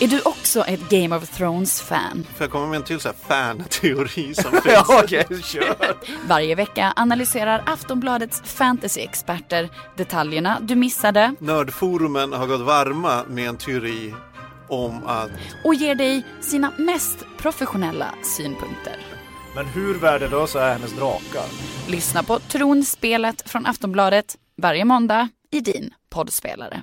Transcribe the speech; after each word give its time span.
Är 0.00 0.08
du 0.08 0.20
också 0.24 0.60
ett 0.64 0.88
Game 0.90 1.16
of 1.16 1.28
Thrones-fan? 1.28 2.26
Får 2.36 2.44
jag 2.44 2.50
komma 2.50 2.66
med 2.66 2.76
en 2.76 2.82
till 2.82 3.00
så 3.00 3.08
här 3.08 3.16
fan-teori 3.28 4.34
som 4.34 4.50
finns? 4.62 4.64
ja, 4.66 4.84
okej, 5.04 5.26
kör. 5.44 5.96
Varje 6.28 6.54
vecka 6.54 6.92
analyserar 6.96 7.62
Aftonbladets 7.66 8.42
fantasy-experter 8.44 9.68
detaljerna 9.96 10.58
du 10.60 10.74
missade 10.76 11.34
Nördforumen 11.38 12.32
har 12.32 12.46
gått 12.46 12.60
varma 12.60 13.24
med 13.28 13.48
en 13.48 13.56
teori 13.56 14.14
om 14.68 15.06
att 15.06 15.30
och 15.64 15.74
ger 15.74 15.94
dig 15.94 16.26
sina 16.40 16.72
mest 16.78 17.18
professionella 17.38 18.14
synpunkter. 18.22 18.96
Men 19.54 19.66
hur 19.66 19.94
värdelösa 19.94 20.64
är 20.66 20.72
hennes 20.72 20.92
drakar? 20.92 21.44
Lyssna 21.88 22.22
på 22.22 22.38
Tronspelet 22.38 23.50
från 23.50 23.66
Aftonbladet 23.66 24.36
varje 24.62 24.84
måndag 24.84 25.28
i 25.50 25.60
din 25.60 25.94
poddspelare. 26.10 26.82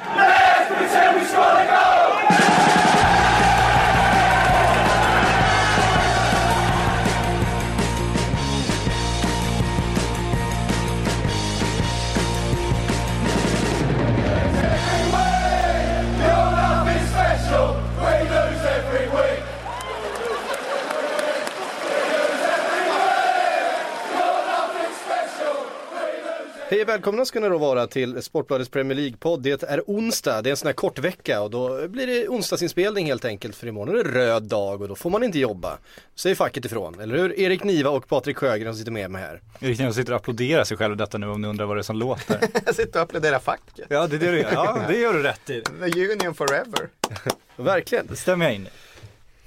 Hej 26.71 26.81
och 26.81 26.89
välkomna 26.89 27.25
ska 27.25 27.39
ni 27.39 27.49
då 27.49 27.57
vara 27.57 27.87
till 27.87 28.21
Sportbladets 28.21 28.69
Premier 28.69 28.97
League-podd. 28.97 29.41
Det 29.41 29.63
är 29.63 29.81
onsdag, 29.87 30.41
det 30.41 30.49
är 30.49 30.51
en 30.51 30.57
sån 30.57 30.67
här 30.67 30.73
kort 30.73 30.99
vecka 30.99 31.41
och 31.41 31.51
då 31.51 31.87
blir 31.87 32.07
det 32.07 32.27
onsdagsinspelning 32.27 33.05
helt 33.05 33.25
enkelt 33.25 33.55
för 33.55 33.67
imorgon 33.67 33.95
är 33.95 34.03
det 34.03 34.11
röd 34.11 34.43
dag 34.43 34.81
och 34.81 34.87
då 34.87 34.95
får 34.95 35.09
man 35.09 35.23
inte 35.23 35.39
jobba. 35.39 35.77
Säger 36.15 36.35
facket 36.35 36.65
ifrån, 36.65 36.99
eller 36.99 37.17
hur? 37.17 37.39
Erik 37.39 37.63
Niva 37.63 37.89
och 37.89 38.07
Patrik 38.07 38.37
Sjögren 38.37 38.73
som 38.73 38.79
sitter 38.79 38.91
med 38.91 39.11
mig 39.11 39.21
här. 39.21 39.41
Erik 39.59 39.79
Niva 39.79 39.93
sitter 39.93 40.11
och 40.13 40.19
applåderar 40.19 40.63
sig 40.63 40.77
själv 40.77 40.97
detta 40.97 41.17
nu 41.17 41.27
om 41.27 41.41
ni 41.41 41.47
undrar 41.47 41.65
vad 41.65 41.77
det 41.77 41.81
är 41.81 41.83
som 41.83 41.97
låter. 41.97 42.39
Jag 42.65 42.75
sitter 42.75 42.99
och 42.99 43.03
applåderar 43.03 43.39
facket. 43.39 43.85
Ja, 43.89 44.07
det 44.07 44.15
är 44.15 44.19
det 44.19 44.31
du 44.31 44.37
gör. 44.39 44.51
Ja, 44.53 44.85
det 44.87 44.97
gör 44.97 45.13
du 45.13 45.23
rätt 45.23 45.49
i. 45.49 45.61
The 45.61 46.11
Union 46.11 46.35
Forever. 46.35 46.89
Verkligen. 47.55 48.07
Det 48.07 48.15
stämmer 48.15 48.45
jag 48.45 48.55
in 48.55 48.67
i. 48.67 48.69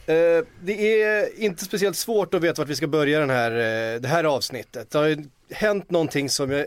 Eh, 0.06 0.44
det 0.60 1.02
är 1.02 1.40
inte 1.40 1.64
speciellt 1.64 1.96
svårt 1.96 2.34
att 2.34 2.42
veta 2.42 2.62
vart 2.62 2.68
vi 2.68 2.76
ska 2.76 2.86
börja 2.86 3.20
den 3.20 3.30
här, 3.30 3.50
eh, 3.50 4.00
det 4.00 4.08
här 4.08 4.24
avsnittet. 4.24 4.90
Det 4.90 4.98
har 4.98 5.06
ju 5.06 5.24
hänt 5.50 5.90
någonting 5.90 6.30
som 6.30 6.50
jag 6.50 6.66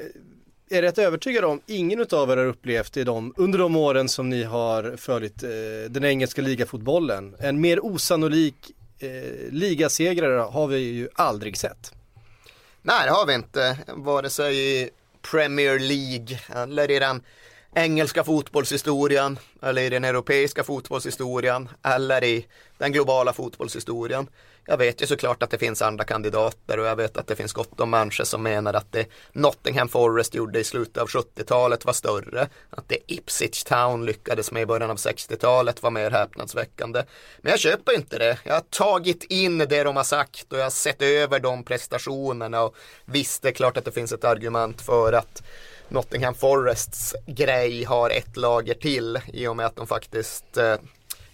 är 0.69 0.81
rätt 0.81 0.97
övertygad 0.97 1.45
om 1.45 1.61
ingen 1.65 1.99
utav 1.99 2.31
er 2.31 2.37
har 2.37 2.45
upplevt 2.45 2.97
i 2.97 3.03
de, 3.03 3.33
under 3.37 3.59
de 3.59 3.75
åren 3.75 4.09
som 4.09 4.29
ni 4.29 4.43
har 4.43 4.97
följt 4.97 5.43
eh, 5.43 5.49
den 5.89 6.03
engelska 6.03 6.41
ligafotbollen. 6.41 7.35
En 7.39 7.61
mer 7.61 7.85
osannolik 7.85 8.71
eh, 8.99 9.51
ligasegrare 9.51 10.39
har 10.39 10.67
vi 10.67 10.77
ju 10.77 11.09
aldrig 11.13 11.57
sett. 11.57 11.91
Nej, 12.81 13.05
det 13.05 13.11
har 13.11 13.25
vi 13.25 13.33
inte. 13.33 13.77
Vare 13.88 14.29
sig 14.29 14.83
i 14.83 14.89
Premier 15.31 15.79
League 15.79 16.39
eller 16.55 16.91
i 16.91 16.99
den 16.99 17.21
engelska 17.75 18.23
fotbollshistorien 18.23 19.39
eller 19.61 19.81
i 19.81 19.89
den 19.89 20.03
europeiska 20.03 20.63
fotbollshistorien 20.63 21.69
eller 21.83 22.23
i 22.23 22.45
den 22.77 22.91
globala 22.91 23.33
fotbollshistorien. 23.33 24.27
Jag 24.69 24.77
vet 24.77 25.01
ju 25.01 25.05
såklart 25.07 25.43
att 25.43 25.49
det 25.49 25.57
finns 25.57 25.81
andra 25.81 26.03
kandidater 26.03 26.79
och 26.79 26.85
jag 26.85 26.95
vet 26.95 27.17
att 27.17 27.27
det 27.27 27.35
finns 27.35 27.53
gott 27.53 27.79
om 27.79 27.89
människor 27.89 28.23
som 28.23 28.43
menar 28.43 28.73
att 28.73 28.91
det 28.91 29.07
Nottingham 29.31 29.89
Forest 29.89 30.35
gjorde 30.35 30.59
i 30.59 30.63
slutet 30.63 30.97
av 30.97 31.07
70-talet 31.07 31.85
var 31.85 31.93
större. 31.93 32.47
Att 32.69 32.89
det 32.89 32.97
Ipswich 33.07 33.63
Town 33.63 34.06
lyckades 34.06 34.51
med 34.51 34.61
i 34.61 34.66
början 34.66 34.91
av 34.91 34.97
60-talet 34.97 35.83
var 35.83 35.91
mer 35.91 36.11
häpnadsväckande. 36.11 37.03
Men 37.41 37.50
jag 37.50 37.59
köper 37.59 37.95
inte 37.95 38.17
det. 38.17 38.38
Jag 38.44 38.53
har 38.53 38.61
tagit 38.61 39.23
in 39.23 39.57
det 39.57 39.83
de 39.83 39.95
har 39.95 40.03
sagt 40.03 40.53
och 40.53 40.59
jag 40.59 40.63
har 40.63 40.69
sett 40.69 41.01
över 41.01 41.39
de 41.39 41.63
prestationerna 41.63 42.61
och 42.61 42.75
visst 43.06 43.41
det 43.41 43.47
är 43.50 43.53
klart 43.53 43.77
att 43.77 43.85
det 43.85 43.91
finns 43.91 44.11
ett 44.11 44.23
argument 44.23 44.81
för 44.81 45.13
att 45.13 45.44
Nottingham 45.89 46.33
Forests 46.33 47.16
grej 47.25 47.83
har 47.83 48.09
ett 48.09 48.38
lager 48.38 48.73
till 48.73 49.19
i 49.33 49.47
och 49.47 49.56
med 49.56 49.66
att 49.66 49.75
de 49.75 49.88
faktiskt 49.88 50.57
eh, 50.57 50.75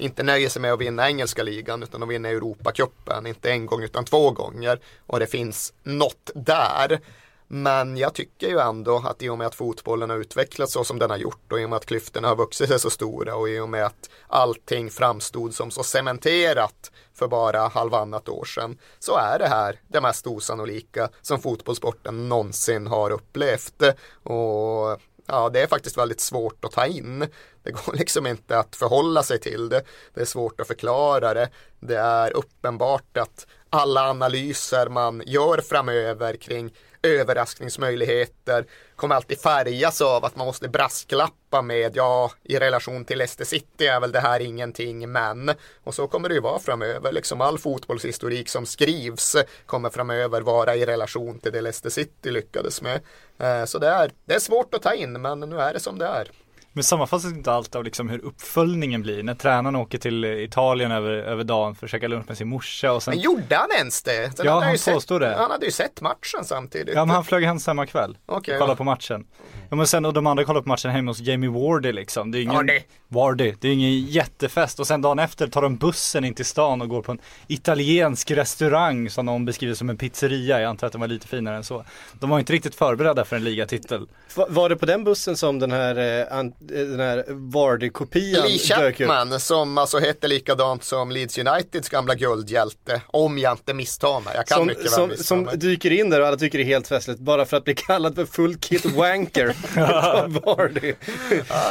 inte 0.03 0.24
nöjer 0.24 0.50
sig 0.50 0.62
med 0.62 0.74
att 0.74 0.80
vinna 0.80 1.08
engelska 1.08 1.44
ligan 1.44 1.84
utan 1.84 2.03
att 2.03 2.09
vinna 2.09 2.30
Europacupen, 2.30 3.28
inte 3.28 3.52
en 3.52 3.66
gång 3.66 3.84
utan 3.84 4.06
två 4.06 4.31
gånger 4.31 4.80
och 5.08 5.19
det 5.19 5.28
finns 5.28 5.74
något 5.84 6.31
där. 6.36 7.00
Men 7.47 7.97
jag 7.97 8.14
tycker 8.14 8.47
ju 8.47 8.59
ändå 8.59 9.03
att 9.06 9.22
i 9.22 9.30
och 9.30 9.38
med 9.38 9.47
att 9.47 9.56
fotbollen 9.56 10.09
har 10.09 10.18
utvecklats 10.18 10.74
så 10.74 10.84
som 10.84 11.00
den 11.00 11.09
har 11.09 11.18
gjort 11.18 11.52
och 11.52 11.59
i 11.59 11.66
och 11.66 11.69
med 11.69 11.78
att 11.78 11.86
klyftorna 11.86 12.28
har 12.28 12.36
vuxit 12.36 12.69
sig 12.69 12.80
så 12.80 12.90
stora 12.90 13.36
och 13.36 13.50
i 13.50 13.59
och 13.59 13.69
med 13.69 13.86
att 13.86 14.09
allting 14.28 14.90
framstod 14.90 15.53
som 15.53 15.72
så 15.72 15.84
cementerat 15.84 16.91
för 17.14 17.28
bara 17.28 17.68
halvannat 17.68 18.30
år 18.30 18.46
sedan 18.46 18.78
så 19.00 19.18
är 19.18 19.40
det 19.40 19.47
här 19.47 19.80
det 19.88 20.02
mest 20.02 20.28
osannolika 20.28 21.09
som 21.22 21.40
fotbollssporten 21.40 22.30
någonsin 22.30 22.88
har 22.88 23.12
upplevt. 23.12 23.84
Och 24.24 25.02
ja, 25.28 25.50
det 25.50 25.61
är 25.61 25.67
faktiskt 25.67 25.97
väldigt 25.97 26.22
svårt 26.22 26.66
att 26.66 26.72
ta 26.72 26.85
in. 26.85 27.28
Det 27.63 27.72
går 27.72 27.94
liksom 27.97 28.28
inte 28.28 28.59
att 28.59 28.75
förhålla 28.75 29.23
sig 29.23 29.39
till 29.39 29.69
det. 29.69 29.84
Det 30.13 30.22
är 30.22 30.25
svårt 30.25 30.61
att 30.61 30.67
förklara 30.67 31.34
det. 31.34 31.50
Det 31.79 31.97
är 31.97 32.31
uppenbart 32.31 33.17
att 33.17 33.47
alla 33.69 34.09
analyser 34.09 34.89
man 34.89 35.23
gör 35.25 35.57
framöver 35.57 36.35
kring 36.35 36.73
överraskningsmöjligheter 37.03 38.66
kommer 38.96 39.16
alltid 39.16 39.40
färgas 39.40 40.02
av 40.02 40.25
att 40.25 40.36
man 40.36 40.47
måste 40.47 40.68
brasklappa 40.69 41.62
med 41.62 41.96
ja, 41.96 42.31
i 42.44 42.59
relation 42.59 43.06
till 43.06 43.18
Leicester 43.18 43.46
City 43.46 43.88
är 43.88 44.00
väl 44.00 44.12
det 44.12 44.19
här 44.19 44.40
ingenting, 44.40 45.12
men 45.12 45.52
och 45.84 45.96
så 45.96 46.08
kommer 46.08 46.30
det 46.30 46.36
ju 46.36 46.41
vara 46.41 46.59
framöver. 46.59 47.12
Liksom 47.12 47.41
all 47.41 47.59
fotbollshistorik 47.59 48.50
som 48.50 48.66
skrivs 48.66 49.36
kommer 49.66 49.90
framöver 49.90 50.41
vara 50.41 50.75
i 50.75 50.86
relation 50.86 51.40
till 51.40 51.52
det 51.52 51.62
Leicester 51.62 51.90
City 51.90 52.31
lyckades 52.31 52.81
med. 52.81 53.00
Eh, 53.38 53.66
så 53.66 53.80
det 53.80 53.88
är, 53.88 54.12
det 54.25 54.34
är 54.34 54.40
svårt 54.40 54.74
att 54.74 54.81
ta 54.81 54.94
in, 54.94 55.22
men 55.22 55.40
nu 55.40 55.59
är 55.59 55.74
det 55.74 55.80
som 55.80 55.97
det 55.97 56.06
är. 56.06 56.31
Men 56.75 56.84
sammanfattas 56.84 57.25
inte 57.25 57.51
allt 57.51 57.75
av 57.75 57.84
liksom 57.84 58.09
hur 58.09 58.19
uppföljningen 58.25 59.01
blir 59.01 59.23
när 59.23 59.35
tränaren 59.35 59.75
åker 59.75 59.97
till 59.97 60.25
Italien 60.25 60.91
över, 60.91 61.11
över 61.11 61.44
dagen 61.44 61.75
för 61.75 61.85
att 61.88 61.91
käka 61.91 62.07
lunch 62.07 62.25
med 62.28 62.38
sin 62.38 62.47
morsa 62.47 62.91
och 62.91 63.03
sen 63.03 63.11
Men 63.13 63.23
gjorde 63.23 63.56
han 63.56 63.69
ens 63.78 64.03
det? 64.03 64.31
Sen 64.38 64.45
Ja, 64.45 64.53
hade 64.53 64.66
han 64.66 64.73
ju 64.73 64.78
sett, 64.78 64.94
påstod 64.94 65.22
det. 65.22 65.35
Han 65.38 65.51
hade 65.51 65.66
ju 65.66 65.72
sett 65.72 66.01
matchen 66.01 66.44
samtidigt. 66.44 66.95
Ja 66.95 67.06
men 67.06 67.16
han 67.16 67.25
flög 67.25 67.44
hem 67.44 67.59
samma 67.59 67.85
kväll 67.85 68.17
Okej, 68.25 68.53
och 68.53 68.59
kollade 68.59 68.72
ja. 68.72 68.75
på 68.75 68.84
matchen. 68.84 69.25
Ja 69.69 69.75
men 69.75 69.88
sen 69.88 70.06
och 70.06 70.13
de 70.13 70.28
andra 70.28 70.44
kollade 70.44 70.63
på 70.63 70.69
matchen 70.69 70.91
hemma 70.91 71.11
hos 71.11 71.19
Jamie 71.19 71.50
Wardy 71.50 71.91
liksom. 71.91 72.31
Det 72.31 72.38
är 72.39 72.41
ingen, 72.41 72.56
Vardy. 72.56 72.79
Wardy. 73.07 73.53
Det 73.61 73.67
är 73.67 73.73
ingen 73.73 74.00
jättefest 74.05 74.79
och 74.79 74.88
sen 74.88 75.01
dagen 75.01 75.19
efter 75.19 75.47
tar 75.47 75.61
de 75.61 75.75
bussen 75.78 76.25
in 76.25 76.34
till 76.34 76.45
stan 76.45 76.81
och 76.81 76.90
går 76.90 77.01
på 77.01 77.11
en 77.11 77.19
italiensk 77.47 78.31
restaurang 78.31 79.09
som 79.09 79.25
de 79.25 79.45
beskriver 79.45 79.73
som 79.75 79.90
en 79.90 79.97
pizzeria. 79.97 80.59
Jag 80.61 80.69
antar 80.69 80.88
att 80.88 80.94
den 80.94 81.01
var 81.01 81.07
lite 81.07 81.28
finare 81.28 81.55
än 81.55 81.63
så. 81.63 81.85
De 82.19 82.29
var 82.29 82.40
inte 82.40 82.53
riktigt 82.53 82.75
förberedda 82.75 83.25
för 83.25 83.35
en 83.35 83.44
ligatitel. 83.44 84.07
Va- 84.35 84.45
Var 84.50 84.69
det 84.69 84.75
på 84.75 84.85
den 84.85 85.03
bussen 85.03 85.38
som 85.38 85.59
den 85.59 85.72
här, 85.72 86.22
eh, 86.31 86.38
den 86.68 87.00
här 87.00 87.25
Vardy-kopian 87.28 88.47
Lee? 88.47 88.57
Chapman 88.59 89.40
som 89.40 89.78
alltså 89.78 90.00
hette 90.00 90.28
likadant 90.28 90.84
som 90.84 91.12
Leeds 91.12 91.38
Uniteds 91.38 91.90
gamla 91.90 92.16
guldhjälte. 92.16 93.01
Om 93.07 93.38
jag 93.38 93.53
inte 93.53 93.74
misstar 93.74 94.19
mig. 94.19 94.34
Jag 94.35 94.47
kan 94.47 94.57
Som, 94.57 94.68
mycket 94.68 94.84
väl 94.84 94.91
som, 94.91 95.09
missta 95.09 95.23
som 95.23 95.41
mig. 95.44 95.57
dyker 95.57 95.91
in 95.91 96.09
där 96.09 96.22
och 96.22 96.28
alla 96.28 96.38
tycker 96.38 96.57
det 96.57 96.63
är 96.63 96.66
helt 96.66 96.88
festligt 96.88 97.19
bara 97.19 97.46
för 97.46 97.57
att 97.57 97.63
bli 97.63 97.75
kallad 97.88 98.16
för 98.16 98.25
full 98.25 98.57
kit 98.57 98.85
wanker 98.85 99.56
av 100.13 100.34
Vardy. 100.34 100.94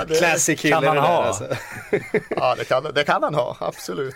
Classic 0.19 0.61
kille 0.61 0.75
kan 0.75 0.85
han 0.85 0.97
det 0.97 1.03
där 1.03 1.09
ha. 1.09 1.23
alltså. 1.25 1.45
Ja, 2.31 2.55
det 2.59 2.65
kan, 2.65 2.85
det 2.95 3.05
kan 3.05 3.23
han 3.23 3.35
ha, 3.35 3.57
absolut. 3.61 4.15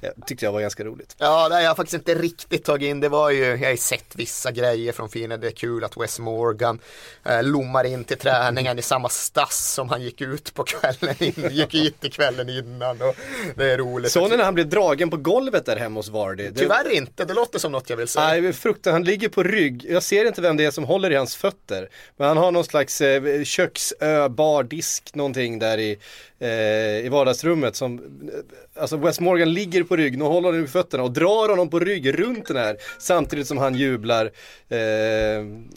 Ja, 0.00 0.10
tyckte 0.26 0.44
jag 0.44 0.52
var 0.52 0.60
ganska 0.60 0.84
roligt. 0.84 1.16
Ja, 1.18 1.48
det 1.48 1.54
har 1.54 1.62
jag 1.62 1.76
faktiskt 1.76 1.94
inte 1.94 2.14
riktigt 2.14 2.64
tagit 2.64 2.86
in. 2.86 3.00
Det 3.00 3.08
var 3.08 3.30
ju, 3.30 3.44
jag 3.44 3.58
har 3.58 3.70
ju 3.70 3.76
sett 3.76 4.16
vissa 4.16 4.50
grejer 4.50 4.92
från 4.92 5.08
Fina. 5.08 5.36
Det 5.36 5.46
är 5.46 5.50
kul 5.50 5.84
att 5.84 5.96
Wes 5.96 6.18
Morgan 6.18 6.78
eh, 7.24 7.42
lommar 7.42 7.84
in 7.84 8.04
till 8.04 8.18
träningen 8.18 8.78
i 8.78 8.82
samma 8.82 9.08
stass 9.08 9.72
som 9.74 9.88
han 9.92 10.02
gick 10.02 10.20
ut 10.20 10.54
på 10.54 10.64
kvällen 10.64 11.14
in, 11.18 11.34
gick 11.50 12.00
till 12.00 12.12
kvällen 12.12 12.48
innan 12.48 13.02
och 13.02 13.16
det 13.56 13.72
är 13.72 13.78
roligt. 13.78 14.12
Såg 14.12 14.30
ni 14.30 14.36
när 14.36 14.44
han 14.44 14.54
blev 14.54 14.68
dragen 14.68 15.10
på 15.10 15.16
golvet 15.16 15.66
där 15.66 15.76
hemma 15.76 15.98
hos 15.98 16.08
Vardy? 16.08 16.48
Det- 16.48 16.60
Tyvärr 16.60 16.90
inte, 16.90 17.24
det 17.24 17.34
låter 17.34 17.58
som 17.58 17.72
något 17.72 17.90
jag 17.90 17.96
vill 17.96 18.08
säga. 18.08 18.26
Nej, 18.26 18.52
fruktan, 18.52 18.92
han 18.92 19.04
ligger 19.04 19.28
på 19.28 19.42
rygg. 19.42 19.86
Jag 19.88 20.02
ser 20.02 20.24
inte 20.24 20.40
vem 20.40 20.56
det 20.56 20.64
är 20.64 20.70
som 20.70 20.84
håller 20.84 21.10
i 21.10 21.14
hans 21.14 21.36
fötter. 21.36 21.88
Men 22.16 22.28
han 22.28 22.36
har 22.36 22.50
någon 22.52 22.64
slags 22.64 23.00
eh, 23.00 23.42
köksö, 23.44 24.28
bardisk, 24.28 25.14
någonting 25.14 25.58
där 25.58 25.78
i 25.78 25.98
eh, 26.38 26.48
i 27.06 27.08
vardagsrummet 27.08 27.76
som, 27.76 27.98
eh, 27.98 28.82
alltså 28.82 28.96
Wes 28.96 29.20
Morgan 29.20 29.52
ligger 29.52 29.82
på 29.82 29.96
rygg, 29.96 30.18
nu 30.18 30.24
håller 30.24 30.48
honom 30.48 30.64
i 30.64 30.68
fötterna 30.68 31.02
och 31.02 31.10
drar 31.10 31.48
honom 31.48 31.70
på 31.70 31.78
rygg 31.78 32.18
runt 32.18 32.46
den 32.48 32.56
här 32.56 32.76
samtidigt 32.98 33.46
som 33.46 33.58
han 33.58 33.74
jublar, 33.74 34.30
eh, 34.68 34.78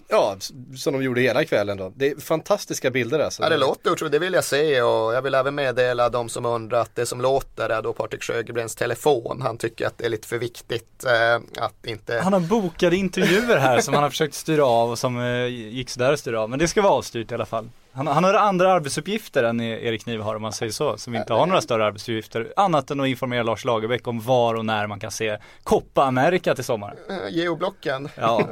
ja, 0.07 0.37
som 0.77 0.93
de 0.93 1.03
gjorde 1.03 1.21
hela 1.21 1.45
kvällen 1.45 1.77
då. 1.77 1.93
Det 1.95 2.07
är 2.09 2.15
fantastiska 2.15 2.91
bilder 2.91 3.19
alltså. 3.19 3.43
Ja 3.43 3.49
det 3.49 3.57
låter 3.57 3.91
otroligt, 4.05 4.11
det 4.11 4.25
vill 4.25 4.33
jag 4.33 4.43
se 4.43 4.81
och 4.81 5.13
jag 5.13 5.21
vill 5.21 5.35
även 5.35 5.55
meddela 5.55 6.09
de 6.09 6.29
som 6.29 6.45
undrar 6.45 6.81
att 6.81 6.95
det 6.95 7.05
som 7.05 7.21
låter 7.21 7.69
är 7.69 7.81
då 7.81 7.93
Patrik 7.93 8.23
Sjögrens 8.23 8.75
telefon. 8.75 9.41
Han 9.41 9.57
tycker 9.57 9.87
att 9.87 9.97
det 9.97 10.05
är 10.05 10.09
lite 10.09 10.27
för 10.27 10.37
viktigt 10.37 11.05
eh, 11.05 11.63
att 11.63 11.85
inte 11.85 12.19
Han 12.23 12.33
har 12.33 12.39
bokade 12.39 12.95
intervjuer 12.95 13.57
här 13.57 13.81
som 13.81 13.93
han 13.93 14.03
har 14.03 14.09
försökt 14.09 14.33
styra 14.33 14.65
av 14.65 14.91
och 14.91 14.99
som 14.99 15.19
eh, 15.19 15.45
gick 15.47 15.89
sådär 15.89 16.13
att 16.13 16.19
styra 16.19 16.41
av. 16.41 16.49
Men 16.49 16.59
det 16.59 16.67
ska 16.67 16.81
vara 16.81 16.93
avstyrt 16.93 17.31
i 17.31 17.33
alla 17.33 17.45
fall. 17.45 17.69
Han, 17.91 18.07
han 18.07 18.23
har 18.23 18.33
andra 18.33 18.73
arbetsuppgifter 18.73 19.43
än 19.43 19.61
Erik 19.61 20.05
Niva 20.05 20.23
har 20.23 20.35
om 20.35 20.41
man 20.41 20.53
säger 20.53 20.71
så, 20.71 20.97
som 20.97 21.15
inte 21.15 21.33
har 21.33 21.45
några 21.45 21.61
större 21.61 21.85
arbetsuppgifter. 21.85 22.53
Annat 22.55 22.91
än 22.91 22.99
att 22.99 23.07
informera 23.07 23.43
Lars 23.43 23.65
Lagerbäck 23.65 24.07
om 24.07 24.21
var 24.21 24.55
och 24.55 24.65
när 24.65 24.87
man 24.87 24.99
kan 24.99 25.11
se 25.11 25.37
Copa 25.63 26.03
America 26.03 26.55
till 26.55 26.63
sommaren. 26.63 26.97
Eh, 27.09 27.35
Geoblocken. 27.35 28.09
Ja. 28.15 28.47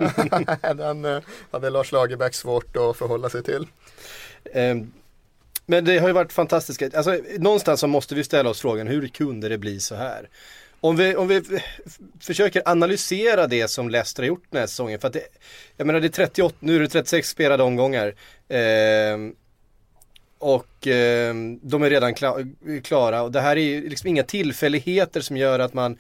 Den 0.76 1.06
eh, 1.06 1.20
hade 1.52 1.70
Lars 1.70 1.92
Lagerbäck 1.92 2.34
svårt 2.34 2.78
att 2.78 2.98
förhålla 2.98 3.30
sig 3.30 3.44
till. 3.44 3.68
Ehm, 4.54 4.92
men 5.66 5.86
det 5.86 5.98
har 6.00 6.08
ju 6.08 6.14
varit 6.14 6.34
fantastiska, 6.34 6.90
alltså 6.94 7.18
någonstans 7.38 7.80
så 7.80 7.88
måste 7.88 8.16
vi 8.16 8.24
ställa 8.24 8.50
oss 8.50 8.62
frågan 8.62 8.88
hur 8.88 9.08
kunde 9.08 9.50
det 9.50 9.58
bli 9.58 9.80
så 9.80 9.96
här? 9.96 10.30
Om 10.80 10.96
vi, 10.96 11.16
om 11.16 11.28
vi 11.28 11.42
försöker 12.20 12.62
analysera 12.66 13.48
det 13.48 13.68
som 13.68 13.90
Leicester 13.90 14.24
har 14.24 14.28
gjort 14.28 14.44
den 14.50 14.60
här 14.60 14.68
säsongen, 14.68 15.00
för 15.00 15.08
att 15.08 15.14
det, 15.14 15.24
jag 15.78 15.88
menar 15.88 16.00
det 16.00 16.08
är 16.08 16.10
38, 16.10 16.56
nu 16.60 16.76
är 16.76 16.80
det 16.80 16.88
36 16.88 17.30
spelade 17.30 17.64
omgångar. 17.64 18.16
Eh, 18.48 19.18
och 20.40 20.88
eh, 20.88 21.34
de 21.62 21.84
är 21.84 21.90
redan 21.90 22.14
kla- 22.16 22.82
klara 22.82 23.22
och 23.22 23.32
det 23.32 23.42
här 23.42 23.56
är 23.58 23.62
ju 23.62 23.90
liksom 23.90 24.10
inga 24.10 24.24
tillfälligheter 24.24 25.22
som 25.22 25.38
gör 25.38 25.60
att 25.60 25.74
man 25.74 25.98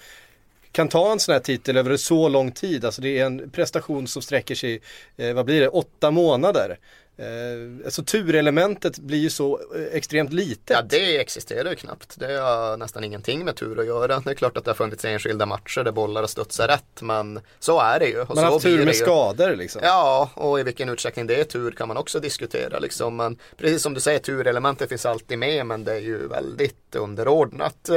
kan 0.72 0.90
ta 0.90 1.12
en 1.12 1.20
sån 1.20 1.34
här 1.34 1.40
titel 1.40 1.78
över 1.78 1.98
så 1.98 2.30
lång 2.30 2.52
tid. 2.52 2.86
Alltså 2.86 3.02
det 3.02 3.20
är 3.20 3.26
en 3.26 3.50
prestation 3.50 4.08
som 4.08 4.22
sträcker 4.22 4.56
sig, 4.56 4.82
eh, 5.18 5.34
vad 5.34 5.46
blir 5.46 5.62
det, 5.62 5.68
åtta 5.68 6.12
månader. 6.12 6.80
Eh, 7.18 7.86
alltså 7.86 8.04
turelementet 8.04 9.00
blir 9.00 9.18
ju 9.18 9.30
så 9.30 9.60
eh, 9.76 9.82
extremt 9.98 10.34
litet. 10.34 10.70
Ja 10.70 10.82
det 10.82 11.18
existerar 11.18 11.70
ju 11.70 11.76
knappt. 11.76 12.20
Det 12.20 12.34
har 12.34 12.78
nästan 12.78 13.04
ingenting 13.04 13.46
med 13.46 13.56
tur 13.56 13.80
att 13.80 13.86
göra. 13.86 14.20
Det 14.20 14.32
är 14.32 14.36
klart 14.36 14.58
att 14.58 14.66
det 14.66 14.72
har 14.72 14.76
funnits 14.76 15.06
enskilda 15.06 15.46
matcher 15.46 15.84
där 15.84 15.92
bollar 15.92 16.22
har 16.22 16.28
studsat 16.28 16.70
rätt 16.70 17.02
men 17.02 17.40
så 17.60 17.80
är 17.80 18.00
det 18.00 18.08
ju. 18.08 18.22
Och 18.22 18.28
man 18.28 18.38
så 18.38 18.44
har 18.44 18.52
haft 18.52 18.66
tur 18.66 18.78
med 18.86 18.88
ju. 18.88 18.94
skador 18.94 19.56
liksom. 19.56 19.82
Ja, 19.84 20.30
och 20.34 20.60
i 20.60 20.64
vilken 20.64 20.90
utsträckning 20.90 21.28
det 21.28 21.40
är 21.40 21.44
tur 21.44 21.72
kan 21.72 21.88
man 21.88 21.98
också 21.98 22.20
diskutera 22.20 22.80
liksom. 22.80 23.16
Men 23.16 23.38
precis 23.58 23.82
som 23.82 23.94
du 23.94 24.00
säger, 24.00 24.20
turelementet 24.20 24.90
finns 24.90 25.06
alltid 25.06 25.40
med 25.40 25.66
men 25.66 25.84
det 25.84 25.94
är 25.94 26.00
ju 26.00 26.28
väldigt 26.28 26.96
underordnat. 26.96 27.90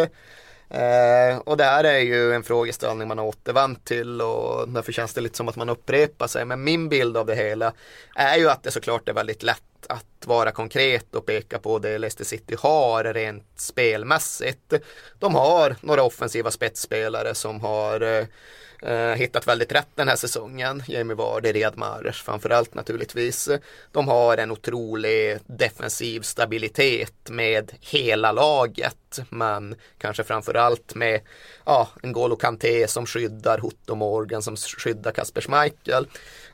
Eh, 0.71 1.39
och 1.39 1.57
det 1.57 1.65
här 1.65 1.85
är 1.85 1.99
ju 1.99 2.33
en 2.33 2.43
frågeställning 2.43 3.09
man 3.09 3.19
har 3.19 3.25
återvänt 3.25 3.85
till 3.85 4.21
och 4.21 4.69
därför 4.69 4.93
känns 4.93 5.15
det 5.15 5.21
lite 5.21 5.37
som 5.37 5.49
att 5.49 5.57
man 5.57 5.69
upprepar 5.69 6.27
sig. 6.27 6.45
Men 6.45 6.65
min 6.65 6.89
bild 6.89 7.17
av 7.17 7.27
det 7.27 7.35
hela 7.35 7.73
är 8.15 8.37
ju 8.37 8.51
att 8.51 8.63
det 8.63 8.71
såklart 8.71 9.09
är 9.09 9.13
väldigt 9.13 9.43
lätt 9.43 9.63
att 9.89 10.27
vara 10.27 10.51
konkret 10.51 11.15
och 11.15 11.27
peka 11.27 11.59
på 11.59 11.79
det 11.79 11.99
Leicester 11.99 12.25
City 12.25 12.57
har 12.59 13.05
rent 13.05 13.47
spelmässigt. 13.57 14.73
De 15.19 15.35
har 15.35 15.77
några 15.81 16.03
offensiva 16.03 16.51
spetsspelare 16.51 17.35
som 17.35 17.61
har 17.61 18.01
eh, 18.01 18.27
eh, 18.83 19.15
hittat 19.15 19.47
väldigt 19.47 19.73
rätt 19.73 19.89
den 19.95 20.09
här 20.09 20.17
säsongen. 20.17 20.83
Jamie 20.87 21.17
Vardy, 21.17 21.53
Riyad 21.53 21.79
Mahrez 21.79 22.17
framförallt 22.17 22.75
naturligtvis. 22.75 23.49
De 23.93 24.09
har 24.09 24.37
en 24.37 24.51
otrolig 24.51 25.39
defensiv 25.47 26.21
stabilitet 26.21 27.31
med 27.31 27.73
hela 27.81 28.33
laget 28.33 28.97
men 29.31 29.75
kanske 29.99 30.25
framförallt 30.25 30.95
med 30.95 31.21
ja, 31.65 31.89
en 32.03 32.13
Golo 32.13 32.37
Kanté 32.37 32.89
som 32.89 33.07
skyddar 33.07 33.59
Hutto 33.59 33.95
Morgan 33.95 34.43
som 34.43 34.57
skyddar 34.57 35.13
Kasper 35.13 35.41
Schmeichel. 35.41 36.07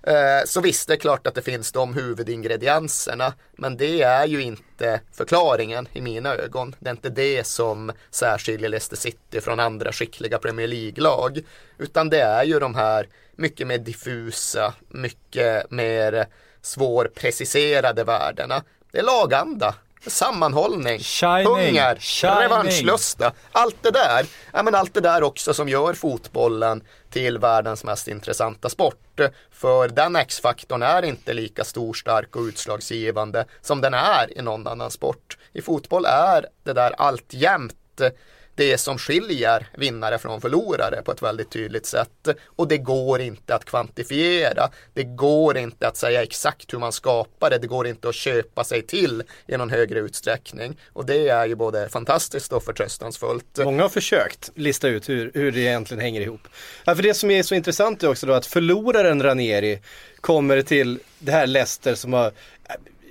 Eh, 0.06 0.44
så 0.46 0.60
visst, 0.60 0.88
det 0.88 0.94
är 0.94 0.98
klart 0.98 1.26
att 1.26 1.34
det 1.34 1.42
finns 1.42 1.72
de 1.72 1.94
huvudingredienserna 1.94 3.32
men 3.52 3.76
det 3.76 4.02
är 4.02 4.26
ju 4.26 4.42
inte 4.42 5.00
förklaringen 5.12 5.88
i 5.92 6.00
mina 6.00 6.34
ögon. 6.34 6.74
Det 6.78 6.88
är 6.88 6.92
inte 6.92 7.08
det 7.08 7.46
som 7.46 7.92
särskiljer 8.10 8.68
Leicester 8.68 8.96
City 8.96 9.40
från 9.40 9.60
andra 9.60 9.92
skickliga 9.92 10.38
Premier 10.38 10.66
League-lag 10.66 11.40
utan 11.78 12.10
det 12.10 12.20
är 12.20 12.44
ju 12.44 12.58
de 12.58 12.74
här 12.74 13.08
mycket 13.36 13.66
mer 13.66 13.78
diffusa, 13.78 14.74
mycket 14.88 15.70
mer 15.70 16.26
svårpreciserade 16.62 18.04
värdena. 18.04 18.62
Det 18.92 18.98
är 18.98 19.02
laganda, 19.02 19.74
sammanhållning, 20.06 20.98
Shining, 20.98 21.46
hunger, 21.46 21.96
shining. 21.96 22.38
revanschlusta. 22.38 23.32
Allt 23.52 23.76
det 23.82 23.90
där, 23.90 24.26
ja, 24.52 24.62
men 24.62 24.74
allt 24.74 24.94
det 24.94 25.00
där 25.00 25.22
också 25.22 25.54
som 25.54 25.68
gör 25.68 25.94
fotbollen 25.94 26.82
till 27.10 27.38
världens 27.38 27.84
mest 27.84 28.08
intressanta 28.08 28.68
sport. 28.68 29.01
För 29.50 29.88
den 29.88 30.16
X-faktorn 30.16 30.82
är 30.82 31.02
inte 31.02 31.32
lika 31.32 31.64
stor, 31.64 31.94
stark 31.94 32.36
och 32.36 32.42
utslagsgivande 32.42 33.44
som 33.60 33.80
den 33.80 33.94
är 33.94 34.38
i 34.38 34.42
någon 34.42 34.66
annan 34.66 34.90
sport. 34.90 35.38
I 35.52 35.62
fotboll 35.62 36.04
är 36.04 36.46
det 36.62 36.72
där 36.72 36.92
alltjämt 36.98 38.00
det 38.62 38.78
som 38.78 38.98
skiljer 38.98 39.66
vinnare 39.76 40.18
från 40.18 40.40
förlorare 40.40 41.02
på 41.02 41.12
ett 41.12 41.22
väldigt 41.22 41.50
tydligt 41.50 41.86
sätt. 41.86 42.28
Och 42.46 42.68
det 42.68 42.78
går 42.78 43.20
inte 43.20 43.54
att 43.54 43.64
kvantifiera. 43.64 44.70
Det 44.94 45.04
går 45.04 45.56
inte 45.56 45.88
att 45.88 45.96
säga 45.96 46.22
exakt 46.22 46.72
hur 46.72 46.78
man 46.78 46.92
skapar 46.92 47.50
det. 47.50 47.58
Det 47.58 47.66
går 47.66 47.86
inte 47.86 48.08
att 48.08 48.14
köpa 48.14 48.64
sig 48.64 48.82
till 48.82 49.22
i 49.46 49.56
någon 49.56 49.70
högre 49.70 49.98
utsträckning. 49.98 50.76
Och 50.92 51.06
det 51.06 51.28
är 51.28 51.46
ju 51.46 51.54
både 51.54 51.88
fantastiskt 51.88 52.52
och 52.52 52.64
förtröstansfullt. 52.64 53.58
Många 53.58 53.82
har 53.82 53.88
försökt 53.88 54.50
lista 54.54 54.88
ut 54.88 55.08
hur, 55.08 55.30
hur 55.34 55.52
det 55.52 55.60
egentligen 55.60 56.00
hänger 56.00 56.20
ihop. 56.20 56.48
Ja, 56.84 56.94
för 56.94 57.02
det 57.02 57.14
som 57.14 57.30
är 57.30 57.42
så 57.42 57.54
intressant 57.54 58.02
är 58.02 58.08
också 58.08 58.26
då 58.26 58.32
att 58.32 58.46
förloraren 58.46 59.22
Ranieri 59.22 59.80
kommer 60.20 60.62
till 60.62 61.00
det 61.18 61.32
här 61.32 61.46
Leicester 61.46 61.94
som 61.94 62.12
har 62.12 62.32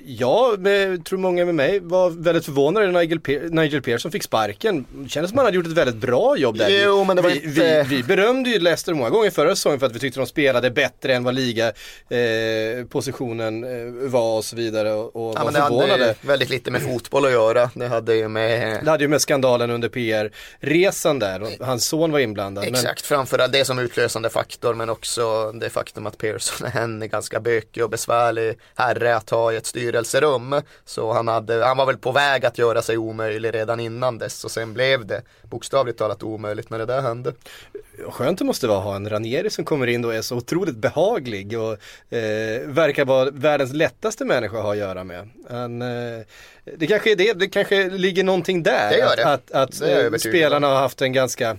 jag 0.06 0.60
tror 1.06 1.18
många 1.18 1.46
med 1.46 1.56
mig 1.56 1.80
var 1.80 2.10
väldigt 2.10 2.46
förvånade 2.46 2.92
när 2.92 3.00
Nigel, 3.00 3.20
Pe- 3.20 3.50
Nigel 3.50 3.82
Pearson 3.82 4.12
fick 4.12 4.24
sparken. 4.24 4.86
Det 4.94 5.10
kändes 5.10 5.30
som 5.30 5.38
att 5.40 5.42
han 5.42 5.46
hade 5.46 5.58
gjort 5.58 5.66
ett 5.68 5.72
väldigt 5.72 5.96
bra 5.96 6.38
jobb 6.38 6.58
där. 6.58 6.84
Jo, 6.86 7.04
men 7.04 7.16
det 7.16 7.22
var 7.22 7.30
vi, 7.30 7.36
inte- 7.36 7.84
vi, 7.90 7.96
vi 7.96 8.04
berömde 8.04 8.50
ju 8.50 8.60
Leicester 8.60 8.94
många 8.94 9.10
gånger 9.10 9.30
förra 9.30 9.56
säsongen 9.56 9.80
för 9.80 9.86
att 9.88 9.96
vi 9.96 10.00
tyckte 10.00 10.20
de 10.20 10.26
spelade 10.28 10.72
bättre 10.72 11.14
än 11.16 11.24
vad 11.24 11.34
liga 11.36 11.68
eh, 12.10 12.86
positionen 12.90 13.64
eh, 13.64 14.10
var 14.10 14.38
och 14.38 14.46
så 14.46 14.56
vidare. 14.56 14.94
Och, 14.94 15.16
och 15.16 15.34
Ja, 15.36 15.40
var 15.40 15.46
men 15.46 15.54
det 15.54 15.60
hade 15.60 15.76
förvånade. 15.78 16.16
ju 16.22 16.28
väldigt 16.28 16.50
lite 16.50 16.72
med 16.72 16.82
fotboll 16.82 17.26
att 17.26 17.32
göra. 17.32 17.70
Det 17.76 17.88
hade 17.88 18.16
ju 18.16 18.28
med 18.28 18.80
Det 18.86 18.92
hade 18.92 19.04
ju 19.04 19.08
med 19.08 19.22
skandalen 19.22 19.70
under 19.72 19.90
PR-resan 19.90 21.20
där 21.20 21.42
och 21.42 21.66
hans 21.66 21.86
son 21.86 22.12
var 22.12 22.20
inblandad. 22.20 22.64
Men, 22.66 22.74
Exakt, 22.74 23.02
framförallt 23.06 23.54
det 23.54 23.66
som 23.66 23.80
utlösande 23.80 24.30
faktor 24.30 24.74
men 24.74 24.90
också 24.90 25.52
det 25.52 25.70
faktum 25.70 26.08
att 26.08 26.18
Pearson 26.18 26.68
är 26.74 26.82
en 26.82 27.10
ganska 27.10 27.40
bökig 27.40 27.84
och 27.84 27.90
besvärlig 27.90 28.58
herre 28.76 29.16
att 29.16 29.30
ha 29.30 29.54
i 29.54 29.56
ett 29.56 29.66
styrelserum. 29.92 30.62
Så 30.86 31.14
han, 31.14 31.28
hade, 31.28 31.66
han 31.66 31.78
var 31.78 31.86
väl 31.86 31.98
på 31.98 32.12
väg 32.12 32.46
att 32.46 32.58
göra 32.58 32.82
sig 32.82 32.98
omöjlig 32.98 33.54
redan 33.56 33.80
innan 33.80 34.18
dess 34.18 34.44
och 34.44 34.52
sen 34.52 34.74
blev 34.74 35.06
det 35.06 35.22
bokstavligt 35.44 35.98
talat 35.98 36.24
omöjligt 36.24 36.70
när 36.70 36.80
det 36.80 36.86
där 36.86 37.02
hände. 37.02 37.34
Skönt 38.10 38.40
det 38.40 38.46
måste 38.46 38.68
vara 38.68 38.78
att 38.78 38.84
ha 38.84 38.96
en 38.96 39.10
Ranieri 39.10 39.50
som 39.50 39.66
kommer 39.66 39.88
in 39.88 40.06
och 40.06 40.16
är 40.16 40.22
så 40.22 40.36
otroligt 40.36 40.76
behaglig 40.76 41.60
och 41.60 41.72
eh, 42.18 42.62
verkar 42.66 43.06
vara 43.06 43.30
världens 43.32 43.74
lättaste 43.74 44.26
människa 44.26 44.58
att 44.58 44.64
ha 44.64 44.72
att 44.72 44.78
göra 44.78 45.04
med. 45.04 45.30
Han, 45.50 45.82
eh, 45.82 46.22
det 46.78 46.88
kanske 46.88 47.12
är 47.12 47.16
det, 47.16 47.34
det 47.34 47.48
kanske 47.48 47.90
ligger 47.90 48.24
någonting 48.24 48.64
där. 48.64 48.90
Det 48.90 48.98
gör 48.98 49.16
det. 49.16 49.26
Att, 49.26 49.52
att, 49.52 49.72
att 49.72 49.80
Det 49.80 50.06
eh, 50.06 50.14
spelarna 50.14 50.68
har 50.68 50.76
haft 50.76 51.02
en 51.02 51.14
ganska 51.14 51.58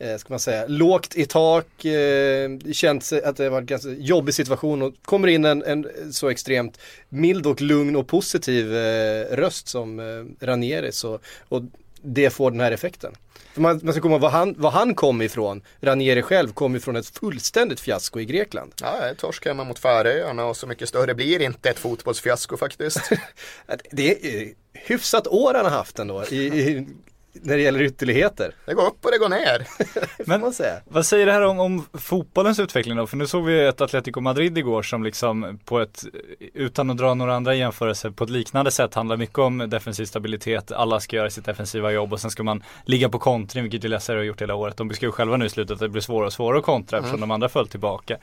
eh, 0.00 0.16
ska 0.16 0.32
man 0.32 0.40
säga, 0.40 0.64
lågt 0.66 1.16
i 1.16 1.26
tak, 1.26 1.84
eh, 1.84 2.50
känt 2.72 3.12
att 3.24 3.36
det 3.36 3.50
varit 3.50 3.60
en 3.60 3.66
ganska 3.66 3.88
jobbig 3.88 4.34
situation 4.34 4.82
och 4.82 4.94
kommer 5.02 5.28
in 5.28 5.44
en, 5.44 5.62
en 5.62 6.12
så 6.12 6.28
extremt 6.28 6.78
mild 7.08 7.46
och 7.46 7.60
lugn 7.60 7.96
och 7.96 8.08
positiv 8.08 8.76
eh, 8.76 9.24
röst 9.36 9.68
som 9.68 10.00
eh, 10.00 10.46
Ranieri 10.46 10.92
så, 10.92 11.18
och 11.48 11.62
det 12.02 12.30
får 12.30 12.50
den 12.50 12.60
här 12.60 12.72
effekten. 12.72 13.14
För 13.52 13.60
man, 13.60 13.80
man 13.82 13.92
ska 13.92 14.02
komma 14.02 14.14
ihåg 14.14 14.22
var 14.22 14.30
han, 14.30 14.54
var 14.58 14.70
han 14.70 14.94
kom 14.94 15.22
ifrån, 15.22 15.62
Ranieri 15.80 16.22
själv 16.22 16.52
kom 16.52 16.76
ifrån 16.76 16.96
ett 16.96 17.06
fullständigt 17.06 17.80
fiasko 17.80 18.20
i 18.20 18.24
Grekland. 18.24 18.72
Ja, 18.82 19.00
torsk 19.18 19.46
hemma 19.46 19.64
mot 19.64 19.78
Färöarna 19.78 20.44
och 20.44 20.56
så 20.56 20.66
mycket 20.66 20.88
större 20.88 21.14
blir 21.14 21.42
inte 21.42 21.70
ett 21.70 21.78
fotbollsfiasko 21.78 22.56
faktiskt. 22.56 23.00
Det 23.90 24.10
är 24.10 24.42
eh, 24.42 24.48
hyfsat 24.72 25.26
år 25.26 25.54
han 25.54 25.64
har 25.64 25.72
haft 25.72 25.98
ändå 25.98 26.24
i, 26.30 26.36
i, 26.36 26.86
när 27.42 27.56
det 27.56 27.62
gäller 27.62 27.82
ytterligheter. 27.82 28.54
Det 28.66 28.74
går 28.74 28.86
upp 28.86 29.04
och 29.04 29.10
det 29.10 29.18
går 29.18 29.28
ner. 29.28 29.66
Säga. 30.52 30.80
Vad 30.84 31.06
säger 31.06 31.26
det 31.26 31.32
här 31.32 31.42
om, 31.42 31.60
om 31.60 31.86
fotbollens 31.92 32.58
utveckling 32.58 32.96
då? 32.96 33.06
För 33.06 33.16
nu 33.16 33.26
såg 33.26 33.44
vi 33.44 33.66
ett 33.66 33.80
Atletico 33.80 34.20
Madrid 34.20 34.58
igår 34.58 34.82
som 34.82 35.04
liksom 35.04 35.58
på 35.64 35.80
ett, 35.80 36.04
utan 36.54 36.90
att 36.90 36.96
dra 36.96 37.14
några 37.14 37.34
andra 37.34 37.54
jämförelser, 37.54 38.10
på 38.10 38.24
ett 38.24 38.30
liknande 38.30 38.70
sätt 38.70 38.94
handlar 38.94 39.16
mycket 39.16 39.38
om 39.38 39.58
defensiv 39.58 40.04
stabilitet. 40.04 40.72
Alla 40.72 41.00
ska 41.00 41.16
göra 41.16 41.30
sitt 41.30 41.44
defensiva 41.44 41.92
jobb 41.92 42.12
och 42.12 42.20
sen 42.20 42.30
ska 42.30 42.42
man 42.42 42.62
ligga 42.84 43.08
på 43.08 43.18
kontring, 43.18 43.62
vilket 43.64 43.84
ju 43.84 43.88
Leicester 43.88 44.16
har 44.16 44.22
gjort 44.22 44.42
hela 44.42 44.54
året. 44.54 44.76
De 44.76 44.88
beskrev 44.88 45.10
själva 45.10 45.36
nu 45.36 45.44
i 45.44 45.48
slutet 45.48 45.74
att 45.74 45.80
det 45.80 45.88
blir 45.88 46.02
svårare 46.02 46.26
och 46.26 46.32
svårare 46.32 46.58
att 46.58 46.64
kontra 46.64 46.98
eftersom 46.98 47.20
de 47.20 47.30
andra 47.30 47.48
föll 47.48 47.68
tillbaka. 47.68 48.16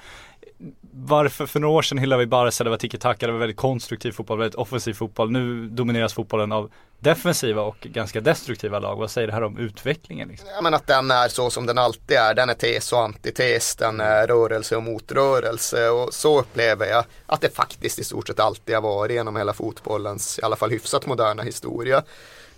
Varför 0.92 1.46
för 1.46 1.60
några 1.60 1.74
år 1.74 1.82
sedan 1.82 1.98
hyllade 1.98 2.20
vi 2.20 2.26
Barca, 2.26 2.64
det 2.64 2.70
var 2.70 2.78
tiki-taka, 2.78 3.26
det 3.26 3.32
var 3.32 3.40
väldigt 3.40 3.58
konstruktiv 3.58 4.12
fotboll, 4.12 4.40
väldigt 4.40 4.56
offensiv 4.56 4.94
fotboll. 4.94 5.32
Nu 5.32 5.68
domineras 5.68 6.14
fotbollen 6.14 6.52
av 6.52 6.72
defensiva 7.00 7.62
och 7.62 7.78
ganska 7.82 8.22
destruktiva 8.22 8.80
lag. 8.80 8.96
Vad 8.96 9.12
säger 9.12 9.28
det 9.28 9.34
här 9.34 9.44
om 9.44 9.58
utvecklingen? 9.58 10.28
Liksom? 10.28 10.50
Ja, 10.56 10.62
men 10.62 10.74
att 10.74 10.88
den 10.88 11.12
är 11.12 11.28
så 11.28 11.50
som 11.50 11.66
den 11.66 11.78
alltid 11.78 12.18
är. 12.18 12.34
Den 12.34 12.50
är 12.50 12.54
tes 12.54 12.94
och 12.94 13.02
antites, 13.02 13.76
den 13.76 14.00
är 14.00 14.28
rörelse 14.28 14.76
och 14.76 14.84
motrörelse 14.84 15.90
och 15.90 16.14
så 16.14 16.40
upplever 16.40 16.86
jag 16.86 17.06
att 17.26 17.42
det 17.42 17.56
faktiskt 17.56 18.00
i 18.00 18.04
stort 18.04 18.28
sett 18.28 18.40
alltid 18.40 18.76
har 18.76 18.82
varit 18.82 19.14
genom 19.14 19.36
hela 19.36 19.54
fotbollens, 19.54 20.40
i 20.40 20.42
alla 20.42 20.56
fall 20.56 20.72
hyfsat 20.72 21.06
moderna 21.06 21.44
historia. 21.44 22.04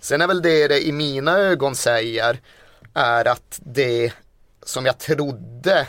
Sen 0.00 0.20
är 0.20 0.26
väl 0.26 0.42
det 0.42 0.68
det 0.68 0.86
i 0.86 0.92
mina 0.92 1.38
ögon 1.38 1.74
säger 1.74 2.40
är 2.94 3.28
att 3.28 3.60
det 3.64 4.12
som 4.62 4.86
jag 4.86 4.98
trodde 4.98 5.86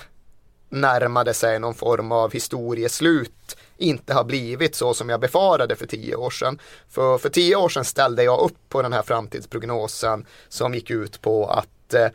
närmade 0.70 1.34
sig 1.34 1.60
någon 1.60 1.74
form 1.74 2.12
av 2.12 2.32
historieslut 2.32 3.58
inte 3.82 4.14
har 4.14 4.24
blivit 4.24 4.76
så 4.76 4.94
som 4.94 5.10
jag 5.10 5.20
befarade 5.20 5.76
för 5.76 5.88
tio 5.88 6.16
år 6.16 6.30
sedan. 6.30 6.60
För, 6.90 7.18
för 7.18 7.30
tio 7.30 7.56
år 7.56 7.70
sedan 7.70 7.86
ställde 7.86 8.24
jag 8.24 8.40
upp 8.40 8.70
på 8.70 8.82
den 8.82 8.94
här 8.94 9.04
framtidsprognosen 9.04 10.26
som 10.50 10.74
gick 10.74 10.90
ut 10.90 11.22
på 11.22 11.48
att 11.48 11.94
eh, 11.94 12.08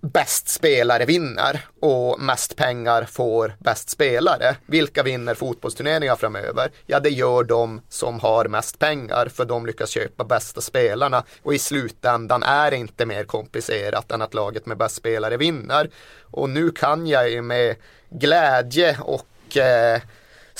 bäst 0.00 0.48
spelare 0.48 1.04
vinner 1.04 1.66
och 1.80 2.20
mest 2.20 2.56
pengar 2.56 3.04
får 3.04 3.54
bäst 3.58 3.90
spelare. 3.90 4.56
Vilka 4.66 5.02
vinner 5.02 5.34
fotbollsturneringar 5.34 6.16
framöver? 6.16 6.70
Ja, 6.86 7.00
det 7.00 7.10
gör 7.10 7.44
de 7.44 7.80
som 7.88 8.20
har 8.20 8.44
mest 8.44 8.78
pengar 8.78 9.28
för 9.28 9.44
de 9.44 9.66
lyckas 9.66 9.90
köpa 9.90 10.24
bästa 10.24 10.60
spelarna 10.60 11.24
och 11.42 11.54
i 11.54 11.58
slutändan 11.58 12.42
är 12.42 12.70
det 12.70 12.76
inte 12.76 13.06
mer 13.06 13.24
komplicerat 13.24 14.12
än 14.12 14.22
att 14.22 14.34
laget 14.34 14.66
med 14.66 14.76
bäst 14.76 14.96
spelare 14.96 15.36
vinner. 15.36 15.90
Och 16.20 16.50
nu 16.50 16.70
kan 16.70 17.06
jag 17.06 17.30
ju 17.30 17.42
med 17.42 17.76
glädje 18.10 18.98
och 19.00 19.56
eh, 19.56 20.00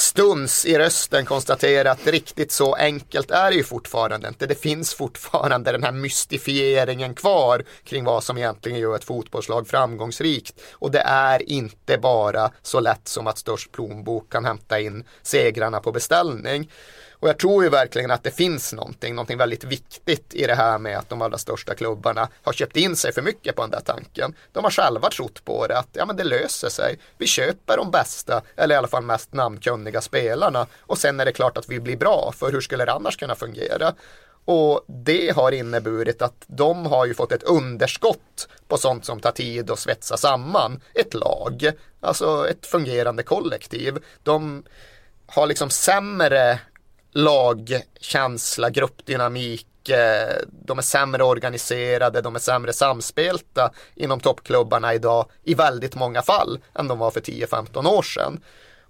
stuns 0.01 0.67
i 0.67 0.79
rösten 0.79 1.25
konstatera 1.25 1.91
att 1.91 2.07
riktigt 2.07 2.53
så 2.53 2.75
enkelt 2.75 3.31
är 3.31 3.51
det 3.51 3.57
ju 3.57 3.65
fortfarande 3.65 4.29
inte. 4.29 4.47
Det 4.47 4.55
finns 4.55 4.95
fortfarande 4.95 5.73
den 5.73 5.83
här 5.83 5.93
mystifieringen 5.93 7.15
kvar 7.15 7.65
kring 7.85 8.05
vad 8.05 8.25
som 8.25 8.39
egentligen 8.39 8.79
gör 8.79 8.97
ett 8.97 9.05
fotbollslag 9.05 9.69
framgångsrikt. 9.69 10.61
Och 10.73 10.91
det 10.91 11.01
är 11.01 11.51
inte 11.51 11.99
bara 11.99 12.51
så 12.63 12.81
lätt 12.81 13.09
som 13.09 13.27
att 13.27 13.39
störst 13.39 13.73
plånbok 13.73 14.33
kan 14.33 14.45
hämta 14.45 14.81
in 14.81 15.05
segrarna 15.23 15.81
på 15.81 15.93
beställning. 15.93 16.71
Och 17.21 17.29
jag 17.29 17.39
tror 17.39 17.65
ju 17.65 17.71
verkligen 17.71 18.11
att 18.11 18.23
det 18.23 18.31
finns 18.31 18.73
någonting, 18.73 19.15
någonting 19.15 19.39
väldigt 19.39 19.65
viktigt 19.65 20.35
i 20.35 20.47
det 20.47 20.55
här 20.55 20.79
med 20.79 20.99
att 20.99 21.09
de 21.09 21.23
allra 21.23 21.39
största 21.39 21.75
klubbarna 21.75 22.29
har 22.43 22.53
köpt 22.53 22.77
in 22.77 22.97
sig 22.97 23.13
för 23.13 23.23
mycket 23.23 23.57
på 23.57 23.63
den 23.63 23.71
där 23.71 23.81
tanken. 23.81 24.35
De 24.53 24.65
har 24.65 24.71
själva 24.71 25.11
trott 25.11 25.45
på 25.45 25.67
det, 25.67 25.79
att 25.79 25.89
ja 25.93 26.07
men 26.07 26.17
det 26.17 26.25
löser 26.25 26.69
sig. 26.69 26.99
Vi 27.19 27.27
köper 27.27 27.77
de 27.77 27.91
bästa, 27.91 28.43
eller 28.57 28.75
i 28.75 28.79
alla 28.79 28.89
fall 28.89 29.03
mest 29.03 29.33
namnkunniga 29.33 30.01
spelarna 30.01 30.67
och 30.81 30.99
sen 30.99 31.21
är 31.21 31.25
det 31.25 31.33
klart 31.33 31.57
att 31.57 31.69
vi 31.69 31.81
blir 31.81 31.97
bra, 31.97 32.33
för 32.37 32.53
hur 32.53 32.61
skulle 32.61 32.85
det 32.85 32.93
annars 32.93 33.17
kunna 33.17 33.35
fungera? 33.35 33.95
Och 34.45 34.85
det 34.87 35.37
har 35.37 35.53
inneburit 35.53 36.23
att 36.23 36.45
de 36.47 36.87
har 36.87 37.07
ju 37.07 37.15
fått 37.15 37.33
ett 37.33 37.43
underskott 37.43 38.49
på 38.69 38.77
sånt 38.77 39.05
som 39.05 39.21
tar 39.21 39.33
tid 39.33 39.71
att 39.71 39.79
svetsa 39.79 40.17
samman 40.17 40.81
ett 40.95 41.15
lag, 41.15 41.71
alltså 42.01 42.49
ett 42.49 42.67
fungerande 42.67 43.23
kollektiv. 43.23 43.99
De 44.23 44.65
har 45.27 45.47
liksom 45.47 45.71
sämre 45.71 46.59
lagkänsla, 47.13 48.71
gruppdynamik, 48.71 49.89
eh, 49.89 50.37
de 50.65 50.79
är 50.79 50.83
sämre 50.83 51.25
organiserade, 51.25 52.21
de 52.21 52.35
är 52.35 52.41
sämre 52.41 52.73
samspelta 52.73 53.71
inom 53.95 54.21
toppklubbarna 54.21 54.95
idag 54.95 55.27
i 55.45 55.55
väldigt 55.55 55.95
många 55.95 56.23
fall 56.23 56.59
än 56.75 56.89
de 56.89 56.99
var 56.99 57.11
för 57.11 57.21
10-15 57.21 57.87
år 57.87 58.03
sedan. 58.03 58.41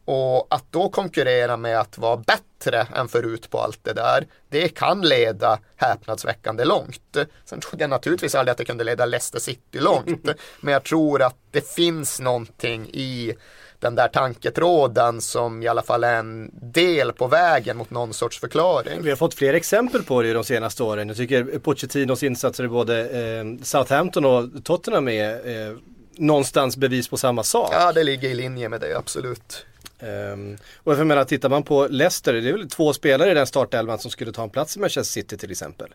Och 0.05 0.47
att 0.51 0.65
då 0.71 0.89
konkurrera 0.89 1.57
med 1.57 1.81
att 1.81 1.99
vara 1.99 2.17
bättre 2.17 2.87
än 2.95 3.09
förut 3.09 3.51
på 3.51 3.59
allt 3.59 3.85
det 3.85 3.93
där, 3.93 4.27
det 4.49 4.69
kan 4.69 5.01
leda 5.01 5.59
häpnadsväckande 5.77 6.65
långt. 6.65 7.17
Sen 7.45 7.61
trodde 7.61 7.83
jag 7.83 7.91
naturligtvis 7.91 8.35
aldrig 8.35 8.51
att 8.53 8.59
det 8.59 8.65
kunde 8.65 8.85
leda 8.85 9.07
Leicester 9.07 9.39
City 9.39 9.79
långt, 9.79 10.29
men 10.61 10.73
jag 10.73 10.85
tror 10.85 11.23
att 11.23 11.37
det 11.51 11.69
finns 11.69 12.21
någonting 12.21 12.91
i 12.93 13.35
den 13.81 13.95
där 13.95 14.09
tanketråden 14.09 15.21
som 15.21 15.63
i 15.63 15.69
alla 15.69 15.83
fall 15.83 16.05
är 16.05 16.17
en 16.17 16.51
del 16.53 17.13
på 17.13 17.27
vägen 17.27 17.77
mot 17.77 17.91
någon 17.91 18.13
sorts 18.13 18.41
förklaring. 18.41 19.03
Vi 19.03 19.11
har 19.11 19.17
fått 19.17 19.35
fler 19.35 19.55
exempel 19.55 20.03
på 20.03 20.23
det 20.23 20.33
de 20.33 20.45
senaste 20.45 20.83
åren. 20.83 21.09
Jag 21.09 21.17
tycker 21.17 21.59
Pochettinos 21.59 22.23
insatser 22.23 22.65
i 22.65 22.69
både 22.69 23.01
eh, 23.01 23.45
Southampton 23.63 24.25
och 24.25 24.65
Tottenham 24.65 25.09
är 25.09 25.69
eh, 25.69 25.77
någonstans 26.17 26.77
bevis 26.77 27.09
på 27.09 27.17
samma 27.17 27.43
sak. 27.43 27.71
Ja, 27.73 27.93
det 27.93 28.05
ligger 28.05 28.29
i 28.29 28.35
linje 28.35 28.69
med 28.69 28.81
det, 28.81 28.97
absolut. 28.97 29.67
Um, 30.03 30.59
och 30.77 30.93
jag 30.93 31.07
menar, 31.07 31.25
tittar 31.25 31.49
man 31.49 31.63
på 31.63 31.87
Leicester, 31.91 32.33
det 32.33 32.49
är 32.49 32.53
väl 32.53 32.69
två 32.69 32.93
spelare 32.93 33.31
i 33.31 33.35
den 33.35 33.47
startelvan 33.47 33.99
som 33.99 34.11
skulle 34.11 34.33
ta 34.33 34.43
en 34.43 34.51
plats 34.51 34.77
i 34.77 34.81
Manchester 34.81 35.13
City 35.13 35.37
till 35.37 35.51
exempel. 35.51 35.89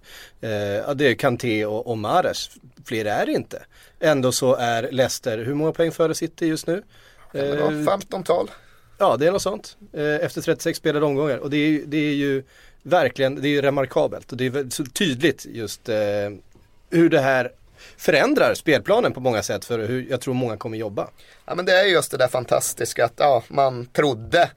Uh, 0.43 0.95
det 0.95 1.07
är 1.07 1.15
Kanté 1.15 1.65
och, 1.65 1.87
och 1.87 1.97
Mares, 1.97 2.49
fler 2.85 3.05
är 3.05 3.25
det 3.25 3.31
inte. 3.31 3.65
Ändå 3.99 4.31
så 4.31 4.55
är 4.55 4.91
Leicester, 4.91 5.37
hur 5.37 5.53
många 5.53 5.71
poäng 5.71 5.91
före 5.91 6.15
City 6.15 6.47
just 6.47 6.67
nu? 6.67 6.83
15-tal. 7.35 8.45
Eh, 8.47 8.53
ja, 8.97 9.17
det 9.17 9.27
är 9.27 9.31
något 9.31 9.41
sånt. 9.41 9.77
Eh, 9.93 10.15
efter 10.15 10.41
36 10.41 10.77
spelade 10.77 11.05
omgångar 11.05 11.37
och 11.37 11.49
det 11.49 11.57
är, 11.57 11.81
det 11.85 11.97
är 11.97 12.13
ju 12.13 12.43
verkligen, 12.83 13.41
det 13.41 13.47
är 13.47 13.49
ju 13.49 13.61
remarkabelt 13.61 14.31
och 14.31 14.37
det 14.37 14.45
är 14.45 14.69
så 14.69 14.85
tydligt 14.85 15.45
just 15.45 15.89
eh, 15.89 15.95
hur 16.89 17.09
det 17.09 17.19
här 17.19 17.51
förändrar 17.97 18.53
spelplanen 18.53 19.13
på 19.13 19.19
många 19.19 19.43
sätt 19.43 19.65
för 19.65 19.79
hur 19.79 20.07
jag 20.09 20.21
tror 20.21 20.33
många 20.33 20.57
kommer 20.57 20.77
jobba. 20.77 21.07
Ja 21.45 21.55
men 21.55 21.65
det 21.65 21.71
är 21.71 21.83
just 21.83 22.11
det 22.11 22.17
där 22.17 22.27
fantastiska 22.27 23.05
att 23.05 23.13
ja, 23.17 23.43
man 23.47 23.85
trodde 23.85 24.49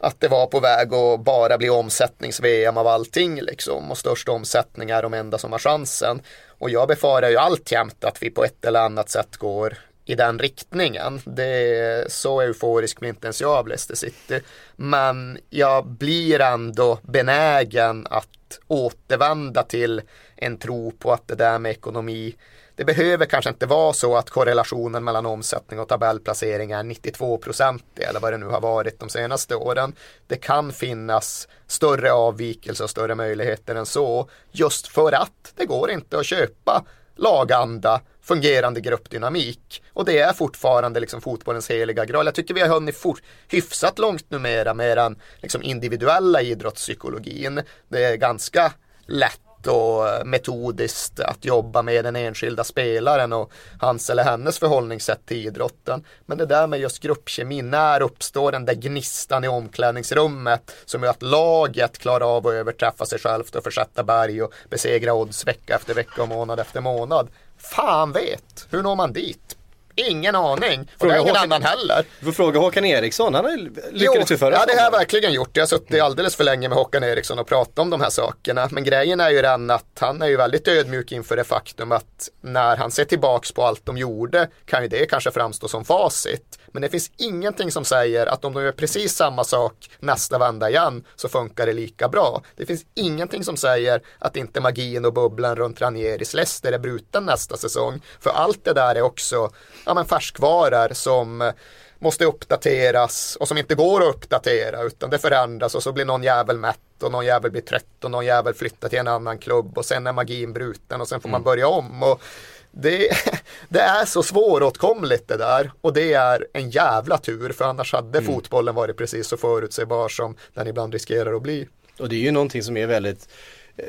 att 0.00 0.20
det 0.20 0.28
var 0.28 0.46
på 0.46 0.60
väg 0.60 0.94
att 0.94 1.20
bara 1.20 1.58
bli 1.58 1.70
omsättnings-VM 1.70 2.76
av 2.76 2.86
allting 2.86 3.40
liksom 3.40 3.90
och 3.90 3.98
största 3.98 4.32
omsättning 4.32 4.90
är 4.90 5.02
de 5.02 5.14
enda 5.14 5.38
som 5.38 5.52
har 5.52 5.58
chansen. 5.58 6.22
Och 6.58 6.70
jag 6.70 6.88
befarar 6.88 7.30
ju 7.30 7.36
alltjämt 7.36 8.04
att 8.04 8.22
vi 8.22 8.30
på 8.30 8.44
ett 8.44 8.64
eller 8.64 8.80
annat 8.80 9.10
sätt 9.10 9.36
går 9.36 9.78
i 10.08 10.14
den 10.14 10.38
riktningen. 10.38 11.20
Det 11.24 11.76
är 11.78 12.08
så 12.08 12.40
euforisk 12.40 13.00
blir 13.00 13.08
inte 13.08 13.26
ens 13.26 13.40
jag 13.40 13.50
av 13.50 13.68
Leicester 13.68 13.94
City. 13.94 14.40
Men 14.76 15.38
jag 15.50 15.86
blir 15.86 16.40
ändå 16.40 16.98
benägen 17.02 18.06
att 18.10 18.58
återvända 18.66 19.62
till 19.62 20.02
en 20.36 20.58
tro 20.58 20.90
på 20.90 21.12
att 21.12 21.28
det 21.28 21.34
där 21.34 21.58
med 21.58 21.72
ekonomi 21.72 22.36
det 22.78 22.84
behöver 22.84 23.26
kanske 23.26 23.50
inte 23.50 23.66
vara 23.66 23.92
så 23.92 24.16
att 24.16 24.30
korrelationen 24.30 25.04
mellan 25.04 25.26
omsättning 25.26 25.80
och 25.80 25.88
tabellplacering 25.88 26.72
är 26.72 26.82
92% 26.82 27.80
eller 27.96 28.20
vad 28.20 28.32
det 28.32 28.38
nu 28.38 28.46
har 28.46 28.60
varit 28.60 29.00
de 29.00 29.08
senaste 29.08 29.54
åren. 29.54 29.94
Det 30.26 30.36
kan 30.36 30.72
finnas 30.72 31.48
större 31.66 32.12
avvikelser 32.12 32.84
och 32.84 32.90
större 32.90 33.14
möjligheter 33.14 33.74
än 33.74 33.86
så 33.86 34.28
just 34.50 34.88
för 34.88 35.12
att 35.12 35.52
det 35.56 35.66
går 35.66 35.90
inte 35.90 36.18
att 36.18 36.26
köpa 36.26 36.84
laganda, 37.18 38.00
fungerande 38.22 38.80
gruppdynamik. 38.80 39.82
Och 39.92 40.04
det 40.04 40.18
är 40.18 40.32
fortfarande 40.32 41.00
liksom 41.00 41.20
fotbollens 41.20 41.70
heliga 41.70 42.04
graal. 42.04 42.26
Jag 42.26 42.34
tycker 42.34 42.54
vi 42.54 42.60
har 42.60 42.68
hunnit 42.68 42.96
for- 42.96 43.18
hyfsat 43.48 43.98
långt 43.98 44.30
numera 44.30 44.74
med 44.74 44.96
den 44.98 45.20
liksom 45.42 45.62
individuella 45.62 46.42
idrottspsykologin. 46.42 47.60
Det 47.88 48.04
är 48.04 48.16
ganska 48.16 48.72
lätt 49.06 49.40
och 49.68 50.08
eh, 50.08 50.24
metodiskt 50.24 51.20
att 51.20 51.44
jobba 51.44 51.82
med 51.82 52.04
den 52.04 52.16
enskilda 52.16 52.64
spelaren 52.64 53.32
och 53.32 53.52
hans 53.80 54.10
eller 54.10 54.24
hennes 54.24 54.58
förhållningssätt 54.58 55.26
till 55.26 55.46
idrotten. 55.46 56.04
Men 56.26 56.38
det 56.38 56.46
där 56.46 56.66
med 56.66 56.80
just 56.80 57.00
gruppkemi, 57.00 57.62
när 57.62 58.02
uppstår 58.02 58.52
den 58.52 58.64
där 58.64 58.74
gnistan 58.74 59.44
i 59.44 59.48
omklädningsrummet 59.48 60.74
som 60.84 61.02
gör 61.02 61.10
att 61.10 61.22
laget 61.22 61.98
klarar 61.98 62.36
av 62.36 62.46
att 62.46 62.52
överträffa 62.52 63.06
sig 63.06 63.18
självt 63.18 63.54
och 63.54 63.64
försätta 63.64 64.02
berg 64.02 64.42
och 64.42 64.52
besegra 64.70 65.14
odds 65.14 65.46
vecka 65.46 65.74
efter 65.74 65.94
vecka 65.94 66.22
och 66.22 66.28
månad 66.28 66.60
efter 66.60 66.80
månad. 66.80 67.28
Fan 67.58 68.12
vet, 68.12 68.66
hur 68.70 68.82
når 68.82 68.96
man 68.96 69.12
dit? 69.12 69.56
Ingen 69.98 70.34
aning. 70.34 70.80
Och 70.80 71.00
fråga 71.00 71.14
det 71.14 71.18
är 71.18 71.22
ingen 71.22 71.36
Håkan, 71.36 71.52
annan 71.52 71.62
heller. 71.62 72.04
Du 72.20 72.26
får 72.26 72.32
fråga 72.32 72.60
Håkan 72.60 72.84
Eriksson, 72.84 73.34
han 73.34 73.44
har 73.44 73.56
lyckats 73.92 74.32
ju 74.32 74.36
förra 74.36 74.54
Ja, 74.54 74.64
det 74.66 74.76
har 74.76 74.84
jag 74.84 74.90
verkligen 74.90 75.32
gjort. 75.32 75.50
Jag 75.52 75.62
har 75.62 75.66
suttit 75.66 76.02
alldeles 76.02 76.36
för 76.36 76.44
länge 76.44 76.68
med 76.68 76.78
Håkan 76.78 77.04
Eriksson 77.04 77.38
och 77.38 77.46
pratat 77.46 77.78
om 77.78 77.90
de 77.90 78.00
här 78.00 78.10
sakerna. 78.10 78.68
Men 78.70 78.84
grejen 78.84 79.20
är 79.20 79.30
ju 79.30 79.42
den 79.42 79.70
att 79.70 79.98
han 80.00 80.22
är 80.22 80.26
ju 80.26 80.36
väldigt 80.36 80.68
ödmjuk 80.68 81.12
inför 81.12 81.36
det 81.36 81.44
faktum 81.44 81.92
att 81.92 82.28
när 82.40 82.76
han 82.76 82.90
ser 82.90 83.04
tillbaks 83.04 83.52
på 83.52 83.64
allt 83.64 83.86
de 83.86 83.98
gjorde 83.98 84.48
kan 84.64 84.82
ju 84.82 84.88
det 84.88 85.06
kanske 85.06 85.30
framstå 85.30 85.68
som 85.68 85.84
facit. 85.84 86.58
Men 86.72 86.82
det 86.82 86.88
finns 86.88 87.10
ingenting 87.16 87.72
som 87.72 87.84
säger 87.84 88.26
att 88.26 88.44
om 88.44 88.54
de 88.54 88.62
gör 88.62 88.72
precis 88.72 89.14
samma 89.14 89.44
sak 89.44 89.90
nästa 89.98 90.38
vända 90.38 90.70
igen 90.70 91.04
så 91.16 91.28
funkar 91.28 91.66
det 91.66 91.72
lika 91.72 92.08
bra. 92.08 92.42
Det 92.56 92.66
finns 92.66 92.84
ingenting 92.94 93.44
som 93.44 93.56
säger 93.56 94.02
att 94.18 94.36
inte 94.36 94.60
magin 94.60 95.04
och 95.04 95.12
bubblan 95.12 95.56
runt 95.56 95.80
Ranieris 95.80 96.34
Leicester 96.34 96.72
är 96.72 96.78
bruten 96.78 97.24
nästa 97.24 97.56
säsong. 97.56 98.00
För 98.20 98.30
allt 98.30 98.64
det 98.64 98.72
där 98.72 98.94
är 98.94 99.02
också 99.02 99.50
ja, 99.88 99.94
men 99.94 100.04
färskvaror 100.04 100.94
som 100.94 101.52
måste 101.98 102.24
uppdateras 102.24 103.36
och 103.40 103.48
som 103.48 103.58
inte 103.58 103.74
går 103.74 104.00
att 104.00 104.14
uppdatera 104.14 104.82
utan 104.82 105.10
det 105.10 105.18
förändras 105.18 105.74
och 105.74 105.82
så 105.82 105.92
blir 105.92 106.04
någon 106.04 106.22
jävel 106.22 106.58
mätt 106.58 107.02
och 107.02 107.12
någon 107.12 107.26
jävel 107.26 107.50
blir 107.50 107.62
trött 107.62 108.04
och 108.04 108.10
någon 108.10 108.26
jävel 108.26 108.54
flyttar 108.54 108.88
till 108.88 108.98
en 108.98 109.08
annan 109.08 109.38
klubb 109.38 109.78
och 109.78 109.84
sen 109.84 110.06
är 110.06 110.12
magin 110.12 110.52
bruten 110.52 111.00
och 111.00 111.08
sen 111.08 111.20
får 111.20 111.28
man 111.28 111.40
mm. 111.40 111.44
börja 111.44 111.68
om. 111.68 112.02
Och 112.02 112.22
det, 112.70 113.10
det, 113.68 113.80
är 113.80 114.04
så 114.04 114.22
svåråtkomligt 114.22 115.28
det 115.28 115.36
där 115.36 115.72
och 115.80 115.92
det 115.92 116.12
är 116.12 116.46
en 116.52 116.70
jävla 116.70 117.18
tur 117.18 117.52
för 117.52 117.64
annars 117.64 117.92
hade 117.92 118.18
mm. 118.18 118.34
fotbollen 118.34 118.74
varit 118.74 118.96
precis 118.96 119.26
så 119.26 119.36
förutsägbar 119.36 120.08
som 120.08 120.36
den 120.54 120.66
ibland 120.66 120.92
riskerar 120.92 121.34
att 121.34 121.42
bli. 121.42 121.68
Och 121.98 122.08
det 122.08 122.16
är 122.16 122.20
ju 122.20 122.30
någonting 122.30 122.62
som 122.62 122.76
är 122.76 122.86
väldigt 122.86 123.28
eh, 123.28 123.28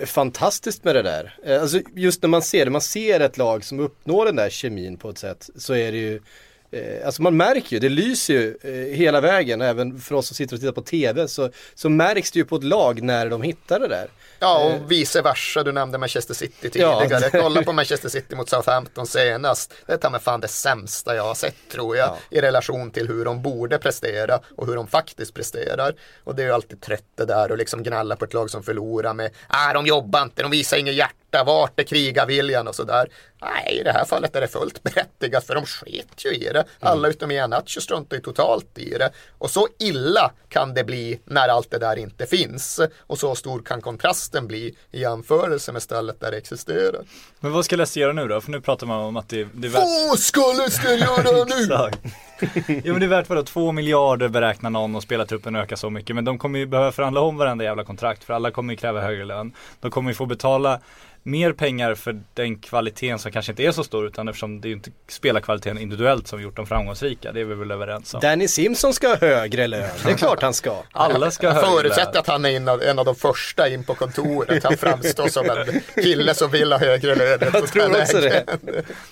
fantastiskt 0.05 0.84
med 0.84 0.96
det 0.96 1.01
där. 1.01 1.38
Eh, 1.46 1.62
alltså 1.62 1.79
just 1.96 2.22
när 2.22 2.29
man 2.29 2.41
ser 2.41 2.65
det, 2.65 2.72
man 2.72 2.81
ser 2.81 3.19
ett 3.19 3.38
lag 3.38 3.63
som 3.63 3.79
uppnår 3.79 4.25
den 4.25 4.36
där 4.36 4.50
kemin 4.50 4.98
på 4.98 5.10
ett 5.10 5.17
sätt 5.17 5.50
så 5.55 5.74
är 5.74 5.91
det 5.91 5.98
ju 5.98 6.22
eh, 6.71 7.05
Alltså 7.05 7.21
man 7.21 7.38
märker 7.38 7.73
ju, 7.75 7.79
det 7.79 7.89
lyser 7.89 8.33
ju 8.33 8.57
eh, 8.63 8.97
hela 8.97 9.21
vägen, 9.21 9.61
även 9.61 9.99
för 9.99 10.15
oss 10.15 10.27
som 10.27 10.35
sitter 10.35 10.55
och 10.55 10.59
tittar 10.59 10.71
på 10.73 10.81
TV 10.81 11.27
så, 11.27 11.49
så 11.75 11.89
märks 11.89 12.31
det 12.31 12.39
ju 12.39 12.45
på 12.45 12.55
ett 12.55 12.63
lag 12.63 13.01
när 13.03 13.29
de 13.29 13.41
hittar 13.41 13.79
det 13.79 13.88
där. 13.88 14.07
Ja, 14.39 14.69
Eh. 14.69 14.75
och 14.83 14.91
vice 14.91 15.21
versa. 15.21 15.63
Du 15.63 15.71
nämnde 15.71 15.97
Manchester 15.97 16.33
City 16.33 16.69
Ja. 16.73 17.01
tidigare. 17.01 17.29
Kolla 17.41 17.63
på 17.63 17.73
Manchester 17.73 18.09
City 18.09 18.35
mot 18.35 18.49
Southampton 18.49 19.07
senast. 19.07 19.73
Det 19.85 19.93
är 19.93 19.97
ta 19.97 20.09
mig 20.09 20.21
fan 20.21 20.39
det 20.41 20.47
sämsta 20.47 21.15
jag 21.15 21.23
har 21.23 21.35
sett 21.35 21.55
tror 21.71 21.97
jag. 21.97 22.07
Ja. 22.09 22.17
I 22.38 22.41
relation 22.41 22.91
till 22.91 23.07
hur 23.07 23.25
de 23.25 23.41
borde 23.41 23.77
prestera 23.77 24.39
och 24.57 24.67
hur 24.67 24.75
de 24.75 24.88
faktiskt 24.88 25.33
presterar. 25.33 25.93
Och 26.23 26.35
det 26.35 26.41
är 26.41 26.45
ju 26.45 26.51
alltid 26.53 26.81
trött 26.81 27.03
det 27.17 27.25
där 27.25 27.51
och 27.51 27.57
liksom 27.57 27.83
gnälla 27.83 28.15
på 28.15 28.25
ett 28.25 28.33
lag 28.33 28.49
som 28.49 28.63
förlorar 28.63 29.13
med 29.13 29.31
ah, 29.47 29.73
de 29.73 29.85
jobbar 29.88 30.21
inte, 30.23 30.41
de 30.41 30.51
visar 30.51 30.77
inget 30.77 30.95
hjärta, 30.95 31.28
vart 31.31 31.79
är 31.79 31.83
krigarviljan 31.83 32.67
och 32.67 32.75
sådär. 32.75 33.07
Nej, 33.41 33.77
i 33.79 33.83
det 33.83 33.91
här 33.91 34.05
fallet 34.05 34.36
är 34.36 34.41
det 34.41 34.48
fullt 34.48 34.83
berättigat 34.83 35.45
för 35.45 35.55
de 35.55 35.65
sket 35.65 36.25
ju 36.25 36.29
i 36.29 36.50
det. 36.53 36.63
Alla 36.79 37.07
utom 37.07 37.31
Ianacho 37.31 37.81
struntar 37.81 38.17
ju 38.17 38.21
totalt 38.21 38.77
i 38.77 38.89
det. 38.89 39.12
Och 39.38 39.50
så 39.50 39.67
illa 39.79 40.31
kan 40.50 40.74
det 40.74 40.83
bli 40.83 41.19
när 41.25 41.48
allt 41.48 41.71
det 41.71 41.77
där 41.77 41.95
inte 41.95 42.25
finns. 42.25 42.79
Och 43.00 43.19
så 43.19 43.36
stor 43.36 43.62
kan 43.62 43.81
kontrasten 43.81 44.48
bli 44.48 44.75
i 44.91 45.01
jämförelse 45.01 45.71
med 45.71 45.81
stället 45.81 46.19
där 46.19 46.31
det 46.31 46.38
existerar. 46.38 47.01
Men 47.39 47.51
vad 47.51 47.65
ska 47.65 47.75
Leicester 47.75 48.01
göra 48.01 48.13
nu 48.13 48.27
då? 48.27 48.41
För 48.41 48.51
nu 48.51 48.62
pratar 48.62 48.88
man 48.88 49.00
om 49.00 49.17
att 49.17 49.29
det, 49.29 49.48
det 49.53 49.67
är 49.67 49.71
värt 49.71 49.83
Vad 50.09 50.19
ska 50.19 50.53
Leicester 50.57 50.98
göra 50.98 51.45
nu? 51.45 51.91
Ja 52.83 52.91
men 52.91 53.00
det 53.00 53.05
är 53.05 53.07
värt 53.07 53.29
vadå, 53.29 53.43
två 53.43 53.71
miljarder 53.71 54.27
beräknar 54.27 54.69
någon 54.69 54.95
och 54.95 55.03
spelartruppen 55.03 55.55
ökar 55.55 55.75
så 55.75 55.89
mycket. 55.89 56.15
Men 56.15 56.25
de 56.25 56.38
kommer 56.38 56.59
ju 56.59 56.65
behöva 56.65 56.91
förhandla 56.91 57.21
om 57.21 57.38
varenda 57.38 57.63
jävla 57.63 57.83
kontrakt 57.83 58.24
för 58.24 58.33
alla 58.33 58.51
kommer 58.51 58.74
ju 58.74 58.77
kräva 58.77 59.01
högre 59.01 59.25
lön. 59.25 59.53
De 59.79 59.91
kommer 59.91 60.12
ju 60.12 60.15
få 60.15 60.25
betala 60.25 60.79
mer 61.23 61.53
pengar 61.53 61.95
för 61.95 62.21
den 62.33 62.59
kvaliteten 62.59 63.19
som 63.19 63.31
kanske 63.31 63.51
inte 63.51 63.63
är 63.63 63.71
så 63.71 63.83
stor 63.83 64.07
utan 64.07 64.27
eftersom 64.27 64.61
det 64.61 64.67
är 64.67 64.69
ju 64.69 64.75
inte 64.75 64.91
spelarkvaliteten 65.07 65.77
individuellt 65.77 66.27
som 66.27 66.41
gjort 66.41 66.55
dem 66.55 66.67
framgångsrika. 66.67 67.31
Det 67.31 67.41
är 67.41 67.45
vi 67.45 67.55
väl 67.55 67.71
överens 67.71 68.13
om. 68.13 68.19
Danny 68.19 68.47
Simpson 68.47 68.93
ska 68.93 69.07
ha 69.07 69.15
högre 69.15 69.67
lön, 69.67 69.89
det 70.05 70.11
är 70.11 70.17
klart 70.17 70.41
han 70.41 70.53
ska. 70.53 70.75
Alla 70.91 71.31
ska 71.31 71.49
ha 71.49 71.69
högre 71.69 71.89
lön. 71.89 72.07
att 72.13 72.27
han 72.27 72.45
är 72.45 72.49
en 72.49 72.67
av, 72.67 72.81
en 72.81 72.99
av 72.99 73.05
de 73.05 73.15
första 73.15 73.69
in 73.69 73.83
på 73.83 73.95
kontoret. 73.95 74.63
Han 74.63 74.77
framstår 74.77 75.27
som 75.27 75.49
en 75.49 75.81
kille 76.03 76.33
som 76.33 76.51
vill 76.51 76.71
ha 76.71 76.79
högre 76.79 77.15
lön. 77.15 77.39
Jag 77.53 77.67
tror 77.67 78.01
också 78.01 78.17
det. 78.21 78.43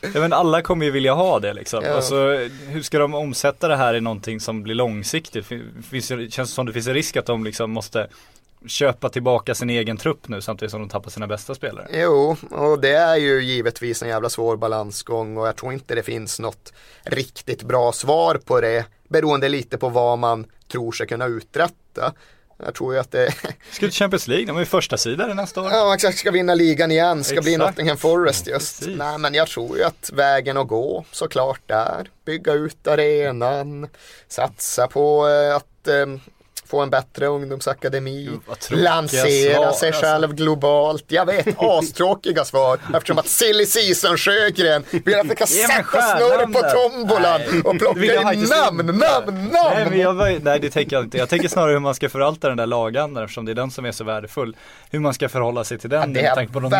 Ja 0.02 0.20
men 0.20 0.34
alla 0.34 0.62
kommer 0.62 0.86
ju 0.86 0.92
vilja 0.92 1.14
ha 1.14 1.40
det 1.40 1.54
liksom. 1.54 1.84
Ja. 1.84 1.98
Och 1.98 2.04
så, 2.04 2.48
hur 2.68 2.82
ska 2.82 3.00
de 3.00 3.14
omsätta 3.14 3.68
det 3.68 3.76
här 3.76 3.94
i 3.94 4.02
någonting 4.02 4.40
som 4.40 4.64
blir 4.64 4.76
långsiktigt? 4.76 5.46
Finns, 5.90 6.08
känns 6.08 6.36
det 6.36 6.46
som 6.46 6.66
det 6.66 6.74
finns 6.74 6.88
en 6.88 6.94
risk 6.94 7.18
att 7.18 7.26
de 7.26 7.44
liksom 7.44 7.72
måste 7.72 8.08
köpa 8.66 9.10
tillbaka 9.10 9.56
sin 9.56 9.70
egen 9.70 9.98
trupp 9.98 10.28
nu 10.28 10.42
samtidigt 10.42 10.72
som 10.72 10.80
de 10.80 10.90
tappar 10.90 11.10
sina 11.10 11.28
bästa 11.28 11.56
spelare? 11.56 11.88
Jo, 11.92 12.36
och 12.52 12.80
det 12.82 12.94
är 12.94 13.16
ju 13.16 13.44
givetvis 13.44 14.04
en 14.04 14.10
jävla 14.10 14.30
svår 14.30 14.58
balansgång 14.58 15.38
och 15.38 15.48
jag 15.48 15.56
tror 15.56 15.74
inte 15.74 15.96
det 15.96 16.04
finns 16.04 16.40
något 16.40 16.74
riktigt 17.04 17.64
bra 17.64 17.92
svar 17.92 18.36
på 18.46 18.62
det. 18.62 18.86
Beroende 19.10 19.50
lite 19.50 19.78
på 19.78 19.90
vad 19.90 20.20
man 20.20 20.46
tror 20.72 20.92
sig 20.92 21.08
kunna 21.08 21.26
uträtta. 21.26 22.14
Jag 22.66 22.76
tror 22.76 22.94
ju 22.94 23.00
att 23.00 23.12
det, 23.12 23.32
Ska 23.72 23.86
till 23.86 23.92
Champions 23.92 24.28
League, 24.28 24.46
de 24.46 24.56
är 24.56 24.60
ju 24.60 24.66
första 24.66 24.98
sidare 24.98 25.34
nästa 25.34 25.62
år. 25.62 25.72
ja 25.72 25.94
exakt 25.94 26.18
ska 26.18 26.32
vinna 26.32 26.56
ligan 26.56 26.92
igen, 26.92 27.24
ska 27.24 27.42
bli 27.42 27.54
Exakt. 27.54 27.70
Nottingham 27.70 27.98
Forest 27.98 28.48
just. 28.48 28.80
Precis. 28.80 28.98
Nej 28.98 29.18
men 29.18 29.34
jag 29.34 29.48
tror 29.48 29.78
ju 29.78 29.84
att 29.84 30.10
vägen 30.14 30.58
att 30.58 30.68
gå 30.68 31.06
såklart 31.12 31.72
är 31.72 32.10
bygga 32.26 32.54
ut 32.54 32.88
arenan, 32.88 33.88
satsa 34.28 34.88
på 34.88 35.28
eh, 35.28 35.56
att 35.56 35.88
eh, 35.88 36.06
få 36.68 36.82
en 36.82 36.90
bättre 36.90 37.26
ungdomsakademi, 37.28 38.30
Gud, 38.70 38.80
lansera 38.80 39.56
svar, 39.56 39.72
sig 39.72 39.88
alltså. 39.90 40.06
själv 40.06 40.36
globalt. 40.36 41.06
Jag 41.08 41.26
vet, 41.26 41.48
astråkiga 41.58 42.46
svar 42.46 42.80
eftersom 42.96 43.18
att 43.18 43.28
Silly 43.28 43.66
Season 43.66 44.18
Sjögren 44.18 44.84
vill 44.92 45.20
att 45.20 45.26
vi 45.26 45.36
kan 45.36 45.48
mig 45.50 45.68
sätta 45.68 46.02
snurr 46.18 46.54
på 46.54 46.70
tombolan 46.70 47.42
Nej, 47.52 47.62
och 47.62 47.80
plocka 47.80 48.34
in 48.34 48.44
namn, 48.50 48.80
inte. 48.80 48.94
namn, 48.94 49.50
Nej, 49.52 49.76
namn. 49.76 49.90
men 49.90 50.00
jag, 50.00 50.44
nej 50.44 50.60
det 50.60 50.70
tänker 50.70 50.96
jag 50.96 51.06
inte. 51.06 51.18
Jag 51.18 51.30
tänker 51.30 51.48
snarare 51.48 51.72
hur 51.72 51.80
man 51.80 51.96
ska 51.96 52.10
förvalta 52.10 52.48
den 52.48 52.58
där 52.58 52.66
lagandan 52.66 53.24
eftersom 53.24 53.46
det 53.46 53.52
är 53.52 53.56
den 53.56 53.72
som 53.72 53.86
är 53.86 53.92
så 53.92 54.04
värdefull. 54.04 54.56
Hur 54.90 55.00
man 55.00 55.14
ska 55.14 55.30
förhålla 55.30 55.64
sig 55.64 55.78
till 55.78 55.90
den 55.90 56.16
Ja, 56.16 56.22
med 56.22 56.34
tanke 56.36 56.54
på 56.54 56.60
de 56.60 56.74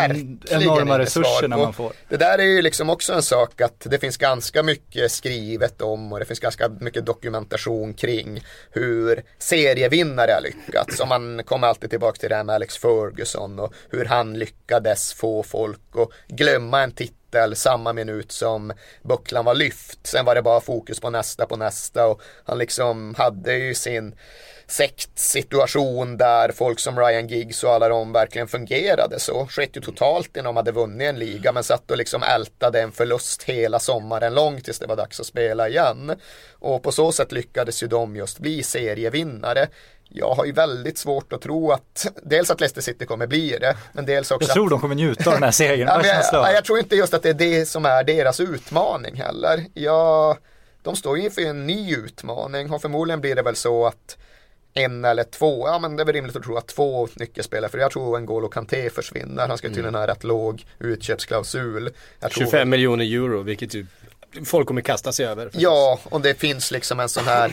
enorma 0.50 0.98
resurserna 0.98 1.56
man 1.56 1.72
får. 1.72 1.92
Det 2.08 2.16
där 2.16 2.38
är 2.38 2.42
ju 2.42 2.62
liksom 2.62 2.90
också 2.90 3.12
en 3.12 3.22
sak 3.22 3.60
att 3.60 3.86
det 3.90 3.98
finns 3.98 4.16
ganska 4.16 4.62
mycket 4.62 5.12
skrivet 5.12 5.82
om 5.82 6.12
och 6.12 6.18
det 6.18 6.24
finns 6.24 6.40
ganska 6.40 6.68
mycket 6.80 7.06
dokumentation 7.06 7.94
kring 7.94 8.40
hur 8.70 9.22
serievinnare 9.78 10.32
har 10.32 10.40
lyckats. 10.40 11.00
Och 11.00 11.08
man 11.08 11.44
kommer 11.44 11.66
alltid 11.66 11.90
tillbaka 11.90 12.18
till 12.18 12.28
det 12.28 12.36
här 12.36 12.44
med 12.44 12.54
Alex 12.54 12.76
Ferguson 12.78 13.58
och 13.58 13.74
hur 13.90 14.04
han 14.04 14.38
lyckades 14.38 15.12
få 15.12 15.42
folk 15.42 15.80
att 15.94 16.36
glömma 16.36 16.82
en 16.82 16.92
titel 16.92 17.56
samma 17.56 17.92
minut 17.92 18.32
som 18.32 18.72
bucklan 19.02 19.44
var 19.44 19.54
lyft. 19.54 20.06
Sen 20.06 20.24
var 20.24 20.34
det 20.34 20.42
bara 20.42 20.60
fokus 20.60 21.00
på 21.00 21.10
nästa 21.10 21.46
på 21.46 21.56
nästa 21.56 22.06
och 22.06 22.20
han 22.44 22.58
liksom 22.58 23.14
hade 23.18 23.54
ju 23.54 23.74
sin 23.74 24.14
sektsituation 24.68 26.16
där 26.16 26.52
folk 26.52 26.80
som 26.80 26.98
Ryan 26.98 27.28
Giggs 27.28 27.64
och 27.64 27.70
alla 27.70 27.88
de 27.88 28.12
verkligen 28.12 28.48
fungerade 28.48 29.20
så. 29.20 29.46
Skett 29.46 29.76
ju 29.76 29.80
totalt 29.80 30.36
innan 30.36 30.44
de 30.44 30.56
hade 30.56 30.72
vunnit 30.72 31.08
en 31.08 31.18
liga 31.18 31.52
men 31.52 31.64
satt 31.64 31.90
och 31.90 31.96
liksom 31.96 32.22
ältade 32.22 32.80
en 32.80 32.92
förlust 32.92 33.42
hela 33.42 33.78
sommaren 33.78 34.34
lång 34.34 34.60
tills 34.60 34.78
det 34.78 34.86
var 34.86 34.96
dags 34.96 35.20
att 35.20 35.26
spela 35.26 35.68
igen. 35.68 36.12
Och 36.52 36.82
på 36.82 36.92
så 36.92 37.12
sätt 37.12 37.32
lyckades 37.32 37.82
ju 37.82 37.86
de 37.86 38.16
just 38.16 38.38
bli 38.38 38.62
serievinnare. 38.62 39.68
Jag 40.08 40.34
har 40.34 40.44
ju 40.44 40.52
väldigt 40.52 40.98
svårt 40.98 41.32
att 41.32 41.42
tro 41.42 41.72
att 41.72 42.06
dels 42.22 42.50
att 42.50 42.60
Leicester 42.60 42.82
City 42.82 43.06
kommer 43.06 43.26
bli 43.26 43.58
det 43.60 43.76
men 43.92 44.06
dels 44.06 44.30
också 44.30 44.48
Jag 44.48 44.54
tror 44.54 44.64
att 44.64 44.70
de 44.70 44.80
kommer 44.80 44.94
njuta 44.94 45.30
av 45.30 45.34
den 45.34 45.42
här 45.42 45.50
segern. 45.50 45.88
Ja, 46.04 46.20
jag, 46.32 46.54
jag 46.54 46.64
tror 46.64 46.78
inte 46.78 46.96
just 46.96 47.14
att 47.14 47.22
det 47.22 47.28
är 47.28 47.34
det 47.34 47.66
som 47.66 47.84
är 47.84 48.04
deras 48.04 48.40
utmaning 48.40 49.16
heller. 49.16 49.64
Jag, 49.74 50.36
de 50.82 50.96
står 50.96 51.18
ju 51.18 51.24
inför 51.24 51.42
en 51.42 51.66
ny 51.66 51.94
utmaning 51.94 52.72
och 52.72 52.82
förmodligen 52.82 53.20
blir 53.20 53.34
det 53.34 53.42
väl 53.42 53.56
så 53.56 53.86
att 53.86 54.16
en 54.78 55.04
eller 55.04 55.24
två, 55.24 55.68
ja 55.68 55.78
men 55.78 55.96
det 55.96 56.02
är 56.02 56.04
väl 56.04 56.14
rimligt 56.14 56.36
att 56.36 56.42
tro 56.42 56.56
att 56.56 56.66
två 56.66 57.08
nyckelspelare, 57.14 57.70
för 57.70 57.78
jag 57.78 57.90
tror 57.90 58.16
en 58.16 58.28
N'Golo 58.28 58.48
Kanté 58.48 58.90
försvinner, 58.90 59.48
han 59.48 59.58
ska 59.58 59.68
tydligen 59.68 59.94
ha 59.94 60.06
rätt 60.06 60.24
låg 60.24 60.64
utköpsklausul. 60.78 61.90
Jag 62.20 62.30
tror 62.30 62.44
25 62.44 62.68
miljoner 62.68 63.04
euro, 63.04 63.42
vilket 63.42 63.74
ju 63.74 63.86
folk 64.44 64.68
kommer 64.68 64.80
kasta 64.80 65.12
sig 65.12 65.26
över. 65.26 65.50
Ja, 65.52 65.98
och 66.04 66.20
det 66.20 66.34
finns 66.34 66.70
liksom 66.70 67.00
en 67.00 67.08
sån 67.08 67.24
här 67.24 67.52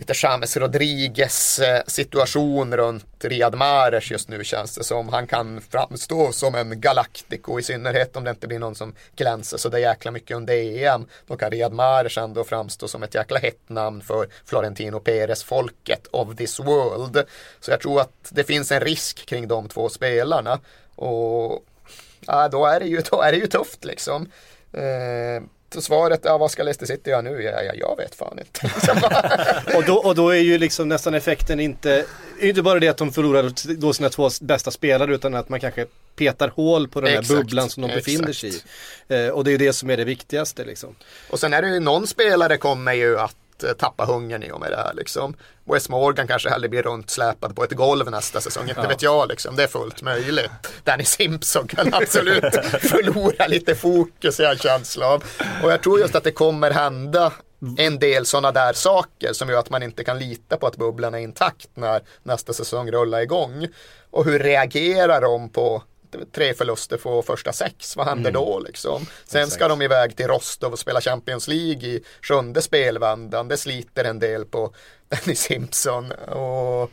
lite 0.00 0.26
James 0.26 0.56
Rodriguez 0.56 1.58
eh, 1.58 1.82
situation 1.86 2.76
runt 2.76 3.24
Riyad 3.24 3.54
Mahrez 3.54 4.10
just 4.10 4.28
nu 4.28 4.44
känns 4.44 4.74
det 4.74 4.84
som. 4.84 5.08
Han 5.08 5.26
kan 5.26 5.60
framstå 5.60 6.32
som 6.32 6.54
en 6.54 6.80
galaktico 6.80 7.58
i 7.58 7.62
synnerhet 7.62 8.16
om 8.16 8.24
det 8.24 8.30
inte 8.30 8.46
blir 8.46 8.58
någon 8.58 8.74
som 8.74 8.94
glänser 9.16 9.56
så 9.56 9.68
det 9.68 9.80
jäkla 9.80 10.10
mycket 10.10 10.36
under 10.36 10.54
EM. 10.54 11.06
Då 11.26 11.36
kan 11.36 11.50
Riyad 11.50 11.72
Mahrez 11.72 12.18
ändå 12.18 12.44
framstå 12.44 12.88
som 12.88 13.02
ett 13.02 13.14
jäkla 13.14 13.38
hett 13.38 13.68
namn 13.68 14.02
för 14.02 14.28
Florentino 14.44 15.00
Perez, 15.00 15.44
folket 15.44 16.06
of 16.10 16.36
this 16.36 16.60
world. 16.60 17.24
Så 17.60 17.70
jag 17.70 17.80
tror 17.80 18.00
att 18.00 18.28
det 18.30 18.44
finns 18.44 18.72
en 18.72 18.80
risk 18.80 19.26
kring 19.26 19.48
de 19.48 19.68
två 19.68 19.88
spelarna. 19.88 20.60
Och 20.94 21.64
ja, 22.20 22.48
då, 22.48 22.66
är 22.66 22.80
det 22.80 22.86
ju, 22.86 23.02
då 23.10 23.22
är 23.22 23.32
det 23.32 23.38
ju 23.38 23.46
tufft 23.46 23.84
liksom. 23.84 24.30
Eh, 24.72 25.42
så 25.74 25.80
svaret, 25.80 26.20
ja 26.24 26.38
vad 26.38 26.50
ska 26.50 26.62
Leicester 26.62 26.86
City 26.86 27.10
göra 27.10 27.22
nu? 27.22 27.42
Ja, 27.42 27.62
ja, 27.62 27.72
jag 27.74 27.96
vet 27.96 28.14
fan 28.14 28.38
inte. 28.38 28.70
Och 29.76 29.84
då, 29.84 29.94
och 29.94 30.14
då 30.14 30.28
är 30.28 30.40
ju 30.40 30.58
liksom 30.58 30.88
nästan 30.88 31.14
effekten 31.14 31.60
inte, 31.60 32.04
inte 32.40 32.62
bara 32.62 32.80
det 32.80 32.88
att 32.88 32.96
de 32.96 33.12
förlorar 33.12 33.74
då 33.76 33.92
sina 33.92 34.08
två 34.08 34.30
bästa 34.40 34.70
spelare 34.70 35.14
utan 35.14 35.34
att 35.34 35.48
man 35.48 35.60
kanske 35.60 35.86
petar 36.16 36.48
hål 36.48 36.88
på 36.88 37.00
den 37.00 37.10
här 37.10 37.20
Exakt, 37.20 37.40
bubblan 37.40 37.70
som 37.70 37.82
de 37.82 37.88
befinner 37.88 38.32
sig 38.32 38.48
exakt. 38.48 38.66
i. 39.08 39.14
Eh, 39.14 39.28
och 39.28 39.44
det 39.44 39.50
är 39.50 39.52
ju 39.52 39.58
det 39.58 39.72
som 39.72 39.90
är 39.90 39.96
det 39.96 40.04
viktigaste 40.04 40.64
liksom. 40.64 40.94
Och 41.30 41.40
sen 41.40 41.54
är 41.54 41.62
det 41.62 41.68
ju 41.68 41.80
någon 41.80 42.06
spelare 42.06 42.56
kommer 42.56 42.92
ju 42.92 43.18
att 43.18 43.36
eh, 43.64 43.72
tappa 43.72 44.04
hungern 44.04 44.42
i 44.42 44.52
och 44.52 44.60
med 44.60 44.70
det 44.70 44.76
här 44.76 44.94
liksom. 44.94 45.36
Wes 45.64 45.88
Morgan 45.88 46.26
kanske 46.26 46.48
hellre 46.48 46.68
blir 46.68 46.82
runtsläpad 46.82 47.56
på 47.56 47.64
ett 47.64 47.72
golv 47.72 48.10
nästa 48.10 48.40
säsong, 48.40 48.68
inte 48.68 48.86
vet 48.88 49.02
jag 49.02 49.28
liksom. 49.28 49.56
Det 49.56 49.62
är 49.62 49.68
fullt 49.68 50.02
möjligt. 50.02 50.50
Danny 50.84 51.04
Simpson 51.04 51.66
kan 51.66 51.94
absolut 51.94 52.54
förlora 52.80 53.46
lite 53.46 53.74
fokus, 53.74 54.38
jag 54.38 54.46
har 54.46 54.52
en 54.52 54.58
känsla 54.58 55.06
av. 55.06 55.24
Och 55.62 55.72
jag 55.72 55.82
tror 55.82 56.00
just 56.00 56.14
att 56.14 56.24
det 56.24 56.32
kommer 56.32 56.70
hända 56.70 57.32
en 57.78 57.98
del 57.98 58.26
sådana 58.26 58.52
där 58.52 58.72
saker 58.72 59.32
som 59.32 59.48
gör 59.48 59.58
att 59.58 59.70
man 59.70 59.82
inte 59.82 60.04
kan 60.04 60.18
lita 60.18 60.56
på 60.56 60.66
att 60.66 60.76
bubblan 60.76 61.14
är 61.14 61.18
intakt 61.18 61.68
när 61.74 62.02
nästa 62.22 62.52
säsong 62.52 62.90
rullar 62.90 63.20
igång. 63.20 63.66
Och 64.10 64.24
hur 64.24 64.38
reagerar 64.38 65.20
de 65.20 65.48
på 65.48 65.82
tre 66.32 66.54
förluster 66.54 66.96
på 66.96 67.22
första 67.22 67.52
sex, 67.52 67.96
vad 67.96 68.06
händer 68.06 68.30
då 68.30 68.58
liksom? 68.58 69.06
Sen 69.24 69.50
ska 69.50 69.68
de 69.68 69.82
iväg 69.82 70.16
till 70.16 70.26
Rostov 70.26 70.72
och 70.72 70.78
spela 70.78 71.00
Champions 71.00 71.48
League 71.48 71.88
i 71.88 72.04
sjunde 72.22 72.62
spelvändan, 72.62 73.48
det 73.48 73.56
sliter 73.56 74.04
en 74.04 74.18
del 74.18 74.44
på 74.44 74.74
Danny 75.08 75.34
Simpson. 75.34 76.12
Och 76.12 76.90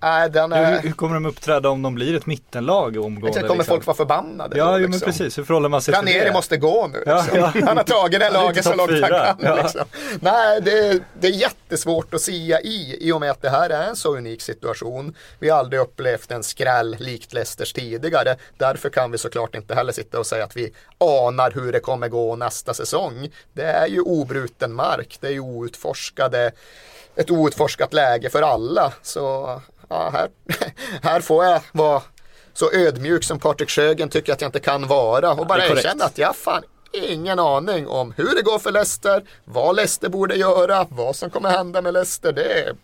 Nej, 0.00 0.30
den 0.30 0.52
Hur, 0.52 0.62
är... 0.64 0.80
hur 0.82 0.92
kommer 0.92 1.14
de 1.14 1.26
uppträda 1.26 1.68
om 1.68 1.82
de 1.82 1.94
blir 1.94 2.16
ett 2.16 2.26
mittenlag 2.26 2.96
omgående? 2.96 3.28
Exakt, 3.28 3.46
kommer 3.46 3.58
liksom? 3.58 3.74
folk 3.74 3.86
vara 3.86 3.96
förbannade 3.96 4.58
Ja, 4.58 4.64
då, 4.64 4.72
jo, 4.72 4.82
men 4.82 4.90
liksom? 4.90 5.06
precis. 5.06 5.38
Hur 5.38 5.44
förhåller 5.44 5.68
man 5.68 5.82
sig 5.82 5.94
till 5.94 6.04
det? 6.14 6.32
måste 6.32 6.56
gå 6.56 6.86
nu. 6.86 7.02
Ja, 7.06 7.16
Liksom. 7.22 7.38
ja. 7.38 7.52
Han 7.66 7.76
har 7.76 7.84
tagit 7.84 8.20
det 8.20 8.30
laget 8.30 8.64
så 8.64 8.74
långt 8.74 8.90
han 8.90 9.00
kan. 9.00 9.36
Ja. 9.40 9.54
Liksom. 9.62 9.84
Nej, 10.20 10.60
det, 10.60 11.02
det 11.20 11.26
är 11.26 11.32
jättesvårt 11.32 12.14
att 12.14 12.20
sia 12.20 12.60
i, 12.60 12.96
i 13.00 13.12
och 13.12 13.20
med 13.20 13.30
att 13.30 13.42
det 13.42 13.50
här 13.50 13.70
är 13.70 13.88
en 13.88 13.96
så 13.96 14.16
unik 14.16 14.42
situation. 14.42 15.14
Vi 15.38 15.48
har 15.48 15.58
aldrig 15.58 15.80
upplevt 15.80 16.30
en 16.30 16.42
skräll 16.42 16.96
likt 17.00 17.32
Leicesters 17.32 17.72
tidigare. 17.72 18.36
Därför 18.56 18.88
kan 18.88 19.10
vi 19.10 19.18
såklart 19.18 19.54
inte 19.54 19.74
heller 19.74 19.92
sitta 19.92 20.18
och 20.18 20.26
säga 20.26 20.44
att 20.44 20.56
vi 20.56 20.72
anar 20.98 21.50
hur 21.50 21.72
det 21.72 21.80
kommer 21.80 22.08
gå 22.08 22.36
nästa 22.36 22.74
säsong. 22.74 23.28
Det 23.52 23.62
är 23.64 23.86
ju 23.86 24.00
obruten 24.00 24.72
mark, 24.72 25.18
det 25.20 25.26
är 25.26 25.32
ju 25.32 25.40
outforskade, 25.40 26.52
ett 27.16 27.30
outforskat 27.30 27.92
läge 27.92 28.30
för 28.30 28.42
alla. 28.42 28.92
Så 29.02 29.60
ja, 29.88 30.10
här, 30.12 30.30
här 31.02 31.20
får 31.20 31.44
jag 31.44 31.60
vara 31.72 32.02
så 32.52 32.72
ödmjuk 32.72 33.24
som 33.24 33.38
Patrik 33.38 33.70
Sjögren 33.70 34.08
tycker 34.08 34.32
att 34.32 34.40
jag 34.40 34.48
inte 34.48 34.60
kan 34.60 34.86
vara 34.86 35.32
och 35.32 35.46
bara 35.46 35.66
erkänna 35.66 36.04
att 36.04 36.18
jag 36.18 36.36
fan 36.36 36.62
ingen 36.92 37.38
aning 37.38 37.88
om 37.88 38.12
hur 38.16 38.34
det 38.34 38.42
går 38.42 38.58
för 38.58 38.72
Leicester, 38.72 39.22
vad 39.44 39.76
Leicester 39.76 40.08
borde 40.08 40.34
göra, 40.34 40.86
vad 40.90 41.16
som 41.16 41.30
kommer 41.30 41.48
hända 41.50 41.82
med 41.82 41.92
Leicester. 41.92 42.32
Det 42.32 42.60
är, 42.60 42.76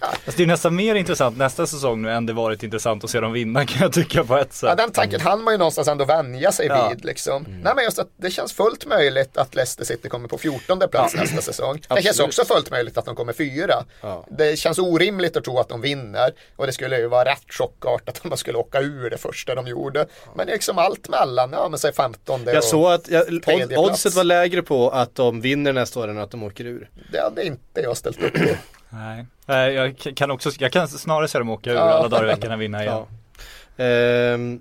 ja, 0.00 0.06
Fast 0.24 0.36
det 0.36 0.42
är 0.42 0.46
nästan 0.46 0.76
mer 0.76 0.94
intressant 0.94 1.36
nästa 1.38 1.66
säsong 1.66 2.02
nu 2.02 2.10
än 2.10 2.26
det 2.26 2.32
varit 2.32 2.62
intressant 2.62 3.04
att 3.04 3.10
se 3.10 3.20
dem 3.20 3.32
vinna 3.32 3.66
kan 3.66 3.82
jag 3.82 3.92
tycka 3.92 4.24
på 4.24 4.36
ett 4.36 4.48
ja, 4.62 4.68
sätt. 4.68 4.78
den 4.78 4.92
tanken 4.92 5.20
hann 5.20 5.42
man 5.44 5.54
ju 5.54 5.58
någonstans 5.58 5.88
ändå 5.88 6.04
vänja 6.04 6.52
sig 6.52 6.66
Ja. 6.66 6.88
vid. 6.88 7.04
Liksom. 7.04 7.42
Nej, 7.64 7.72
men 7.76 7.84
just 7.84 7.98
att 7.98 8.08
det 8.16 8.30
känns 8.30 8.52
fullt 8.52 8.86
möjligt 8.86 9.36
att 9.36 9.54
Leicester 9.54 9.84
City 9.84 10.08
kommer 10.08 10.28
på 10.28 10.38
14 10.38 10.78
plats 10.90 11.14
nästa 11.14 11.40
säsong. 11.42 11.80
Det 11.88 12.02
känns 12.02 12.20
också 12.20 12.44
fullt 12.44 12.70
möjligt 12.70 12.98
att 12.98 13.04
de 13.04 13.16
kommer 13.16 13.32
fyra. 13.32 13.74
Ja. 14.00 14.26
Det 14.30 14.58
känns 14.58 14.78
orimligt 14.78 15.36
att 15.36 15.44
tro 15.44 15.58
att 15.58 15.68
de 15.68 15.80
vinner 15.80 16.32
och 16.56 16.66
det 16.66 16.72
skulle 16.72 16.98
ju 16.98 17.06
vara 17.08 17.24
rätt 17.30 17.44
chockartat 17.48 18.20
om 18.24 18.30
de 18.30 18.36
skulle 18.36 18.58
åka 18.58 18.80
ur 18.80 19.10
det 19.10 19.18
första 19.18 19.54
de 19.54 19.66
gjorde. 19.66 20.06
Men 20.36 20.46
liksom 20.46 20.78
allt 20.78 21.08
mellan, 21.08 21.52
ja 21.52 21.68
men 21.68 21.78
säg 21.78 21.92
15 21.92 22.40
Jag 22.44 22.64
såg 22.64 22.92
att 22.92 23.08
jag, 23.08 23.22
oddset 23.28 23.74
plats. 24.02 24.16
var 24.16 24.24
lägre 24.24 24.62
på 24.62 24.90
att 24.90 25.14
de 25.14 25.40
vinner 25.40 25.72
nästa 25.72 26.00
år 26.00 26.08
än 26.08 26.18
att 26.18 26.30
de 26.30 26.42
åker 26.42 26.64
ur. 26.64 26.90
Det 27.12 27.20
hade 27.20 27.44
inte 27.46 27.80
jag 27.80 27.96
ställt 27.96 28.22
upp 28.22 28.32
på. 28.34 28.44
Nej. 29.46 29.72
Jag 29.74 30.12
kan 30.16 30.30
också, 30.30 30.50
jag 30.58 30.72
kan 30.72 30.88
snarare 30.88 31.28
se 31.28 31.38
dem 31.38 31.48
åka 31.50 31.70
ur 31.70 31.74
Ja. 31.74 31.80
alla 31.80 32.08
dagar 32.08 32.24
i 32.24 32.26
veckan 32.26 32.52
och 32.52 32.60
vinna 32.62 32.82
igen. 32.82 32.94
Ja. 33.76 33.84
Ehm, 33.84 34.60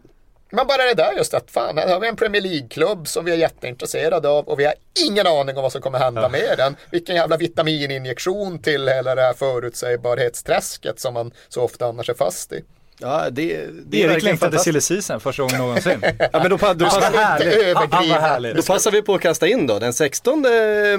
Men 0.54 0.67
bara 0.67 0.78
det 0.84 0.94
där 0.94 1.13
just 1.17 1.34
att 1.34 1.52
fan, 1.52 1.78
här 1.78 1.88
har 1.94 2.00
vi 2.00 2.08
en 2.08 2.15
Premier 2.15 2.41
League-klubb 2.41 3.08
som 3.08 3.26
vi 3.26 3.32
är 3.32 3.36
jätteintresserade 3.36 4.30
av 4.30 4.46
och 4.50 4.60
vi 4.60 4.65
har 4.65 4.74
ingen 5.08 5.28
aning 5.28 5.58
om 5.58 5.63
vad 5.63 5.72
som 5.72 5.82
kommer 5.82 6.00
hända 6.00 6.30
med 6.30 6.54
den. 6.58 6.76
Vilken 6.91 7.15
jävla 7.15 7.38
vitamininjektion 7.38 8.60
till 8.60 8.88
hela 8.88 9.15
det 9.15 9.22
här 9.22 9.34
förutsägbarhetsträsket 9.34 11.00
som 11.00 11.13
man 11.13 11.32
så 11.50 11.62
ofta 11.63 11.86
annars 11.86 12.10
är 12.10 12.13
fast 12.13 12.52
i. 12.52 12.63
ja, 13.02 13.30
det, 13.30 13.48
det 13.86 13.98
är 13.98 14.02
Erik 14.02 14.10
verkligen 14.12 14.24
längtade 14.32 14.52
till 14.52 14.60
silly 14.60 14.82
season 14.82 15.20
första 15.20 15.44
gången 15.44 15.58
någonsin. 15.58 16.02
Ja, 16.20 16.30
men 16.34 16.50
då, 16.50 16.58
då, 16.58 16.58
Ja, 16.62 16.74
passar, 16.86 17.02
Härligt. 17.02 17.48
inte 17.56 17.68
Han- 17.76 17.88
Han 17.92 17.94
överdriva. 17.94 18.16
var 18.22 18.28
härlig. 18.28 18.56
då 18.56 18.62
passar 18.62 18.92
vi 18.92 19.02
på 19.02 19.16
att 19.16 19.22
kasta 19.22 19.48
in 19.48 19.68
då. 19.68 19.80
Den 19.80 19.94
16 19.94 20.46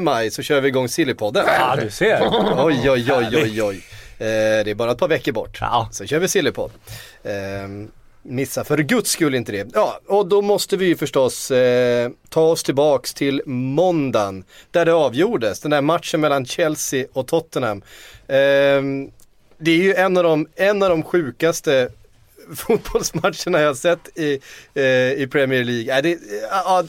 maj 0.01 0.31
så 0.31 0.43
kör 0.43 0.61
vi 0.61 0.69
igång 0.69 0.89
Sillypodden. 0.89 1.45
Ja, 1.47 1.77
du 1.83 1.91
ser. 1.91 2.21
Oj, 2.65 2.91
oj, 2.91 3.13
oj, 3.13 3.29
oj, 3.43 3.63
oj. 3.63 3.77
Eh, 4.19 4.65
det 4.65 4.71
är 4.71 4.75
bara 4.75 4.91
ett 4.93 4.99
par 4.99 5.09
veckor 5.09 5.33
bort. 5.33 5.59
Ja. 5.61 5.89
Så 5.93 6.07
kör 6.07 6.19
vi 6.19 6.29
Sillypodd. 6.29 6.71
Eh, 7.25 7.33
missa 8.23 8.65
för 8.65 8.79
guds 8.79 9.11
skull 9.11 9.35
inte 9.35 9.53
det. 9.53 9.69
Ja, 9.75 10.01
och 10.07 10.27
då 10.27 10.43
måste 10.43 10.77
vi 10.77 10.87
ju 10.87 10.97
förstås 10.97 11.51
eh, 11.51 12.11
ta 12.29 12.41
oss 12.43 12.63
tillbaks 12.63 13.15
till 13.15 13.43
måndagen. 13.47 14.45
Där 14.71 14.85
det 14.85 14.93
avgjordes, 14.95 15.61
den 15.61 15.71
där 15.71 15.81
matchen 15.81 16.21
mellan 16.21 16.47
Chelsea 16.47 17.07
och 17.13 17.27
Tottenham. 17.27 17.83
Eh, 18.29 18.37
det 19.63 19.71
är 19.71 19.83
ju 19.83 19.95
en 19.95 20.17
av 20.17 20.23
de, 20.23 20.47
en 20.57 20.83
av 20.83 20.89
de 20.89 21.03
sjukaste 21.03 21.89
fotbollsmatcherna 22.57 23.61
jag 23.61 23.67
har 23.67 23.75
sett 23.75 24.19
i, 24.19 24.41
eh, 24.75 25.23
i 25.23 25.29
Premier 25.31 25.65
League. 25.65 25.97
Äh, 25.97 26.03
det, 26.03 26.19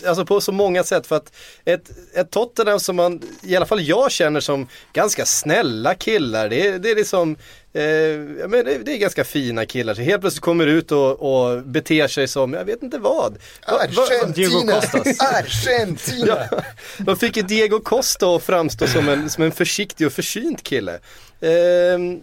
alltså 0.08 0.26
på 0.26 0.42
så 0.42 0.52
många 0.52 0.84
sätt 0.84 1.08
för 1.08 1.16
att 1.16 1.32
ett, 1.66 1.90
ett 2.14 2.32
Tottenham 2.32 2.80
som 2.80 2.96
man, 2.96 3.22
i 3.44 3.56
alla 3.56 3.66
fall 3.66 3.82
jag 3.82 4.12
känner 4.12 4.40
som 4.40 4.68
ganska 4.94 5.26
snälla 5.26 5.96
killar. 5.96 6.50
Det 6.50 6.68
är, 6.68 6.80
det 6.80 6.92
är 6.92 6.96
liksom, 6.96 7.32
eh, 7.74 8.48
men 8.48 8.52
det, 8.52 8.78
det 8.86 8.92
är 8.92 8.98
ganska 8.98 9.24
fina 9.24 9.66
killar. 9.66 9.94
Så 9.94 10.02
helt 10.02 10.22
plötsligt 10.22 10.44
kommer 10.44 10.68
ut 10.68 10.92
och, 10.92 11.12
och 11.12 11.64
beter 11.64 12.08
sig 12.08 12.28
som, 12.28 12.54
jag 12.54 12.66
vet 12.66 12.84
inte 12.84 12.98
vad. 12.98 13.38
Argentina! 13.62 14.74
Argentina! 15.20 16.38
Ja, 16.52 16.64
de 16.98 17.18
fick 17.18 17.38
ju 17.38 17.44
Diego 17.44 17.80
Costa 17.80 18.36
att 18.36 18.44
framstå 18.44 18.88
som 18.88 19.10
en, 19.10 19.30
som 19.30 19.44
en 19.44 19.52
försiktig 19.52 20.08
och 20.08 20.14
försynt 20.14 20.64
kille. 20.64 21.00
Ehm, 21.42 22.22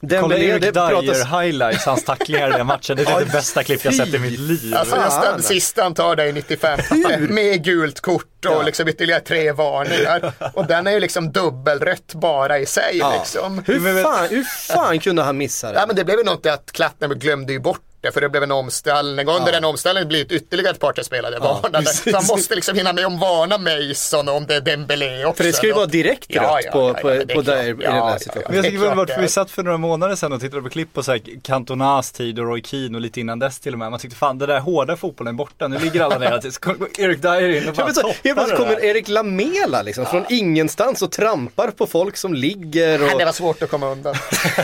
Kolla 0.00 0.16
Dembélé, 0.28 0.44
Erik 0.50 0.62
det 0.62 0.72
pratas... 0.72 1.04
Dyer 1.04 1.42
highlights, 1.42 1.84
hans 1.86 2.04
tacklingar 2.04 2.48
i 2.48 2.52
den 2.52 2.66
matchen. 2.66 2.96
Det 2.96 3.02
är 3.02 3.18
det 3.20 3.32
bästa 3.32 3.64
klipp 3.64 3.84
jag 3.84 3.94
sett 3.94 4.14
i 4.14 4.18
mitt 4.18 4.38
liv. 4.40 4.74
Alltså 4.76 4.96
nästan 4.96 5.42
sista 5.42 5.82
han 5.82 5.94
tar 5.94 6.16
dig 6.16 6.32
95 6.32 6.80
med 7.28 7.64
gult 7.64 8.00
kort 8.00 8.44
och 8.46 8.64
liksom 8.64 8.88
ytterligare 8.88 9.20
tre 9.20 9.52
varningar. 9.52 10.32
Och 10.54 10.66
den 10.66 10.86
är 10.86 10.90
ju 10.90 11.00
liksom 11.00 11.32
dubbelrött 11.32 12.14
bara 12.14 12.58
i 12.58 12.66
sig 12.66 12.90
Ja. 12.98 13.14
liksom. 13.18 13.62
Hur 13.66 14.02
fan, 14.02 14.26
hur 14.30 14.44
fan 14.44 15.00
kunde 15.00 15.22
han 15.22 15.36
missa 15.36 15.72
det? 15.72 15.78
Ja 15.78 15.86
men 15.86 15.96
det 15.96 16.04
blev 16.04 16.18
ju 16.18 16.24
något 16.24 16.46
att 16.46 16.72
Klattner 16.72 17.08
glömde 17.08 17.52
ju 17.52 17.58
bort 17.60 17.80
det 18.00 18.12
för 18.12 18.20
det 18.20 18.28
blev 18.28 18.42
en 18.42 18.52
omställning 18.52 19.28
och 19.28 19.36
under 19.36 19.52
den 19.52 19.64
omställningen 19.64 20.08
blir 20.08 20.24
det 20.24 20.34
ytterligare 20.34 20.72
ett 20.74 20.80
par 20.80 20.92
tre 20.92 21.04
spelare 21.04 21.38
varnade. 21.38 21.78
precis. 21.84 22.12
Så 22.12 22.16
han 22.16 22.26
måste 22.26 22.54
liksom 22.54 22.76
hinna 22.76 22.92
med 22.92 23.06
om 23.06 23.18
varna 23.18 23.58
Mason 23.58 24.28
om 24.28 24.46
det 24.46 24.54
är 24.54 24.60
Dembélé 24.60 25.24
också. 25.24 25.36
För 25.36 25.44
det 25.44 25.52
ska 25.52 25.66
ju 25.66 25.72
vara 25.72 25.86
direkt 25.86 26.26
Ja, 26.28 26.42
rött 26.42 26.64
ja, 26.64 26.70
på, 26.72 26.88
ja, 26.88 26.94
på, 27.02 27.14
ja, 27.14 27.34
på 27.34 27.42
där, 27.42 27.64
i 27.64 27.68
Ja, 27.68 27.74
den 27.74 27.92
här 27.92 27.98
ja, 27.98 28.10
ja. 28.12 28.18
situationen. 28.18 28.44
Men 28.48 28.56
jag 28.56 28.64
tycker 28.64 28.78
väl 28.96 29.06
det 29.06 29.16
vi 29.18 29.24
är. 29.24 29.28
satt 29.28 29.50
för 29.50 29.62
några 29.62 29.78
månader 29.78 30.16
sedan 30.16 30.32
och 30.32 30.40
tittade 30.40 30.62
på 30.62 30.68
klipp 30.68 30.92
på 30.94 31.02
så 31.02 31.10
här 31.12 31.20
Cantonas 31.42 32.12
tid 32.12 32.38
och 32.38 32.44
Roy 32.46 32.62
Keane 32.62 32.94
och 32.96 33.00
lite 33.00 33.20
innan 33.20 33.38
dess 33.38 33.60
till 33.60 33.72
och 33.72 33.78
med. 33.78 33.90
Man 33.90 34.00
tyckte 34.00 34.16
fan 34.16 34.38
det 34.38 34.46
där 34.46 34.60
hårda 34.60 34.96
fotbollen 34.96 35.34
är 35.34 35.38
borta, 35.38 35.68
nu 35.68 35.78
ligger 35.78 36.00
alla 36.00 36.18
ner. 36.18 36.50
Så 36.50 36.60
kommer 36.60 37.00
Erik 37.00 37.22
Dyer 37.22 37.48
in 37.48 37.62
och 37.62 37.68
Ja, 37.68 37.72
bara 37.72 37.84
men 37.86 37.94
så, 37.94 38.00
toppar 38.00 38.14
helt 38.24 38.36
plötsligt 38.36 38.58
kommer. 38.58 38.84
Erik 38.84 39.08
Lamela 39.08 39.82
liksom 39.82 40.06
från 40.06 40.24
ingenstans 40.28 41.02
och 41.02 41.12
trampar 41.12 41.70
på 41.70 41.86
folk 41.86 42.16
som 42.16 42.34
ligger 42.34 42.98
Nej, 42.98 43.12
och... 43.12 43.18
det 43.18 43.24
var 43.24 43.32
svårt 43.32 43.62
att 43.62 43.70
komma 43.70 43.88
undan. 43.90 44.14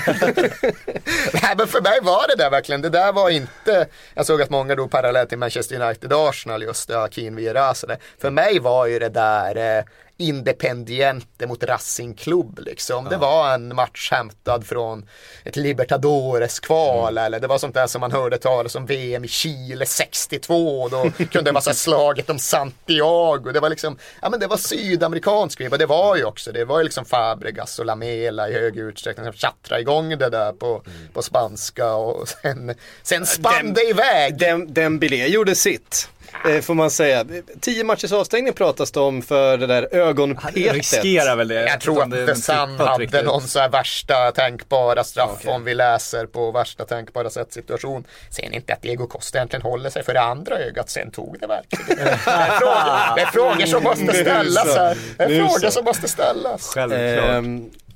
Nej, 1.32 1.54
men 1.58 1.66
för 1.68 1.80
mig 1.80 1.98
var 2.02 2.28
det 2.28 2.36
där 2.42 2.50
verkligen. 2.50 2.82
Det 2.82 2.88
där 2.88 3.12
var 3.12 3.23
inte, 3.30 3.86
jag 4.14 4.26
såg 4.26 4.42
att 4.42 4.50
många 4.50 4.74
drog 4.74 4.90
parallellt 4.90 5.28
till 5.28 5.38
Manchester 5.38 5.80
United 5.80 6.12
Arsenal 6.12 6.62
just 6.62 6.90
ja, 6.90 7.04
Akin 7.04 7.36
Vieira. 7.36 7.74
För 8.18 8.30
mig 8.30 8.58
var 8.58 8.86
ju 8.86 8.98
det 8.98 9.08
där 9.08 9.78
eh, 9.78 9.84
Independiente 10.16 11.46
mot 11.46 11.64
Racing 11.64 12.14
Club 12.14 12.58
liksom. 12.58 13.04
Det 13.04 13.16
var 13.16 13.54
en 13.54 13.74
match 13.74 14.08
hämtad 14.12 14.66
från 14.66 15.08
ett 15.44 15.56
Libertadores-kval 15.56 17.18
eller 17.18 17.40
det 17.40 17.46
var 17.46 17.58
sånt 17.58 17.74
där 17.74 17.86
som 17.86 18.00
man 18.00 18.12
hörde 18.12 18.38
talas 18.38 18.74
om 18.74 18.86
VM 18.86 19.24
i 19.24 19.28
Chile 19.28 19.86
62. 19.86 20.88
Då 20.88 21.10
kunde 21.16 21.42
det 21.42 21.52
vara 21.52 21.62
så 21.62 21.70
här 21.70 21.74
slaget 21.74 22.30
om 22.30 22.38
Santiago. 22.38 23.52
Det 23.52 23.60
var 23.60 23.70
liksom, 23.70 23.98
ja 24.22 24.30
men 24.30 24.40
det 24.40 24.46
var 24.46 24.56
sydamerikansk 24.56 25.60
och 25.60 25.78
det 25.78 25.86
var 25.86 26.16
ju 26.16 26.24
också, 26.24 26.52
det 26.52 26.64
var 26.64 26.78
ju 26.78 26.84
liksom 26.84 27.04
Fabregas 27.04 27.78
och 27.78 27.86
Lamela 27.86 28.48
i 28.48 28.52
hög 28.52 28.76
utsträckning 28.76 29.26
som 29.26 29.34
tjattrade 29.34 29.80
igång 29.80 30.18
det 30.18 30.30
där 30.30 30.52
på, 30.52 30.82
på 31.12 31.22
spanska 31.22 31.94
och 31.94 32.28
sen, 32.28 32.74
sen 33.02 33.26
spann 33.26 33.74
det 33.74 33.88
iväg. 33.90 34.38
Dem, 34.38 34.72
Dembélé 34.74 35.26
gjorde 35.26 35.54
sitt. 35.54 36.08
Eh, 36.48 36.60
får 36.60 36.74
man 36.74 36.90
säga. 36.90 37.24
Tio 37.60 37.84
matchers 37.84 38.12
avstängning 38.12 38.52
pratas 38.52 38.90
det 38.92 39.00
om 39.00 39.22
för 39.22 39.58
det 39.58 39.66
där 39.66 39.88
Han 39.92 40.00
ögonpetet. 40.00 40.72
riskerar 40.72 41.36
väl 41.36 41.48
det. 41.48 41.54
Jag 41.68 41.80
tror 41.80 42.02
att 42.02 42.10
The 42.10 42.34
Sun 42.34 42.68
tippat 42.70 42.88
hade 42.88 43.04
riktigt. 43.04 43.24
någon 43.24 43.42
så 43.42 43.58
här 43.58 43.68
värsta 43.68 44.32
tänkbara 44.32 45.04
straff 45.04 45.30
Okej. 45.40 45.50
om 45.52 45.64
vi 45.64 45.74
läser 45.74 46.26
på 46.26 46.50
värsta 46.50 46.84
tänkbara 46.84 47.30
sätt 47.30 47.52
situation. 47.52 48.04
Sen 48.30 48.52
inte 48.54 48.72
att 48.72 48.82
Diego 48.82 49.06
Costa 49.06 49.38
egentligen 49.38 49.62
håller 49.62 49.90
sig 49.90 50.02
för 50.04 50.14
det 50.14 50.20
andra 50.20 50.58
ögat, 50.58 50.90
sen 50.90 51.10
tog 51.10 51.36
det 51.40 51.46
verkligen. 51.46 52.04
Det 52.04 52.10
är 52.10 52.46
frågor, 52.46 53.16
det 53.16 53.22
är 53.22 53.26
frågor 53.26 53.66
som 53.66 53.82
måste 53.82 54.12
ställas 54.12 54.76
här. 54.76 54.96
Det 55.16 55.24
är 55.24 55.28
frågor 55.46 55.70
som 55.70 55.84
måste 55.84 56.08
ställas. 56.08 56.66
Självklart. 56.74 57.44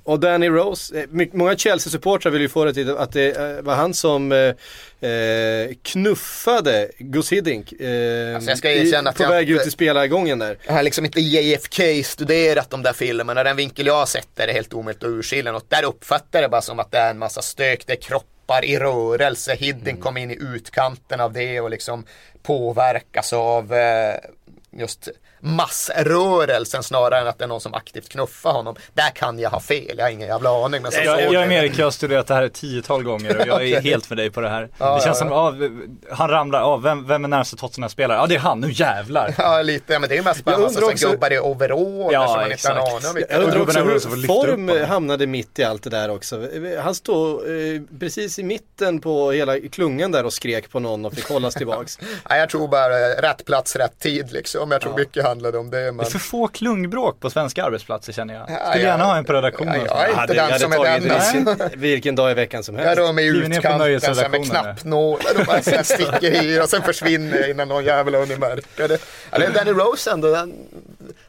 Och 0.09 0.21
Danny 0.21 0.49
Rose, 0.49 1.01
eh, 1.01 1.27
många 1.33 1.57
Chelsea-supportrar 1.57 2.31
vill 2.31 2.43
ju 2.43 2.49
få 2.49 2.65
det 2.65 2.75
till 2.75 2.97
att 2.97 3.13
det 3.13 3.37
eh, 3.37 3.63
var 3.63 3.75
han 3.75 3.95
som 3.95 4.33
eh, 4.33 5.11
eh, 5.11 5.71
knuffade 5.83 6.91
Gus 6.99 7.33
Hiddink 7.33 7.73
eh, 7.73 8.35
Alltså, 8.35 8.51
jag 8.51 8.59
ska 8.59 8.71
erkänna 8.71 9.09
i, 9.09 9.11
att 9.11 9.17
på 9.17 9.23
jag 9.23 9.31
väg 9.31 9.51
ut 9.51 9.67
i 9.67 9.71
spelargången 9.71 10.39
där. 10.39 10.59
Jag 10.67 10.73
har 10.73 10.83
liksom 10.83 11.05
inte 11.05 11.21
JFK-studerat 11.21 12.71
de 12.71 12.83
där 12.83 12.93
filmerna. 12.93 13.45
Den 13.45 13.57
vinkel 13.57 13.87
jag 13.87 13.95
har 13.95 14.07
sett 14.07 14.41
är 14.41 14.47
det 14.47 14.53
helt 14.53 14.75
omöjligt 14.75 15.03
att 15.05 15.09
urskilja 15.11 15.53
något. 15.53 15.71
Där 15.71 15.85
uppfattar 15.85 16.39
jag 16.39 16.43
det 16.43 16.49
bara 16.49 16.63
som 16.63 16.79
att 16.79 16.91
det 16.91 16.99
är 16.99 17.11
en 17.11 17.19
massa 17.19 17.43
stök, 17.43 17.87
det 17.87 17.93
är 17.93 18.01
kroppar 18.01 18.65
i 18.65 18.79
rörelse. 18.79 19.55
Hiddink 19.55 20.01
kom 20.01 20.17
in 20.17 20.31
i 20.31 20.39
utkanten 20.41 21.21
av 21.21 21.33
det 21.33 21.61
och 21.61 21.71
liksom 21.71 22.05
påverkas 22.43 23.33
av 23.33 23.75
eh, 23.75 24.15
just 24.71 25.09
massrörelsen 25.41 26.83
snarare 26.83 27.21
än 27.21 27.27
att 27.27 27.39
det 27.39 27.45
är 27.45 27.49
någon 27.49 27.61
som 27.61 27.75
aktivt 27.75 28.09
knuffar 28.09 28.53
honom. 28.53 28.77
Där 28.95 29.11
kan 29.11 29.39
jag 29.39 29.51
ha 29.51 29.61
fel, 29.61 29.95
jag 29.99 30.05
har 30.05 30.11
ingen 30.11 30.29
jävla 30.29 30.65
aning. 30.65 30.83
Men 30.83 30.93
så 30.93 30.99
Jag, 31.05 31.25
såg 31.25 31.35
jag 31.35 31.43
är 31.43 31.47
med 31.49 31.65
Erik, 31.65 31.79
jag 31.79 31.87
har 31.87 31.91
studerat 31.91 32.27
det 32.27 32.35
här 32.35 32.43
ett 32.43 32.55
tiotal 32.55 33.03
gånger 33.03 33.39
och 33.41 33.47
jag 33.47 33.69
är 33.69 33.81
helt 33.91 34.11
med 34.11 34.17
dig 34.19 34.31
på 34.31 34.41
det 34.41 34.49
här. 34.49 34.69
Ja, 34.79 34.95
det 34.95 35.03
känns 35.05 35.21
ja, 35.21 35.53
som, 35.55 35.63
ja, 36.09 36.15
han 36.15 36.31
ramlar, 36.31 36.61
ja, 36.61 36.77
vem, 36.77 37.07
vem 37.07 37.25
är 37.25 37.29
närmsta 37.29 37.57
Tottenham-spelare? 37.57 38.19
Ja 38.19 38.27
det 38.27 38.35
är 38.35 38.39
han, 38.39 38.61
nu 38.61 38.71
jävlar! 38.73 39.35
Ja 39.39 39.63
lite, 39.63 39.99
men 39.99 40.09
det 40.09 40.17
är 40.19 40.23
mest 40.23 40.45
bara 40.45 40.51
Jag 40.51 40.59
en 40.59 40.65
massa 40.65 40.87
också- 40.87 41.11
gubbar 41.11 41.33
i 41.33 41.39
overaller 41.39 42.13
Ja, 42.13 42.27
som 42.27 42.37
man 42.37 42.53
inte 42.53 42.69
har 42.69 42.75
en 42.77 42.87
exakt. 42.97 43.07
aning 43.07 43.11
om 43.11 43.27
Jag 43.31 43.43
undrar 43.43 43.61
också 43.61 43.81
hur 43.81 44.27
Form 44.27 44.87
hamnade 44.89 45.27
mitt 45.27 45.59
i 45.59 45.65
allt 45.65 45.83
det 45.83 45.91
där 45.91 46.11
också. 46.11 46.49
Han 46.83 46.95
stod 46.95 47.35
eh, 47.41 47.83
precis 48.01 48.39
i 48.39 48.43
mitten 48.43 49.01
på 49.01 49.33
hela 49.33 49.61
klungan 49.61 50.13
där 50.13 50.25
och 50.27 50.33
skrek 50.33 50.71
på 50.71 50.81
någon 50.81 51.05
och 51.05 51.15
fick 51.15 51.29
hållas 51.29 51.55
tillbaks. 51.55 51.99
Ja, 52.29 52.37
jag 52.37 52.49
tror 52.51 52.69
bara 52.69 52.89
rätt 53.23 53.45
plats, 53.45 53.77
rätt 53.77 53.99
tid 53.99 54.33
liksom. 54.33 54.71
Jag 54.71 54.81
tror 54.81 54.99
mycket 54.99 55.25
handlade 55.29 55.59
om 55.59 55.71
det. 55.71 55.85
Det 55.85 55.93
Men... 55.93 56.07
är 56.07 56.11
för 56.11 56.19
få 56.19 56.49
klungbråk 56.49 57.21
på 57.21 57.31
svenska 57.31 57.65
arbetsplatser 57.65 58.13
känner 58.13 58.35
jag. 58.35 58.43
Ja, 58.51 58.71
Skulle 58.71 58.85
ja. 58.85 58.91
gärna 58.91 59.05
ha 59.05 59.17
en 59.17 59.25
på 59.25 59.33
redaktionen. 59.33 59.81
Ja, 59.87 60.07
jag 60.09 60.19
är 60.19 60.21
inte 60.23 60.35
den 60.35 60.59
som 60.59 60.73
är 60.73 60.85
den. 60.85 61.03
vilken, 61.03 61.49
alltså. 61.49 61.69
vilken 61.77 62.15
dag 62.15 62.31
i 62.31 62.35
veckan 62.35 62.65
som 62.65 62.75
Jag 62.75 62.85
helst. 62.85 62.99
rör 62.99 63.13
mig 63.13 63.25
i 63.25 63.29
utkanten 63.29 64.15
sen 64.15 64.31
med 64.31 64.45
knappnålar 64.51 65.41
och 65.41 65.47
bara 65.47 65.63
så 65.63 65.85
sticker 65.85 66.43
i 66.45 66.61
och 66.61 66.69
sen 66.69 66.83
försvinner 66.83 67.39
jag 67.41 67.51
innan 67.51 67.69
någon 67.69 67.85
jävel 67.85 68.15
har 68.15 68.21
hunnit 68.21 68.39
märka 68.39 68.89
det. 68.89 68.99
Eller 69.31 69.51
Danny 69.51 69.71
Rose 69.71 70.11
ändå, 70.11 70.35
han, 70.35 70.53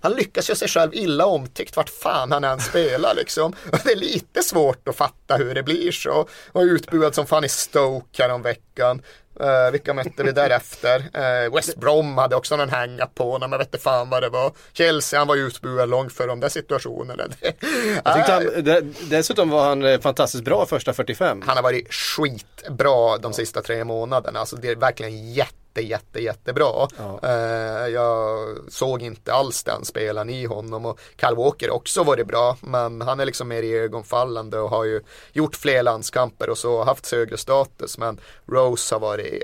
han 0.01 0.11
lyckas 0.13 0.49
ju 0.49 0.55
sig 0.55 0.67
själv 0.67 0.93
illa 0.93 1.25
omtyckt 1.25 1.75
vart 1.75 1.89
fan 1.89 2.31
han 2.31 2.43
än 2.43 2.59
spelar 2.59 3.15
liksom. 3.15 3.53
Och 3.71 3.79
det 3.83 3.91
är 3.91 3.95
lite 3.95 4.43
svårt 4.43 4.87
att 4.87 4.95
fatta 4.95 5.35
hur 5.35 5.55
det 5.55 5.63
blir 5.63 5.91
så. 5.91 6.27
Och 6.51 6.61
utbuad 6.61 7.15
som 7.15 7.25
fan 7.25 7.43
i 7.43 7.49
Stoke 7.49 8.23
häromveckan. 8.23 9.01
Uh, 9.43 9.71
vilka 9.71 9.93
mötte 9.93 10.23
vi 10.23 10.31
därefter? 10.31 10.99
Uh, 10.99 11.55
West 11.55 11.75
Brom 11.75 12.17
hade 12.17 12.35
också 12.35 12.55
någon 12.55 12.69
hänga 12.69 13.05
på 13.05 13.31
honom, 13.31 13.51
jag 13.51 13.59
vet 13.59 13.67
inte 13.67 13.77
fan 13.77 14.09
vad 14.09 14.23
det 14.23 14.29
var. 14.29 14.51
Chelsea, 14.73 15.19
han 15.19 15.27
var 15.27 15.35
ju 15.35 15.47
utbuad 15.47 15.89
långt 15.89 16.13
för 16.13 16.27
de 16.27 16.39
där 16.39 16.49
situationerna. 16.49 17.23
Jag 18.03 18.15
tyckte 18.15 18.31
han, 18.31 18.63
de- 18.63 18.93
dessutom 19.09 19.49
var 19.49 19.69
han 19.69 19.85
eh, 19.85 19.99
fantastiskt 19.99 20.43
bra 20.43 20.65
första 20.65 20.93
45. 20.93 21.41
Han 21.45 21.55
har 21.55 21.63
varit 21.63 21.93
skitbra 21.93 23.17
de 23.17 23.33
sista 23.33 23.61
tre 23.61 23.83
månaderna. 23.83 24.39
Alltså 24.39 24.55
det 24.55 24.69
är 24.69 24.75
verkligen 24.75 25.33
jätte, 25.33 25.53
jätte, 25.77 26.19
jättebra. 26.19 26.87
Ja. 26.97 27.19
Eh, 27.23 27.87
jag 27.87 28.47
såg 28.69 29.01
inte 29.01 29.33
alls 29.33 29.63
den 29.63 29.85
spelaren 29.85 30.29
i 30.29 30.45
honom 30.45 30.85
och 30.85 30.99
Kyle 31.21 31.35
Walker 31.35 31.69
också 31.69 32.03
varit 32.03 32.27
bra. 32.27 32.57
Men 32.61 33.01
han 33.01 33.19
är 33.19 33.25
liksom 33.25 33.47
mer 33.47 33.63
ögonfallande 33.63 34.59
och 34.59 34.69
har 34.69 34.83
ju 34.83 35.01
gjort 35.33 35.55
fler 35.55 35.83
landskamper 35.83 36.49
och 36.49 36.57
så 36.57 36.83
haft 36.83 37.11
högre 37.11 37.37
status. 37.37 37.97
Men 37.97 38.19
Rose 38.45 38.95
har 38.95 38.99
varit 38.99 39.43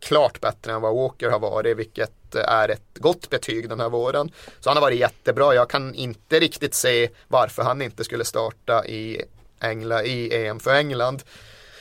klart 0.00 0.40
bättre 0.40 0.72
än 0.72 0.80
vad 0.80 0.94
Walker 0.94 1.30
har 1.30 1.38
varit, 1.38 1.76
vilket 1.76 2.34
är 2.34 2.68
ett 2.68 2.98
gott 2.98 3.30
betyg 3.30 3.68
den 3.68 3.80
här 3.80 3.88
våren. 3.88 4.30
Så 4.60 4.70
han 4.70 4.76
har 4.76 4.82
varit 4.82 5.00
jättebra. 5.00 5.54
Jag 5.54 5.70
kan 5.70 5.94
inte 5.94 6.40
riktigt 6.40 6.74
se 6.74 7.08
varför 7.28 7.62
han 7.62 7.82
inte 7.82 8.04
skulle 8.04 8.24
starta 8.24 8.86
i, 8.86 9.22
Engla, 9.60 10.04
i 10.04 10.46
EM 10.46 10.60
för 10.60 10.74
England. 10.74 11.22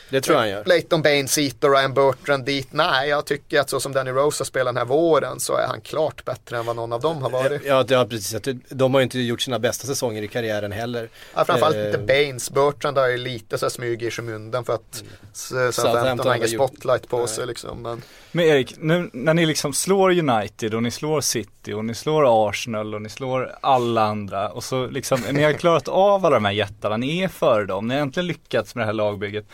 Det 0.09 0.21
tror 0.21 0.35
jag 0.35 0.41
han 0.41 0.49
gör. 0.49 0.65
Leighton 0.65 1.01
Baines 1.01 1.37
hit 1.37 1.63
och 1.63 1.71
Ryan 1.71 1.93
Bertrand 1.93 2.45
dit. 2.45 2.67
Nej, 2.71 3.09
jag 3.09 3.25
tycker 3.25 3.59
att 3.59 3.69
så 3.69 3.79
som 3.79 3.93
Danny 3.93 4.11
Rose 4.11 4.41
har 4.41 4.45
spelat 4.45 4.73
den 4.73 4.77
här 4.77 4.85
våren 4.85 5.39
så 5.39 5.55
är 5.55 5.67
han 5.67 5.81
klart 5.81 6.25
bättre 6.25 6.57
än 6.57 6.65
vad 6.65 6.75
någon 6.75 6.93
av 6.93 7.01
dem 7.01 7.21
har 7.21 7.29
varit. 7.29 7.61
Ja, 7.65 7.75
har 7.75 8.05
precis. 8.05 8.41
De 8.69 8.93
har 8.93 9.01
ju 9.01 9.03
inte 9.03 9.19
gjort 9.19 9.41
sina 9.41 9.59
bästa 9.59 9.87
säsonger 9.87 10.21
i 10.21 10.27
karriären 10.27 10.71
heller. 10.71 11.09
Ja, 11.35 11.45
framförallt 11.45 11.75
Eh, 11.75 11.85
inte 11.85 11.97
Baines. 11.97 12.51
Bertrand 12.51 12.97
har 12.97 13.07
ju 13.07 13.17
lite 13.17 13.57
så 13.57 13.69
smyg 13.69 14.03
i 14.03 14.11
skymundan 14.11 14.65
för 14.65 14.73
att 14.73 15.03
mm. 15.51 15.71
Southampton 15.71 16.27
har 16.27 16.35
ingen 16.35 16.47
spotlight 16.47 17.09
på 17.09 17.17
Nej. 17.17 17.27
sig 17.27 17.47
liksom. 17.47 17.81
Men 17.81 18.01
Men 18.31 18.45
Erik, 18.45 18.75
nu 18.77 19.09
när 19.13 19.33
ni 19.33 19.45
liksom 19.45 19.73
slår 19.73 20.11
United 20.11 20.73
och 20.73 20.83
ni 20.83 20.91
slår 20.91 21.21
City 21.21 21.73
och 21.73 21.85
ni 21.85 21.95
slår 21.95 22.49
Arsenal 22.49 22.95
och 22.95 23.01
ni 23.01 23.09
slår 23.09 23.55
alla 23.61 24.03
andra 24.03 24.49
och 24.49 24.63
så 24.63 24.87
liksom, 24.87 25.21
ni 25.31 25.43
har 25.43 25.53
klarat 25.53 25.87
av 25.87 26.25
alla 26.25 26.35
de 26.35 26.45
här 26.45 26.51
jättarna, 26.51 26.97
ni 26.97 27.19
är 27.19 27.27
före 27.27 27.65
dem, 27.65 27.87
ni 27.87 27.93
har 27.93 28.01
äntligen 28.01 28.27
lyckats 28.27 28.75
med 28.75 28.81
det 28.81 28.85
här 28.85 28.93
lagbygget. 28.93 29.45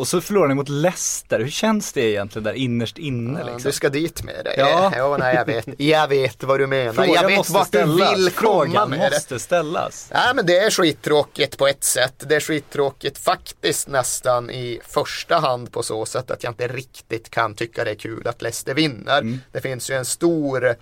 Och 0.00 0.08
så 0.08 0.20
förlorar 0.20 0.48
ni 0.48 0.54
mot 0.54 0.68
Leicester, 0.68 1.40
hur 1.40 1.48
känns 1.50 1.92
det 1.92 2.00
egentligen 2.00 2.44
där 2.44 2.52
innerst 2.52 2.98
inne 2.98 3.40
Ja, 3.40 3.44
liksom? 3.46 3.62
Du 3.68 3.72
ska 3.72 3.88
dit 3.88 4.22
med 4.22 4.44
det. 4.44 4.54
Ja. 4.56 4.92
Ja, 4.96 5.16
nej, 5.16 5.34
jag 5.34 5.44
vet. 5.46 5.66
Jag 5.80 6.08
vet 6.08 6.42
vad 6.44 6.60
du 6.60 6.66
menar. 6.66 6.92
Frågan 6.92 7.14
jag 7.14 7.26
vet 7.26 7.50
vart 7.50 7.66
ställas. 7.66 8.10
du 8.10 8.14
vill 8.16 8.30
komma 8.30 8.50
Frågan 8.64 8.90
med 8.90 8.98
det. 9.00 9.16
måste 9.16 9.38
ställas. 9.38 10.08
Nej 10.14 10.34
men 10.34 10.46
det 10.46 10.58
är 10.58 10.70
skittråkigt 10.70 11.58
på 11.58 11.66
ett 11.66 11.84
sätt. 11.84 12.14
Det 12.28 12.36
är 12.36 12.40
skittråkigt 12.40 13.18
faktiskt 13.18 13.88
nästan 13.88 14.50
i 14.50 14.80
första 14.88 15.38
hand 15.38 15.72
på 15.72 15.82
så 15.82 16.06
sätt 16.06 16.30
att 16.30 16.44
jag 16.44 16.50
inte 16.50 16.68
riktigt 16.68 17.30
kan 17.30 17.54
tycka 17.54 17.84
det 17.84 17.90
är 17.90 17.94
kul 17.94 18.26
att 18.28 18.42
Leicester 18.42 18.74
vinner. 18.74 19.38
Det 19.52 19.60
finns 19.60 19.90
ju 19.90 19.94
en 19.94 20.04
stor 20.04 20.66
eh, 20.68 20.74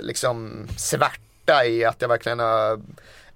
liksom 0.00 0.66
svärta 0.78 1.64
i 1.66 1.84
att 1.84 1.96
jag 2.02 2.08
verkligen 2.08 2.38
har 2.38 2.80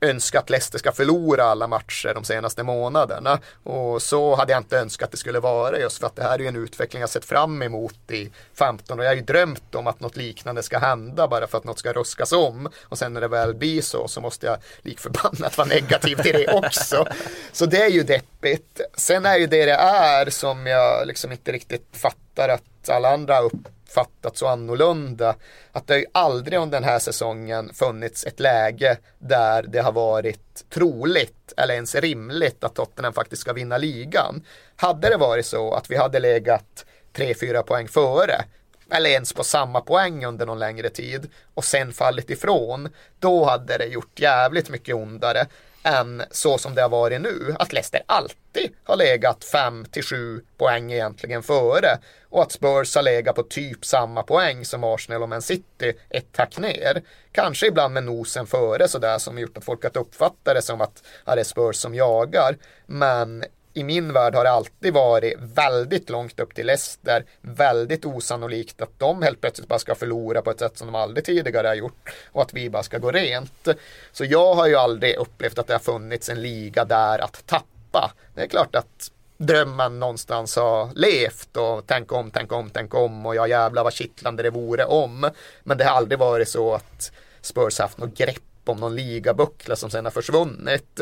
önskat 0.00 0.40
att 0.42 0.50
Leicester 0.50 0.78
ska 0.78 0.92
förlora 0.92 1.44
alla 1.44 1.66
matcher 1.66 2.14
de 2.14 2.24
senaste 2.24 2.62
månaderna. 2.62 3.38
Och 3.62 4.02
så 4.02 4.34
hade 4.34 4.52
jag 4.52 4.60
inte 4.60 4.78
önskat 4.78 5.06
att 5.06 5.10
det 5.10 5.16
skulle 5.16 5.40
vara 5.40 5.78
just 5.78 5.98
för 5.98 6.06
att 6.06 6.16
det 6.16 6.22
här 6.22 6.34
är 6.34 6.38
ju 6.38 6.46
en 6.46 6.56
utveckling 6.56 7.00
jag 7.00 7.10
sett 7.10 7.24
fram 7.24 7.62
emot 7.62 8.10
i 8.10 8.30
15 8.54 8.98
och 8.98 9.04
jag 9.04 9.10
har 9.10 9.16
ju 9.16 9.22
drömt 9.22 9.74
om 9.74 9.86
att 9.86 10.00
något 10.00 10.16
liknande 10.16 10.62
ska 10.62 10.78
hända 10.78 11.28
bara 11.28 11.46
för 11.46 11.58
att 11.58 11.64
något 11.64 11.78
ska 11.78 11.92
ruskas 11.92 12.32
om. 12.32 12.68
Och 12.82 12.98
sen 12.98 13.12
när 13.12 13.20
det 13.20 13.28
väl 13.28 13.54
blir 13.54 13.82
så 13.82 14.08
så 14.08 14.20
måste 14.20 14.46
jag 14.46 14.56
likförbannat 14.82 15.58
vara 15.58 15.68
negativ 15.68 16.16
till 16.16 16.32
det 16.32 16.52
också. 16.52 17.06
Så 17.52 17.66
det 17.66 17.82
är 17.82 17.90
ju 17.90 18.02
deppigt. 18.02 18.80
Sen 18.94 19.26
är 19.26 19.36
ju 19.36 19.46
det 19.46 19.64
det 19.64 19.72
är 19.72 20.30
som 20.30 20.66
jag 20.66 21.06
liksom 21.06 21.32
inte 21.32 21.52
riktigt 21.52 21.86
fattar 21.92 22.48
att 22.48 22.88
alla 22.88 23.08
andra 23.12 23.40
upp 23.40 23.68
uppfattat 23.90 24.36
så 24.36 24.46
annorlunda. 24.46 25.34
Att 25.72 25.86
det 25.86 25.94
har 25.94 25.98
ju 25.98 26.06
aldrig 26.12 26.58
under 26.58 26.80
den 26.80 26.88
här 26.88 26.98
säsongen 26.98 27.70
funnits 27.74 28.26
ett 28.26 28.40
läge 28.40 28.98
där 29.18 29.62
det 29.62 29.80
har 29.80 29.92
varit 29.92 30.64
troligt 30.70 31.52
eller 31.56 31.74
ens 31.74 31.94
rimligt 31.94 32.64
att 32.64 32.74
Tottenham 32.74 33.12
faktiskt 33.12 33.42
ska 33.42 33.52
vinna 33.52 33.78
ligan. 33.78 34.42
Hade 34.76 35.08
det 35.08 35.16
varit 35.16 35.46
så 35.46 35.74
att 35.74 35.90
vi 35.90 35.96
hade 35.96 36.20
legat 36.20 36.84
3-4 37.14 37.62
poäng 37.62 37.88
före 37.88 38.44
eller 38.92 39.10
ens 39.10 39.32
på 39.32 39.44
samma 39.44 39.80
poäng 39.80 40.24
under 40.24 40.46
någon 40.46 40.58
längre 40.58 40.88
tid 40.88 41.30
och 41.54 41.64
sen 41.64 41.92
fallit 41.92 42.30
ifrån, 42.30 42.88
då 43.18 43.44
hade 43.44 43.78
det 43.78 43.86
gjort 43.86 44.20
jävligt 44.20 44.70
mycket 44.70 44.94
ondare 44.94 45.46
än 45.82 46.22
så 46.30 46.58
som 46.58 46.74
det 46.74 46.82
har 46.82 46.88
varit 46.88 47.20
nu. 47.20 47.54
Att 47.58 47.72
Leicester 47.72 48.02
alltid 48.06 48.70
har 48.84 48.96
legat 48.96 49.44
5 49.44 49.84
till 49.90 50.02
7 50.02 50.42
poäng 50.58 50.92
egentligen 50.92 51.42
före 51.42 51.98
och 52.28 52.42
att 52.42 52.52
Spurs 52.52 52.94
har 52.94 53.02
legat 53.02 53.36
på 53.36 53.42
typ 53.42 53.84
samma 53.84 54.22
poäng 54.22 54.64
som 54.64 54.84
Arsenal 54.84 55.22
och 55.22 55.28
Man 55.28 55.42
City 55.42 55.92
ett 56.10 56.32
tack 56.32 56.58
ner. 56.58 57.02
Kanske 57.32 57.66
ibland 57.66 57.94
med 57.94 58.04
nosen 58.04 58.46
före 58.46 58.88
sådär 58.88 59.18
som 59.18 59.38
gjort 59.38 59.56
att 59.56 59.64
folk 59.64 59.82
har 59.82 59.98
uppfattat 59.98 60.54
det 60.54 60.62
som 60.62 60.80
att 60.80 61.02
ja, 61.26 61.34
det 61.34 61.40
är 61.40 61.44
Spurs 61.44 61.76
som 61.76 61.94
jagar. 61.94 62.56
Men 62.86 63.44
i 63.74 63.84
min 63.84 64.12
värld 64.12 64.34
har 64.34 64.44
det 64.44 64.50
alltid 64.50 64.92
varit 64.92 65.34
väldigt 65.38 66.10
långt 66.10 66.40
upp 66.40 66.54
till 66.54 66.66
Leicester. 66.66 67.24
Väldigt 67.40 68.04
osannolikt 68.04 68.82
att 68.82 68.98
de 68.98 69.22
helt 69.22 69.40
plötsligt 69.40 69.68
bara 69.68 69.78
ska 69.78 69.94
förlora 69.94 70.42
på 70.42 70.50
ett 70.50 70.58
sätt 70.58 70.78
som 70.78 70.86
de 70.86 70.94
aldrig 70.94 71.24
tidigare 71.24 71.66
har 71.66 71.74
gjort. 71.74 72.10
Och 72.32 72.42
att 72.42 72.54
vi 72.54 72.70
bara 72.70 72.82
ska 72.82 72.98
gå 72.98 73.10
rent. 73.10 73.68
Så 74.12 74.24
jag 74.24 74.54
har 74.54 74.66
ju 74.66 74.76
aldrig 74.76 75.16
upplevt 75.16 75.58
att 75.58 75.66
det 75.66 75.74
har 75.74 75.78
funnits 75.78 76.28
en 76.28 76.42
liga 76.42 76.84
där 76.84 77.18
att 77.18 77.46
tappa. 77.46 78.12
Det 78.34 78.42
är 78.42 78.46
klart 78.46 78.74
att 78.74 79.10
drömmen 79.36 80.00
någonstans 80.00 80.56
har 80.56 80.90
levt 80.94 81.56
och 81.56 81.86
tänk 81.86 82.12
om, 82.12 82.30
tänk 82.30 82.52
om, 82.52 82.70
tänk 82.70 82.94
om 82.94 83.26
och 83.26 83.36
ja 83.36 83.46
jävlar 83.46 83.84
vad 83.84 83.92
kittlande 83.92 84.42
det 84.42 84.50
vore 84.50 84.84
om. 84.84 85.30
Men 85.62 85.78
det 85.78 85.84
har 85.84 85.96
aldrig 85.96 86.18
varit 86.18 86.48
så 86.48 86.74
att 86.74 87.12
Spurs 87.40 87.78
haft 87.78 87.98
något 87.98 88.18
grepp 88.18 88.42
om 88.64 88.80
någon 88.80 88.96
ligabuckla 88.96 89.76
som 89.76 89.90
sen 89.90 90.04
har 90.04 90.12
försvunnit. 90.12 91.00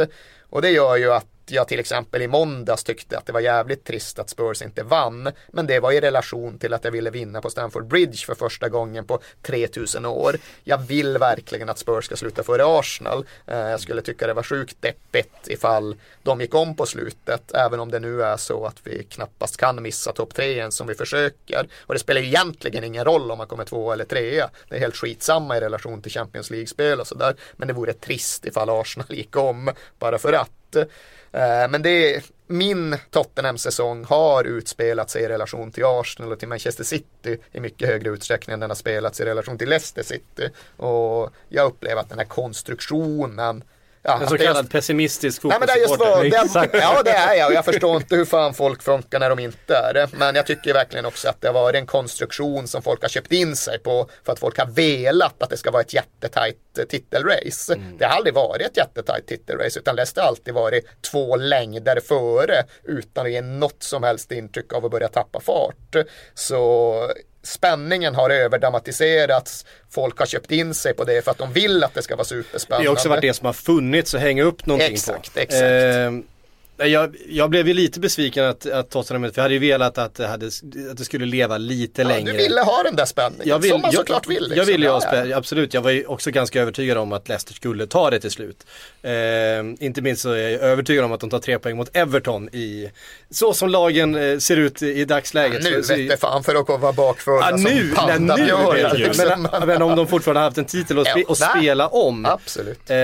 Och 0.51 0.63
det 0.63 0.71
gör 0.71 0.97
ju 0.97 1.13
att 1.13 1.27
jag 1.51 1.69
till 1.69 1.81
exempel 1.81 2.23
i 2.23 2.29
måndags 2.29 2.85
tyckte 2.85 3.19
att 3.19 3.27
det 3.27 3.33
var 3.33 3.41
jävligt 3.41 3.85
trist 3.85 4.19
att 4.19 4.31
Spurs 4.31 4.63
inte 4.63 4.83
vann. 4.83 5.33
Men 5.49 5.67
det 5.67 5.81
var 5.81 5.93
i 5.93 6.01
relation 6.01 6.59
till 6.59 6.75
att 6.75 6.85
jag 6.85 6.93
ville 6.93 7.11
vinna 7.11 7.41
på 7.41 7.51
Stamford 7.51 7.87
Bridge 7.87 8.27
för 8.27 8.35
första 8.35 8.69
gången 8.69 9.07
på 9.07 9.21
3000 9.43 10.07
år. 10.07 10.37
Jag 10.65 10.79
vill 10.79 11.19
verkligen 11.19 11.69
att 11.69 11.79
Spurs 11.79 12.05
ska 12.05 12.17
sluta 12.17 12.43
före 12.43 12.63
Arsenal. 12.67 13.27
Eh, 13.47 13.59
jag 13.59 13.81
skulle 13.81 14.03
tycka 14.03 14.27
det 14.27 14.35
var 14.35 14.43
sjukt 14.43 14.77
deppigt 14.81 15.49
ifall 15.49 15.97
de 16.23 16.41
gick 16.41 16.55
om 16.55 16.77
på 16.77 16.87
slutet. 16.87 17.53
Även 17.55 17.81
om 17.81 17.91
det 17.91 18.01
nu 18.01 18.23
är 18.23 18.37
så 18.37 18.67
att 18.67 18.77
vi 18.85 19.05
knappast 19.05 19.57
kan 19.57 19.83
missa 19.83 20.13
topp 20.13 20.35
tre 20.35 20.59
ens 20.59 20.75
som 20.75 20.87
vi 20.87 20.95
försöker. 20.95 21.69
Och 21.81 21.95
det 21.95 22.01
spelar 22.01 22.21
egentligen 22.21 22.85
ingen 22.85 23.05
roll 23.05 23.31
om 23.31 23.39
man 23.39 23.47
kommer 23.47 23.65
två 23.65 23.93
eller 23.93 24.05
trea. 24.05 24.51
Det 24.69 24.77
är 24.77 24.81
helt 24.81 24.97
skitsamma 24.97 25.57
i 25.57 25.61
relation 25.61 26.03
till 26.03 26.13
Champions 26.13 26.51
League-spel 26.51 27.01
och 27.01 27.07
sådär. 27.07 27.37
Men 27.57 27.69
det 27.69 27.75
vore 27.75 27.93
trist 27.93 28.45
ifall 28.47 28.71
Arsenal 28.71 29.15
gick 29.15 29.37
om 29.37 29.71
bara 29.99 30.19
för 30.19 30.33
att. 30.33 30.77
Eh, 31.33 31.69
men 31.71 31.83
det 31.83 32.15
är, 32.15 32.23
min 32.47 32.97
Tottenham-säsong 33.11 34.05
har 34.05 34.45
utspelat 34.45 35.11
sig 35.11 35.23
i 35.23 35.29
relation 35.29 35.73
till 35.73 35.85
Arsenal 35.85 36.33
och 36.33 36.39
till 36.39 36.49
Manchester 36.49 36.85
City 36.85 37.39
i 37.53 37.61
mycket 37.61 37.89
högre 37.89 38.11
utsträckning 38.11 38.55
än 38.55 38.61
den 38.61 38.71
har 38.71 38.75
spelats 38.75 39.21
i 39.21 39.25
relation 39.25 39.59
till 39.59 39.69
Leicester 39.69 40.03
City. 40.03 40.51
Och 40.77 41.31
jag 41.49 41.67
upplever 41.67 42.01
att 42.01 42.09
den 42.09 42.19
här 42.19 42.27
konstruktionen 42.27 43.65
ja, 44.03 44.21
En 44.23 44.29
så 44.29 44.35
det 44.35 44.43
är 44.43 44.45
just- 44.45 44.55
kallad 44.57 44.71
pessimistisk 44.71 45.43
det 45.43 45.49
fotbollssupporter. 45.49 46.73
det, 46.73 46.79
ja 46.79 47.03
det 47.05 47.11
är 47.11 47.35
jag 47.35 47.49
och 47.49 47.55
jag 47.55 47.65
förstår 47.65 47.97
inte 47.97 48.17
hur 48.17 48.25
fan 48.25 48.55
folk 48.55 48.83
funkar 48.83 49.21
när 49.21 49.31
de 49.31 49.39
inte 49.39 49.77
är 49.77 49.95
det. 49.95 50.09
Men 50.13 50.35
jag 50.35 50.47
tycker 50.47 50.75
verkligen 50.75 51.07
också 51.07 51.29
att 51.29 51.41
det 51.41 51.49
har 51.49 51.55
varit 51.55 51.77
en 51.77 51.87
konstruktion 51.87 52.69
som 52.69 52.83
folk 52.83 53.03
har 53.03 53.09
köpt 53.09 53.33
in 53.33 53.57
sig 53.57 53.79
på 53.79 54.09
för 54.25 54.33
att 54.33 54.39
folk 54.39 54.59
har 54.59 54.67
velat 54.67 55.43
att 55.43 55.51
det 55.51 55.57
ska 55.57 55.71
vara 55.71 55.83
ett 55.83 55.95
jättetajt 55.95 56.57
eh, 56.79 56.85
titelrace. 56.85 57.75
Det 57.99 58.05
har 58.05 58.17
aldrig 58.17 58.35
varit 58.35 58.67
ett 58.67 58.77
jättetajt 58.77 59.27
titelrace 59.27 59.79
utan 59.79 59.97
Leicester 59.97 60.21
har 60.21 60.29
alltid 60.29 60.55
varit 60.55 60.85
två 61.11 61.37
längder 61.37 62.01
före 62.01 62.65
utan 62.85 63.27
att 63.27 63.33
ge 63.33 63.41
något 63.43 63.83
som 63.83 64.03
helst 64.03 64.33
intryck 64.33 64.73
av 64.73 64.85
att 64.85 64.91
börja 64.91 65.09
tappa 65.09 65.41
fart. 65.41 65.97
Så 66.35 66.95
spänningen 67.49 68.15
har 68.15 68.31
överdramatiserats. 68.31 69.65
Folk 69.91 70.19
har 70.19 70.27
köpt 70.27 70.51
in 70.51 70.75
sig 70.75 70.95
på 70.95 71.05
det 71.05 71.25
för 71.25 71.31
att 71.31 71.39
de 71.39 71.53
vill 71.53 71.85
att 71.85 71.95
det 71.95 72.03
ska 72.03 72.17
vara 72.17 72.23
Det 72.23 72.29
superspännande. 72.29 72.89
har 72.89 72.93
också 72.93 73.09
varit 73.09 73.23
det 73.23 73.35
som 73.35 73.47
har 73.47 73.53
funnits 73.53 74.15
att 74.15 74.21
hänga 74.21 74.43
upp 74.43 74.67
någonting 74.67 74.93
Exakt, 74.95 75.35
på. 75.35 75.41
exakt. 75.41 75.63
Eh, 75.63 76.11
jag, 76.87 77.17
jag 77.29 77.51
blev 77.51 77.69
ju 77.69 77.75
lite 77.75 78.01
besviken 78.01 78.45
att, 78.45 78.67
att 78.67 78.91
Tottenham, 78.91 79.23
för 79.33 79.33
jag 79.39 79.43
hade 79.43 79.55
ju 79.55 79.61
velat 79.61 79.99
att 79.99 80.15
det, 80.15 80.27
hade, 80.27 80.47
att 80.91 80.97
det 80.97 81.05
skulle 81.05 81.27
leva 81.27 81.59
lite 81.59 82.03
Ja, 82.03 82.09
längre. 82.09 82.33
du 82.33 82.39
ville 82.39 82.61
ha 82.61 82.83
den 82.83 82.97
där 82.97 83.05
spänningen, 83.05 83.49
jag 83.49 83.59
vill, 83.59 83.71
som 83.71 83.81
man 83.81 83.91
jag, 83.93 84.01
såklart 84.01 84.27
vill. 84.29 84.53
Jag 84.57 84.65
ville 84.65 84.87
ju 84.87 84.91
ha 84.93 84.99
liksom. 84.99 85.19
Ja, 85.19 85.25
spä- 85.25 85.37
absolut. 85.37 85.75
Jag 85.75 85.81
var 85.83 85.91
ju 85.91 86.07
också 86.07 86.31
ganska 86.31 86.63
övertygad 86.63 86.99
om 86.99 87.13
att 87.13 87.29
Leicester 87.29 87.55
skulle 87.55 87.87
ta 87.87 88.11
det 88.11 88.21
till 88.21 88.31
slut. 88.31 88.67
Eh, 89.03 89.13
inte 89.87 90.03
minst 90.03 90.23
så 90.23 90.31
är 90.31 90.49
jag 90.49 90.61
övertygad 90.61 91.05
om 91.05 91.13
att 91.13 91.21
de 91.21 91.31
tar 91.31 91.39
tre 91.39 91.59
poäng 91.59 91.77
mot 91.77 91.97
Everton 91.97 92.49
i, 92.49 92.91
så 93.31 93.53
som 93.55 93.69
lagen 93.69 94.15
eh, 94.15 94.39
ser 94.39 94.57
ut 94.57 94.83
i, 94.83 94.87
i 94.87 95.01
ja. 95.01 95.07
dagsläget. 95.07 95.63
Nu 95.65 95.83
så, 95.83 95.97
vette 95.97 96.17
fan 96.17 96.45
för 96.45 96.55
att 96.55 96.81
vara 96.81 96.93
bakfulla 96.93 97.51
Ja, 97.51 97.57
nu, 97.57 97.65
nej, 98.07 98.21
nu 98.21 98.27
vet 98.29 98.49
jag. 98.49 98.99
liksom. 98.99 99.49
men, 99.53 99.67
men 99.69 99.83
om 99.83 99.97
de 99.97 100.07
fortfarande 100.07 100.41
haft 100.41 100.59
en 100.59 100.65
titel 100.65 100.99
att, 100.99 101.09
spe, 101.09 101.25
Ja, 101.29 101.35
spela 101.35 101.89
om. 101.89 102.27
Absolut. 102.27 102.91
Eh, 102.91 102.97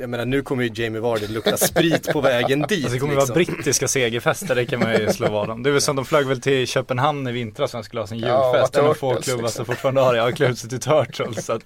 jag 0.00 0.10
menar 0.10 0.24
nu 0.24 0.42
kommer 0.42 0.64
ju 0.64 0.82
Jamie 0.82 1.00
Vardy 1.00 1.26
lukta 1.26 1.56
sprit 1.56 2.12
på 2.12 2.20
vägen 2.20 2.64
dit. 2.68 2.84
Alltså 2.84 2.94
det 2.94 2.98
kommer 2.98 3.14
liksom. 3.14 3.34
vara 3.34 3.44
brittiska 3.44 3.88
segerfester, 3.88 4.54
det 4.54 4.66
kan 4.66 4.80
man 4.80 4.92
ju 4.92 5.08
slå 5.12 5.30
vad 5.30 5.50
om. 5.50 5.62
Det 5.62 5.70
är 5.70 5.72
väl 5.72 5.80
som 5.80 5.96
de 5.96 6.04
flög 6.04 6.26
väl 6.26 6.40
till 6.40 6.66
Köpenhamn 6.66 7.28
i 7.28 7.32
vintras 7.32 7.70
som 7.70 7.84
skulle 7.84 8.00
ha 8.02 8.06
sin 8.06 8.18
Ja, 8.18 8.52
julfest. 8.54 8.76
en 8.76 8.84
av 8.86 8.94
få 8.94 9.14
klubbar 9.14 9.42
liksom. 9.42 9.48
som 9.56 9.66
fortfarande 9.66 10.00
har 10.00 10.14
det. 10.14 10.20
Har 10.20 10.30
klivit 10.32 10.58
sig 10.58 10.70
till 10.70 10.80
Turtles. 10.80 11.46
Så 11.46 11.52
att 11.52 11.62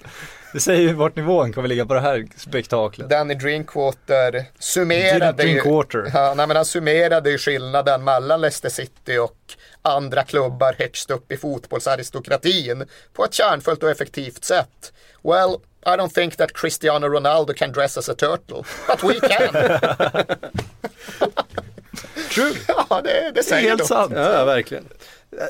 det 0.52 0.60
säger 0.60 0.80
ju 0.80 0.92
vart 0.92 1.16
nivån 1.16 1.52
kommer 1.52 1.68
ligga 1.68 1.86
på 1.86 1.94
det 1.94 2.00
här 2.00 2.26
spektaklet. 2.36 3.08
Danny 3.10 3.34
Drinkwater 3.34 4.44
summerade 4.58 5.42
ju, 5.42 5.48
Drinkwater. 5.52 6.10
ja, 6.14 6.34
nej, 6.36 6.46
men 6.46 6.56
han 6.56 6.64
summerade 6.64 7.30
ju 7.30 7.38
skillnaden 7.38 8.04
mellan 8.04 8.40
Leicester 8.40 8.68
City 8.68 9.18
och 9.18 9.36
andra 9.82 10.22
klubbar 10.24 10.74
högst 10.78 11.10
upp 11.10 11.32
i 11.32 11.36
fotbollsaristokratin 11.36 12.84
på 13.12 13.24
ett 13.24 13.34
kärnfullt 13.34 13.82
och 13.82 13.90
effektivt 13.90 14.44
sätt. 14.44 14.92
Well, 15.22 15.56
I 15.86 15.88
don't 15.88 16.14
think 16.14 16.36
that 16.36 16.52
Cristiano 16.54 17.08
Ronaldo 17.08 17.52
can 17.54 17.72
dress 17.72 17.98
as 17.98 18.08
a 18.08 18.14
turtle, 18.18 18.62
but 18.86 19.02
we 19.04 19.28
can. 19.28 19.54
True. 22.34 22.52
ja, 22.68 23.00
det, 23.04 23.12
det 23.12 23.30
Det 23.30 23.40
är 23.40 23.44
säger 23.44 23.68
helt 23.68 23.78
något. 23.80 23.88
sant. 23.88 24.12
Ja, 24.16 24.44
verkligen. 24.44 24.88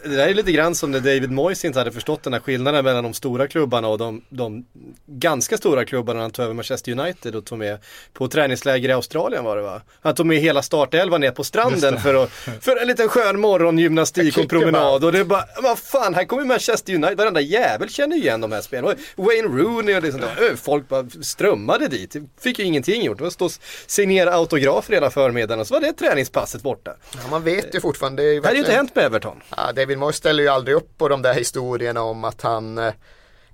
Det 0.03 0.09
där 0.17 0.29
är 0.29 0.35
lite 0.35 0.53
grann 0.53 0.75
som 0.75 0.91
när 0.91 1.01
David 1.01 1.31
Moyes 1.31 1.65
inte 1.65 1.79
hade 1.79 1.93
förstått 1.93 2.23
den 2.23 2.33
här 2.33 2.41
skillnaden 2.41 2.85
mellan 2.85 3.05
de 3.05 3.15
stora 3.15 3.49
klubbarna 3.49 3.89
och 3.89 3.99
de, 3.99 4.23
de 4.29 4.65
ganska 5.07 5.57
stora 5.57 5.85
klubbarna 5.85 6.17
när 6.17 6.23
han 6.23 6.31
tog 6.31 6.45
över 6.45 6.55
Manchester 6.55 6.93
United 6.93 7.37
och 7.37 7.45
tog 7.45 7.59
med 7.59 7.79
på 8.13 8.29
träningsläger 8.29 8.89
i 8.89 8.93
Australien 8.93 9.45
var 9.45 9.57
det 9.57 9.63
va? 9.63 9.83
Han 10.01 10.15
tog 10.15 10.27
med 10.27 10.39
hela 10.39 10.63
startelvan 10.63 11.21
ner 11.21 11.31
på 11.31 11.45
stranden 11.45 12.01
för, 12.01 12.15
att, 12.15 12.31
för 12.61 12.77
en 12.83 12.89
liten 12.89 13.09
skön 13.09 13.41
morgongymnastik 13.41 14.39
och 14.39 14.49
promenad 14.49 15.05
och 15.05 15.13
det 15.13 15.19
är 15.19 15.25
bara, 15.25 15.45
vad 15.63 15.79
fan, 15.79 16.15
här 16.15 16.25
kommer 16.25 16.45
Manchester 16.45 16.95
United, 16.95 17.17
varenda 17.19 17.41
jävel 17.41 17.89
känner 17.91 18.17
ju 18.17 18.23
igen 18.23 18.41
de 18.41 18.53
här. 18.53 18.85
Och 18.85 18.95
Wayne 19.17 19.49
Rooney 19.49 19.97
och 19.97 20.03
liksom, 20.03 20.23
ö, 20.23 20.57
folk 20.57 20.89
bara 20.89 21.07
strömmade 21.23 21.89
dit, 21.89 22.17
fick 22.41 22.59
ju 22.59 22.65
ingenting 22.65 23.03
gjort. 23.05 23.19
Det 23.19 23.25
var 23.25 23.31
stå 23.31 23.45
och 23.45 23.53
signera 23.87 24.35
autografer 24.35 24.93
hela 24.95 25.11
förmiddagen 25.11 25.61
och 25.61 25.67
så 25.67 25.75
var 25.75 25.81
det 25.81 25.93
träningspasset 25.93 26.63
borta. 26.63 26.95
Ja, 27.15 27.21
man 27.31 27.43
vet 27.45 27.75
ju 27.75 27.81
fortfarande. 27.81 28.23
Det 28.23 28.29
är 28.29 28.33
ju 28.33 28.41
Det 28.41 28.47
hade 28.47 28.57
ju 28.57 28.59
inte 28.59 28.69
verkligen- 28.71 28.77
hänt 28.87 28.95
med 28.95 29.05
Everton. 29.05 29.41
Ja, 29.57 29.70
David 29.73 29.99
Moyes 29.99 30.17
ställer 30.17 30.43
ju 30.43 30.49
aldrig 30.49 30.77
upp 30.77 30.99
på 30.99 31.09
de 31.09 31.23
där 31.23 31.35
historierna 31.35 32.03
om 32.03 32.25
att 32.25 32.43
han 32.43 32.79
eh, 32.79 32.93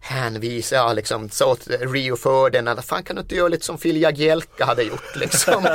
hänvisar, 0.00 0.76
ja 0.76 0.92
liksom 0.92 1.30
sa 1.30 1.52
åt 1.52 1.66
Rio 1.66 2.16
Ferdinand, 2.16 2.84
fan 2.84 3.02
kan 3.02 3.16
du 3.16 3.22
inte 3.22 3.34
göra 3.34 3.48
lite 3.48 3.64
som 3.64 3.78
Phil 3.78 4.02
Jagielka 4.02 4.64
hade 4.64 4.82
gjort 4.82 5.16
liksom. 5.16 5.68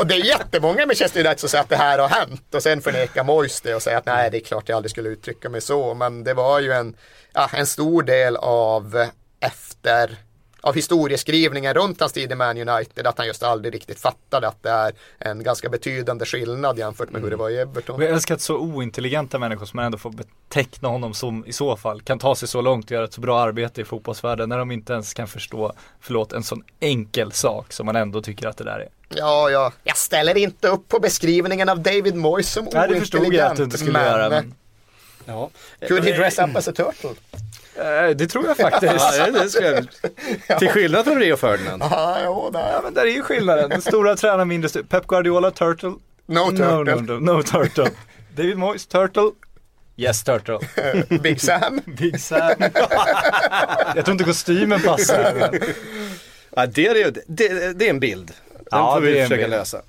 och 0.00 0.06
det 0.06 0.14
är 0.14 0.24
jättemånga 0.24 0.76
med 0.76 0.88
Manchester 0.88 1.20
United 1.20 1.40
som 1.40 1.48
säger 1.48 1.64
att 1.64 1.70
det 1.70 1.76
här 1.76 1.98
har 1.98 2.08
hänt 2.08 2.54
och 2.54 2.62
sen 2.62 2.82
förnekar 2.82 3.24
Moyes 3.24 3.60
det 3.60 3.74
och 3.74 3.82
säger 3.82 3.98
att 3.98 4.06
nej 4.06 4.30
det 4.30 4.38
är 4.38 4.44
klart 4.44 4.68
jag 4.68 4.76
aldrig 4.76 4.90
skulle 4.90 5.08
uttrycka 5.08 5.48
mig 5.48 5.60
så 5.60 5.94
men 5.94 6.24
det 6.24 6.34
var 6.34 6.60
ju 6.60 6.72
en, 6.72 6.96
ja, 7.32 7.50
en 7.52 7.66
stor 7.66 8.02
del 8.02 8.36
av 8.36 8.96
eh, 8.96 9.08
efter 9.40 10.16
av 10.60 10.74
historieskrivningen 10.74 11.74
runt 11.74 12.00
hans 12.00 12.12
tid 12.12 12.32
i 12.32 12.34
Man 12.34 12.68
United 12.68 13.06
att 13.06 13.18
han 13.18 13.26
just 13.26 13.42
aldrig 13.42 13.74
riktigt 13.74 14.00
fattade 14.00 14.48
att 14.48 14.62
det 14.62 14.70
är 14.70 14.92
en 15.18 15.42
ganska 15.42 15.68
betydande 15.68 16.24
skillnad 16.24 16.78
jämfört 16.78 17.10
med 17.10 17.22
hur 17.22 17.30
det 17.30 17.36
var 17.36 17.50
i 17.50 17.58
Everton. 17.58 18.00
Jag 18.00 18.10
älskar 18.10 18.34
att 18.34 18.40
så 18.40 18.56
ointelligenta 18.56 19.38
människor 19.38 19.66
som 19.66 19.76
man 19.76 19.84
ändå 19.84 19.98
får 19.98 20.10
beteckna 20.10 20.88
honom 20.88 21.14
som 21.14 21.46
i 21.46 21.52
så 21.52 21.76
fall 21.76 22.02
kan 22.02 22.18
ta 22.18 22.34
sig 22.34 22.48
så 22.48 22.60
långt 22.60 22.84
och 22.84 22.90
göra 22.90 23.04
ett 23.04 23.12
så 23.12 23.20
bra 23.20 23.40
arbete 23.40 23.80
i 23.80 23.84
fotbollsvärlden 23.84 24.48
när 24.48 24.58
de 24.58 24.70
inte 24.70 24.92
ens 24.92 25.14
kan 25.14 25.28
förstå, 25.28 25.72
förlåt, 26.00 26.32
en 26.32 26.42
sån 26.42 26.62
enkel 26.80 27.32
sak 27.32 27.72
som 27.72 27.86
man 27.86 27.96
ändå 27.96 28.22
tycker 28.22 28.48
att 28.48 28.56
det 28.56 28.64
där 28.64 28.78
är. 28.78 28.88
Ja, 29.08 29.50
ja, 29.50 29.72
jag 29.84 29.96
ställer 29.96 30.36
inte 30.36 30.68
upp 30.68 30.88
på 30.88 30.98
beskrivningen 30.98 31.68
av 31.68 31.80
David 31.82 32.14
Moyes 32.14 32.52
som 32.52 32.68
Nej, 32.72 32.88
det 32.88 33.00
förstod 33.00 33.34
jag 33.34 33.50
att 33.50 33.56
du 33.56 33.64
inte 33.64 33.78
skulle 33.78 34.04
göra. 34.04 34.30
Men... 34.30 34.54
Ja. 35.24 35.50
Could 35.88 36.04
he 36.04 36.12
dress 36.12 36.38
up 36.38 36.56
as 36.56 36.68
a 36.68 36.72
turtle? 36.72 37.10
Eh, 37.78 38.16
Det 38.16 38.26
tror 38.26 38.46
jag 38.46 38.56
faktiskt. 38.56 38.94
Ja, 39.18 39.30
det, 39.30 39.48
skulle 39.50 39.86
jag. 40.48 40.58
Till 40.58 40.68
skillnad 40.68 41.04
från 41.04 41.18
Rio 41.18 41.36
Ferdinand. 41.36 41.82
Ja, 41.90 42.18
jo, 42.24 42.50
där. 42.52 42.72
Ja 42.72 42.80
men 42.84 42.94
där 42.94 43.02
är 43.02 43.10
ju 43.10 43.22
skillnaden. 43.22 43.70
Den 43.70 43.82
stora 43.82 44.16
tränaren 44.16 44.48
mindre 44.48 44.68
stu- 44.68 44.86
Pep 44.88 45.06
Guardiola, 45.06 45.50
Turtle. 45.50 45.92
No 46.26 46.50
turtle. 46.50 46.64
No, 46.66 46.84
no, 46.84 47.12
no, 47.20 47.32
no 47.32 47.42
turtle. 47.42 47.90
David 48.36 48.58
Moyes, 48.58 48.86
Turtle. 48.86 49.30
Yes 49.96 50.24
Turtle. 50.24 50.58
Big 51.22 51.40
Sam. 51.40 51.80
Big 51.86 52.20
Sam. 52.20 52.50
jag 53.96 54.04
tror 54.04 54.12
inte 54.12 54.24
kostymen 54.24 54.80
passar. 54.82 55.32
Men... 55.40 55.60
Ja, 56.56 56.66
det, 56.66 56.86
är, 56.86 56.94
ju- 56.94 57.12
det, 57.26 57.72
det 57.78 57.86
är 57.86 57.90
en 57.90 58.00
bild. 58.00 58.26
Den 58.26 58.64
Ja, 58.70 58.94
får 58.94 59.00
det 59.00 59.08
är 59.08 59.12
vi 59.14 59.22
försöka 59.22 59.36
bild. 59.42 59.50
lösa. 59.50 59.82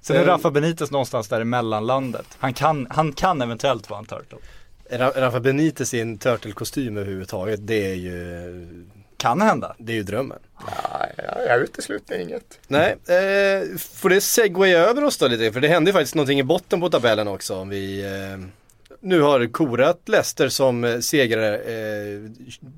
Sen 0.00 0.16
är 0.16 0.20
Eh. 0.20 0.26
Rafa 0.26 0.50
Benitez 0.50 0.90
någonstans 0.90 1.28
där 1.28 1.40
i 1.40 1.44
mellanlandet. 1.44 2.26
Han 2.38 2.54
kan, 2.54 2.86
han 2.90 3.12
kan 3.12 3.42
eventuellt 3.42 3.90
vara 3.90 3.98
en 4.00 4.06
Turtle. 4.06 4.38
Ra- 4.90 5.12
Rafa 5.20 5.40
Benitez 5.40 5.94
i 5.94 6.00
en 6.00 6.18
turtle-kostym 6.18 6.96
överhuvudtaget, 6.96 7.66
det 7.66 7.90
är 7.90 7.94
ju, 7.94 8.66
Kan 9.16 9.40
hända. 9.40 9.76
det 9.78 9.92
är 9.92 9.96
ju 9.96 10.02
drömmen. 10.02 10.38
Ja, 10.66 11.06
ja, 11.16 11.42
jag 11.48 11.60
utesluter 11.60 12.18
inget. 12.18 12.58
Nej, 12.68 12.90
eh, 12.90 13.76
får 13.78 14.08
det 14.08 14.20
segwaya 14.20 14.78
över 14.78 15.04
oss 15.04 15.18
då 15.18 15.28
lite? 15.28 15.52
För 15.52 15.60
det 15.60 15.68
hände 15.68 15.88
ju 15.90 15.92
faktiskt 15.92 16.14
någonting 16.14 16.38
i 16.40 16.42
botten 16.42 16.80
på 16.80 16.88
tabellen 16.90 17.28
också. 17.28 17.54
Om 17.54 17.68
vi 17.68 18.04
eh, 18.04 18.46
nu 19.00 19.20
har 19.20 19.52
korat 19.52 20.00
Leicester 20.08 20.48
som 20.48 20.84
eh, 20.84 20.98
segrare 20.98 21.56
eh, 21.58 22.20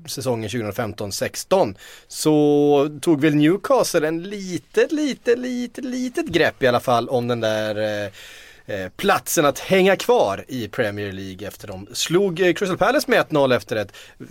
säsongen 0.07 0.49
2015-16 0.49 1.75
så 2.07 2.97
tog 3.01 3.21
väl 3.21 3.35
Newcastle 3.35 4.07
en 4.07 4.23
litet, 4.23 4.91
litet, 4.91 5.39
litet, 5.39 5.85
litet 5.85 6.25
grepp 6.27 6.63
i 6.63 6.67
alla 6.67 6.79
fall 6.79 7.09
om 7.09 7.27
den 7.27 7.39
där 7.39 8.03
eh, 8.05 8.11
platsen 8.97 9.45
att 9.45 9.59
hänga 9.59 9.95
kvar 9.95 10.45
i 10.47 10.67
Premier 10.67 11.11
League 11.11 11.47
efter 11.47 11.67
de 11.67 11.87
slog 11.93 12.39
eh, 12.39 12.53
Crystal 12.53 12.77
Palace 12.77 13.11
med 13.11 13.25
1-0 13.25 13.55
efter 13.55 13.75
ett 13.75 13.91
eh, 14.19 14.25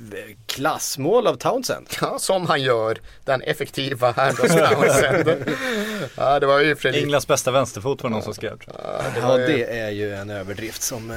klassmål 0.46 1.26
av 1.26 1.34
Townsend. 1.36 1.86
Ja, 2.00 2.18
som 2.18 2.46
han 2.46 2.62
gör, 2.62 2.98
den 3.24 3.42
effektiva 3.42 4.12
Anders 4.16 4.50
Townsend. 4.50 5.28
ja, 6.16 6.40
det 6.40 6.46
var 6.46 6.60
ju 6.60 6.76
Fredrik. 6.76 7.02
Englands 7.02 7.26
bästa 7.26 7.50
vänsterfot 7.50 8.02
var 8.02 8.10
någon 8.10 8.22
som 8.22 8.34
skrev. 8.34 8.58
Ja, 8.66 8.72
det 9.14 9.20
Ja 9.20 9.38
ju, 9.38 9.46
det 9.46 9.78
är 9.78 9.90
ju 9.90 10.14
en 10.14 10.30
överdrift 10.30 10.82
som 10.82 11.10
eh, 11.10 11.16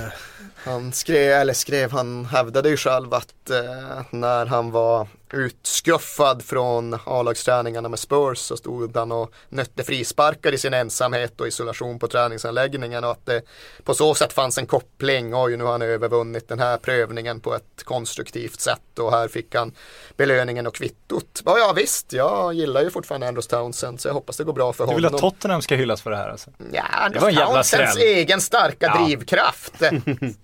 Han 0.56 0.94
skrev, 0.94 1.32
eller 1.32 1.54
skrev, 1.54 1.92
han 1.92 2.26
hävdade 2.26 2.70
ju 2.70 2.78
själv 2.78 3.14
att 3.14 3.50
eh, 3.50 4.02
när 4.10 4.46
han 4.46 4.72
var 4.72 5.08
utskuffad 5.34 6.44
från 6.44 6.98
A-lagsträningarna 7.06 7.90
med 7.90 8.00
Spurs 8.00 8.38
så 8.38 8.58
stod 8.58 8.98
han 8.98 9.12
och 9.12 9.32
nötte 9.50 9.84
frisparkar 9.84 10.52
i 10.54 10.58
sin 10.58 10.74
ensamhet 10.74 11.42
och 11.42 11.48
isolation 11.48 12.00
på 12.00 12.08
träningsanläggningen 12.08 13.04
och 13.04 13.12
att 13.12 13.26
det 13.26 13.42
på 13.84 13.94
så 13.94 14.16
sätt 14.16 14.34
fanns 14.34 14.58
en 14.58 14.66
koppling. 14.66 15.36
Oj, 15.36 15.58
nu 15.58 15.64
har 15.64 15.72
han 15.72 15.82
övervunnit 15.82 16.48
den 16.48 16.60
här 16.60 16.78
prövningen 16.78 17.40
på 17.40 17.56
ett 17.56 17.84
konstruktivt 17.84 18.60
sätt 18.62 19.00
och 19.00 19.12
här 19.12 19.28
fick 19.28 19.56
han 19.56 19.72
belöningen 20.18 20.68
och 20.68 20.76
kvittot. 20.76 21.42
Ja, 21.46 21.58
ja 21.58 21.74
visst, 21.76 22.14
jag 22.14 22.54
gillar 22.54 22.82
ju 22.84 22.90
fortfarande 22.90 23.28
Andrews 23.28 23.48
Townsend 23.48 24.02
så 24.02 24.08
jag 24.08 24.14
hoppas 24.14 24.38
det 24.38 24.44
går 24.44 24.54
bra 24.54 24.74
för 24.74 24.88
Du 24.88 24.96
vill 24.96 25.04
honom. 25.04 25.16
att 25.16 25.22
Tottenham 25.22 25.62
ska 25.62 25.76
hyllas 25.76 26.02
för 26.02 26.12
det 26.12 26.18
här 26.18 26.30
alltså? 26.30 26.50
Ja, 26.72 26.84
jävla 27.32 27.46
Townsends 27.54 27.98
egen 27.98 28.42
starka 28.42 28.86
Ja. 28.98 29.06
drivkraft. 29.06 29.74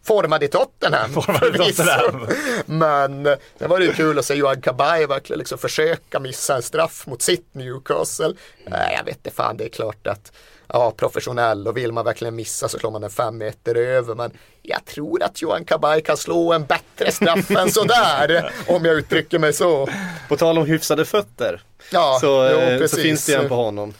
Formad 0.03 0.43
i 0.43 0.47
Tottenham. 0.47 1.13
Formad 1.21 1.55
i. 1.55 1.73
Tottenham. 1.73 2.27
Men 2.65 3.23
det 3.57 3.67
var 3.67 3.79
ju 3.79 3.93
kul 3.93 4.19
att 4.19 4.25
se 4.25 4.33
Johan 4.33 4.61
Kabay 4.77 5.05
verkligen 5.05 5.37
liksom 5.39 5.57
försöka 5.57 6.19
missa 6.19 6.55
en 6.55 6.61
straff 6.61 7.07
mot 7.07 7.21
sitt 7.21 7.53
Newcastle. 7.53 8.33
Nej, 8.65 8.95
jag 8.97 9.03
vet 9.05 9.15
inte 9.15 9.31
fan, 9.31 9.57
det 9.57 9.63
är 9.65 9.69
klart 9.69 10.07
att 10.07 10.31
ja, 10.67 10.91
professionell 10.91 11.67
och 11.67 11.77
vill 11.77 11.91
man 11.91 12.05
verkligen 12.05 12.35
missa 12.35 12.67
så 12.69 12.79
slår 12.79 12.91
man 12.91 13.01
den 13.01 13.09
fem 13.09 13.37
meter 13.37 13.75
över. 13.75 14.15
Men 14.15 14.31
jag 14.61 14.85
tror 14.85 15.23
att 15.23 15.41
Johan 15.41 15.65
Kabay 15.65 16.01
kan 16.01 16.17
slå 16.17 16.53
en 16.53 16.65
bättre 16.65 17.11
straff 17.11 17.51
än 17.51 17.71
sådär, 17.71 18.51
om 18.67 18.85
jag 18.85 18.95
uttrycker 18.95 19.39
mig 19.39 19.53
så. 19.53 19.87
På 20.29 20.37
tal 20.37 20.57
om 20.57 20.65
hyfsade 20.65 21.05
fötter, 21.05 21.61
Ja, 21.91 22.17
så, 22.21 22.27
jo, 22.51 22.57
eh, 22.59 22.87
så 22.87 22.97
finns 22.97 23.25
det 23.25 23.33
en 23.35 23.49
på 23.49 23.55
honom. 23.55 23.93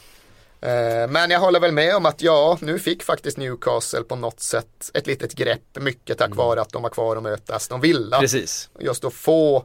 Eh, 0.61 1.07
Men 1.09 1.29
jag 1.31 1.39
håller 1.39 1.59
väl 1.59 1.71
med 1.71 1.95
om 1.95 2.05
att 2.05 2.21
ja, 2.21 2.57
nu 2.61 2.79
fick 2.79 3.03
faktiskt 3.03 3.37
Newcastle 3.37 4.01
på 4.03 4.15
något 4.15 4.39
sätt 4.39 4.91
ett 4.93 5.07
litet 5.07 5.33
grepp, 5.33 5.77
mycket 5.79 6.17
tack 6.17 6.35
vare 6.35 6.61
att 6.61 6.73
de 6.73 6.83
har 6.83 6.89
kvar 6.89 7.15
att 7.15 7.23
möta 7.23 7.55
Aston 7.55 7.81
Villa. 7.81 8.19
Precis. 8.19 8.69
Just 8.79 9.05
att 9.05 9.13
få 9.13 9.63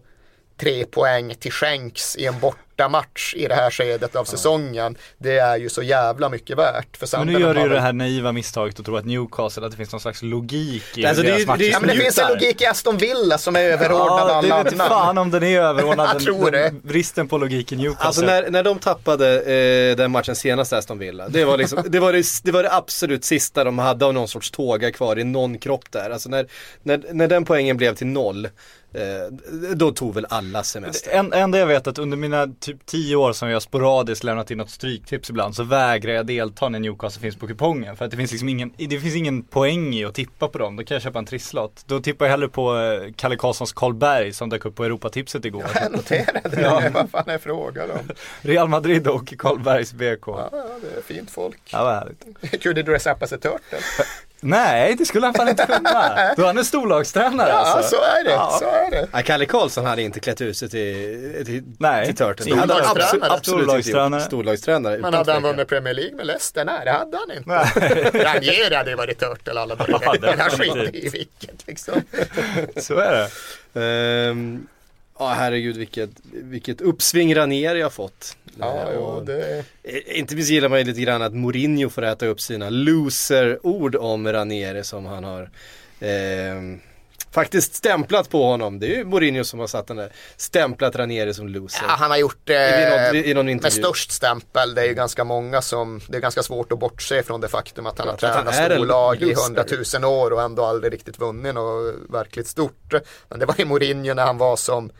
tre 0.62 0.84
poäng 0.84 1.34
till 1.34 1.52
skänks 1.52 2.16
i 2.16 2.26
en 2.26 2.40
bortamatch 2.76 3.34
i 3.34 3.46
det 3.48 3.54
här 3.54 3.70
skedet 3.70 4.16
av 4.16 4.24
säsongen, 4.24 4.96
det 5.18 5.38
är 5.38 5.56
ju 5.56 5.68
så 5.68 5.82
jävla 5.82 6.28
mycket 6.28 6.58
värt. 6.58 6.96
För 6.96 7.18
Men 7.18 7.26
nu 7.26 7.40
gör 7.40 7.54
du 7.54 7.60
ju 7.60 7.68
det 7.68 7.80
här 7.80 7.92
naiva 7.92 8.32
misstaget 8.32 8.80
att 8.80 8.84
tro 8.86 8.96
att 8.96 9.04
Newcastle, 9.06 9.64
att 9.66 9.70
det 9.70 9.76
finns 9.76 9.92
någon 9.92 10.00
slags 10.00 10.22
logik 10.22 10.82
i 10.98 11.06
Alltså, 11.06 11.22
det 11.22 11.28
är 11.28 11.30
deras 11.30 11.40
ju- 11.42 11.46
matcher. 11.46 11.58
det 11.58 11.66
Ja 11.68 11.80
men 11.80 11.88
det 11.88 12.02
finns 12.02 12.18
en 12.18 12.28
logik 12.28 12.60
i 12.62 12.66
Aston 12.66 12.96
Villa 12.96 13.38
som 13.38 13.56
är 13.56 13.60
överordnad 13.60 14.18
Ja, 14.20 14.24
det 14.26 14.32
alla 14.32 14.54
andra. 14.70 14.88
fan 14.88 15.18
om 15.18 15.30
den 15.30 15.42
är 15.42 15.60
överordnad. 15.60 16.06
Jag 16.08 16.16
den- 16.16 16.24
tror 16.24 16.50
det. 16.50 16.58
den 16.62 16.80
Bristen 16.84 17.28
på 17.28 17.38
logik 17.38 17.72
i 17.72 17.76
Newcastle. 17.76 18.06
Alltså 18.06 18.22
när, 18.22 18.50
när 18.50 18.62
de 18.62 18.78
tappade 18.78 19.40
eh, 19.42 19.96
den 19.96 20.10
matchen 20.10 20.36
senast 20.36 20.72
Aston 20.72 20.98
Villa, 20.98 21.28
det 21.28 21.44
var, 21.44 21.58
liksom, 21.58 21.82
det, 21.88 22.00
var 22.00 22.12
det, 22.12 22.24
det 22.44 22.52
var 22.52 22.62
det 22.62 22.72
absolut 22.72 23.24
sista 23.24 23.64
de 23.64 23.78
hade 23.78 24.04
av 24.06 24.14
någon 24.14 24.28
sorts 24.28 24.50
tåga 24.50 24.92
kvar 24.92 25.18
i 25.18 25.24
någon 25.24 25.58
kropp 25.58 25.90
där. 25.92 26.10
Alltså 26.10 26.28
när, 26.28 26.46
när, 26.82 27.02
när 27.12 27.28
den 27.28 27.44
poängen 27.44 27.76
blev 27.76 27.94
till 27.94 28.06
noll, 28.06 28.44
eh, 28.94 29.00
då 29.74 29.90
tog 29.90 30.14
väl 30.14 30.26
alla 30.28 30.62
semester. 30.62 31.10
En, 31.10 31.32
enda 31.32 31.58
jag 31.58 31.66
vet 31.66 31.86
att 31.86 31.98
under 31.98 32.16
mina 32.16 32.46
typ 32.62 32.86
10 32.86 33.16
år 33.16 33.32
som 33.32 33.50
jag 33.50 33.62
sporadiskt 33.62 34.24
lämnat 34.24 34.50
in 34.50 34.58
något 34.58 34.70
stryktips 34.70 35.30
ibland 35.30 35.56
så 35.56 35.62
vägrar 35.62 36.12
jag 36.12 36.26
delta 36.26 36.68
när 36.68 36.80
Newcastle 36.80 37.20
finns 37.22 37.36
på 37.36 37.46
kupongen. 37.46 37.96
För 37.96 38.04
att 38.04 38.10
det 38.10 38.16
finns 38.16 38.30
liksom 38.30 38.48
ingen, 38.48 38.72
det 38.76 39.00
finns 39.00 39.16
ingen 39.16 39.42
poäng 39.42 39.94
i 39.94 40.04
att 40.04 40.14
tippa 40.14 40.48
på 40.48 40.58
dem. 40.58 40.76
Då 40.76 40.84
kan 40.84 40.94
jag 40.94 41.02
köpa 41.02 41.18
en 41.18 41.26
trisslott. 41.26 41.84
Då 41.86 42.00
tippar 42.00 42.26
jag 42.26 42.30
hellre 42.30 42.48
på 42.48 42.76
eh, 42.76 43.12
Kalle 43.16 43.36
Karlssons 43.36 43.72
Karlberg 43.72 44.32
som 44.32 44.48
dök 44.48 44.64
upp 44.64 44.74
på 44.74 44.84
Europatipset 44.84 45.44
igår. 45.44 45.64
Jag 45.74 45.92
noterade 45.92 46.48
det, 46.48 46.90
vad 46.94 47.10
fan 47.10 47.30
är 47.30 47.38
frågan 47.38 47.90
om? 47.90 48.10
Real 48.40 48.68
Madrid 48.68 49.08
och 49.08 49.34
Karlbergs 49.38 49.92
BK. 49.92 50.26
Ja, 50.26 50.50
det 50.82 50.98
är 50.98 51.02
fint 51.02 51.30
folk. 51.30 51.60
Ja, 51.72 51.84
vad 51.84 51.94
härligt. 51.94 52.62
Could 52.62 52.78
you 52.78 52.86
dress 52.86 53.06
up 53.06 53.22
as 53.22 53.32
a 53.32 53.38
turtle? 53.42 53.78
Nej, 54.44 54.94
det 54.98 55.04
skulle 55.06 55.26
han 55.26 55.34
fan 55.34 55.48
inte 55.48 55.66
kunna. 55.66 56.14
Då 56.36 56.42
är 56.42 56.46
han 56.46 56.58
en 56.58 56.64
storlagstränare 56.64 57.48
Ja, 57.48 57.54
alltså. 57.54 57.96
så 57.96 58.02
är 58.02 58.24
det, 58.24 58.30
Ja. 58.30 58.56
så 58.58 58.64
är 58.64 58.90
det. 58.90 59.08
Ja, 59.12 59.22
Kalle 59.22 59.46
Karlsson 59.46 59.86
hade 59.86 60.02
inte 60.02 60.20
klätt 60.20 60.40
ut 60.40 60.56
sig 60.56 60.68
till, 60.70 61.42
till, 61.46 61.62
Nej. 61.78 62.06
till 62.06 62.16
Turtle. 62.16 62.44
Det 62.54 62.60
hade 62.60 62.74
han 62.74 62.82
Storlagstränare. 62.84 63.32
absolut. 63.32 63.64
Storlagstränare. 63.64 64.20
Storlagstränare. 64.20 64.98
Men 64.98 65.14
hade 65.14 65.32
han 65.32 65.42
vunnit 65.42 65.68
Premier 65.68 65.94
League 65.94 66.16
med 66.16 66.26
Leicester? 66.26 66.64
Nej, 66.64 66.80
det 66.84 66.90
hade 66.92 67.16
han 67.16 67.36
inte. 67.36 67.50
Ranieri 68.24 68.74
hade 68.74 68.90
ju 68.90 68.96
varit 68.96 69.18
turtle 69.18 69.60
alla 69.60 69.74
dagar. 69.74 69.98
Ja, 70.02 70.14
Men 70.20 70.40
han 70.40 70.50
skiter 70.50 70.96
i 70.96 71.08
vilket 71.08 71.66
liksom. 71.66 71.94
Så 72.76 72.98
är 72.98 73.12
det. 73.12 73.80
Ehm, 73.80 74.66
Ja 75.28 75.34
herregud 75.36 75.76
vilket, 75.76 76.10
vilket 76.32 76.80
uppsving 76.80 77.34
Ranieri 77.34 77.82
har 77.82 77.90
fått. 77.90 78.36
Ja, 78.58 78.82
Eh, 78.82 78.88
jo, 78.94 79.20
det... 79.26 79.64
Eh, 79.82 80.18
Inte 80.18 80.34
minst 80.34 80.50
gillar 80.50 80.68
man 80.68 80.78
ju 80.78 80.84
lite 80.84 81.00
grann 81.00 81.22
att 81.22 81.34
Mourinho 81.34 81.88
får 81.90 82.02
äta 82.04 82.26
upp 82.26 82.40
sina 82.40 82.70
loser-ord 82.70 83.96
om 83.96 84.32
Ranieri 84.32 84.84
som 84.84 85.06
han 85.06 85.24
har 85.24 85.42
eh, 86.00 86.78
faktiskt 87.30 87.74
stämplat 87.74 88.30
på 88.30 88.44
honom. 88.46 88.78
Det 88.78 88.86
är 88.86 88.96
ju 88.98 89.04
Mourinho 89.04 89.44
som 89.44 89.60
har 89.60 89.66
satt 89.66 89.86
den 89.86 89.96
där, 89.96 90.12
stämplat 90.36 90.96
Ranieri 90.96 91.34
som 91.34 91.48
loser. 91.48 91.84
Ja, 91.88 91.94
han 91.98 92.10
har 92.10 92.18
gjort 92.18 92.50
I 92.50 92.52
någon- 92.52 93.12
det 93.12 93.28
i 93.28 93.34
någon 93.34 93.46
med 93.46 93.72
störst 93.72 94.10
stämpel. 94.12 94.74
Det 94.74 94.80
är 94.82 94.86
ju 94.86 94.94
ganska 94.94 95.24
många 95.24 95.62
som, 95.62 96.00
det 96.08 96.16
är 96.16 96.20
ganska 96.20 96.42
svårt 96.42 96.72
att 96.72 96.78
bortse 96.78 97.22
från 97.22 97.40
det 97.40 97.48
faktum 97.48 97.86
att 97.86 97.98
han 97.98 98.06
har 98.08 98.14
Att 98.14 98.22
han 98.22 98.32
tränat 98.44 98.54
storlag 98.72 99.22
i 99.22 99.34
hundratusen 99.34 100.04
år 100.04 100.30
och 100.32 100.42
ändå 100.42 100.64
aldrig 100.64 100.92
riktigt 100.92 101.18
vunnit 101.18 101.54
något 101.54 101.94
verkligt 102.10 102.46
stort. 102.46 102.94
Men 103.28 103.38
det 103.38 103.46
var 103.46 103.54
ju 103.58 103.64
Mourinho 103.64 104.14
när 104.14 104.24
han 104.26 104.38
var 104.38 104.56
som, 104.56 104.90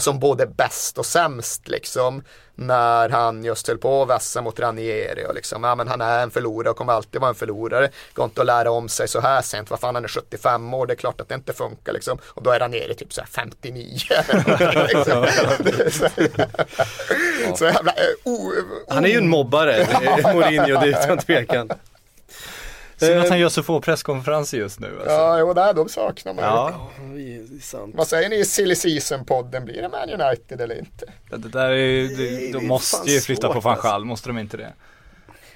som 0.00 0.18
både 0.18 0.46
bäst 0.46 0.98
och 0.98 1.06
sämst 1.06 1.68
liksom. 1.68 2.22
När 2.54 3.08
han 3.08 3.44
just 3.44 3.68
höll 3.68 3.78
på 3.78 4.02
att 4.02 4.08
vässa 4.08 4.42
mot 4.42 4.60
Ranieri 4.60 5.24
och 5.28 5.34
liksom, 5.34 5.64
ja 5.64 5.74
men 5.74 5.88
han 5.88 6.00
är 6.00 6.22
en 6.22 6.30
förlorare 6.30 6.70
och 6.70 6.76
kommer 6.76 6.92
alltid 6.92 7.20
vara 7.20 7.28
en 7.28 7.34
förlorare. 7.34 7.90
Går 8.14 8.24
inte 8.24 8.40
att 8.40 8.46
lära 8.46 8.70
om 8.70 8.88
sig 8.88 9.08
så 9.08 9.20
här 9.20 9.42
sent, 9.42 9.70
vad 9.70 9.80
fan 9.80 9.94
han 9.94 10.04
är 10.04 10.08
75 10.08 10.74
år, 10.74 10.86
det 10.86 10.92
är 10.92 10.96
klart 10.96 11.20
att 11.20 11.28
det 11.28 11.34
inte 11.34 11.52
funkar 11.52 11.92
liksom. 11.92 12.18
Och 12.24 12.42
då 12.42 12.50
är 12.50 12.58
Ranieri 12.60 12.94
typ 12.94 13.12
så 13.12 13.20
här 13.20 13.28
59. 13.28 13.98
liksom. 14.88 15.26
Det 15.58 15.80
är 15.86 15.90
så, 17.50 17.56
så 17.56 17.64
jävla, 17.64 17.92
eh, 17.92 18.04
o- 18.24 18.52
Han 18.88 19.04
är 19.04 19.08
ju 19.08 19.16
en 19.16 19.28
mobbare, 19.28 19.86
Mourinho, 20.34 20.80
det 20.80 20.92
är 20.92 21.04
utan 21.04 21.18
tvekan. 21.18 21.70
Synd 23.06 23.18
Eh, 23.18 23.22
att 23.22 23.28
han 23.28 23.38
gör 23.38 23.48
så 23.48 23.62
få 23.62 23.80
presskonferenser 23.80 24.58
just 24.58 24.80
nu. 24.80 24.86
Alltså. 24.86 25.10
Ja, 25.14 25.38
jo, 25.38 25.54
där, 25.54 25.74
de 25.74 25.88
saknar 25.88 26.34
man 26.34 26.44
ju. 26.44 26.50
Ja, 26.50 26.90
det 27.54 27.62
sant. 27.62 27.94
Vad 27.96 28.08
säger 28.08 28.28
ni 28.28 28.36
i 28.36 28.44
Silly 28.44 28.74
Season-podden? 28.74 29.64
Blir 29.64 29.82
det 29.82 29.88
Man 29.88 30.10
United 30.10 30.60
eller 30.60 30.78
inte? 30.78 31.06
det 31.30 31.48
där 31.48 31.70
är 31.70 31.76
ju, 31.76 32.08
Det 32.08 32.14
det, 32.16 32.52
de 32.52 32.66
måste 32.66 33.10
ju 33.10 33.20
flytta 33.20 33.46
svårt, 33.46 33.54
på 33.54 33.60
van 33.60 33.72
alltså. 33.72 33.88
Gaal, 33.88 34.04
måste 34.04 34.28
de 34.28 34.38
inte 34.38 34.56
det? 34.56 34.72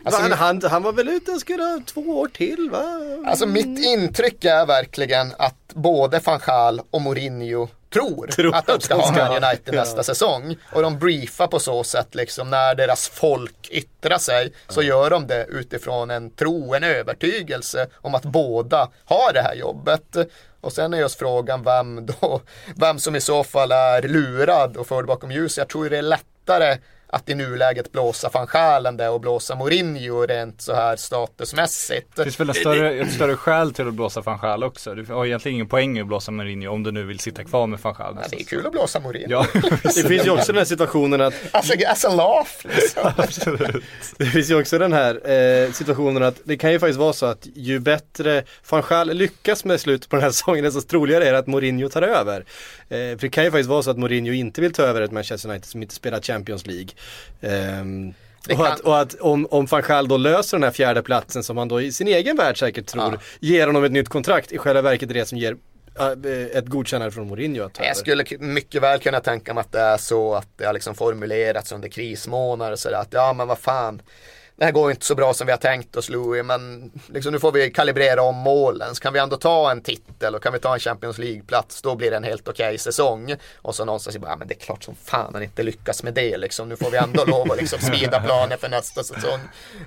Alltså, 0.04 0.22
han, 0.22 0.32
han, 0.32 0.62
han 0.70 0.82
var 0.82 0.92
väl 0.92 1.08
ute 1.08 1.30
och 1.30 1.40
skulle 1.40 1.62
ha 1.62 1.80
två 1.86 2.00
år 2.00 2.28
till 2.28 2.70
va? 2.70 2.84
Alltså 3.26 3.46
mitt 3.46 3.78
intryck 3.86 4.44
är 4.44 4.66
verkligen 4.66 5.32
att 5.38 5.74
både 5.74 6.20
van 6.24 6.40
Gaal 6.46 6.80
och 6.90 7.02
Mourinho 7.02 7.68
tror, 7.90 8.26
Tror 8.26 8.54
att 8.54 8.66
de 8.66 8.80
ska 8.80 8.94
ha 8.94 9.12
Man. 9.12 9.44
United 9.44 9.74
nästa 9.74 10.02
säsong. 10.02 10.56
Och 10.72 10.82
de 10.82 10.98
briefar 10.98 11.46
på 11.46 11.58
så 11.58 11.84
sätt 11.84 12.14
liksom 12.14 12.50
när 12.50 12.74
deras 12.74 13.08
folk 13.08 13.68
yttrar 13.70 14.18
sig 14.18 14.52
så 14.68 14.82
gör 14.82 15.10
de 15.10 15.26
det 15.26 15.44
utifrån 15.44 16.10
en 16.10 16.30
tro, 16.30 16.74
en 16.74 16.84
övertygelse 16.84 17.86
om 17.94 18.14
att 18.14 18.22
båda 18.22 18.88
har 19.04 19.32
det 19.32 19.42
här 19.42 19.54
jobbet. 19.54 20.16
Och 20.60 20.72
sen 20.72 20.94
är 20.94 20.98
just 20.98 21.18
frågan 21.18 21.62
vem 21.62 22.06
då, 22.06 22.40
vem 22.76 22.98
som 22.98 23.16
i 23.16 23.20
så 23.20 23.44
fall 23.44 23.72
är 23.72 24.02
lurad 24.02 24.76
och 24.76 24.86
förd 24.86 25.06
bakom 25.06 25.30
ljuset. 25.32 25.58
Jag 25.58 25.68
tror 25.68 25.90
det 25.90 25.98
är 25.98 26.02
lättare 26.02 26.78
att 27.16 27.28
i 27.28 27.34
nuläget 27.34 27.92
blåsa 27.92 28.30
van 28.32 28.96
det 28.96 29.08
och 29.08 29.20
blåsa 29.20 29.54
Mourinho 29.54 30.26
rent 30.26 30.62
så 30.62 30.74
här 30.74 30.96
statusmässigt. 30.96 32.16
Det 32.16 32.22
finns 32.22 32.40
väl 32.40 32.48
en 32.48 32.54
större, 32.54 32.92
ett 32.92 33.12
större 33.12 33.36
skäl 33.36 33.74
till 33.74 33.88
att 33.88 33.94
blåsa 33.94 34.20
van 34.20 34.38
Gaal 34.38 34.64
också. 34.64 34.94
Du 34.94 35.04
har 35.04 35.26
egentligen 35.26 35.54
ingen 35.54 35.68
poäng 35.68 35.98
i 35.98 36.00
att 36.00 36.06
blåsa 36.06 36.30
Mourinho 36.30 36.72
om 36.72 36.82
du 36.82 36.92
nu 36.92 37.04
vill 37.04 37.18
sitta 37.18 37.44
kvar 37.44 37.66
med 37.66 37.80
van 37.80 37.94
Gaal. 37.94 38.18
Ja, 38.22 38.26
det 38.30 38.40
är 38.40 38.44
kul 38.44 38.66
att 38.66 38.72
blåsa 38.72 39.00
Mourinho. 39.00 39.30
Ja, 39.30 39.46
Det 39.82 40.02
finns 40.08 40.26
ju 40.26 40.30
också 40.30 40.52
den 40.52 40.58
här 40.58 40.64
situationen 40.64 41.20
att 41.20 41.34
Alltså, 41.50 41.72
as 41.88 42.04
a 42.04 42.14
laugh 42.14 42.76
liksom. 42.76 43.12
absolut. 43.24 43.84
Det 44.18 44.26
finns 44.26 44.50
ju 44.50 44.60
också 44.60 44.78
den 44.78 44.92
här 44.92 45.30
eh, 45.30 45.72
situationen 45.72 46.22
att 46.22 46.36
det 46.44 46.56
kan 46.56 46.72
ju 46.72 46.78
faktiskt 46.78 46.98
vara 46.98 47.12
så 47.12 47.26
att 47.26 47.46
ju 47.54 47.78
bättre 47.78 48.44
van 48.70 48.82
Gaal 48.88 49.14
lyckas 49.14 49.64
med 49.64 49.80
slutet 49.80 50.08
på 50.08 50.16
den 50.16 50.22
här 50.22 50.30
säsongen 50.36 50.64
desto 50.64 50.80
troligare 50.80 51.28
är 51.28 51.32
det 51.32 51.38
att 51.38 51.46
Mourinho 51.46 51.88
tar 51.88 52.02
över. 52.02 52.40
Eh, 52.88 52.96
för 52.96 53.18
det 53.20 53.28
kan 53.28 53.44
ju 53.44 53.50
faktiskt 53.50 53.70
vara 53.70 53.82
så 53.82 53.90
att 53.90 53.98
Mourinho 53.98 54.32
inte 54.32 54.60
vill 54.60 54.72
ta 54.72 54.82
över 54.82 55.00
ett 55.00 55.12
Manchester 55.12 55.48
United 55.48 55.68
som 55.68 55.82
inte 55.82 55.94
spelar 55.94 56.20
Champions 56.20 56.66
League. 56.66 56.88
Ehm, 57.40 58.14
och, 58.50 58.66
att, 58.66 58.80
och 58.80 59.00
att 59.00 59.14
om, 59.14 59.46
om 59.50 59.66
van 59.66 59.82
Gaal 59.88 60.08
då 60.08 60.16
löser 60.16 60.56
den 60.56 60.64
här 60.64 60.70
fjärde 60.70 61.02
platsen 61.02 61.42
som 61.42 61.56
han 61.56 61.68
då 61.68 61.80
i 61.80 61.92
sin 61.92 62.08
egen 62.08 62.36
värld 62.36 62.58
säkert 62.58 62.86
tror 62.86 63.04
Ja. 63.12 63.18
ger 63.40 63.66
honom 63.66 63.84
ett 63.84 63.92
nytt 63.92 64.08
kontrakt, 64.08 64.52
i 64.52 64.58
själva 64.58 64.82
verket 64.82 65.10
är 65.10 65.14
det 65.14 65.26
som 65.26 65.38
ger 65.38 65.56
eh, 65.98 66.58
ett 66.58 66.66
godkännande 66.66 67.12
från 67.12 67.28
Mourinho 67.28 67.64
att. 67.64 67.78
Jag 67.82 67.96
skulle 67.96 68.24
mycket 68.38 68.82
väl 68.82 69.00
kunna 69.00 69.20
tänka 69.20 69.54
mig 69.54 69.60
att 69.60 69.72
det 69.72 69.80
är 69.80 69.96
så 69.96 70.34
att 70.34 70.48
det 70.56 70.64
har 70.64 70.72
liksom 70.72 70.94
formulerats 70.94 71.72
under 71.72 71.88
krismånader 71.88 72.76
så 72.76 72.94
att 72.94 73.08
ja 73.10 73.32
men 73.32 73.48
vad 73.48 73.58
fan 73.58 74.02
det 74.56 74.64
här 74.64 74.72
går 74.72 74.90
inte 74.90 75.06
så 75.06 75.14
bra 75.14 75.34
som 75.34 75.46
vi 75.46 75.52
har 75.52 75.58
tänkt 75.58 75.96
oss 75.96 76.08
Louis 76.08 76.44
men 76.44 76.90
liksom, 77.06 77.32
nu 77.32 77.38
får 77.38 77.52
vi 77.52 77.70
kalibrera 77.70 78.22
om 78.22 78.36
målen. 78.36 78.94
Så 78.94 79.02
kan 79.02 79.12
vi 79.12 79.18
ändå 79.18 79.36
ta 79.36 79.70
en 79.70 79.80
titel 79.80 80.34
och 80.34 80.42
kan 80.42 80.52
vi 80.52 80.58
ta 80.58 80.74
en 80.74 80.80
Champions 80.80 81.18
League-plats 81.18 81.82
då 81.82 81.94
blir 81.94 82.10
det 82.10 82.16
en 82.16 82.24
helt 82.24 82.48
okej 82.48 82.78
säsong. 82.78 83.34
Och 83.56 83.74
så 83.74 83.84
någonstans 83.84 84.18
bara, 84.18 84.30
ja, 84.30 84.36
men 84.36 84.48
det 84.48 84.54
är 84.54 84.58
klart 84.58 84.84
som 84.84 84.94
fan 85.04 85.30
han 85.32 85.42
inte 85.42 85.62
lyckas 85.62 86.02
med 86.02 86.14
det 86.14 86.36
liksom. 86.36 86.68
Nu 86.68 86.76
får 86.76 86.90
vi 86.90 86.96
ändå 86.96 87.24
lov 87.24 87.52
att 87.52 87.58
liksom 87.58 87.78
smida 87.78 88.20
planer 88.20 88.56
för 88.56 88.68
nästa 88.68 89.02
säsong. 89.04 89.40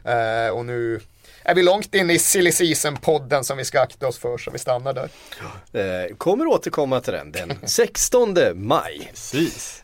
Eh, 0.04 0.50
och 0.50 0.66
nu 0.66 1.00
är 1.44 1.56
vi 1.56 1.64
långt 1.64 1.96
in 1.96 2.10
i 2.10 2.20
Silly 2.20 2.52
Season-podden 2.52 3.44
som 3.44 3.58
vi 3.58 3.66
ska 3.66 3.82
akta 3.82 4.08
oss 4.08 4.18
för 4.18 4.38
så 4.38 4.52
vi 4.52 4.60
stannar 4.60 4.94
där. 4.94 5.10
Eh, 5.74 6.16
kommer 6.16 6.48
återkomma 6.48 7.02
till 7.02 7.14
den 7.14 7.32
den 7.32 7.58
16 7.64 8.36
maj. 8.56 9.08
Precis. 9.10 9.84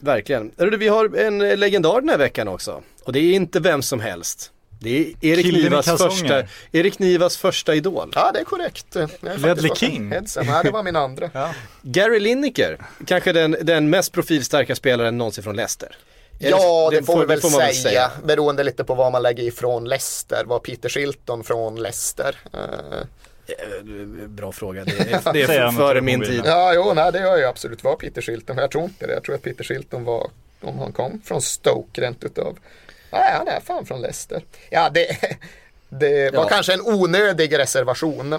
Verkligen. 0.00 0.52
Du, 0.56 0.76
vi 0.76 0.88
har 0.88 1.16
en 1.16 1.42
eh, 1.42 1.56
legendar 1.56 2.00
den 2.00 2.08
här 2.08 2.18
veckan 2.18 2.48
också. 2.48 2.82
Och 3.04 3.12
det 3.12 3.18
är 3.18 3.34
inte 3.34 3.60
vem 3.60 3.82
som 3.82 4.00
helst. 4.00 4.52
Det 4.80 4.98
är 4.98 5.14
Erik 5.20 5.52
Nivas 5.52 5.86
första, 5.86 6.42
Erik 6.72 6.98
Nivas 6.98 7.36
första 7.36 7.74
idol. 7.74 8.12
Ja, 8.14 8.30
det 8.32 8.40
är 8.40 8.44
korrekt. 8.44 8.96
Ledley 9.20 9.70
King. 9.74 10.10
headset. 10.10 10.46
Nej, 10.46 10.64
det 10.64 10.70
var 10.70 10.82
min 10.82 10.96
andra. 10.96 11.30
Ja. 11.34 11.54
Gary 11.82 12.20
Lineker, 12.20 12.78
kanske 13.06 13.32
den, 13.32 13.56
den 13.62 13.90
mest 13.90 14.12
profilstarka 14.12 14.76
spelaren 14.76 15.18
någonsin 15.18 15.44
från 15.44 15.56
Leicester. 15.56 15.96
Ja, 16.38 16.88
det, 16.90 17.02
får 17.02 17.14
vi 17.14 17.20
det 17.20 17.26
väl 17.26 17.40
får 17.40 17.50
man 17.50 17.74
säga, 17.74 18.10
Beroende 18.24 18.64
lite 18.64 18.84
på 18.84 18.94
vad 18.94 19.12
man 19.12 19.22
lägger 19.22 19.42
ifrån 19.42 19.84
Leicester. 19.84 20.44
Var 20.44 20.58
Peter 20.58 20.88
Shilton 20.88 21.44
från 21.44 21.82
Leicester? 21.82 22.36
Eh, 23.48 24.26
Bra 24.28 24.52
fråga, 24.52 24.84
det 24.84 24.92
är, 24.92 25.32
det 25.32 25.42
är 25.42 25.70
före 25.70 26.00
min 26.00 26.20
tid. 26.20 26.42
Ja, 26.44 26.72
jo, 26.74 26.92
nej, 26.94 27.12
det 27.12 27.18
gör 27.20 27.36
ju 27.36 27.44
absolut 27.44 27.84
var 27.84 27.96
Peter 27.96 28.22
Shilton. 28.22 28.56
Men 28.56 28.62
jag 28.62 28.70
tror 28.70 28.84
inte 28.84 29.06
det. 29.06 29.12
Jag 29.12 29.24
tror 29.24 29.34
att 29.34 29.42
Peter 29.42 29.64
Shilton 29.64 30.04
var, 30.04 30.30
om 30.60 30.78
han 30.78 30.92
kom 30.92 31.20
från 31.24 31.42
Stoke 31.42 32.00
rent 32.00 32.24
utav. 32.24 32.58
Nej, 33.12 33.32
han 33.32 33.48
är 33.48 33.60
fan 33.60 33.86
från 33.86 34.00
Leicester. 34.00 34.42
Ja, 34.70 34.90
det, 34.94 35.06
det 36.00 36.34
var 36.34 36.42
Ja. 36.42 36.48
kanske 36.48 36.72
en 36.72 36.80
onödig 36.80 37.58
reservation. 37.58 38.38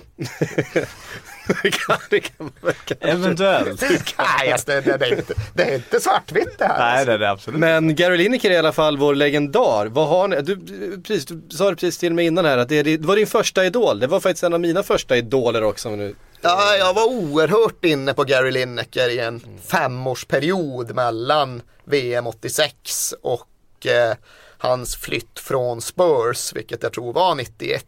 det 1.63 1.71
kan, 1.71 1.97
det 2.09 2.19
kan 2.19 2.33
man 2.37 2.51
väl 2.61 2.73
kanske. 2.85 3.07
Eventuellt. 3.07 3.81
Nej, 4.17 4.51
alltså, 4.51 4.65
det, 4.71 4.81
det, 4.81 4.97
det, 4.97 5.05
är 5.05 5.17
inte, 5.17 5.33
det 5.53 5.63
är 5.63 5.75
inte 5.75 5.99
svartvitt 5.99 6.57
det 6.59 6.65
här. 6.65 6.77
Nej 6.79 6.91
alltså. 6.91 7.05
det 7.05 7.13
är 7.13 7.17
det 7.19 7.29
absolut. 7.31 7.59
Men 7.59 7.95
Gary 7.95 8.17
Lineker 8.17 8.49
är 8.49 8.53
i 8.53 8.57
alla 8.57 8.71
fall 8.73 8.97
vår 8.97 9.15
legendar. 9.15 9.85
Vad 9.85 10.07
har 10.07 10.27
ni, 10.27 10.41
du, 10.41 10.55
du- 10.55 11.01
precis, 11.01 11.25
du 11.25 11.57
sa 11.57 11.69
det 11.69 11.75
precis 11.75 11.97
till 11.97 12.13
mig 12.13 12.25
innan 12.25 12.45
här 12.45 12.57
att 12.57 12.69
det, 12.69 12.83
det 12.83 12.97
var 13.05 13.15
din 13.15 13.27
första 13.27 13.65
idol. 13.65 13.99
Det 13.99 14.07
var 14.07 14.19
faktiskt 14.19 14.43
en 14.43 14.53
av 14.53 14.59
mina 14.59 14.83
första 14.83 15.17
idoler 15.17 15.63
också. 15.63 15.89
Nu. 15.89 16.15
Ja, 16.41 16.75
jag 16.75 16.93
var 16.93 17.05
oerhört 17.05 17.85
inne 17.85 18.13
på 18.13 18.23
Gary 18.23 18.51
Lineker 18.51 19.09
i 19.09 19.19
en 19.19 19.41
femårsperiod 19.67 20.95
mellan 20.95 21.61
VM 21.85 22.27
86 22.27 23.13
och 23.21 23.87
eh, 23.87 24.15
hans 24.57 24.95
flytt 24.95 25.39
från 25.39 25.81
Spurs, 25.81 26.53
vilket 26.53 26.83
jag 26.83 26.93
tror 26.93 27.13
var 27.13 27.35
91. 27.35 27.85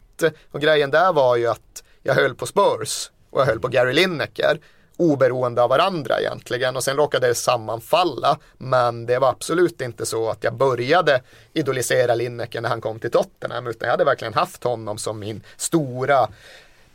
Och 0.50 0.60
grejen 0.60 0.90
där 0.90 1.12
var 1.12 1.36
ju 1.36 1.46
att 1.46 1.82
jag 2.02 2.14
höll 2.14 2.34
på 2.34 2.46
Spurs 2.46 3.10
och 3.30 3.40
jag 3.40 3.46
höll 3.46 3.60
på 3.60 3.68
Gary 3.68 3.92
Lineker 3.92 4.60
oberoende 5.00 5.62
av 5.62 5.70
varandra 5.70 6.20
egentligen 6.20 6.76
och 6.76 6.84
sen 6.84 6.96
råkade 6.96 7.26
det 7.26 7.34
sammanfalla 7.34 8.38
men 8.58 9.06
det 9.06 9.18
var 9.18 9.28
absolut 9.28 9.80
inte 9.80 10.06
så 10.06 10.30
att 10.30 10.44
jag 10.44 10.54
började 10.54 11.22
idolisera 11.52 12.14
Lineker 12.14 12.60
när 12.60 12.68
han 12.68 12.80
kom 12.80 12.98
till 12.98 13.10
Tottenham 13.10 13.66
utan 13.66 13.86
jag 13.86 13.92
hade 13.92 14.04
verkligen 14.04 14.34
haft 14.34 14.64
honom 14.64 14.98
som 14.98 15.18
min 15.18 15.42
stora 15.56 16.28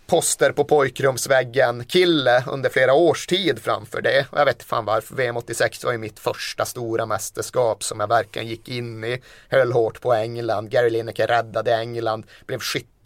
poster 0.07 0.51
på 0.51 0.63
pojkrumsväggen 0.63 1.85
kille 1.85 2.43
under 2.47 2.69
flera 2.69 2.93
års 2.93 3.27
tid 3.27 3.59
framför 3.59 4.01
det. 4.01 4.25
Och 4.29 4.39
jag 4.39 4.45
vet 4.45 4.63
fan 4.63 4.85
varför. 4.85 5.15
VM 5.15 5.37
86 5.37 5.83
var 5.83 5.91
ju 5.91 5.97
mitt 5.97 6.19
första 6.19 6.65
stora 6.65 7.05
mästerskap 7.05 7.83
som 7.83 7.99
jag 7.99 8.07
verkligen 8.07 8.47
gick 8.47 8.69
in 8.69 9.03
i. 9.03 9.21
Höll 9.49 9.71
hårt 9.71 10.01
på 10.01 10.13
England. 10.13 10.69
Gary 10.69 10.89
Lineker 10.89 11.27
räddade 11.27 11.75
England. 11.75 12.25
Blev 12.45 12.59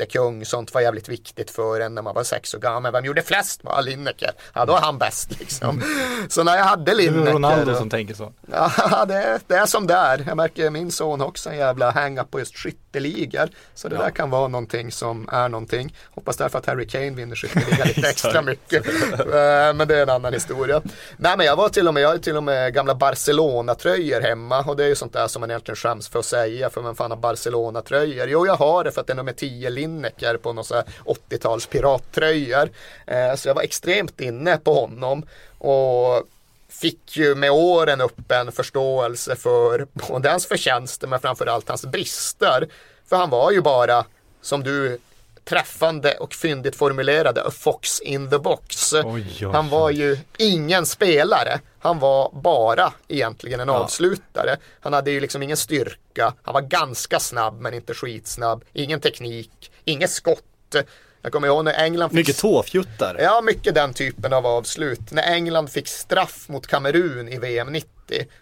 skyttekung. 0.04 0.46
Sånt 0.46 0.74
var 0.74 0.82
jävligt 0.82 1.10
viktigt 1.10 1.52
för 1.52 1.80
en 1.80 1.96
när 1.96 2.02
man 2.02 2.16
var 2.16 2.24
sex 2.24 2.54
år 2.54 2.60
gammal. 2.60 2.92
Vem 2.92 3.06
gjorde 3.06 3.22
flest 3.22 3.64
mål? 3.64 3.86
Lineker. 3.86 4.32
Ja, 4.54 4.66
då 4.66 4.74
är 4.76 4.82
han 4.82 4.98
bäst 4.98 5.40
liksom. 5.40 5.84
Så 6.30 6.44
när 6.44 6.58
jag 6.58 6.64
hade 6.64 6.84
Det 6.86 6.92
är 6.92 6.96
Lineker. 6.96 7.34
Ronaldo 7.34 7.76
som 7.76 7.90
tänker 7.90 8.14
så. 8.14 8.34
Ja, 8.52 9.06
det, 9.08 9.14
är- 9.16 9.40
det 9.48 9.56
är 9.56 9.66
som 9.66 9.88
det 9.88 9.94
är. 9.94 10.24
Jag 10.28 10.38
märker 10.38 10.70
min 10.70 10.92
son 10.92 11.22
också 11.22 11.50
en 11.50 11.58
jävla 11.58 11.92
hang-up 11.92 12.32
på 12.32 12.40
just 12.40 12.56
skytteligor. 12.58 13.50
Så 13.76 13.88
det 13.88 13.98
där 13.98 14.10
kan 14.10 14.30
vara 14.30 14.48
någonting 14.48 14.92
som 14.92 15.30
är 15.32 15.50
någonting. 15.50 15.96
Hoppas 16.16 16.38
därför 16.38 16.60
att 16.60 16.66
Harry 16.66 16.88
Kane 16.88 17.10
vinner 17.10 17.36
skytteligan 17.36 17.88
lite 17.88 18.02
extra 18.10 18.42
mycket. 18.42 18.88
Eh, 18.88 19.74
men 19.76 19.88
det 19.88 19.96
är 19.98 20.02
en 20.04 20.10
annan 20.10 20.34
historia. 20.34 20.82
Nej 21.18 21.38
men 21.38 21.46
jag 21.46 21.56
var 21.56 21.70
till 21.70 21.88
och 21.88 21.94
med, 21.94 22.04
jag 22.04 22.10
har 22.10 22.18
till 22.18 22.38
och 22.38 22.44
med 22.44 22.74
gamla 22.74 22.96
Barcelona-tröjor 22.96 24.22
hemma. 24.22 24.60
Och 24.64 24.76
det 24.78 24.84
är 24.84 24.88
ju 24.88 24.96
sånt 24.96 25.14
där 25.14 25.28
som 25.28 25.40
man 25.40 25.50
egentligen 25.52 25.76
skäms 25.76 26.10
för 26.10 26.20
att 26.20 26.26
säga. 26.26 26.70
För 26.70 26.82
man 26.82 26.96
fan 26.96 27.12
har 27.12 27.18
Barcelona-tröjor. 27.18 28.28
Jo 28.30 28.46
jag 28.46 28.56
har 28.56 28.84
det 28.84 28.92
för 28.92 29.02
att 29.02 29.08
det 29.08 29.14
är 29.14 29.18
nummer 29.18 29.34
10 29.34 29.70
Lineker 29.90 30.38
på 30.38 30.54
någon 30.54 30.66
här 30.72 30.84
80-tals 31.06 31.66
pirattröjor. 31.66 32.70
Eh, 33.08 33.36
så 33.36 33.48
jag 33.50 33.56
var 33.56 33.62
extremt 33.62 34.22
inne 34.22 34.58
på 34.58 34.74
honom. 34.74 35.26
Och 35.58 36.24
fick 36.70 37.18
ju 37.18 37.36
med 37.36 37.52
åren 37.52 38.02
upp 38.02 38.32
en 38.32 38.52
förståelse 38.52 39.36
för 39.36 39.88
både 39.94 40.30
hans 40.30 40.46
förtjänster 40.46 41.08
men 41.08 41.20
framförallt 41.20 41.70
hans 41.70 41.86
brister. 41.86 42.68
För 43.10 43.16
han 43.16 43.30
var 43.30 43.52
ju 43.52 43.62
bara, 43.62 44.06
som 44.42 44.64
du 44.64 45.00
träffande 45.46 46.14
och 46.14 46.34
fyndigt 46.34 46.76
formulerade, 46.76 47.44
a 47.44 47.52
fox 47.52 48.00
in 48.00 48.30
the 48.30 48.38
box. 48.38 48.94
Oj, 48.94 49.04
oj, 49.06 49.46
Han 49.54 49.70
var 49.70 49.90
ju 49.90 50.18
ingen 50.38 50.86
spelare. 50.86 51.60
Han 51.80 52.00
var 52.00 52.32
bara 52.34 52.94
egentligen 53.08 53.60
en 53.60 53.70
avslutare. 53.70 54.58
Han 54.80 54.94
hade 54.94 55.12
ju 55.12 55.20
liksom 55.20 55.44
ingen 55.44 55.58
styrka. 55.58 56.34
Han 56.44 56.54
var 56.54 56.62
ganska 56.62 57.20
snabb 57.20 57.62
men 57.62 57.74
inte 57.74 57.94
skitsnabb. 57.94 58.66
Ingen 58.74 59.00
teknik, 59.00 59.69
inget 59.90 60.12
skott. 60.12 60.76
Jag 61.22 61.32
kommer 61.32 61.48
ihåg 61.48 61.66
när 61.66 61.74
England 61.74 62.10
fick 62.10 62.16
Mycket 62.16 62.38
tåfjuttar. 62.38 63.18
Ja, 63.20 63.42
mycket 63.42 63.76
den 63.76 63.94
typen 63.94 64.34
av 64.34 64.46
avslut. 64.46 65.12
När 65.12 65.24
England 65.24 65.68
fick 65.68 65.88
straff 65.88 66.46
mot 66.50 66.68
Kamerun 66.68 67.30
i 67.30 67.38
VM 67.38 67.68
90, 67.68 67.90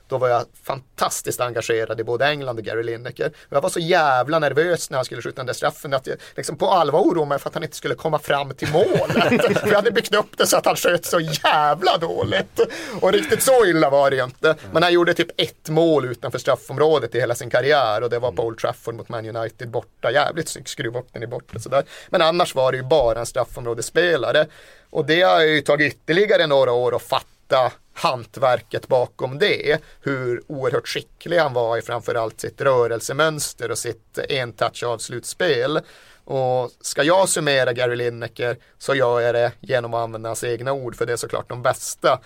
då 0.07 0.17
var 0.17 0.27
jag 0.27 0.45
fantastiskt 0.63 1.41
engagerad 1.41 1.99
i 1.99 2.03
både 2.03 2.25
England 2.25 2.59
och 2.59 2.65
Gary 2.65 2.83
Lineker. 2.83 3.31
Jag 3.49 3.61
var 3.61 3.69
så 3.69 3.79
jävla 3.79 4.39
nervös 4.39 4.89
när 4.89 4.97
han 4.97 5.05
skulle 5.05 5.21
skjuta 5.21 5.35
den 5.35 5.45
där 5.45 5.53
straffen 5.53 5.93
att 5.93 6.07
jag 6.07 6.17
liksom 6.35 6.57
på 6.57 6.69
allvar 6.69 6.99
oroade 6.99 7.29
mig 7.29 7.39
för 7.39 7.49
att 7.49 7.53
han 7.53 7.63
inte 7.63 7.75
skulle 7.75 7.95
komma 7.95 8.19
fram 8.19 8.53
till 8.53 8.71
målet. 8.71 9.41
för 9.59 9.67
jag 9.67 9.75
hade 9.75 9.91
byggt 9.91 10.15
upp 10.15 10.37
det 10.37 10.47
så 10.47 10.57
att 10.57 10.65
han 10.65 10.75
sköt 10.75 11.05
så 11.05 11.19
jävla 11.19 11.97
dåligt. 11.97 12.59
Och 13.01 13.11
riktigt 13.11 13.43
så 13.43 13.65
illa 13.65 13.89
var 13.89 14.09
det 14.09 14.15
ju 14.15 14.23
inte. 14.23 14.55
Men 14.71 14.83
han 14.83 14.93
gjorde 14.93 15.13
typ 15.13 15.41
ett 15.41 15.69
mål 15.69 16.05
utanför 16.05 16.39
straffområdet 16.39 17.15
i 17.15 17.19
hela 17.19 17.35
sin 17.35 17.49
karriär 17.49 18.03
och 18.03 18.09
det 18.09 18.19
var 18.19 18.31
på 18.31 18.45
Old 18.45 18.57
Trafford 18.57 18.95
mot 18.95 19.09
Man 19.09 19.35
United 19.35 19.69
borta. 19.69 20.11
Jävligt 20.11 20.49
snyggt, 20.49 20.67
skruva 20.67 20.99
upp 20.99 21.13
den 21.13 21.23
i 21.23 21.27
bortre 21.27 21.59
sådär. 21.59 21.83
Men 22.09 22.21
annars 22.21 22.55
var 22.55 22.71
det 22.71 22.77
ju 22.77 22.83
bara 22.83 23.19
en 23.19 23.25
straffområdesspelare. 23.25 24.45
Och 24.89 25.05
det 25.05 25.21
har 25.21 25.41
ju 25.41 25.61
tagit 25.61 25.93
ytterligare 25.93 26.47
några 26.47 26.71
år 26.71 26.95
att 26.95 27.01
fatta 27.01 27.71
hantverket 27.97 28.87
bakom 28.87 29.39
det. 29.39 29.81
Hur 30.01 30.43
oerhört 30.47 30.87
skicklig 30.87 31.37
han 31.37 31.53
var 31.53 31.77
i 31.77 31.81
framförallt 31.81 32.41
sitt 32.41 32.61
rörelsemönster 32.61 33.71
och 33.71 33.77
sitt 33.77 34.17
en-touch-avslutspel. 34.29 35.79
Och 36.25 36.71
ska 36.81 37.03
jag 37.03 37.29
summera 37.29 37.73
Gary 37.73 37.95
Lineker 37.95 38.57
så 38.77 38.95
gör 38.95 39.21
jag 39.21 39.35
det 39.35 39.51
genom 39.59 39.93
att 39.93 40.03
använda 40.03 40.29
hans 40.29 40.43
egna 40.43 40.73
ord 40.73 40.95
för 40.95 41.05
det 41.05 41.13
är 41.13 41.17
såklart 41.17 41.49
de 41.49 41.61
bästa. 41.61 42.19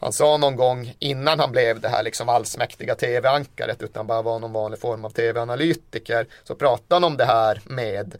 Han 0.00 0.12
sa 0.12 0.36
någon 0.36 0.56
gång 0.56 0.94
innan 0.98 1.40
han 1.40 1.52
blev 1.52 1.80
det 1.80 1.88
här 1.88 2.02
liksom 2.02 2.28
allsmäktiga 2.28 2.94
tv-ankaret 2.94 3.82
utan 3.82 4.06
bara 4.06 4.22
var 4.22 4.38
någon 4.38 4.52
vanlig 4.52 4.80
form 4.80 5.04
av 5.04 5.10
tv-analytiker 5.10 6.26
så 6.44 6.54
pratade 6.54 6.94
han 6.94 7.04
om 7.04 7.16
det 7.16 7.24
här 7.24 7.60
med 7.64 8.14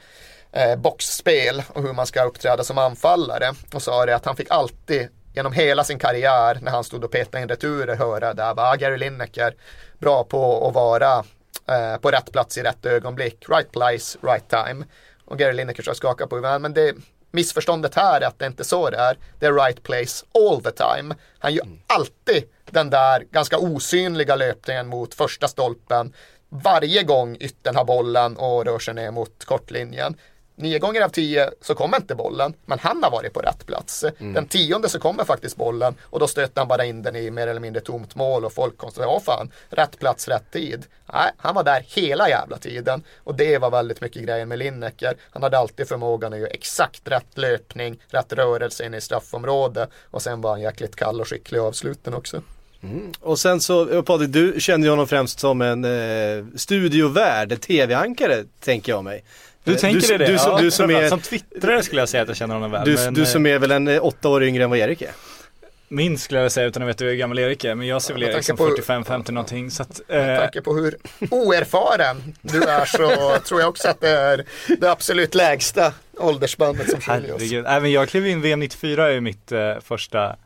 eh, 0.52 0.76
boxspel 0.76 1.62
och 1.68 1.82
hur 1.82 1.92
man 1.92 2.06
ska 2.06 2.24
uppträda 2.24 2.64
som 2.64 2.78
anfallare 2.78 3.52
och 3.74 3.82
sa 3.82 4.06
det 4.06 4.16
att 4.16 4.24
han 4.24 4.36
fick 4.36 4.50
alltid 4.50 5.08
genom 5.34 5.52
hela 5.52 5.84
sin 5.84 5.98
karriär 5.98 6.58
när 6.62 6.70
han 6.70 6.84
stod 6.84 7.04
och 7.04 7.10
petade 7.10 7.42
in 7.42 7.48
returer 7.48 7.96
höra 7.96 8.34
där 8.34 8.54
var 8.54 8.76
Gary 8.76 8.96
Lineker 8.96 9.54
bra 9.98 10.24
på 10.24 10.68
att 10.68 10.74
vara 10.74 11.24
eh, 11.68 11.96
på 12.00 12.10
rätt 12.10 12.32
plats 12.32 12.58
i 12.58 12.62
rätt 12.62 12.86
ögonblick, 12.86 13.48
right 13.48 13.72
place, 13.72 14.18
right 14.22 14.48
time. 14.48 14.84
Och 15.24 15.38
Gary 15.38 15.52
Lineker 15.52 15.82
så 15.82 15.94
skakar 15.94 16.26
på 16.26 16.36
huvudet, 16.36 16.60
men 16.60 16.74
det 16.74 16.94
missförståndet 17.30 17.94
här 17.94 18.20
är 18.20 18.26
att 18.26 18.38
det 18.38 18.46
inte 18.46 18.62
är 18.62 18.64
så 18.64 18.90
det 18.90 18.96
är. 18.96 19.18
Det 19.38 19.46
är 19.46 19.52
right 19.52 19.82
place 19.82 20.26
all 20.34 20.62
the 20.62 20.70
time. 20.70 21.14
Han 21.38 21.54
gör 21.54 21.66
alltid 21.86 22.44
den 22.70 22.90
där 22.90 23.24
ganska 23.30 23.58
osynliga 23.58 24.36
löpningen 24.36 24.86
mot 24.86 25.14
första 25.14 25.48
stolpen 25.48 26.12
varje 26.50 27.02
gång 27.02 27.36
ytten 27.40 27.76
har 27.76 27.84
bollen 27.84 28.36
och 28.36 28.64
rör 28.64 28.78
sig 28.78 28.94
ner 28.94 29.10
mot 29.10 29.44
kortlinjen. 29.44 30.16
Nio 30.60 30.78
gånger 30.78 31.00
av 31.00 31.08
tio 31.08 31.50
så 31.60 31.74
kommer 31.74 31.96
inte 31.96 32.14
bollen, 32.14 32.54
men 32.64 32.78
han 32.78 33.02
har 33.02 33.10
varit 33.10 33.32
på 33.32 33.40
rätt 33.40 33.66
plats. 33.66 34.04
Den 34.18 34.46
tionde 34.46 34.88
så 34.88 34.98
kommer 34.98 35.24
faktiskt 35.24 35.56
bollen 35.56 35.94
och 36.02 36.20
då 36.20 36.26
stöter 36.26 36.60
han 36.60 36.68
bara 36.68 36.84
in 36.84 37.02
den 37.02 37.16
i 37.16 37.30
mer 37.30 37.46
eller 37.46 37.60
mindre 37.60 37.80
tomt 37.82 38.14
mål 38.14 38.44
och 38.44 38.52
folk 38.52 38.76
konstaterar, 38.76 39.12
ja 39.12 39.20
fan, 39.20 39.50
rätt 39.68 39.98
plats, 39.98 40.28
rätt 40.28 40.50
tid. 40.52 40.84
Nej, 41.12 41.30
han 41.36 41.54
var 41.54 41.64
där 41.64 41.84
hela 41.86 42.28
jävla 42.28 42.58
tiden 42.58 43.02
och 43.18 43.34
det 43.34 43.58
var 43.58 43.70
väldigt 43.70 44.00
mycket 44.00 44.22
grejen 44.22 44.48
med 44.48 44.58
Lineker. 44.58 45.16
Han 45.30 45.42
hade 45.42 45.58
alltid 45.58 45.88
förmågan 45.88 46.32
att 46.32 46.38
göra 46.38 46.50
exakt 46.50 47.02
rätt 47.04 47.38
löpning, 47.38 48.00
rätt 48.08 48.32
rörelse 48.32 48.86
in 48.86 48.94
i 48.94 49.00
straffområde 49.00 49.88
och 50.10 50.22
sen 50.22 50.40
var 50.40 50.50
han 50.50 50.60
jäkligt 50.60 50.96
kall 50.96 51.20
och 51.20 51.28
skicklig 51.28 51.58
i 51.58 51.60
avsluten 51.60 52.14
också. 52.14 52.42
Och 53.20 53.38
sen 53.38 53.60
så, 53.60 54.02
Patrik, 54.02 54.30
du 54.32 54.60
kände 54.60 54.86
ju 54.86 54.90
honom 54.90 55.06
främst 55.06 55.40
som 55.40 55.62
en 55.62 55.84
eh, 55.84 56.44
studiovärd, 56.56 57.60
tv-ankare 57.60 58.44
tänker 58.60 58.92
jag 58.92 59.04
mig. 59.04 59.24
Du 59.64 59.72
Eh, 59.72 59.78
tänker 59.78 60.08
du, 60.08 60.18
det? 60.18 60.26
Du, 60.26 60.38
som- 60.38 60.52
ja, 60.52 60.58
du, 60.60 60.70
som 60.70 60.90
är, 60.90 61.08
Som 61.08 61.20
twittrare 61.20 61.82
skulle 61.82 62.00
jag 62.00 62.08
säga 62.08 62.22
att 62.22 62.28
jag 62.28 62.36
känner 62.36 62.54
honom 62.54 62.70
väl. 62.70 62.84
du, 62.84 62.94
men, 62.96 63.14
du 63.14 63.26
som 63.26 63.46
eh, 63.46 63.52
är 63.54 63.58
väl 63.58 63.70
en 63.70 63.88
eh, 63.88 64.04
åtta 64.04 64.28
år 64.28 64.42
yngre 64.44 64.64
än 64.64 64.70
vad 64.70 64.78
Erik 64.78 65.02
är? 65.02 65.10
Minst 65.92 66.24
skulle 66.24 66.40
jag 66.40 66.52
säga 66.52 66.66
utan 66.66 66.82
att 66.82 66.88
veta 66.88 67.04
hur 67.04 67.14
gammal 67.14 67.38
Erik 67.38 67.64
är. 67.64 67.74
Men 67.74 67.86
jag 67.86 68.02
ser 68.02 68.14
väl 68.14 68.22
med 68.22 68.34
Erik 68.34 68.44
som 68.44 68.56
tanke 68.56 68.82
på- 68.82 68.92
45-50 68.92 69.30
någonting. 69.32 69.70
Så 69.70 69.82
att, 69.82 70.00
Med 70.08 70.34
eh, 70.34 70.40
tanke 70.40 70.60
på 70.60 70.74
hur 70.76 70.96
oerfaren 71.30 72.34
du 72.42 72.62
är 72.62 72.84
så 72.84 73.38
tror 73.44 73.60
jag 73.60 73.68
också 73.68 73.88
att 73.88 74.00
det 74.00 74.08
är 74.08 74.44
det 74.80 74.90
absolut 74.90 75.34
lägsta 75.34 75.92
åldersbandet 76.18 76.90
som 76.90 77.00
skiljer 77.00 77.34
oss. 77.34 77.40
herregud. 77.42 77.64
Även 77.68 77.92
jag 77.92 78.08
klev 78.08 78.26
in 78.26 78.40
VM 78.42 78.60
94 78.60 79.08
är 79.08 79.12
ju 79.12 79.20
mitt 79.20 79.52
eh, 79.52 79.74
första 79.84 80.36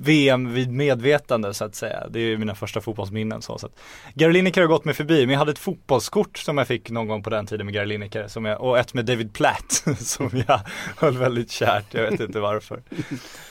VM 0.00 0.54
vid 0.54 0.70
medvetande 0.70 1.54
så 1.54 1.64
att 1.64 1.74
säga. 1.74 2.06
Det 2.10 2.20
är 2.20 2.24
ju 2.24 2.38
mina 2.38 2.54
första 2.54 2.80
fotbollsminnen 2.80 3.42
så. 3.42 3.58
så 3.58 3.66
att 3.66 3.80
Gary 4.14 4.32
Lineker 4.32 4.60
har 4.60 4.68
gått 4.68 4.84
mig 4.84 4.94
förbi, 4.94 5.26
men 5.26 5.32
jag 5.32 5.38
hade 5.38 5.52
ett 5.52 5.58
fotbollskort 5.58 6.38
som 6.38 6.58
jag 6.58 6.66
fick 6.66 6.90
någon 6.90 7.08
gång 7.08 7.22
på 7.22 7.30
den 7.30 7.46
tiden 7.46 7.66
med 7.66 7.74
Gary 7.74 7.86
Lineker 7.86 8.28
som 8.28 8.44
jag, 8.44 8.60
och 8.60 8.78
ett 8.78 8.94
med 8.94 9.04
David 9.04 9.32
Platt 9.32 9.72
som 9.98 10.30
jag 10.48 10.60
höll 10.96 11.18
väldigt 11.18 11.50
kärt, 11.50 11.94
jag 11.94 12.10
vet 12.10 12.20
inte 12.20 12.40
varför. 12.40 12.82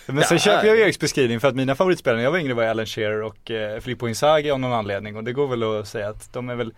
Men 0.05 0.23
sen 0.23 0.39
köper 0.39 0.67
jag 0.67 0.79
Eriks 0.79 0.99
beskrivning 0.99 1.39
för 1.39 1.47
att 1.47 1.55
mina 1.55 1.75
favoritspelare 1.75 2.17
när 2.17 2.23
jag 2.23 2.31
var 2.31 2.39
yngre 2.39 2.53
var 2.53 2.63
Alan 2.63 2.85
Shearer 2.85 3.21
och 3.21 3.51
eh, 3.51 3.79
Filippo 3.79 4.07
Inzaghi 4.07 4.51
av 4.51 4.59
någon 4.59 4.73
anledning 4.73 5.15
och 5.15 5.23
det 5.23 5.33
går 5.33 5.47
väl 5.47 5.63
att 5.63 5.87
säga 5.87 6.09
att 6.09 6.33
de 6.33 6.49
är 6.49 6.55
väl 6.55 6.73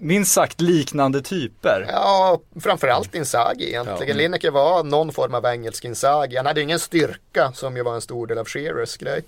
minst 0.00 0.32
sagt 0.32 0.60
liknande 0.60 1.22
typer. 1.22 1.86
Ja, 1.88 2.40
framförallt 2.60 3.14
Inzaghi 3.14 3.68
egentligen. 3.68 4.16
Lineker 4.16 4.50
var 4.50 4.84
någon 4.84 5.12
form 5.12 5.34
av 5.34 5.44
engelsk 5.46 5.84
Inzaghi. 5.84 6.36
Han 6.36 6.46
hade 6.46 6.60
ingen 6.62 6.78
styrka 6.78 7.52
som 7.54 7.76
ju 7.76 7.82
var 7.82 7.94
en 7.94 8.00
stor 8.00 8.26
del 8.26 8.38
av 8.38 8.46
Shearers 8.48 8.96
grej. 8.96 9.24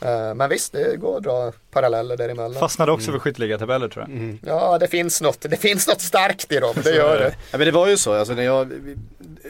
Eh, 0.00 0.34
Men 0.34 0.50
visst, 0.50 0.72
det 0.72 0.96
går 0.96 1.16
att 1.16 1.22
dra 1.22 1.52
paralleller 1.70 2.16
däremellan. 2.16 2.60
Fastnade 2.60 2.92
också 2.92 3.12
för 3.12 3.18
skytteliga-tabeller 3.18 3.88
tror 3.88 4.06
jag. 4.08 4.38
Ja, 4.46 4.78
det 4.78 4.88
finns 4.88 5.20
något. 5.20 5.40
Det 5.40 5.56
finns 5.56 5.88
något 5.88 6.00
starkt 6.00 6.52
i 6.52 6.58
dem, 6.58 6.74
det 6.84 6.94
gör 6.94 7.18
det. 7.18 7.34
Ja 7.50 7.58
men 7.58 7.66
det 7.66 7.72
var 7.72 7.88
ju 7.88 7.96
så, 7.96 8.12
alltså 8.12 8.34
när 8.34 8.42
jag, 8.42 8.72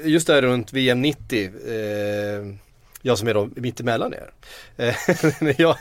just 0.04 0.26
där 0.26 0.42
runt 0.42 0.72
VM 0.72 1.02
90, 1.02 1.50
eh, 1.68 2.54
jag 3.02 3.18
som 3.18 3.28
är 3.28 3.34
då 3.34 3.48
mittemellan 3.56 4.14
er. 4.14 4.30
Eh, 4.76 4.94
när 5.40 5.54
jag, 5.60 5.76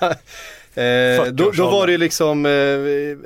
eh, 0.76 1.26
då, 1.26 1.52
då 1.52 1.70
var 1.70 1.88
det 1.88 1.98
liksom, 1.98 2.46
eh, 2.46 2.52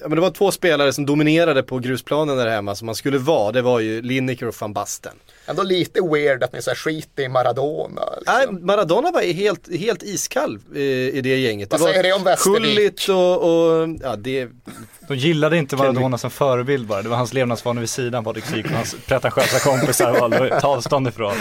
men 0.08 0.16
det 0.16 0.22
var 0.22 0.32
två 0.32 0.52
spelare 0.52 0.94
som 0.94 1.06
dominerade 1.06 1.64
på 1.64 1.80
grusplanen 1.80 2.38
där 2.38 2.48
hemma 2.48 2.76
som 2.76 2.86
man 2.86 2.96
skulle 2.96 3.18
vara. 3.18 3.52
Det 3.52 3.62
var 3.62 3.80
ju 3.80 4.02
Lineker 4.02 4.48
och 4.48 4.56
van 4.60 4.74
Basten. 4.74 5.14
Ändå 5.46 5.64
lite 5.64 6.02
weird 6.02 6.44
att 6.44 6.54
ni 6.54 6.62
så 6.62 6.70
här 6.70 6.76
skiter 6.76 7.24
i 7.24 7.30
Maradona. 7.30 8.02
Nej, 8.26 8.40
Liksom. 8.48 8.66
Maradona 8.66 9.12
var 9.12 9.22
helt, 9.34 9.78
helt 9.78 10.04
iskall 10.04 10.60
eh, 10.76 10.82
i 10.82 11.22
det 11.24 11.38
gänget. 11.38 11.72
Vad 11.72 11.80
det 11.80 11.84
säger 11.86 12.04
det 12.04 12.14
om 12.14 12.24
Västervik? 12.24 13.10
Och, 13.10 13.44
och, 13.44 13.90
ja 14.04 14.16
det, 14.16 14.50
De 15.08 15.16
gillade 15.16 15.58
inte 15.58 15.76
Maradona 15.76 16.18
som 16.18 16.32
förebild 16.32 16.88
bara, 16.88 17.02
det 17.02 17.10
var 17.10 17.18
hans 17.18 17.34
levnadsvanor 17.34 17.80
vid 17.80 17.90
sidan 17.90 18.24
Patrik 18.24 18.46
Syk 18.46 18.66
och 18.66 18.72
hans 18.72 18.96
pretentiösa 19.08 19.70
kompisar 19.70 20.20
valde 20.20 20.56
att 20.56 20.62
ta 20.62 20.68
avstånd 20.68 21.08
ifrån. 21.08 21.34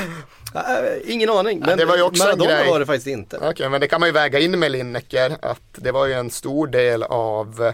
Ingen 1.04 1.30
aning. 1.30 1.60
Men 1.60 1.78
det 1.78 1.84
var 1.84 1.96
ju 1.96 2.02
också 2.02 2.22
en 2.22 2.28
Maradona 2.28 2.60
grej. 2.60 2.70
var 2.70 2.80
det 2.80 2.86
faktiskt 2.86 3.06
inte. 3.06 3.38
Okej, 3.38 3.68
men 3.68 3.80
det 3.80 3.88
kan 3.88 4.00
man 4.00 4.08
ju 4.08 4.12
väga 4.12 4.38
in 4.38 4.58
med 4.58 4.72
Lineker 4.72 5.36
att 5.42 5.62
det 5.72 5.92
var 5.92 6.06
ju 6.06 6.12
en 6.12 6.30
stor 6.30 6.66
del 6.66 7.02
av 7.02 7.62
eh, 7.62 7.72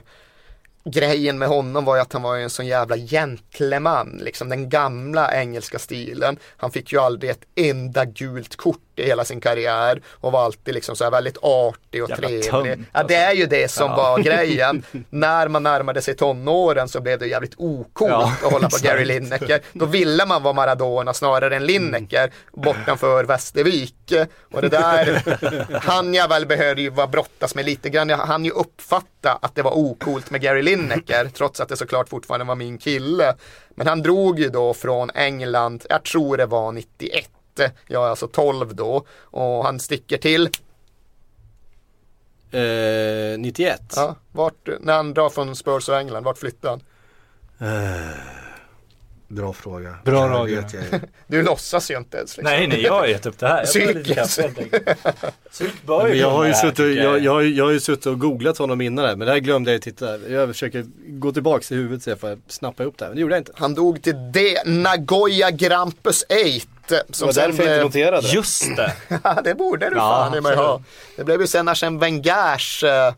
grejen 0.85 1.39
med 1.39 1.49
honom 1.49 1.85
var 1.85 1.97
ju 1.97 2.03
att 2.03 2.13
han 2.13 2.23
var 2.23 2.37
en 2.37 2.51
sån 2.51 2.67
jävla 2.67 2.97
gentleman, 2.97 4.21
liksom 4.23 4.49
den 4.49 4.69
gamla 4.69 5.35
engelska 5.35 5.79
stilen. 5.79 6.39
Han 6.57 6.71
fick 6.71 6.93
ju 6.93 6.99
aldrig 6.99 7.31
ett 7.31 7.45
enda 7.55 8.05
gult 8.05 8.57
kort 8.57 8.90
i 9.01 9.07
hela 9.07 9.25
sin 9.25 9.41
karriär 9.41 10.03
och 10.11 10.33
var 10.33 10.45
alltid 10.45 10.75
liksom 10.75 10.97
så 10.97 11.05
här 11.05 11.11
väldigt 11.11 11.39
artig 11.43 12.05
och 12.05 12.11
Jävla 12.11 12.29
trevlig. 12.29 12.51
tönt, 12.51 12.89
ja, 12.93 13.03
det 13.03 13.15
är 13.15 13.33
ju 13.33 13.47
det 13.47 13.71
som 13.71 13.91
Ja. 13.91 13.97
var 13.97 14.19
grejen. 14.23 14.83
När 15.11 15.49
man 15.49 15.63
närmade 15.63 16.03
sig 16.03 16.17
tonåren 16.17 16.89
så 16.89 17.01
blev 17.01 17.19
det 17.19 17.27
jävligt 17.27 17.55
ocoolt 17.57 18.11
Ja, 18.13 18.33
att 18.47 18.53
hålla 18.53 18.69
på. 18.69 18.77
Gary 18.83 19.05
Lineker. 19.05 19.61
Då 19.73 19.87
ville 19.87 20.27
man 20.27 20.43
vara 20.43 20.55
Maradona 20.55 21.15
snarare 21.15 21.57
än 21.57 21.67
Lineker 21.67 22.33
bortanför 22.53 23.25
Västervik. 23.25 23.95
Och 24.53 24.63
det 24.63 24.69
där 24.69 25.23
han 25.83 26.15
jag 26.15 26.29
väl 26.29 26.91
vara 26.91 27.07
brottas 27.07 27.55
med 27.55 27.65
lite 27.65 27.89
grann. 27.91 28.09
Jag 28.09 28.17
hann 28.19 28.45
ju 28.45 28.51
uppfatta 28.51 29.39
att 29.43 29.55
det 29.55 29.63
var 29.63 29.79
ocoolt 29.79 30.31
med 30.31 30.41
Gary 30.41 30.63
Lineker 30.63 31.31
trots 31.35 31.61
att 31.61 31.69
det 31.69 31.77
såklart 31.77 32.09
fortfarande 32.09 32.47
var 32.47 32.55
min 32.55 32.79
kille. 32.79 33.35
Men 33.75 33.87
han 33.87 34.03
drog 34.03 34.41
ju 34.41 34.49
då 34.49 34.75
från 34.75 35.11
England, 35.15 35.87
jag 35.89 36.03
tror 36.05 36.37
det 36.37 36.47
var 36.47 36.73
91. 36.73 37.29
Jag 37.87 38.05
är 38.07 38.09
alltså 38.11 38.27
12 38.29 38.75
då 38.75 39.05
och 39.21 39.65
han 39.65 39.81
sticker 39.81 40.17
till, 40.19 40.49
Eh, 42.53 43.39
91. 43.39 43.81
ja, 43.97 44.17
vart, 44.33 44.69
när 44.81 44.93
han 44.97 45.15
drar 45.15 45.31
från 45.31 45.57
Spurs 45.57 45.89
och 45.89 45.97
England, 45.97 46.25
vart 46.25 46.39
flyttar 46.39 46.69
han? 46.71 46.81
Bra 49.29 49.53
fråga. 49.53 49.95
Bra 50.05 50.49
ju. 50.49 50.63
Du 51.27 51.43
låtsas 51.43 51.91
ju 51.91 51.97
inte 51.97 52.17
ens. 52.17 52.37
Liksom. 52.37 52.55
Nej, 52.57 52.67
nej, 52.67 52.83
jag 52.83 52.93
har 52.93 53.07
gett 53.07 53.27
upp 53.27 53.39
det 53.39 53.49
här. 53.49 53.65
Jag 56.15 56.31
har 56.31 56.45
ju 56.45 56.55
suttit, 56.55 56.71
och- 56.71 56.77
tycker 56.77 57.03
jag, 57.03 57.21
jag, 57.21 57.33
har 57.33 57.41
ju- 57.41 57.55
jag 57.55 57.65
har 57.65 57.73
ju 57.73 57.81
suttit 57.81 58.07
och 58.07 58.19
googlat 58.21 58.59
honom 58.59 58.81
innan 58.81 59.03
det 59.03 59.09
här, 59.09 59.17
men 59.17 59.27
det 59.27 59.33
här 59.33 59.39
glömde 59.41 59.71
jag 59.71 59.75
ju 59.75 59.81
titta. 59.81 60.19
Jag 60.19 60.49
försöker 60.49 60.87
gå 61.09 61.33
tillbaks 61.33 61.73
i 61.73 61.75
huvudet 61.75 62.03
så 62.03 62.11
jag 62.11 62.21
får 62.21 62.39
snappa 62.47 62.83
ihop 62.83 62.99
det 62.99 63.05
här, 63.05 63.11
men 63.11 63.17
det 63.17 63.21
gjorde 63.21 63.35
jag 63.35 63.41
inte. 63.41 63.53
Han 63.55 63.75
dog 63.75 64.03
till 64.03 64.15
det 64.33 64.67
Nagoya 64.67 65.51
Grampus 65.51 66.23
8. 66.23 66.70
Det 66.91 67.05
Som 67.11 67.27
var 67.27 67.35
därför 67.35 67.63
jag 67.63 67.73
inte 67.73 67.83
noterade 67.85 68.27
det. 68.27 68.33
Just 68.35 68.77
det. 68.77 68.93
Ja, 69.25 69.41
det 69.45 69.55
borde 69.55 69.91
du 69.91 69.97
Ja, 69.97 70.01
fan 70.25 70.39
i 70.39 70.41
mig 70.41 70.57
ha. 70.57 70.83
Det 71.17 71.25
blev 71.25 71.41
ju 71.41 71.47
sen 71.47 71.69
Arsène 71.69 72.01
Wengers 72.01 72.85
eh, 72.85 73.15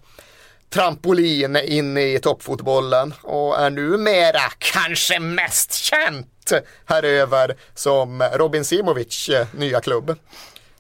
trampolin 0.71 1.57
in 1.57 1.97
i 1.99 2.19
toppfotbollen 2.23 3.15
och 3.23 3.61
är 3.61 3.71
numera 3.71 4.41
kanske 4.59 5.21
mest 5.21 5.73
känt 5.75 6.53
här 6.87 7.03
över 7.03 7.57
som 7.75 8.23
Robin 8.35 8.65
Simovic 8.65 9.29
eh, 9.29 9.47
nya 9.55 9.81
klubb. 9.81 10.17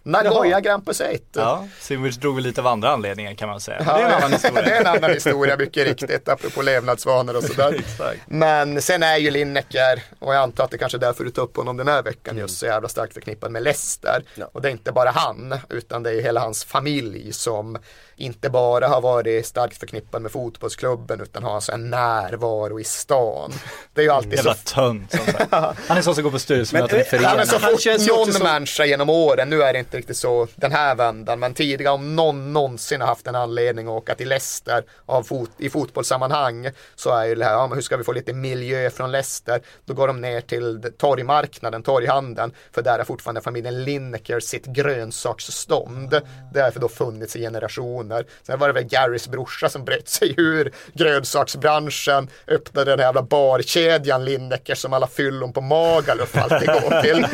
Nagoya. 0.02 0.60
Grampus 0.60 1.00
8. 1.00 1.16
Ja, 1.32 1.66
Simovic 1.80 2.16
drog 2.16 2.34
väl 2.34 2.44
lite 2.44 2.60
av 2.60 2.66
andra 2.66 2.90
anledningar 2.90 3.34
kan 3.34 3.48
man 3.48 3.60
säga. 3.60 3.76
Men 3.86 3.94
det 3.94 4.02
är 4.02 4.06
en 4.06 4.12
annan 4.14 4.30
det 4.30 4.36
historia. 4.36 4.76
är 4.76 4.80
en 4.80 4.86
annan 4.86 5.10
historia, 5.10 5.56
mycket 5.56 5.86
riktigt, 5.86 6.28
apropå 6.28 6.62
levnadsvanor 6.62 7.36
och 7.36 7.44
sådär. 7.44 7.80
Men 8.26 8.82
sen 8.82 9.02
är 9.02 9.16
ju 9.16 9.30
Lineker, 9.30 10.02
och 10.18 10.34
jag 10.34 10.42
antar 10.42 10.64
att 10.64 10.70
det 10.70 10.78
kanske 10.78 10.98
är 10.98 11.00
därför 11.00 11.24
du 11.24 11.30
tar 11.30 11.42
upp 11.42 11.56
honom 11.56 11.76
den 11.76 11.88
här 11.88 12.02
veckan, 12.02 12.36
just 12.38 12.58
så 12.58 12.66
jävla 12.66 12.88
starkt 12.88 13.14
förknippad 13.14 13.50
med 13.50 13.62
Leicester. 13.62 14.22
Ja. 14.34 14.48
Och 14.52 14.62
det 14.62 14.68
är 14.68 14.72
inte 14.72 14.92
bara 14.92 15.10
han, 15.10 15.54
utan 15.68 16.02
det 16.02 16.10
är 16.10 16.14
ju 16.14 16.22
hela 16.22 16.40
hans 16.40 16.64
familj 16.64 17.32
som 17.32 17.78
inte 18.16 18.50
bara 18.50 18.88
har 18.88 19.00
varit 19.00 19.46
starkt 19.46 19.76
förknippad 19.78 20.22
med 20.22 20.32
fotbollsklubben, 20.32 21.20
utan 21.20 21.42
har 21.42 21.54
alltså 21.54 21.72
en 21.72 21.90
närvaro 21.90 22.80
i 22.80 22.84
stan. 22.84 23.52
Det 23.94 24.00
är 24.00 24.04
ju 24.04 24.10
alltid 24.10 24.30
så 24.32 24.36
Jävla 24.36 24.54
tönt. 24.54 25.10
som 25.12 25.26
sagt. 25.26 25.52
Han 25.88 25.96
är 25.98 26.02
sån 26.02 26.14
som 26.14 26.24
går 26.24 26.30
på 26.30 26.38
styrelsemöten 26.38 27.00
i 27.00 27.04
föreningen. 27.04 27.30
Ja, 27.30 27.36
men 27.36 27.46
så 27.46 27.58
Han 27.58 27.70
fort 27.72 28.08
någon 28.08 28.32
som- 28.32 28.42
människa 28.42 28.84
genom 28.84 29.10
åren, 29.10 29.50
nu 29.50 29.62
är 29.62 29.72
det 29.72 29.78
inte 29.78 29.91
riktigt 29.96 30.16
så 30.16 30.48
den 30.54 30.72
här 30.72 30.94
vändan, 30.94 31.38
men 31.40 31.54
tidigare 31.54 31.94
om 31.94 32.16
någon 32.16 32.52
någonsin 32.52 33.00
har 33.00 33.08
haft 33.08 33.26
en 33.26 33.34
anledning 33.34 33.86
att 33.86 33.92
åka 33.92 34.14
till 34.14 34.28
Leicester 34.28 34.84
av 35.06 35.22
fot, 35.22 35.50
i 35.58 35.70
fotbollssammanhang 35.70 36.70
så 36.94 37.10
är 37.10 37.24
ju 37.24 37.34
det 37.34 37.44
här, 37.44 37.52
ja, 37.52 37.66
men 37.66 37.76
hur 37.76 37.82
ska 37.82 37.96
vi 37.96 38.04
få 38.04 38.12
lite 38.12 38.32
miljö 38.32 38.90
från 38.90 39.12
Leicester? 39.12 39.62
Då 39.84 39.94
går 39.94 40.06
de 40.06 40.20
ner 40.20 40.40
till 40.40 40.92
torgmarknaden, 40.98 41.82
torghandeln, 41.82 42.52
för 42.72 42.82
där 42.82 42.98
har 42.98 43.04
fortfarande 43.04 43.40
familjen 43.40 43.84
Lineker 43.84 44.40
sitt 44.40 44.66
grönsaksstånd. 44.66 46.20
Det 46.52 46.60
har 46.60 46.70
för 46.70 46.80
då 46.80 46.88
funnits 46.88 47.36
i 47.36 47.40
generationer. 47.40 48.26
Sen 48.42 48.58
var 48.58 48.68
det 48.68 48.74
väl 48.74 48.84
Garys 48.84 49.28
brorsa 49.28 49.68
som 49.68 49.84
bröt 49.84 50.08
sig 50.08 50.34
ur 50.36 50.72
grönsaksbranschen, 50.94 52.28
öppnade 52.48 52.90
den 52.90 52.98
här 52.98 53.06
jävla 53.06 53.22
barkedjan 53.22 54.24
Lineker 54.24 54.74
som 54.74 54.92
alla 54.92 55.06
fyllon 55.06 55.52
på 55.52 55.60
Magaluf 55.60 56.36
alltid 56.36 56.68
går 56.68 57.02
till. 57.02 57.26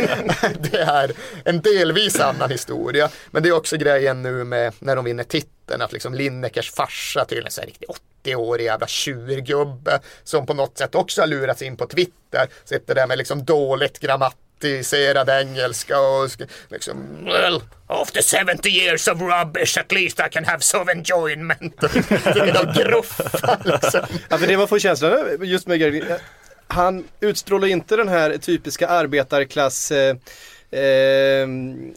det 0.71 0.79
är 0.79 1.13
en 1.45 1.61
delvis 1.61 2.21
annan 2.21 2.48
historia. 2.51 3.09
Men 3.31 3.43
det 3.43 3.49
är 3.49 3.53
också 3.53 3.77
grejen 3.77 4.23
nu 4.23 4.45
med 4.45 4.73
när 4.79 4.97
de 4.97 5.05
vinner 5.05 5.25
titeln, 5.25 5.83
att 5.83 5.93
liksom 5.93 6.15
Linekers 6.15 6.71
farsa 6.73 7.25
tydligen 7.25 7.51
så 7.51 7.61
här 7.61 7.67
riktigt 7.67 7.89
80-årig 8.25 8.65
jävla 8.65 8.87
tjurgubbe 8.87 10.01
som 10.25 10.47
på 10.47 10.55
något 10.55 10.79
sätt 10.79 10.95
också 10.95 11.23
har 11.23 11.27
lurats 11.27 11.63
in 11.63 11.77
på 11.77 11.87
Twitter, 11.87 12.49
sitter 12.65 12.95
där 12.95 13.07
med 13.07 13.19
liksom 13.19 13.45
dåligt 13.45 13.99
grammatiserad 13.99 15.29
engelska 15.29 16.01
och 16.01 16.31
liksom 16.69 17.25
well, 17.25 17.63
after 17.87 18.47
70 18.57 18.69
years 18.69 19.09
of 19.09 19.21
rubbish 19.21 19.79
at 19.79 19.93
least 19.93 20.21
I 20.21 20.29
can 20.31 20.45
have 20.45 20.61
some 20.61 20.93
enjoyment. 20.93 21.81
De 21.81 22.73
gruffar 22.75 23.61
liksom. 23.65 24.01
Ja, 24.29 24.39
för 24.39 24.47
det 24.47 24.57
man 24.57 24.69
får 24.69 24.79
känslan 24.79 25.13
av 25.13 25.45
just 25.45 25.67
med 25.67 25.81
Gary, 25.81 26.01
eh, 26.01 26.17
han 26.69 27.05
utstrålar 27.21 27.69
inte 27.69 27.97
den 27.97 28.09
här 28.09 28.37
typiska 28.37 28.89
arbetarklass 28.89 29.91
eh, 29.91 30.17
eh, 30.71 31.49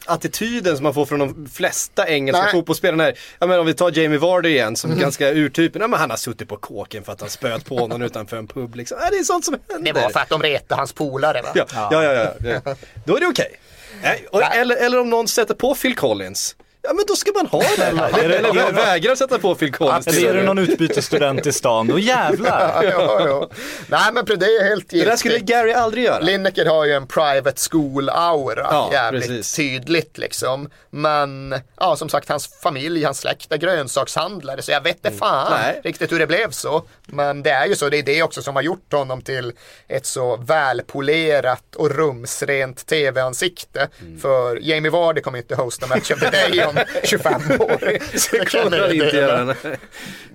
attityden 0.05 0.75
som 0.77 0.83
man 0.83 0.93
får 0.93 1.05
från 1.05 1.19
de 1.19 1.47
flesta 1.53 2.07
engelska 2.09 2.41
Nej. 2.43 2.51
fotbollsspelarna. 2.51 3.03
här. 3.03 3.17
Ja, 3.39 3.47
men 3.47 3.59
om 3.59 3.65
vi 3.65 3.73
tar 3.73 3.97
Jamie 3.99 4.17
Vardy 4.19 4.49
igen 4.49 4.75
som 4.75 4.99
ganska 4.99 5.29
urtypen. 5.31 5.81
Ja, 5.81 5.87
men 5.87 5.99
han 5.99 6.09
har 6.09 6.17
suttit 6.17 6.49
på 6.49 6.57
kåken 6.57 7.03
för 7.03 7.11
att 7.11 7.21
han 7.21 7.29
spöt 7.29 7.65
på 7.65 7.87
någon 7.87 8.01
utanför 8.01 8.37
en 8.37 8.47
pub. 8.47 8.75
Liksom. 8.75 8.97
Ja, 9.01 9.09
det 9.09 9.17
är 9.17 9.23
sånt 9.23 9.45
som 9.45 9.57
händer. 9.71 9.93
Det 9.93 10.01
var 10.01 10.09
för 10.09 10.19
att 10.19 10.29
de 10.29 10.41
retade 10.43 10.81
hans 10.81 10.93
polare 10.93 11.41
va? 11.41 11.49
Ja, 11.55 11.65
ja, 11.71 12.03
ja. 12.03 12.13
ja, 12.13 12.33
ja. 12.65 12.75
Då 13.05 13.15
är 13.15 13.19
det 13.19 13.27
okej. 13.27 13.51
Nej, 14.03 14.25
och- 14.31 14.43
Eller, 14.43 14.75
eller 14.75 14.99
om 14.99 15.09
någon 15.09 15.27
sätter 15.27 15.53
på 15.53 15.75
Phil 15.75 15.95
Collins. 15.95 16.55
Ja 16.83 16.93
men 16.93 17.05
då 17.07 17.15
ska 17.15 17.31
man 17.35 17.45
ha 17.45 17.59
det. 17.77 17.83
Eller, 17.83 18.29
eller 18.29 18.49
vä- 18.49 18.75
vägrar 18.75 19.15
sätta 19.15 19.39
på 19.39 19.55
Phil 19.55 19.71
Collins. 19.73 20.07
Eller 20.07 20.29
är 20.29 20.33
det 20.33 20.43
någon 20.43 20.59
utbytesstudent 20.59 21.45
i 21.47 21.51
stan, 21.53 21.87
då 21.87 21.99
jävlar. 21.99 22.83
ja, 22.91 23.27
ja. 23.27 23.49
Nej 23.87 24.13
men 24.13 24.25
det 24.25 24.45
är 24.45 24.63
helt 24.63 24.89
Det 24.89 24.95
där 24.97 24.99
giltigt. 25.03 25.19
skulle 25.19 25.39
Gary 25.39 25.71
aldrig 25.73 26.03
göra. 26.03 26.19
Lineker 26.19 26.65
har 26.65 26.85
ju 26.85 26.91
en 26.93 27.07
private 27.07 27.57
school-aura, 27.71 28.67
Ja, 28.71 28.89
jävligt 28.91 29.27
precis. 29.27 29.53
tydligt 29.55 30.17
liksom. 30.17 30.69
Men 30.89 31.55
ja, 31.79 31.95
som 31.95 32.09
sagt, 32.09 32.29
hans 32.29 32.47
familj, 32.63 33.03
hans 33.03 33.17
släkt 33.19 33.51
är 33.51 33.57
grönsakshandlare, 33.57 34.61
så 34.61 34.71
jag 34.71 34.81
vet 34.81 34.95
inte 35.05 35.11
fan 35.11 35.47
Mm. 35.47 35.59
Nej. 35.61 35.81
riktigt 35.83 36.11
hur 36.11 36.19
det 36.19 36.27
blev 36.27 36.51
så. 36.51 36.83
Men 37.05 37.43
det 37.43 37.49
är 37.51 37.65
ju 37.65 37.75
så, 37.75 37.89
det 37.89 37.97
är 37.97 38.03
det 38.03 38.23
också 38.23 38.41
som 38.41 38.55
har 38.55 38.63
gjort 38.63 38.93
honom 38.93 39.21
till 39.21 39.53
ett 39.87 40.05
så 40.05 40.37
välpolerat 40.37 41.75
och 41.75 41.89
rumsrent 41.95 42.85
tv-ansikte. 42.85 43.87
Mm. 44.01 44.19
För 44.19 44.59
Jamie 44.61 44.91
Vardy 44.91 45.21
kommer 45.21 45.37
inte 45.37 45.55
hosta 45.55 45.87
Match 45.87 46.11
of 46.11 46.19
the 46.19 46.27
Day 46.75 46.85
om 46.95 47.01
25 47.03 47.33
år. 47.61 48.17
Så 48.17 48.35
det 48.37 48.45
kan 48.45 48.73
han 48.73 48.91
inte 48.91 49.17
göra. 49.17 49.55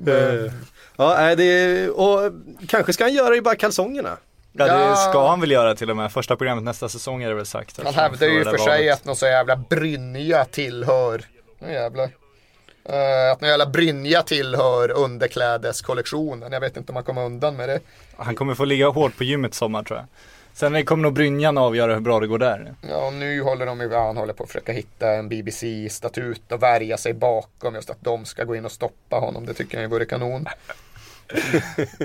Eh, 0.06 0.52
Ja, 0.98 1.34
det, 1.34 1.88
och 1.88 2.32
kanske 2.68 2.92
ska 2.92 3.04
han 3.04 3.14
göra 3.14 3.30
det 3.30 3.36
i 3.36 3.40
bara 3.40 3.54
kalsongerna. 3.56 4.16
Ja 4.52 4.66
det 4.90 4.96
ska 4.96 5.28
han 5.28 5.40
väl 5.40 5.50
göra 5.50 5.74
till 5.74 5.90
och 5.90 5.96
med. 5.96 6.12
Första 6.12 6.36
programmet 6.36 6.64
nästa 6.64 6.88
säsong 6.88 7.22
är 7.22 7.28
det 7.28 7.34
väl 7.34 7.46
sagt. 7.46 7.80
Han 7.84 7.94
hävdar 7.94 8.26
ju 8.26 8.44
för 8.44 8.58
sig 8.58 8.90
att 8.90 9.04
någon 9.04 9.16
så 9.16 9.26
jävla 9.26 9.56
brynja 9.56 10.44
tillhör, 10.44 11.22
nu 11.58 11.72
jävlar. 11.72 12.10
Eh, 12.88 13.32
att 13.32 13.40
någon 13.40 13.50
jävla 13.50 13.66
brynja 13.66 14.22
tillhör 14.22 14.90
underklädeskollektionen. 14.90 16.52
Jag 16.52 16.60
vet 16.60 16.76
inte 16.76 16.92
om 16.92 16.96
han 16.96 17.04
kommer 17.04 17.24
undan 17.24 17.56
med 17.56 17.68
det. 17.68 17.80
Han 18.16 18.34
kommer 18.34 18.54
få 18.54 18.64
ligga 18.64 18.88
hårt 18.88 19.16
på 19.16 19.24
gymmet 19.24 19.54
sommar 19.54 19.82
tror 19.82 19.98
jag. 19.98 20.06
Sen 20.56 20.84
kommer 20.84 21.02
nog 21.02 21.12
brynjan 21.12 21.58
avgöra 21.58 21.94
hur 21.94 22.00
bra 22.00 22.20
det 22.20 22.26
går 22.26 22.38
där. 22.38 22.74
Ja, 22.90 23.10
nu 23.10 23.40
håller 23.42 23.66
de 23.66 23.90
han 23.92 24.16
håller 24.16 24.32
på 24.32 24.42
att 24.42 24.48
försöka 24.48 24.72
hitta 24.72 25.10
en 25.10 25.28
BBC-statut 25.28 26.52
och 26.52 26.62
värja 26.62 26.96
sig 26.96 27.12
bakom 27.14 27.74
just 27.74 27.90
att 27.90 28.00
de 28.00 28.24
ska 28.24 28.44
gå 28.44 28.56
in 28.56 28.64
och 28.64 28.72
stoppa 28.72 29.16
honom. 29.16 29.46
Det 29.46 29.54
tycker 29.54 29.74
jag 29.78 29.82
ju 29.82 29.88
vore 29.88 30.04
kanon. 30.04 30.46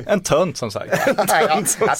En 0.06 0.24
tönt 0.24 0.58
som 0.58 0.72
sagt. 0.72 0.93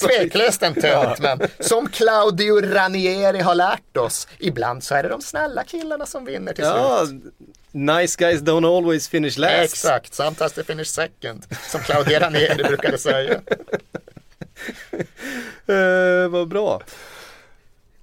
Tveklöst 0.00 0.62
en 0.62 0.74
tönt, 0.74 1.20
men 1.20 1.40
som 1.60 1.88
Claudio 1.88 2.60
Ranieri 2.60 3.40
har 3.40 3.54
lärt 3.54 3.96
oss, 3.96 4.28
ibland 4.38 4.84
så 4.84 4.94
är 4.94 5.02
det 5.02 5.08
de 5.08 5.20
snälla 5.20 5.64
killarna 5.64 6.06
som 6.06 6.24
vinner 6.24 6.52
till 6.52 6.64
Ja, 6.64 7.06
slut. 7.06 7.22
nice 7.72 8.16
guys 8.18 8.40
don't 8.40 8.76
always 8.76 9.08
finish 9.08 9.38
last. 9.38 9.54
Exakt, 9.64 10.14
sometimes 10.14 10.52
they 10.52 10.64
finish 10.64 10.86
second, 10.86 11.46
som 11.70 11.80
Claudio 11.80 12.18
Ranieri 12.18 12.62
brukade 12.64 12.98
säga. 12.98 13.40
Eh, 15.66 16.28
vad 16.28 16.48
bra. 16.48 16.82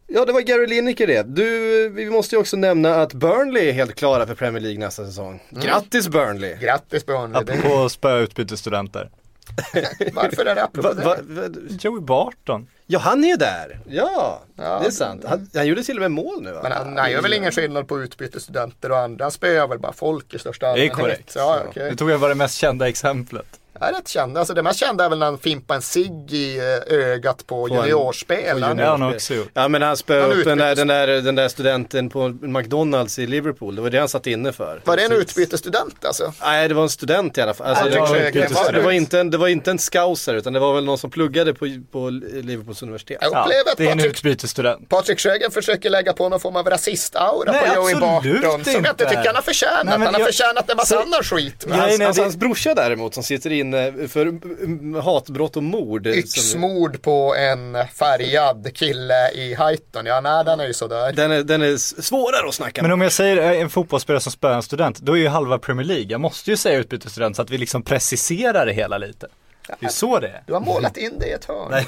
Ja, 0.07 0.26
det 0.26 0.34
var 0.34 0.41
Gary 0.41 0.68
Lineker 0.68 1.07
det. 1.07 1.24
Du, 1.24 1.89
vi 1.89 2.10
måste 2.10 2.36
ju 2.36 2.39
också 2.39 2.57
nämna 2.57 2.95
att 2.95 3.14
Burnley 3.14 3.70
är 3.70 3.74
helt 3.74 3.95
klara 3.95 4.28
för 4.28 4.36
Premier 4.36 4.62
League 4.62 4.80
nästa 4.80 5.05
säsong. 5.05 5.43
Grattis 5.49 6.07
Burnley! 6.07 6.55
Grattis 6.57 7.05
Burnley. 7.05 7.41
Apropå 7.41 7.84
att 7.86 7.91
spöa 7.91 8.18
utbytesstudenter. 8.18 9.10
Varför 10.14 10.45
är 10.45 10.55
det 10.55 10.64
apropå 10.64 10.88
Va, 10.88 10.93
det? 10.93 11.03
va, 11.05 11.16
va, 11.28 11.47
Joey 11.80 12.01
Barton. 12.01 12.68
ja, 12.88 12.99
han 12.99 13.24
är 13.24 13.28
ju 13.28 13.36
där. 13.36 13.80
Ja, 13.89 14.41
Ja, 14.55 14.80
det 14.80 14.88
är 14.88 14.91
sant. 14.91 15.24
Han, 15.28 15.49
han 15.53 15.68
gjorde 15.68 15.84
till 15.84 15.95
och 15.97 16.01
med 16.01 16.12
mål 16.12 16.41
nu 16.43 16.51
va? 16.51 16.60
Men 16.64 16.72
han, 16.72 16.97
han 16.97 17.12
gör 17.12 17.22
väl 17.22 17.34
ingen 17.34 17.51
skillnad 17.51 17.88
på 17.88 18.01
utbytesstudenter 18.03 18.91
och 18.91 18.97
andra. 18.99 19.26
Han 19.26 19.32
spöar 19.32 19.68
väl 19.68 19.80
bara 19.80 19.93
folk 19.93 20.34
i 20.34 20.39
största 20.39 20.66
Det 20.66 20.72
är 20.72 20.74
allmänhet. 20.74 20.97
korrekt. 20.97 21.34
Ja, 21.36 21.62
okej. 21.70 21.89
Det 21.91 21.95
tog 21.97 22.10
jag 22.12 22.18
var 22.18 22.30
det 22.30 22.36
mest 22.36 22.55
kända 22.57 22.88
exemplet. 22.88 23.60
Är 23.82 23.91
rätt 23.93 24.07
känd. 24.07 24.38
Alltså 24.38 24.53
det 24.53 24.63
mest 24.63 24.80
kända 24.80 25.05
är 25.05 25.09
väl 25.09 25.19
när 25.19 25.25
han 25.25 25.38
fimpar 25.38 25.75
en 25.75 25.82
cigg 25.82 26.34
i 26.34 26.57
eh, 26.57 26.93
ögat 26.97 27.47
på, 27.47 27.67
han 27.75 29.03
också 29.13 29.34
gjort. 29.34 29.49
Ja 29.53 29.67
men 29.67 29.82
han 29.82 29.97
spöade 29.97 30.34
upp 30.36 30.45
den 30.45 30.57
där, 30.57 30.75
den, 30.75 30.88
där, 30.88 31.07
den 31.07 31.36
där 31.36 31.47
studenten 31.47 32.09
på 32.09 32.27
McDonalds 32.41 33.19
i 33.19 33.27
Liverpool. 33.27 33.75
Det 33.75 33.82
var 33.82 33.89
det 33.89 33.99
han 33.99 34.09
satt 34.09 34.27
inne 34.27 34.51
för. 34.51 34.82
Var 34.86 34.97
det 34.97 35.03
en 35.03 35.11
utbytesstudent 35.11 36.05
alltså? 36.05 36.34
Nej 36.41 36.67
det 36.67 36.73
var 36.73 36.84
en 36.84 36.89
student 36.89 37.38
i 37.38 37.41
alla 37.41 37.53
fall. 37.53 37.67
Alltså, 37.67 37.86
Ja, 37.86 37.91
det, 38.13 38.32
det 38.32 38.51
var, 38.53 38.71
det, 38.71 38.82
var 38.82 38.91
inte 38.91 39.19
en, 39.19 39.30
det 39.30 39.38
var 39.38 39.47
inte 39.47 39.71
en 39.71 39.80
scouser 39.80 40.34
utan 40.36 40.53
det 40.53 40.59
var 40.59 40.73
väl 40.73 40.86
någon 40.86 40.97
som 40.97 41.11
pluggade 41.11 41.53
på, 41.53 41.65
på 41.91 42.09
Liverpools 42.09 42.82
universitet. 42.82 43.17
Jag 43.21 43.34
Ja, 43.34 43.41
upplever 43.43 43.71
att 43.71 43.77
det 43.77 43.88
är 43.88 43.91
en 43.91 43.99
utbytesstudent. 44.05 44.89
Patrik 44.89 45.19
Sjögren 45.19 45.51
försöker 45.51 45.89
lägga 45.89 46.13
på 46.13 46.30
någon 46.30 46.39
form 46.39 46.55
av 46.55 46.69
rasistaura 46.69 47.53
på 47.53 47.75
Joey 47.75 47.95
Barton. 47.95 48.63
Som 48.63 48.73
jag 48.73 48.91
inte 48.91 49.05
tycker 49.05 49.25
han 49.25 49.36
har 49.36 49.41
förtjänat. 49.41 49.86
Nej, 49.86 49.97
men 49.97 50.01
han 50.01 50.13
har 50.13 50.19
jag- 50.21 50.27
förtjänat 50.27 50.69
en 50.69 50.77
massa 50.77 50.99
annan 50.99 51.23
skit. 51.23 51.65
Nej, 51.67 51.99
hans 52.17 52.36
brorsa 52.38 52.73
däremot 52.73 53.13
som 53.13 53.23
sitter 53.23 53.49
inne 53.51 53.68
för 54.09 54.22
mm, 54.26 54.95
hatbrott 54.95 55.57
och 55.57 55.63
mord. 55.63 56.03
som- 56.03 56.13
Yxmord 56.13 57.01
på 57.01 57.36
en 57.36 57.78
färgad 57.88 58.72
kille 58.74 59.32
i 59.32 59.47
Highton. 59.49 60.05
Ja, 60.05 60.22
nej, 60.22 60.45
den 60.45 60.59
är 60.59 60.67
ju 60.67 60.74
sådär. 60.74 61.11
Den 61.11 61.32
är, 61.32 61.43
den 61.43 61.61
är 61.61 61.78
svårare 62.01 62.47
att 62.49 62.55
snacka 62.55 62.82
Men 62.82 62.91
om. 62.91 63.01
jag 63.01 63.11
säger 63.11 63.38
eh, 63.38 63.61
en 63.61 63.70
fotbollsspelare 63.70 64.22
som 64.22 64.32
spöar 64.32 64.53
en 64.55 64.63
student, 64.63 64.99
då 64.99 65.13
är 65.13 65.17
ju 65.22 65.28
halva 65.28 65.57
Premier 65.57 65.86
League. 65.88 66.05
Jag 66.09 66.22
måste 66.22 66.51
ju 66.51 66.57
säga 66.57 66.80
utbytesstudent 66.80 67.36
så 67.36 67.41
att 67.41 67.49
vi 67.49 67.57
liksom 67.57 67.84
preciserar 67.84 68.65
det 68.65 68.74
hela 68.74 68.97
lite. 68.97 69.28
Det 69.80 69.86
är 69.86 69.89
så 69.89 70.20
det 70.20 70.28
är. 70.28 70.43
Du 70.47 70.53
har 70.53 70.59
målat 70.61 70.97
in 70.97 71.13
det 71.20 71.28
i 71.28 71.32
ett 71.32 71.45
hörn. 71.45 71.67
Nej 71.72 71.86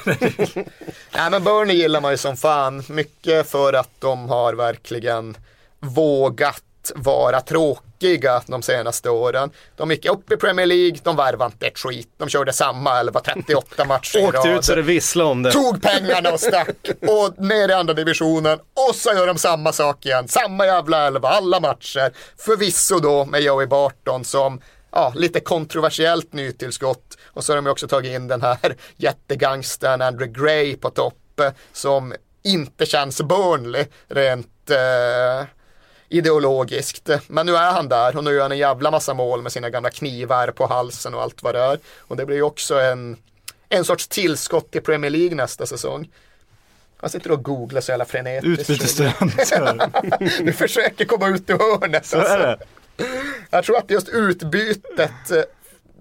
men 1.31 1.43
Burnley 1.43 1.75
gillar 1.77 2.01
man 2.01 2.11
ju 2.11 2.17
som 2.17 2.37
fan. 2.37 2.83
Mycket 2.89 3.49
för 3.49 3.73
att 3.73 3.89
de 3.99 4.29
har 4.29 4.53
verkligen 4.53 5.37
vågat 5.79 6.63
vara 6.95 7.41
tråkiga 7.41 8.41
de 8.47 8.61
senaste 8.61 9.09
åren. 9.09 9.51
De 9.77 9.91
gick 9.91 10.05
upp 10.05 10.31
i 10.31 10.37
Premier 10.37 10.65
League, 10.65 10.97
de 11.03 11.15
värvade 11.15 11.51
inte 11.53 11.67
ett 11.67 11.79
skit. 11.79 12.09
De 12.17 12.29
körde 12.29 12.53
samma 12.53 12.99
11, 12.99 13.19
38 13.19 13.85
matcher 13.85 14.17
i 14.19 14.23
Åkte 14.23 14.49
ut 14.49 14.65
så 14.65 14.71
det 14.71 14.77
rad. 14.81 14.85
visslade 14.85 15.29
om 15.29 15.43
det. 15.43 15.51
Tog 15.51 15.81
pengarna 15.81 16.31
och 16.31 16.39
stack 16.39 16.89
och 17.07 17.39
ner 17.43 17.69
i 17.69 17.73
andra 17.73 17.93
divisionen 17.93 18.59
och 18.89 18.95
så 18.95 19.13
gör 19.13 19.27
de 19.27 19.37
samma 19.37 19.71
sak 19.71 20.05
igen. 20.05 20.27
Samma 20.27 20.65
jävla 20.65 21.07
elva, 21.07 21.29
alla 21.29 21.59
matcher. 21.59 22.11
Förvisso 22.37 22.99
då 22.99 23.25
med 23.25 23.41
Joey 23.41 23.67
Barton 23.67 24.23
som 24.25 24.61
ja, 24.91 25.13
lite 25.15 25.39
kontroversiellt 25.39 26.33
nytillskott. 26.33 27.17
Och 27.27 27.43
så 27.43 27.51
har 27.51 27.55
de 27.61 27.67
också 27.67 27.87
tagit 27.87 28.11
in 28.15 28.27
den 28.27 28.41
här 28.41 28.75
jättegangstern 28.97 30.01
Andrew 30.01 30.41
Gray 30.41 30.75
på 30.75 30.89
topp 30.89 31.39
eh, 31.39 31.51
som 31.73 32.13
inte 32.43 32.85
känns 32.85 33.21
Burnley 33.21 33.85
rent 34.07 34.69
eh, 34.69 35.47
ideologiskt. 36.11 37.09
Men 37.27 37.45
nu 37.45 37.55
är 37.55 37.71
han 37.71 37.89
där 37.89 38.17
och 38.17 38.23
nu 38.23 38.31
gör 38.33 38.41
han 38.41 38.51
en 38.51 38.57
jävla 38.57 38.91
massa 38.91 39.13
mål 39.13 39.41
med 39.41 39.51
sina 39.51 39.69
gamla 39.69 39.89
knivar 39.89 40.51
på 40.51 40.67
halsen 40.67 41.13
och 41.13 41.21
allt 41.21 41.43
vad 41.43 41.55
det 41.55 41.59
är. 41.61 41.79
Och 41.97 42.17
det 42.17 42.25
blir 42.25 42.35
ju 42.35 42.43
också 42.43 42.79
en, 42.79 43.17
en 43.69 43.85
sorts 43.85 44.07
tillskott 44.07 44.71
till 44.71 44.81
Premier 44.81 45.11
League 45.11 45.35
nästa 45.35 45.65
säsong. 45.65 46.09
Han 46.97 47.09
sitter 47.09 47.31
och 47.31 47.43
googlar 47.43 47.81
så 47.81 47.91
jävla 47.91 48.05
frenetiskt. 48.05 48.69
Utbytesstudenter. 48.69 49.89
Du 50.43 50.53
försöker 50.53 51.05
komma 51.05 51.27
ut 51.27 51.49
ur 51.49 51.57
hörnet. 51.57 52.05
Så 52.05 52.17
är 52.17 52.39
det. 52.39 52.57
Jag 53.49 53.63
tror 53.63 53.77
att 53.77 53.89
just 53.89 54.09
utbytet 54.09 55.31
eh, 55.31 55.43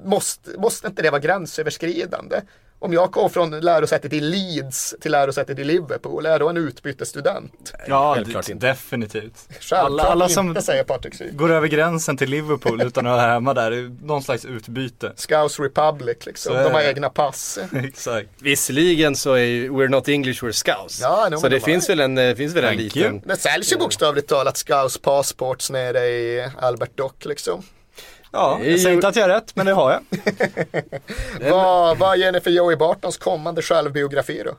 måste, 0.04 0.50
måste 0.58 0.86
inte 0.86 1.02
det 1.02 1.10
vara 1.10 1.20
gränsöverskridande? 1.20 2.40
Om 2.82 2.92
jag 2.92 3.10
går 3.10 3.28
från 3.28 3.60
lärosätet 3.60 4.12
i 4.12 4.20
Leeds 4.20 4.94
till 5.00 5.12
lärosätet 5.12 5.58
i 5.58 5.64
Liverpool, 5.64 6.26
är 6.26 6.30
jag 6.30 6.40
då 6.40 6.48
en 6.48 6.56
utbytesstudent? 6.56 7.72
Ja, 7.86 8.14
Självklart 8.14 8.48
inte. 8.48 8.66
definitivt. 8.66 9.48
Självklart 9.48 9.84
Alla, 9.84 10.02
alla 10.02 10.24
inte, 10.24 10.34
som 10.34 10.54
säger 10.62 10.84
Patrik 10.84 11.32
går 11.32 11.50
över 11.52 11.68
gränsen 11.68 12.16
till 12.16 12.30
Liverpool 12.30 12.82
utan 12.82 13.06
att 13.06 13.16
vara 13.16 13.26
hemma 13.32 13.54
där, 13.54 13.70
det 13.70 13.76
är 13.76 13.96
någon 14.02 14.22
slags 14.22 14.44
utbyte. 14.44 15.12
Scouse 15.16 15.62
Republic 15.62 16.26
liksom, 16.26 16.54
Så 16.54 16.62
de 16.62 16.72
har 16.72 16.80
egna 16.82 17.08
pass. 17.08 17.58
Exakt. 17.84 18.28
Visserligen 18.38 19.16
så 19.16 19.32
är 19.32 19.38
ju 19.44 19.70
We're 19.70 19.88
Not 19.88 20.08
English 20.08 20.44
We're 20.44 20.52
Scouts. 20.52 21.00
Ja, 21.00 21.28
no, 21.30 21.36
så 21.36 21.48
det 21.48 21.56
de 21.56 21.60
finns 21.60 21.90
väl 21.90 22.00
en, 22.00 22.18
eh, 22.18 22.34
finns 22.34 22.54
väl 22.54 22.64
en 22.64 22.76
liten. 22.76 23.20
Det 23.24 23.36
säljs 23.36 23.72
ju 23.72 23.76
bokstavligt 23.76 24.28
talat 24.28 24.56
Scouse 24.56 25.00
passports 25.00 25.70
nere 25.70 26.06
i 26.06 26.48
Albert 26.58 26.96
Dock 26.96 27.24
liksom. 27.24 27.62
Ja, 28.32 28.60
jag 28.62 28.80
säger 28.80 28.94
inte 28.94 29.08
att 29.08 29.16
jag 29.16 29.22
har 29.22 29.28
rätt, 29.28 29.56
men 29.56 29.66
det 29.66 29.72
har 29.72 29.90
jag. 29.92 30.02
Vad, 31.50 31.98
vad 31.98 32.18
ger 32.18 32.32
ni 32.32 32.40
för 32.40 32.50
Joey 32.50 32.76
Bartons 32.76 33.16
kommande 33.16 33.62
självbiografi 33.62 34.42
då? 34.44 34.52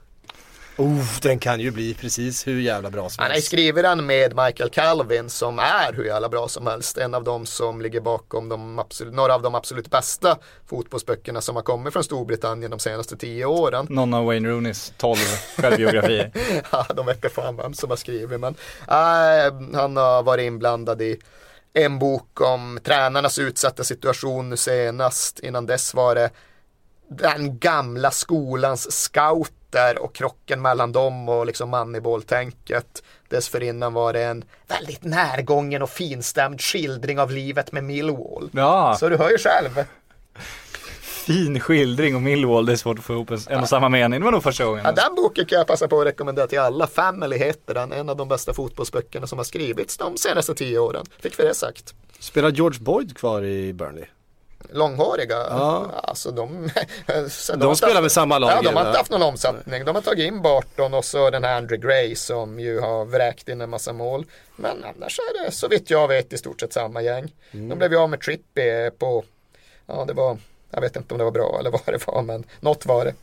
Oh, 0.77 1.19
den 1.21 1.39
kan 1.39 1.59
ju 1.59 1.71
bli 1.71 1.93
precis 1.93 2.47
hur 2.47 2.61
jävla 2.61 2.89
bra 2.89 3.09
som 3.09 3.21
Han 3.21 3.31
helst. 3.31 3.47
skrivit 3.47 3.83
den 3.83 4.05
med 4.05 4.35
Michael 4.35 4.69
Calvin 4.69 5.29
som 5.29 5.59
är 5.59 5.93
hur 5.93 6.03
jävla 6.03 6.29
bra 6.29 6.47
som 6.47 6.67
helst. 6.67 6.97
En 6.97 7.13
av 7.13 7.23
dem 7.23 7.45
som 7.45 7.81
ligger 7.81 8.01
bakom 8.01 8.49
de 8.49 8.79
absolut, 8.79 9.13
några 9.13 9.35
av 9.35 9.41
de 9.41 9.55
absolut 9.55 9.89
bästa 9.89 10.37
fotbollsböckerna 10.69 11.41
som 11.41 11.55
har 11.55 11.63
kommit 11.63 11.93
från 11.93 12.03
Storbritannien 12.03 12.71
de 12.71 12.79
senaste 12.79 13.17
tio 13.17 13.45
åren. 13.45 13.87
Någon 13.89 14.13
av 14.13 14.25
Wayne 14.25 14.49
Rooneys 14.49 14.93
12 14.97 15.17
självbiografier. 15.57 16.31
Ja, 16.71 16.85
de 16.95 17.09
inte 17.09 17.29
fan 17.29 17.57
vem 17.57 17.73
som 17.73 17.89
har 17.89 17.97
skrivit 17.97 18.39
men 18.39 18.55
äh, 18.87 19.77
han 19.79 19.97
har 19.97 20.23
varit 20.23 20.43
inblandad 20.43 21.01
i 21.01 21.19
en 21.73 21.99
bok 21.99 22.41
om 22.41 22.79
tränarnas 22.83 23.39
utsatta 23.39 23.83
situation 23.83 24.49
nu 24.49 24.57
senast. 24.57 25.39
Innan 25.39 25.65
dess 25.65 25.93
var 25.93 26.15
det 26.15 26.29
den 27.07 27.59
gamla 27.59 28.11
skolans 28.11 28.91
scouter 28.91 29.97
och 29.99 30.15
krocken 30.15 30.61
mellan 30.61 30.91
dem 30.91 31.29
och 31.29 31.45
liksom 31.45 31.69
Moneyball-tänket. 31.69 33.03
Dessförinnan 33.29 33.93
var 33.93 34.13
det 34.13 34.23
en 34.23 34.43
väldigt 34.67 35.03
närgången 35.03 35.81
och 35.81 35.89
finstämd 35.89 36.61
skildring 36.61 37.19
av 37.19 37.31
livet 37.31 37.71
med 37.71 37.83
Millwall. 37.83 38.49
Ja, 38.53 38.95
Så 38.99 39.09
du 39.09 39.17
hör 39.17 39.29
ju 39.29 39.37
själv. 39.37 39.85
Fin 41.33 41.59
skildring 41.59 42.15
om 42.15 42.23
Millwall, 42.23 42.65
det 42.65 42.71
är 42.71 42.75
svårt 42.75 42.99
att 42.99 43.05
få 43.05 43.13
ihop 43.13 43.31
en, 43.31 43.39
en 43.49 43.59
och 43.61 43.69
samma 43.69 43.89
mening. 43.89 44.19
Det 44.19 44.23
var 44.25 44.31
nog 44.31 44.43
första 44.43 44.65
gången. 44.65 44.81
Ja, 44.85 44.91
den 44.91 45.15
boken 45.15 45.45
kan 45.45 45.57
jag 45.57 45.67
passa 45.67 45.87
på 45.87 46.01
att 46.01 46.07
rekommendera 46.07 46.47
till 46.47 46.59
alla. 46.59 46.87
Family 46.87 47.37
heter 47.37 47.73
den, 47.73 47.91
en 47.91 48.09
av 48.09 48.17
de 48.17 48.27
bästa 48.27 48.53
fotbollsböckerna 48.53 49.27
som 49.27 49.39
har 49.39 49.43
skrivits 49.45 49.97
de 49.97 50.17
senaste 50.17 50.53
tio 50.55 50.79
åren. 50.79 51.05
Fick 51.19 51.39
vi 51.39 51.43
det 51.43 51.53
sagt. 51.53 51.93
Spelar 52.19 52.49
George 52.51 52.79
Boyd 52.79 53.17
kvar 53.17 53.43
i 53.43 53.73
Burnley? 53.73 54.05
Långhåriga, 54.73 55.35
Ja. 55.35 55.89
alltså 56.03 56.31
de... 56.31 56.69
De 57.57 57.61
har 57.65 57.75
spelar 57.75 58.01
väl 58.01 58.09
samma 58.09 58.39
lag, 58.39 58.51
Ja, 58.51 58.61
de 58.61 58.75
har 58.75 58.85
inte 58.87 58.97
haft 58.97 59.11
någon 59.11 59.21
omsättning. 59.21 59.85
De 59.85 59.95
har 59.95 60.01
tagit 60.01 60.27
in 60.27 60.41
Barton 60.41 60.93
och 60.93 61.05
så 61.05 61.29
den 61.29 61.43
här 61.43 61.57
Andrew 61.57 61.87
Gray 61.87 62.15
som 62.15 62.59
ju 62.59 62.79
har 62.79 63.05
vräkt 63.05 63.49
in 63.49 63.61
en 63.61 63.69
massa 63.69 63.93
mål. 63.93 64.25
Men 64.55 64.83
annars 64.83 65.19
är 65.19 65.45
det 65.45 65.51
så 65.51 65.67
vitt 65.67 65.89
jag 65.89 66.07
vet 66.07 66.33
i 66.33 66.37
stort 66.37 66.59
sett 66.59 66.73
samma 66.73 67.01
gäng. 67.01 67.33
Mm. 67.51 67.69
De 67.69 67.77
blev 67.77 67.91
ju 67.91 67.97
av 67.97 68.09
med 68.09 68.21
Trippi 68.21 68.89
på, 68.99 69.23
ja 69.85 70.05
det 70.07 70.13
var, 70.13 70.37
jag 70.71 70.81
vet 70.81 70.95
inte 70.95 71.13
om 71.13 71.17
det 71.17 71.23
var 71.23 71.31
bra 71.31 71.57
eller 71.59 71.71
vad 71.71 71.81
det 71.85 72.07
var, 72.07 72.21
men 72.21 72.43
något 72.59 72.85
var 72.85 73.05
det. 73.05 73.13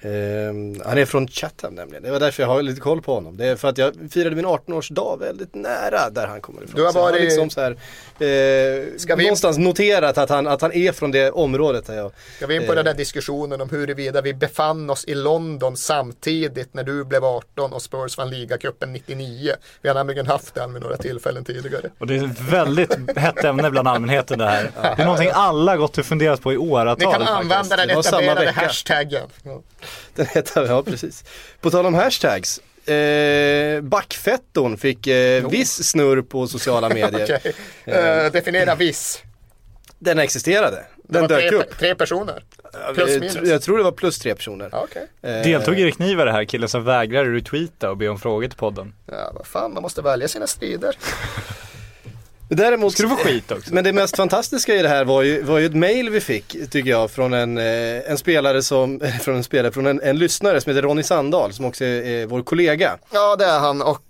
Ehm, 0.00 0.82
han 0.86 0.98
är 0.98 1.04
från 1.04 1.28
Chatham 1.28 1.74
nämligen, 1.74 2.02
det 2.02 2.10
var 2.10 2.20
därför 2.20 2.42
jag 2.42 2.50
har 2.50 2.62
lite 2.62 2.80
koll 2.80 3.02
på 3.02 3.14
honom. 3.14 3.36
Det 3.36 3.46
är 3.46 3.56
för 3.56 3.68
att 3.68 3.78
jag 3.78 3.94
firade 4.10 4.36
min 4.36 4.46
18-årsdag 4.46 5.16
väldigt 5.20 5.54
nära 5.54 6.10
där 6.10 6.26
han 6.26 6.40
kommer 6.40 6.62
ifrån. 6.62 6.76
Du 6.76 6.84
har 6.84 6.92
Så 6.92 6.98
jag 6.98 7.02
varit- 7.02 7.22
liksom 7.22 7.50
så 7.50 7.60
här, 7.60 7.70
eh, 7.70 8.86
Ska 8.98 9.16
vi- 9.16 9.22
någonstans 9.24 9.58
noterat 9.58 10.18
att 10.18 10.30
han, 10.30 10.46
att 10.46 10.62
han 10.62 10.72
är 10.72 10.92
från 10.92 11.10
det 11.10 11.30
området 11.30 11.86
där 11.86 11.94
jag 11.96 12.12
Ska 12.36 12.46
vi 12.46 12.54
in 12.56 12.66
på 12.66 12.74
den 12.74 12.84
där 12.84 12.94
diskussionen 12.94 13.60
om 13.60 13.70
huruvida 13.70 14.20
vi 14.20 14.34
befann 14.34 14.90
oss 14.90 15.04
i 15.04 15.14
London 15.14 15.76
samtidigt 15.76 16.74
när 16.74 16.82
du 16.84 17.04
blev 17.04 17.24
18 17.24 17.72
och 17.72 17.82
Spurs 17.82 18.18
vann 18.18 18.30
ligacupen 18.30 18.92
99. 18.92 19.52
Vi 19.82 19.88
har 19.88 19.94
nämligen 19.94 20.26
haft 20.26 20.54
den 20.54 20.72
vid 20.72 20.82
några 20.82 20.96
tillfällen 20.96 21.44
tidigare. 21.44 21.90
Och 21.98 22.06
det 22.06 22.16
är 22.16 22.24
ett 22.24 22.40
väldigt 22.40 23.18
hett 23.18 23.44
ämne 23.44 23.70
bland 23.70 23.88
allmänheten 23.88 24.38
det 24.38 24.46
här. 24.46 24.70
Det 24.82 25.02
är 25.02 25.04
någonting 25.04 25.30
alla 25.32 25.76
gått 25.76 25.98
och 25.98 26.06
funderat 26.06 26.40
på 26.42 26.52
i 26.52 26.56
åratal 26.56 26.98
Ni 26.98 27.04
kan 27.04 27.12
faktiskt. 27.12 27.30
använda 27.30 27.76
den 27.76 27.90
etablerade 27.90 28.50
hashtaggen. 28.50 29.26
Ja. 29.42 29.62
Den 30.14 30.26
heter, 30.26 30.66
ja 30.66 30.82
precis. 30.82 31.24
På 31.60 31.70
tal 31.70 31.86
om 31.86 31.94
hashtags. 31.94 32.60
Eh, 32.88 33.80
Backfetton 33.80 34.76
fick 34.78 35.06
eh, 35.06 35.48
viss 35.48 35.88
snurr 35.90 36.22
på 36.22 36.46
sociala 36.46 36.88
medier. 36.94 37.40
Okej. 37.40 37.52
Eh, 37.84 38.32
definiera 38.32 38.74
viss. 38.74 39.22
Den 39.98 40.18
existerade. 40.18 40.76
Det 41.08 41.12
Den 41.12 41.22
var 41.22 41.28
dök 41.28 41.48
tre, 41.50 41.58
upp. 41.58 41.78
tre 41.78 41.94
personer. 41.94 42.44
Plus 42.94 43.10
Jag, 43.10 43.20
minus. 43.20 43.36
jag 43.50 43.62
tror 43.62 43.78
det 43.78 43.84
var 43.84 43.92
plus 43.92 44.18
tre 44.18 44.34
personer. 44.34 44.70
Okej. 44.72 45.06
Eh, 45.22 45.42
Deltog 45.42 45.78
Erik 45.80 45.98
Niva 45.98 46.24
det 46.24 46.32
här 46.32 46.44
killen 46.44 46.68
som 46.68 46.84
vägrade 46.84 47.30
retweeta 47.30 47.90
och 47.90 47.96
be 47.96 48.08
om 48.08 48.18
frågor 48.18 48.48
till 48.48 48.58
podden? 48.58 48.94
Ja, 49.06 49.32
vad 49.34 49.46
fan, 49.46 49.74
man 49.74 49.82
måste 49.82 50.02
välja 50.02 50.28
sina 50.28 50.46
strider. 50.46 50.96
Däremot, 52.48 52.92
Ska 52.92 53.02
du 53.02 53.08
få 53.08 53.16
skit 53.16 53.52
också? 53.52 53.74
Men 53.74 53.84
det 53.84 53.92
mest 53.92 54.16
fantastiska 54.16 54.74
i 54.74 54.82
det 54.82 54.88
här 54.88 55.04
var 55.04 55.22
ju, 55.22 55.42
var 55.42 55.58
ju 55.58 55.66
ett 55.66 55.74
mail 55.74 56.10
vi 56.10 56.20
fick, 56.20 56.70
tycker 56.70 56.90
jag, 56.90 57.10
från 57.10 57.32
en, 57.32 57.58
eh, 57.58 58.10
en 58.10 58.18
spelare 58.18 58.62
som, 58.62 59.00
från 59.22 59.36
en 59.36 59.44
spelare, 59.44 59.72
från 59.72 59.86
en, 59.86 60.00
en 60.00 60.18
lyssnare 60.18 60.60
som 60.60 60.70
heter 60.70 60.82
Ronny 60.82 61.02
Sandahl, 61.02 61.52
som 61.52 61.64
också 61.64 61.84
är, 61.84 62.02
är 62.02 62.26
vår 62.26 62.42
kollega. 62.42 62.96
Ja, 63.10 63.36
det 63.36 63.44
är 63.44 63.58
han 63.58 63.82
och 63.82 64.02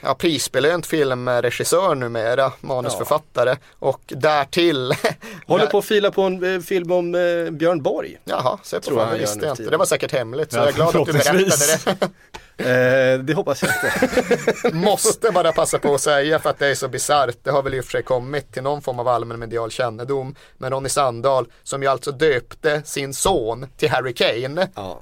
ja, 0.00 0.14
prisbelönt 0.14 0.86
filmregissör 0.86 1.94
numera, 1.94 2.52
manusförfattare 2.60 3.56
och 3.78 4.00
därtill 4.06 4.92
Håller 5.46 5.66
på 5.66 5.78
att 5.78 5.84
fila 5.84 6.10
på 6.10 6.22
en 6.22 6.54
eh, 6.54 6.60
film 6.60 6.92
om 6.92 7.14
eh, 7.14 7.50
Björn 7.50 7.82
Borg. 7.82 8.18
Jaha, 8.24 8.58
se 8.62 8.80
på 8.80 8.94
fan, 8.94 9.12
det 9.12 9.18
visste 9.18 9.46
jag 9.46 9.52
inte. 9.52 9.70
Det 9.70 9.76
var 9.76 9.84
säkert 9.84 10.12
hemligt 10.12 10.52
så 10.52 10.58
Ja, 10.58 10.62
jag 10.62 10.68
är 10.68 10.74
glad 10.74 10.96
att 10.96 11.06
du 11.06 11.12
berättade 11.12 11.96
det. 12.00 12.10
Eh, 12.56 13.18
det 13.18 13.34
hoppas 13.34 13.62
jag 13.62 13.72
inte. 13.72 14.76
Måste 14.76 15.30
bara 15.30 15.52
passa 15.52 15.78
på 15.78 15.94
att 15.94 16.00
säga 16.00 16.38
för 16.38 16.50
att 16.50 16.58
det 16.58 16.66
är 16.66 16.74
så 16.74 16.88
bisarrt. 16.88 17.36
Det 17.42 17.50
har 17.50 17.62
väl 17.62 17.74
i 17.74 17.80
och 17.80 17.84
för 17.84 17.90
sig 17.90 18.02
kommit 18.02 18.52
till 18.52 18.62
någon 18.62 18.82
form 18.82 18.98
av 18.98 19.08
allmän 19.08 19.38
medial 19.38 19.70
kännedom. 19.70 20.34
Men 20.58 20.70
Ronny 20.70 20.88
Sandahl 20.88 21.46
som 21.62 21.82
ju 21.82 21.88
alltså 21.88 22.12
döpte 22.12 22.82
sin 22.84 23.14
son 23.14 23.66
till 23.76 23.90
Harry 23.90 24.14
Kane. 24.14 24.68
Ja. 24.74 25.00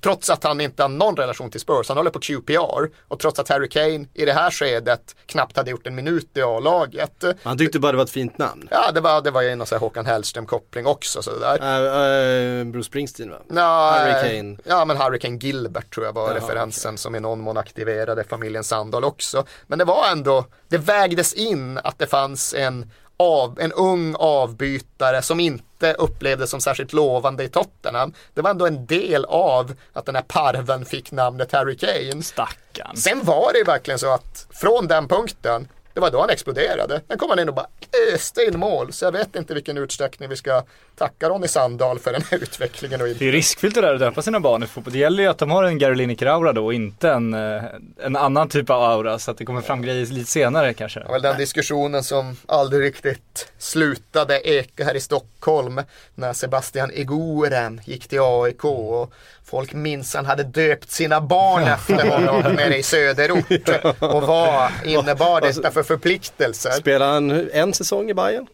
Trots 0.00 0.30
att 0.30 0.44
han 0.44 0.60
inte 0.60 0.82
har 0.82 0.88
någon 0.88 1.16
relation 1.16 1.50
till 1.50 1.60
Spurs. 1.60 1.88
Han 1.88 1.96
håller 1.96 2.10
på 2.10 2.20
QPR. 2.20 2.90
Och 3.08 3.18
trots 3.18 3.38
att 3.38 3.48
Harry 3.48 3.68
Kane 3.68 4.06
i 4.14 4.24
det 4.24 4.32
här 4.32 4.50
skedet 4.50 5.16
knappt 5.26 5.56
hade 5.56 5.70
gjort 5.70 5.86
en 5.86 5.94
minut 5.94 6.30
i 6.34 6.42
A-laget. 6.42 7.24
Han 7.42 7.58
tyckte 7.58 7.78
bara 7.78 7.92
det 7.92 7.98
var 7.98 8.04
ett 8.04 8.10
fint 8.10 8.38
namn. 8.38 8.68
Ja, 8.70 8.92
det 8.92 9.00
var, 9.00 9.22
det 9.22 9.30
var 9.30 9.42
ju 9.42 9.54
någon 9.54 9.66
sån 9.66 9.76
här 9.76 9.80
Håkan 9.80 10.06
Hellström-koppling 10.06 10.86
också. 10.86 11.22
Sådär. 11.22 11.58
Uh, 11.62 12.66
uh, 12.66 12.72
Bruce 12.72 12.86
Springsteen 12.86 13.30
va? 13.30 13.36
Ja, 13.48 13.96
Harry 13.98 14.10
eh, 14.10 14.36
Kane. 14.36 14.56
Ja, 14.64 14.84
men 14.84 14.96
Harry 14.96 15.18
Kane 15.18 15.36
Gilbert 15.36 15.94
tror 15.94 16.06
jag 16.06 16.12
var 16.12 16.28
Jaha, 16.28 16.36
referensen 16.36 16.98
som 16.98 17.14
i 17.14 17.20
någon 17.20 17.40
mån 17.40 17.56
aktiverade 17.56 18.24
familjen 18.24 18.64
Sandahl 18.64 19.04
också. 19.04 19.44
Men 19.66 19.78
det 19.78 19.84
var 19.84 20.10
ändå, 20.12 20.44
det 20.68 20.78
vägdes 20.78 21.34
in 21.34 21.78
att 21.78 21.98
det 21.98 22.06
fanns 22.06 22.54
en, 22.54 22.90
av, 23.16 23.60
en 23.60 23.72
ung 23.72 24.14
avbytare 24.18 25.22
som 25.22 25.40
inte 25.40 25.65
upplevdes 25.98 26.50
som 26.50 26.60
särskilt 26.60 26.92
lovande 26.92 27.44
i 27.44 27.48
Tottenham. 27.48 28.12
Det 28.34 28.42
var 28.42 28.50
ändå 28.50 28.66
en 28.66 28.86
del 28.86 29.24
av 29.24 29.74
att 29.92 30.06
den 30.06 30.14
här 30.14 30.22
parven 30.22 30.84
fick 30.84 31.12
namnet 31.12 31.52
Harry 31.52 31.76
Kane. 31.76 32.22
Stackarn. 32.22 32.96
Sen 32.96 33.24
var 33.24 33.52
det 33.52 33.58
ju 33.58 33.64
verkligen 33.64 33.98
så 33.98 34.14
att 34.14 34.46
från 34.50 34.86
den 34.86 35.08
punkten, 35.08 35.68
det 35.96 36.00
var 36.00 36.10
då 36.10 36.20
han 36.20 36.30
exploderade. 36.30 37.00
Sen 37.08 37.18
kom 37.18 37.30
han 37.30 37.38
in 37.38 37.48
och 37.48 37.54
bara 37.54 37.66
öste 38.14 38.42
in 38.42 38.58
mål. 38.58 38.92
Så 38.92 39.04
jag 39.04 39.12
vet 39.12 39.36
inte 39.36 39.54
vilken 39.54 39.78
utsträckning 39.78 40.28
vi 40.28 40.36
ska 40.36 40.62
tacka 40.96 41.28
Ronny 41.28 41.48
Sandahl 41.48 41.98
för 41.98 42.12
den 42.12 42.22
här 42.30 42.38
utvecklingen. 42.38 43.00
Och 43.00 43.08
Det 43.08 43.28
är 43.28 43.32
riskfyllt 43.32 43.74
det 43.74 43.80
där 43.80 43.94
att 43.94 44.00
döpa 44.00 44.22
sina 44.22 44.40
barn 44.40 44.62
i 44.62 44.66
fotboll. 44.66 44.92
Det 44.92 44.98
gäller 44.98 45.22
ju 45.22 45.28
att 45.28 45.38
de 45.38 45.50
har 45.50 45.64
en 45.64 45.78
Gary 45.78 45.94
Lineker-aura 45.94 46.52
då 46.52 46.64
och 46.64 46.74
inte 46.74 47.10
en, 47.10 47.34
eh, 47.34 47.62
en 48.04 48.16
annan 48.16 48.48
typ 48.48 48.70
av 48.70 48.82
aura 48.82 49.18
så 49.18 49.30
att 49.30 49.38
det 49.38 49.44
kommer 49.44 49.60
fram 49.60 49.82
grejer 49.82 50.06
lite 50.06 50.30
senare 50.30 50.74
kanske. 50.74 51.00
Var 51.00 51.12
väl 51.12 51.22
den 51.22 51.38
diskussionen 51.38 52.02
som 52.02 52.36
aldrig 52.46 52.82
riktigt 52.82 53.52
slutade 53.58 54.40
eka 54.48 54.84
här 54.84 54.94
i 54.94 55.00
Stockholm 55.00 55.80
när 56.14 56.32
Sebastian 56.32 56.90
Egoren 56.90 57.80
gick 57.84 58.08
till 58.08 58.20
AIK 58.22 58.64
och 58.64 59.12
folk 59.44 59.72
minns 59.72 60.14
han 60.14 60.26
hade 60.26 60.42
döpt 60.42 60.90
sina 60.90 61.20
barn 61.20 61.62
efter 61.66 62.08
honom 62.10 62.52
nere 62.52 62.76
i 62.76 62.82
söderort. 62.82 63.68
Och 63.98 64.22
vad 64.22 64.70
innebar 64.84 65.40
detta 65.40 65.70
för 65.70 65.82
förpliktelser? 65.86 66.70
Spelade 66.70 67.12
han 67.12 67.50
en 67.52 67.74
säsong 67.74 68.10
i 68.10 68.14
Bayern? 68.14 68.46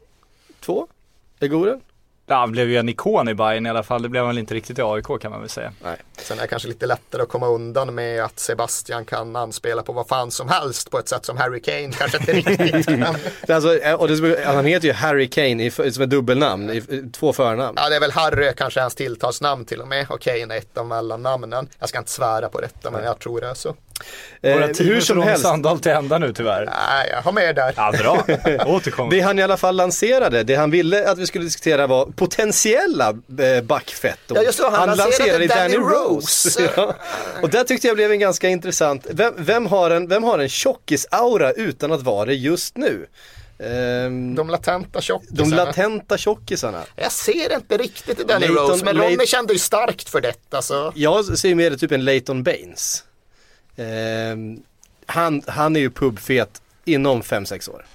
Två? 0.60 0.86
Egoren? 1.40 1.80
Ja, 2.26 2.36
han 2.36 2.52
blev 2.52 2.68
ju 2.68 2.76
en 2.76 2.88
ikon 2.88 3.28
i 3.28 3.34
Bayern 3.34 3.66
i 3.66 3.70
alla 3.70 3.82
fall. 3.82 4.02
Det 4.02 4.08
blev 4.08 4.22
han 4.22 4.28
väl 4.28 4.38
inte 4.38 4.54
riktigt 4.54 4.78
i 4.78 4.82
AIK 4.82 5.20
kan 5.20 5.30
man 5.30 5.40
väl 5.40 5.48
säga. 5.48 5.72
Nej. 5.82 5.96
Sen 6.18 6.38
är 6.38 6.42
det 6.42 6.48
kanske 6.48 6.68
lite 6.68 6.86
lättare 6.86 7.22
att 7.22 7.28
komma 7.28 7.48
undan 7.48 7.94
med 7.94 8.24
att 8.24 8.38
Sebastian 8.38 9.04
kan 9.04 9.36
anspela 9.36 9.82
på 9.82 9.92
vad 9.92 10.08
fan 10.08 10.30
som 10.30 10.48
helst 10.48 10.90
på 10.90 10.98
ett 10.98 11.08
sätt 11.08 11.26
som 11.26 11.36
Harry 11.36 11.62
Kane 11.62 11.92
kanske 11.92 12.18
inte 12.18 12.32
riktigt 12.32 12.86
kan. 12.86 13.16
Alltså, 13.48 13.68
och 13.98 14.08
det, 14.08 14.44
han 14.44 14.64
heter 14.64 14.88
ju 14.88 14.94
Harry 14.94 15.28
Kane 15.28 15.64
i, 15.64 15.70
som 15.70 16.02
ett 16.02 16.10
dubbelnamn, 16.10 16.70
i, 16.70 16.76
i, 16.76 17.10
två 17.12 17.32
förnamn. 17.32 17.78
Ja, 17.80 17.88
det 17.88 17.96
är 17.96 18.00
väl 18.00 18.12
Harry 18.12 18.52
kanske 18.56 18.80
hans 18.80 18.94
tilltalsnamn 18.94 19.64
till 19.64 19.80
och 19.80 19.88
med. 19.88 20.06
Och 20.10 20.20
Kane 20.20 20.54
är 20.54 20.58
ett 20.58 20.78
av 20.78 20.86
mellannamnen. 20.86 21.68
Jag 21.78 21.88
ska 21.88 21.98
inte 21.98 22.10
svära 22.10 22.48
på 22.48 22.60
detta, 22.60 22.90
men 22.90 23.04
jag 23.04 23.18
tror 23.18 23.40
det 23.40 23.46
är 23.46 23.54
så. 23.54 23.74
Eh, 24.42 24.54
Våra 24.54 24.66
hur 24.66 25.00
som 25.00 25.22
helst, 25.22 25.42
Sandal 25.42 25.78
till 25.80 25.92
ända 25.92 26.18
nu 26.18 26.32
tyvärr. 26.32 26.64
Nej, 26.64 27.08
jag 27.10 27.22
har 27.22 27.32
med 27.32 27.54
där. 27.56 27.72
Ja, 27.76 27.92
bra. 27.98 28.24
Återkom. 28.66 29.10
det 29.10 29.20
han 29.20 29.38
i 29.38 29.42
alla 29.42 29.56
fall 29.56 29.76
lanserade, 29.76 30.42
det 30.42 30.54
han 30.54 30.70
ville 30.70 31.10
att 31.10 31.18
vi 31.18 31.26
skulle 31.26 31.44
diskutera 31.44 31.86
var 31.86 32.06
potentiella 32.06 33.08
eh, 33.56 33.62
backfetton. 33.62 34.36
Ja, 34.36 34.42
just 34.42 34.58
det, 34.58 34.70
han 34.70 34.96
lanserade 34.96 35.46
Danny 35.46 35.76
Rose. 35.76 36.70
ja. 36.76 36.94
Och 37.42 37.50
där 37.50 37.64
tyckte 37.64 37.86
jag 37.86 37.96
blev 37.96 38.12
en 38.12 38.20
ganska 38.20 38.48
intressant, 38.48 39.06
vem, 39.10 39.34
vem 39.36 39.66
har 39.66 39.90
en, 39.90 40.08
vem 40.08 40.22
har 40.24 40.38
en 40.38 40.48
tjockis-aura 40.48 41.52
utan 41.52 41.92
att 41.92 42.02
vara 42.02 42.24
det 42.26 42.34
just 42.34 42.76
nu? 42.76 43.06
Ehm, 43.58 44.34
De 44.34 44.50
latenta 44.50 44.88
de 44.98 45.02
tjockisarna. 45.02 45.64
latenta 45.64 46.18
tjockisarna. 46.18 46.82
jag 46.96 47.12
ser 47.12 47.54
inte 47.54 47.76
riktigt 47.76 48.20
i 48.20 48.24
Danny 48.24 48.46
Leighton- 48.46 48.70
Rose, 48.70 48.84
men 48.84 48.96
Ronny 48.96 49.16
Leighton- 49.16 49.26
kände 49.26 49.52
ju 49.52 49.58
starkt 49.58 50.08
för 50.08 50.20
detta. 50.20 50.62
Så. 50.62 50.92
Jag 50.94 51.38
ser 51.38 51.54
mer 51.54 51.70
typ 51.70 51.92
en 51.92 52.04
Leighton 52.04 52.42
Baines. 52.42 53.04
Ehm, 53.76 54.62
han, 55.06 55.42
han 55.46 55.76
är 55.76 55.80
ju 55.80 55.90
pubfet 55.90 56.62
inom 56.84 57.22
5-6 57.22 57.70
år. 57.70 57.86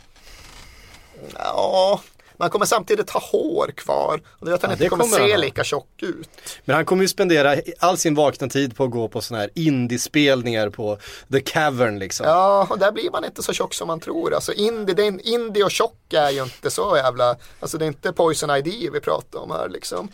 Ja, 1.34 2.02
man 2.38 2.50
kommer 2.50 2.66
samtidigt 2.66 3.10
ha 3.10 3.20
hår 3.32 3.72
kvar. 3.76 4.22
Och 4.28 4.46
det 4.46 4.50
gör 4.50 4.56
att 4.56 4.62
han 4.62 4.72
Ja, 4.72 4.76
inte 4.76 4.90
kommer, 4.90 5.04
kommer 5.04 5.28
se 5.28 5.38
lika 5.38 5.64
tjock 5.64 6.04
ut. 6.04 6.30
Men 6.66 6.76
han 6.76 6.86
kommer 6.86 7.02
ju 7.02 7.08
spendera 7.08 7.56
all 7.80 7.98
sin 7.98 8.16
vakna 8.16 8.48
tid 8.48 8.76
på 8.76 8.84
att 8.84 8.92
gå 8.92 9.08
på 9.08 9.22
sådana 9.22 9.42
här 9.42 9.50
indiespelningar 9.56 10.70
på 10.70 10.98
The 11.32 11.42
Cavern 11.42 12.00
liksom. 12.00 12.26
Ja, 12.26 12.68
och 12.70 12.80
där 12.80 12.92
blir 12.92 13.12
man 13.12 13.26
inte 13.26 13.44
så 13.44 13.54
tjock 13.54 13.74
som 13.74 13.88
man 13.88 14.00
tror. 14.00 14.34
Alltså 14.34 14.54
indie, 14.54 14.96
det 14.96 15.04
är 15.06 15.28
indie 15.28 15.64
och 15.64 15.72
tjock 15.72 16.14
är 16.14 16.30
ju 16.30 16.44
inte 16.44 16.72
så 16.72 16.98
jävla, 16.98 17.36
alltså 17.60 17.78
det 17.78 17.86
är 17.86 17.88
inte 17.88 18.14
Poison 18.14 18.50
ID 18.50 18.90
vi 18.94 19.00
pratar 19.00 19.40
om 19.40 19.52
här 19.52 19.70
liksom. 19.70 20.10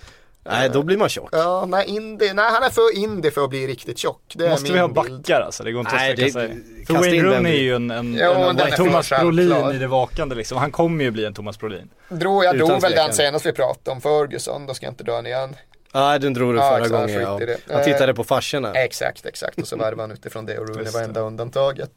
Nej, 0.45 0.69
då 0.69 0.83
blir 0.83 0.97
man 0.97 1.09
tjock. 1.09 1.29
Ja, 1.31 1.65
nej, 1.67 1.85
indie, 1.87 2.33
nej 2.33 2.45
han 2.51 2.63
är 2.63 2.69
för 2.69 2.97
indie 2.97 3.31
för 3.31 3.43
att 3.43 3.49
bli 3.49 3.67
riktigt 3.67 3.97
tjock. 3.97 4.33
Det 4.35 4.45
är 4.45 4.49
Måste 4.49 4.63
min 4.63 4.73
vi 4.73 4.79
ha 4.79 4.87
bild. 4.87 5.21
backar 5.21 5.41
alltså? 5.41 5.63
Det 5.63 5.71
går 5.71 5.79
inte 5.79 5.95
Nej, 5.95 6.11
att 6.11 6.17
sträcka 6.17 6.31
sig. 6.33 6.85
För 6.87 6.93
Wayne 6.93 7.23
Rooney 7.23 7.57
är 7.57 7.61
ju 7.61 7.75
en, 7.75 7.91
en, 7.91 8.17
Jo, 8.21 8.31
en, 8.31 8.59
är 8.59 8.71
Thomas 8.71 9.09
Brolin 9.09 9.71
i 9.75 9.77
det 9.77 9.87
vakande 9.87 10.35
liksom. 10.35 10.57
Han 10.57 10.71
kommer 10.71 11.03
ju 11.03 11.11
bli 11.11 11.25
en 11.25 11.33
Thomas 11.33 11.59
Brolin. 11.59 11.89
Drog, 12.09 12.43
jag 12.43 12.55
Utan 12.55 12.67
drog 12.67 12.81
väl 12.81 12.91
den 12.91 13.13
senast 13.13 13.45
vi 13.45 13.51
pratade 13.51 13.91
om 13.91 14.01
Ferguson, 14.01 14.65
då 14.65 14.73
ska 14.73 14.85
jag 14.85 14.91
inte 14.91 15.03
dra 15.03 15.15
den 15.15 15.25
igen. 15.25 15.55
Nej, 15.93 16.19
den 16.19 16.33
drog 16.33 16.53
du 16.53 16.57
Ja, 16.59 16.69
förra 16.69 16.85
exakt, 16.85 17.13
gången. 17.13 17.21
Ja. 17.21 17.55
Han 17.73 17.79
Eh, 17.79 17.85
tittade 17.85 18.13
på 18.13 18.23
farsorna. 18.23 18.73
Exakt, 18.73 19.25
exakt. 19.25 19.57
Och 19.57 19.67
så 19.67 19.75
värvade 19.77 20.01
han 20.01 20.11
utifrån 20.11 20.45
det 20.45 20.57
och 20.57 20.69
Rooney 20.69 20.91
var 20.91 21.01
enda 21.01 21.21
undantaget. 21.21 21.91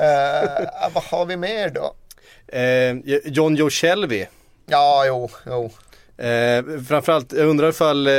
Uh, 0.00 0.66
vad 0.94 1.04
har 1.04 1.26
vi 1.26 1.36
mer 1.36 1.68
då? 1.68 1.94
Eh, 2.58 3.18
John 3.24 3.56
Joe 3.56 3.70
Shelby. 3.70 4.26
Ja, 4.66 5.04
jo, 5.06 5.30
jo. 5.46 5.70
Eh, 6.18 6.80
framförallt, 6.88 7.32
jag 7.32 7.46
undrar 7.48 7.68
ifall 7.68 8.06
eh, 8.06 8.12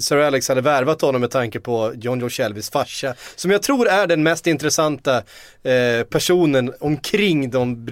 Sir 0.00 0.16
Alex 0.16 0.48
hade 0.48 0.60
värvat 0.60 1.00
honom 1.00 1.20
med 1.20 1.30
tanke 1.30 1.60
på 1.60 1.92
John 1.96 2.20
Joe 2.20 2.28
Shelbys 2.30 2.70
farsa. 2.70 3.14
Som 3.36 3.50
jag 3.50 3.62
tror 3.62 3.88
är 3.88 4.06
den 4.06 4.22
mest 4.22 4.46
intressanta 4.46 5.16
eh, 5.62 6.02
personen 6.10 6.74
omkring 6.80 7.50
de 7.50 7.88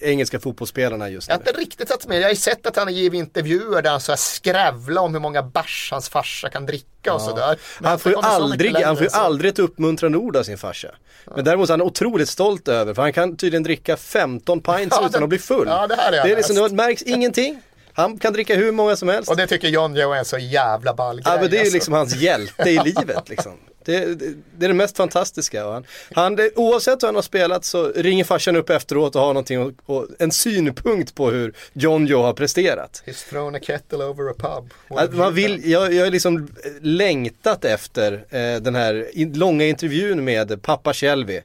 eh, 0.00 0.08
engelska 0.10 0.40
fotbollsspelarna 0.40 1.08
just 1.08 1.28
Jag 1.28 1.38
nu. 1.38 1.42
har 1.44 1.50
inte 1.50 1.60
riktigt 1.60 1.88
satt 1.88 2.06
med. 2.06 2.18
Jag 2.18 2.22
har 2.24 2.30
ju 2.30 2.36
sett 2.36 2.66
att 2.66 2.76
han 2.76 2.86
har 2.86 2.92
givit 2.92 3.18
intervjuer 3.18 3.82
där 3.82 3.90
han 3.90 4.00
så 4.00 4.12
här 4.12 4.16
skrävlar 4.16 5.02
om 5.02 5.14
hur 5.14 5.20
många 5.20 5.42
bärs 5.42 5.88
hans 5.90 6.08
farsa 6.08 6.48
kan 6.48 6.66
dricka 6.66 7.14
och 7.14 7.20
sådär. 7.20 7.56
Men 7.78 7.88
Han 7.88 7.98
får 7.98 8.12
ju 8.12 8.18
aldrig, 8.18 8.76
han 8.76 8.96
får 8.96 9.08
aldrig 9.12 9.48
ett 9.50 9.58
uppmuntrande 9.58 10.18
ord 10.18 10.36
av 10.36 10.42
sin 10.42 10.58
farsa. 10.58 10.88
Men 11.36 11.44
däremot 11.44 11.68
är 11.68 11.72
han 11.72 11.82
otroligt 11.82 12.28
stolt 12.28 12.68
över, 12.68 12.94
för 12.94 13.02
han 13.02 13.12
kan 13.12 13.36
tydligen 13.36 13.62
dricka 13.62 13.96
15 13.96 14.60
pints 14.60 14.96
Ja, 15.00 15.06
utan 15.06 15.20
det- 15.20 15.24
att 15.24 15.28
bli 15.28 15.38
full. 15.38 15.68
ja, 15.68 15.86
det 15.86 15.94
här 15.94 16.12
är 16.12 16.16
jag 16.16 16.26
det, 16.26 16.32
är 16.32 16.36
liksom, 16.36 16.56
det 16.56 16.68
märks 16.74 17.02
ingenting. 17.02 17.62
Han 18.00 18.18
kan 18.18 18.32
dricka 18.32 18.54
hur 18.56 18.72
många 18.72 18.96
som 18.96 19.08
helst. 19.08 19.30
Och 19.30 19.36
det 19.36 19.46
tycker 19.46 19.68
John 19.68 19.96
Joe 19.96 20.12
är 20.12 20.24
så 20.24 20.38
jävla 20.38 20.94
ball 20.94 21.16
grej. 21.16 21.24
Ja 21.34 21.40
men 21.40 21.50
det 21.50 21.56
är 21.56 21.58
ju 21.58 21.60
alltså. 21.60 21.74
liksom 21.74 21.94
hans 21.94 22.16
hjälte 22.16 22.70
i 22.70 22.78
livet 22.84 23.28
liksom. 23.28 23.52
Det, 23.84 24.04
det, 24.04 24.34
det 24.58 24.66
är 24.66 24.68
det 24.68 24.74
mest 24.74 24.96
fantastiska. 24.96 25.64
Han, 25.64 25.84
han, 26.14 26.36
det, 26.36 26.50
oavsett 26.56 27.02
hur 27.02 27.08
han 27.08 27.14
har 27.14 27.22
spelat 27.22 27.64
så 27.64 27.88
ringer 27.88 28.24
farsan 28.24 28.56
upp 28.56 28.70
efteråt 28.70 29.16
och 29.16 29.22
har 29.22 29.28
någonting 29.28 29.60
och, 29.60 29.72
och 29.86 30.06
en 30.18 30.30
synpunkt 30.30 31.14
på 31.14 31.30
hur 31.30 31.54
John 31.72 32.06
Joe 32.06 32.22
har 32.22 32.32
presterat. 32.32 33.02
He's 33.06 33.30
thrown 33.30 33.54
a 33.54 33.58
kettle 33.62 34.04
over 34.04 34.30
a 34.30 34.34
pub. 34.38 34.98
Have 34.98 35.16
man 35.16 35.34
vill, 35.34 35.70
jag, 35.70 35.92
jag 35.94 36.04
har 36.04 36.10
liksom 36.10 36.48
längtat 36.80 37.64
efter 37.64 38.12
eh, 38.12 38.62
den 38.62 38.74
här 38.74 39.18
in, 39.18 39.32
långa 39.32 39.64
intervjun 39.66 40.24
med 40.24 40.62
pappa 40.62 40.94
Shelby. 40.94 41.36
Eh, 41.36 41.42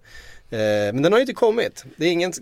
men 0.93 1.01
den 1.01 1.11
har 1.11 1.19
ju 1.19 1.23
inte 1.23 1.33
kommit. 1.33 1.85
Det 1.95 2.05
är 2.05 2.11
ingen, 2.11 2.33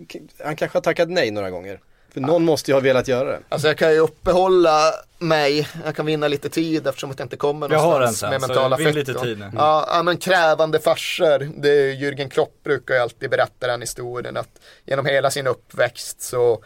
han 0.44 0.56
kanske 0.56 0.76
har 0.76 0.82
tackat 0.82 1.08
nej 1.08 1.30
några 1.30 1.50
gånger. 1.50 1.80
För 2.14 2.20
någon 2.20 2.44
måste 2.44 2.70
ju 2.70 2.74
ha 2.74 2.80
velat 2.80 3.08
göra 3.08 3.30
det. 3.30 3.40
Alltså 3.48 3.68
jag 3.68 3.78
kan 3.78 3.92
ju 3.92 3.98
uppehålla 3.98 4.92
mig, 5.18 5.68
jag 5.84 5.96
kan 5.96 6.06
vinna 6.06 6.28
lite 6.28 6.48
tid 6.48 6.86
eftersom 6.86 7.10
att 7.10 7.18
jag 7.18 7.26
inte 7.26 7.36
kommer 7.36 7.70
Jag 7.70 7.78
har 7.78 8.00
någonstans 8.00 8.22
en 8.22 8.30
sen, 8.30 8.30
med 8.30 8.40
så 8.40 8.46
mentala 8.46 8.76
vinn 8.76 8.94
lite 8.94 9.14
tid 9.14 9.38
nu. 9.38 9.50
Ja, 9.56 9.88
ja, 9.90 10.02
men 10.02 10.16
krävande 10.16 10.80
farsor, 10.80 11.50
det 11.62 11.68
är 11.68 11.92
Jürgen 11.92 12.28
Klopp 12.28 12.62
brukar 12.64 12.94
ju 12.94 13.00
alltid 13.00 13.30
berätta 13.30 13.66
den 13.66 13.80
historien 13.80 14.36
att 14.36 14.60
genom 14.86 15.06
hela 15.06 15.30
sin 15.30 15.46
uppväxt 15.46 16.22
så 16.22 16.64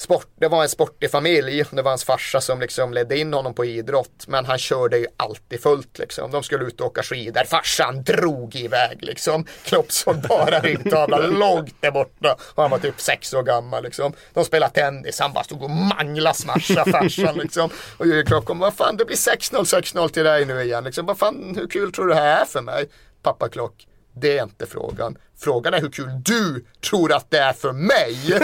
Sport, 0.00 0.26
det 0.40 0.48
var 0.48 0.62
en 0.62 0.68
sportig 0.68 1.10
familj, 1.10 1.64
det 1.70 1.82
var 1.82 1.90
hans 1.90 2.04
farsa 2.04 2.40
som 2.40 2.60
liksom 2.60 2.92
ledde 2.92 3.18
in 3.18 3.34
honom 3.34 3.54
på 3.54 3.64
idrott 3.64 4.26
men 4.26 4.44
han 4.44 4.58
körde 4.58 4.98
ju 4.98 5.06
alltid 5.16 5.62
fullt 5.62 5.98
liksom. 5.98 6.30
De 6.30 6.42
skulle 6.42 6.64
ut 6.64 6.80
och 6.80 6.86
åka 6.86 7.02
skidor, 7.02 7.44
farsan 7.44 8.02
drog 8.02 8.56
iväg 8.56 8.98
liksom. 9.02 9.44
Klopp 9.64 9.92
såg 9.92 10.16
bara 10.16 10.60
ryggtavlan 10.60 11.30
långt 11.30 11.74
där 11.80 11.90
borta 11.90 12.36
och 12.54 12.62
han 12.62 12.70
var 12.70 12.78
typ 12.78 13.00
sex 13.00 13.34
år 13.34 13.42
gammal 13.42 13.82
liksom. 13.82 14.12
De 14.32 14.44
spelade 14.44 14.72
tennis, 14.72 15.20
han 15.20 15.32
bara 15.32 15.44
stod 15.44 15.62
och 15.62 15.70
manglade 15.70 16.36
smasha 16.36 16.84
farsan 16.84 17.38
liksom. 17.38 17.70
Och 17.96 18.06
Jürgen 18.06 18.26
Klopp 18.26 18.44
kom, 18.44 18.58
vad 18.58 18.74
fan 18.74 18.96
det 18.96 19.04
blir 19.04 19.16
6-0, 19.16 19.80
6-0 19.80 20.08
till 20.08 20.24
dig 20.24 20.44
nu 20.44 20.62
igen 20.62 20.84
liksom. 20.84 21.06
Vad 21.06 21.18
fan, 21.18 21.54
hur 21.56 21.68
kul 21.68 21.92
tror 21.92 22.06
du 22.06 22.14
det 22.14 22.20
här 22.20 22.40
är 22.40 22.44
för 22.44 22.60
mig? 22.60 22.88
Pappa 23.22 23.48
Klock, 23.48 23.86
det 24.20 24.38
är 24.38 24.42
inte 24.42 24.66
frågan. 24.66 25.18
Frågan 25.38 25.74
är 25.74 25.80
hur 25.80 25.90
kul 25.90 26.10
du 26.24 26.64
tror 26.90 27.12
att 27.12 27.30
det 27.30 27.38
är 27.38 27.52
för 27.52 27.72
mig. 27.72 28.38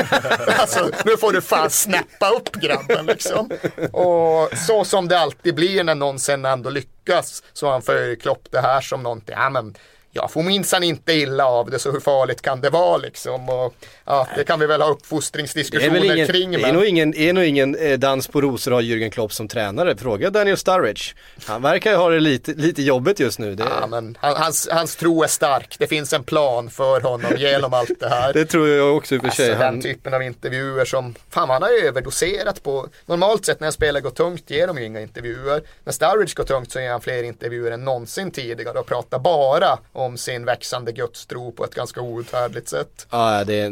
alltså, 0.61 0.91
nu 1.05 1.16
får 1.16 1.33
du 1.33 1.41
fan 1.41 1.70
snäppa 1.70 2.31
upp 2.31 2.53
grabben 2.53 3.07
liksom. 3.07 3.51
Och 3.93 4.59
så 4.59 4.85
som 4.85 5.09
det 5.09 5.18
alltid 5.18 5.55
blir 5.55 5.85
när 5.85 5.95
någon 5.95 6.18
sen 6.18 6.45
ändå 6.45 6.70
lyckas 6.70 7.43
så 7.53 7.70
han 7.70 7.83
för 7.83 8.14
Klopp 8.14 8.49
det 8.51 8.61
här 8.61 8.81
som 8.81 9.03
någonting, 9.03 9.35
ja 9.39 9.51
men 9.51 9.74
jag 10.17 10.31
får 10.31 10.43
minsann 10.43 10.83
inte 10.83 11.12
illa 11.12 11.47
av 11.47 11.71
det 11.71 11.79
så 11.79 11.93
hur 11.93 12.01
farligt 12.01 12.43
kan 12.43 12.61
det 12.61 12.71
vara 12.71 12.97
liksom. 12.97 13.49
Och, 13.49 13.75
ja, 14.05 14.29
det 14.37 14.45
kan 14.45 14.61
vi 14.61 14.67
väl 14.67 14.81
ha 14.81 14.89
Det 14.89 14.93
är, 14.93 14.95
uppfostringsdiskussioner 14.95 15.91
väl 16.01 16.05
ingen, 16.05 16.27
kring. 16.27 16.51
det 16.51 16.59
är 16.59 16.62
Men... 16.62 16.75
nog 16.75 16.85
ingen, 16.85 17.14
är 17.17 17.33
nog 17.33 17.45
ingen 17.45 17.77
dans 18.01 18.29
på 18.29 18.41
rosor 18.41 18.73
ha 18.73 18.81
Jürgen 18.81 19.11
Klopp 19.11 19.33
som 19.33 19.49
tränare. 19.49 19.97
Fråga 19.97 20.31
Daniel 20.31 20.57
Sturridge. 20.57 21.03
Han 21.47 21.62
verkar 21.62 21.91
ju 21.91 21.97
ha 21.97 22.11
det 22.11 22.21
lite, 22.21 22.53
lite 22.53 22.83
jobbigt 22.83 23.21
just 23.21 23.39
nu. 23.39 23.55
Det, 23.55 23.64
Ja, 23.81 23.87
men 23.87 24.19
han, 24.21 24.37
hans, 24.37 24.69
hans 24.73 24.97
tro 24.97 25.23
är 25.23 25.27
stark. 25.27 25.77
Det 25.79 25.87
finns 25.87 26.12
en 26.12 26.25
plan 26.25 26.71
för 26.71 27.01
honom 27.01 27.33
genom 27.37 27.75
allt 27.75 28.01
det 28.01 28.09
här. 28.09 28.33
det 28.35 28.45
tror 28.45 28.69
jag 28.69 28.97
också 28.97 29.14
i 29.14 29.19
och 29.19 29.23
för 29.23 29.29
Alltså 29.29 29.43
sig. 29.43 29.51
den 29.51 29.61
Han, 29.62 29.81
typen 29.81 30.14
av 30.14 30.23
intervjuer 30.23 30.85
som, 30.85 31.14
fan 31.31 31.51
han 31.51 31.62
har 31.62 31.71
ju 31.71 31.79
överdoserat 31.89 32.62
på, 32.62 32.89
normalt 33.07 33.47
sett 33.47 33.61
när 33.61 33.67
en 33.67 33.73
spelare 33.73 34.03
går 34.03 34.11
tungt 34.11 34.51
ger 34.51 34.67
de 34.67 34.79
ju 34.79 34.85
inga 34.85 35.01
intervjuer. 35.01 35.62
När 35.85 35.93
Sturridge 35.93 36.35
går 36.37 36.45
tungt 36.45 36.73
så 36.73 36.81
ger 36.81 36.91
han 36.91 37.01
fler 37.01 37.23
intervjuer 37.23 37.71
än 37.73 37.85
någonsin 37.85 38.31
tidigare 38.31 38.79
och 38.79 38.87
pratar 38.87 39.19
bara 39.19 39.79
om 39.93 40.06
sin 40.17 40.45
växande 40.45 40.93
gudstro 40.93 41.53
på 41.53 41.65
ett 41.65 41.75
ganska 41.75 42.01
outhärdligt 42.01 42.69
sätt. 42.69 43.07
ja, 43.11 43.45
det, 43.45 43.55
är, 43.61 43.71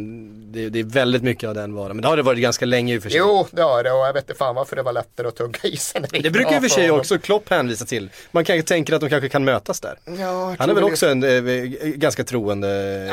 det, 0.53 0.69
det 0.69 0.79
är 0.79 0.85
väldigt 0.85 1.23
mycket 1.23 1.49
av 1.49 1.55
den 1.55 1.75
varan. 1.75 1.97
Men 1.97 2.03
det 2.03 2.09
har 2.09 2.17
det 2.17 2.23
varit 2.23 2.41
ganska 2.41 2.67
länge 2.67 2.95
i 2.95 2.99
och 2.99 3.03
för 3.03 3.11
sig. 3.11 3.19
Jo, 3.19 3.47
det 3.51 3.63
har 3.63 3.83
det 3.83 3.93
och 3.93 4.07
jag 4.07 4.13
vet 4.13 4.25
inte 4.25 4.39
fan 4.39 4.55
varför 4.55 4.77
det 4.77 4.83
var 4.83 4.93
lättare 4.93 5.29
att 5.29 5.37
tugga 5.37 5.59
i 5.63 5.77
sig. 5.77 6.03
Det 6.11 6.31
brukar 6.31 6.55
i 6.55 6.59
och 6.59 6.63
för 6.63 6.69
sig 6.69 6.91
också 6.91 7.19
Klopp 7.19 7.49
hänvisa 7.51 7.85
till. 7.85 8.11
Man 8.31 8.45
kanske 8.45 8.69
tänker 8.69 8.95
att 8.95 9.01
de 9.01 9.11
kanske 9.11 9.29
kan 9.29 9.45
mötas 9.45 9.81
där. 9.81 9.99
Ja, 10.05 10.57
Han 10.59 10.71
är 10.71 10.75
väl 10.75 10.85
också 10.85 11.07
en 11.07 11.23
eh, 11.23 11.65
ganska 11.85 12.25
troende. 12.25 12.67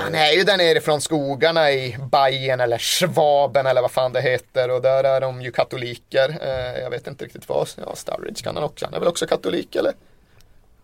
Han 0.04 0.16
är 0.16 0.32
ju 0.32 0.44
där 0.44 0.58
nere 0.58 0.82
från 0.82 1.02
skogarna 1.02 1.72
i 1.72 1.98
Bayern 2.12 2.60
eller 2.60 2.78
Schwaben 2.78 3.66
eller 3.66 3.82
vad 3.82 3.92
fan 3.92 4.14
det 4.14 4.22
heter 4.22 4.70
och 4.72 4.82
där 4.82 5.04
är 5.04 5.22
de 5.22 5.42
ju 5.42 5.52
katoliker. 5.52 6.30
Eh, 6.42 6.82
jag 6.82 6.90
vet 6.90 7.08
inte 7.08 7.26
riktigt 7.26 7.50
vad, 7.50 7.70
ja 7.86 7.96
Sturridge 7.96 8.44
kan 8.44 8.56
han 8.56 8.64
också, 8.64 8.86
han 8.86 8.94
är 8.94 9.00
väl 9.00 9.08
också 9.08 9.28
katolik 9.28 9.76
eller? 9.76 9.94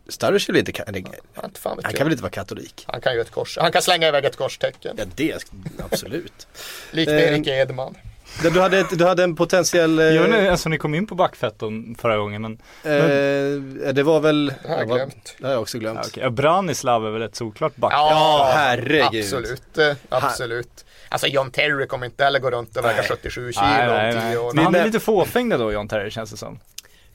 Sturridge 0.09 0.45
är 0.49 0.53
väl 0.53 0.59
inte, 0.59 0.71
ka- 0.71 0.83
eller, 0.87 1.03
Ja, 1.35 1.41
inte 1.45 1.59
fan 1.59 1.75
vet 1.77 1.85
han 1.85 1.91
jag. 1.91 1.97
kan 1.97 2.05
väl 2.05 2.11
inte 2.11 2.23
vara 2.23 2.31
katolik? 2.31 2.83
Han 2.87 3.01
kan 3.01 3.13
ju 3.13 3.21
ett 3.21 3.31
kors, 3.31 3.57
han 3.61 3.71
kan 3.71 3.81
slänga 3.81 4.07
iväg 4.07 4.25
ett 4.25 4.35
korstecken. 4.35 4.95
Ja 4.99 5.05
det, 5.15 5.45
absolut. 5.91 6.47
Likt 6.91 7.11
Eh, 7.11 7.17
Erik 7.17 7.47
Edman. 7.47 7.95
Du 8.41 8.61
hade, 8.61 8.79
ett, 8.79 8.97
du 8.99 9.05
hade 9.05 9.23
en 9.23 9.35
potentiell... 9.35 9.99
eh, 9.99 10.05
Jag 10.05 10.23
vet 10.23 10.33
inte, 10.35 10.51
alltså 10.51 10.69
ni 10.69 10.77
kom 10.77 10.95
in 10.95 11.07
på 11.07 11.15
backfetton 11.15 11.95
förra 11.99 12.17
gången 12.17 12.41
men, 12.41 12.53
eh, 12.83 13.93
det 13.93 14.03
var 14.03 14.19
väl... 14.19 14.45
Det 14.63 14.69
har 14.69 14.77
jag 14.77 14.87
glömt. 14.87 15.35
Det 15.39 15.45
har 15.45 15.53
jag 15.53 15.61
också 15.61 15.77
glömt. 15.79 16.09
ja. 16.15 16.21
Ja, 16.23 16.29
Branislav 16.29 17.05
är 17.07 17.09
väl 17.11 17.21
ett 17.21 17.35
solklart 17.35 17.75
back? 17.75 17.93
Ja, 17.93 18.51
herregud. 18.55 19.03
Absolut, 19.23 19.77
eh, 19.77 19.93
absolut. 20.09 20.85
Alltså 21.09 21.27
John 21.27 21.51
Terry 21.51 21.87
kommer 21.87 22.05
inte 22.05 22.23
heller 22.23 22.39
gå 22.39 22.51
runt 22.51 22.77
och 22.77 22.85
väga 22.85 23.03
77 23.03 23.51
kilo 23.53 23.65
Nej, 23.65 23.87
nej, 23.87 24.09
om 24.13 24.19
nej. 24.19 24.31
10 24.33 24.37
år. 24.37 24.53
Men 24.53 24.63
han 24.63 24.75
är 24.75 24.85
lite 24.85 24.99
fåfäng 24.99 25.49
då 25.49 25.71
John 25.71 25.87
Terry 25.87 26.11
känns 26.11 26.31
det 26.31 26.37
som. 26.37 26.59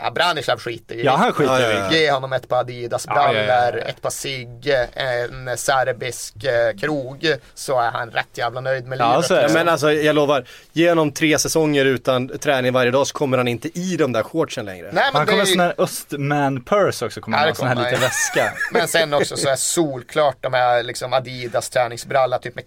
Ja, 0.03 0.11
Branislav 0.11 0.59
skiter 0.59 0.94
ju. 0.94 1.03
Ja 1.03 1.16
han 1.16 1.32
skiter 1.32 1.61
Ja, 1.61 1.70
ja, 1.72 1.78
ja. 1.90 1.92
Ge 1.92 2.11
honom 2.11 2.32
ett 2.32 2.48
par 2.48 2.61
Adidas 2.61 3.05
Ja, 3.09 3.14
brallor, 3.14 3.36
ja, 3.40 3.46
ja, 3.46 3.78
ja. 3.78 3.78
ett 3.78 4.03
par 4.03 4.11
cigg, 4.11 4.74
en 4.94 5.57
serbisk 5.59 6.44
eh, 6.44 6.76
krog 6.80 7.34
så 7.55 7.80
är 7.80 7.90
han 7.90 8.11
rätt 8.11 8.28
jävla 8.38 8.61
nöjd 8.61 8.86
med 8.86 8.98
Ja, 9.00 9.12
livet. 9.12 9.26
så 9.26 9.34
är 9.34 9.42
det. 9.42 9.48
Ja, 9.48 9.55
men 9.55 9.68
alltså 9.68 9.92
jag 9.92 10.14
lovar, 10.14 10.44
genom 10.72 11.12
tre 11.12 11.38
säsonger 11.38 11.84
utan 11.84 12.28
träning 12.38 12.72
varje 12.72 12.90
dag 12.90 13.07
så 13.07 13.14
kommer 13.14 13.36
han 13.38 13.48
inte 13.48 13.78
i 13.78 13.96
de 13.96 14.12
där 14.12 14.22
shortsen 14.22 14.64
längre. 14.64 14.90
Nej, 14.92 15.05
men, 15.12 15.16
Han 15.18 15.26
kommer 15.26 15.26
det 15.26 15.42
en 15.42 15.46
är 15.48 15.53
sån 15.53 15.61
här 15.61 15.74
östman 15.78 16.64
purse 16.64 17.07
också, 17.07 17.20
kommer 17.20 17.36
han 17.38 17.46
det 17.46 17.50
ha, 17.50 17.55
sån 17.55 17.66
här 17.68 17.74
liten 17.84 18.00
väska. 18.00 18.53
men 18.72 18.88
sen 18.88 19.14
också 19.14 19.36
så 19.36 19.48
är 19.48 19.57
solklart 19.57 20.36
de 20.40 20.55
här 20.55 20.82
liksom 20.82 21.12
Adidas 21.12 21.70
träningsbralla 21.70 22.38
typ 22.38 22.55
med 22.55 22.64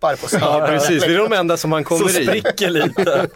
knappar 0.00 0.16
på 0.16 0.22
Ja 0.22 0.28
sidorna. 0.28 0.66
precis, 0.66 1.02
det 1.04 1.14
är 1.14 1.18
de 1.18 1.32
enda 1.32 1.56
som 1.56 1.72
han 1.72 1.84
Som 1.84 1.98
kommer 1.98 2.20
i. 2.20 2.26
spricker 2.26 2.70
lite. 2.70 3.28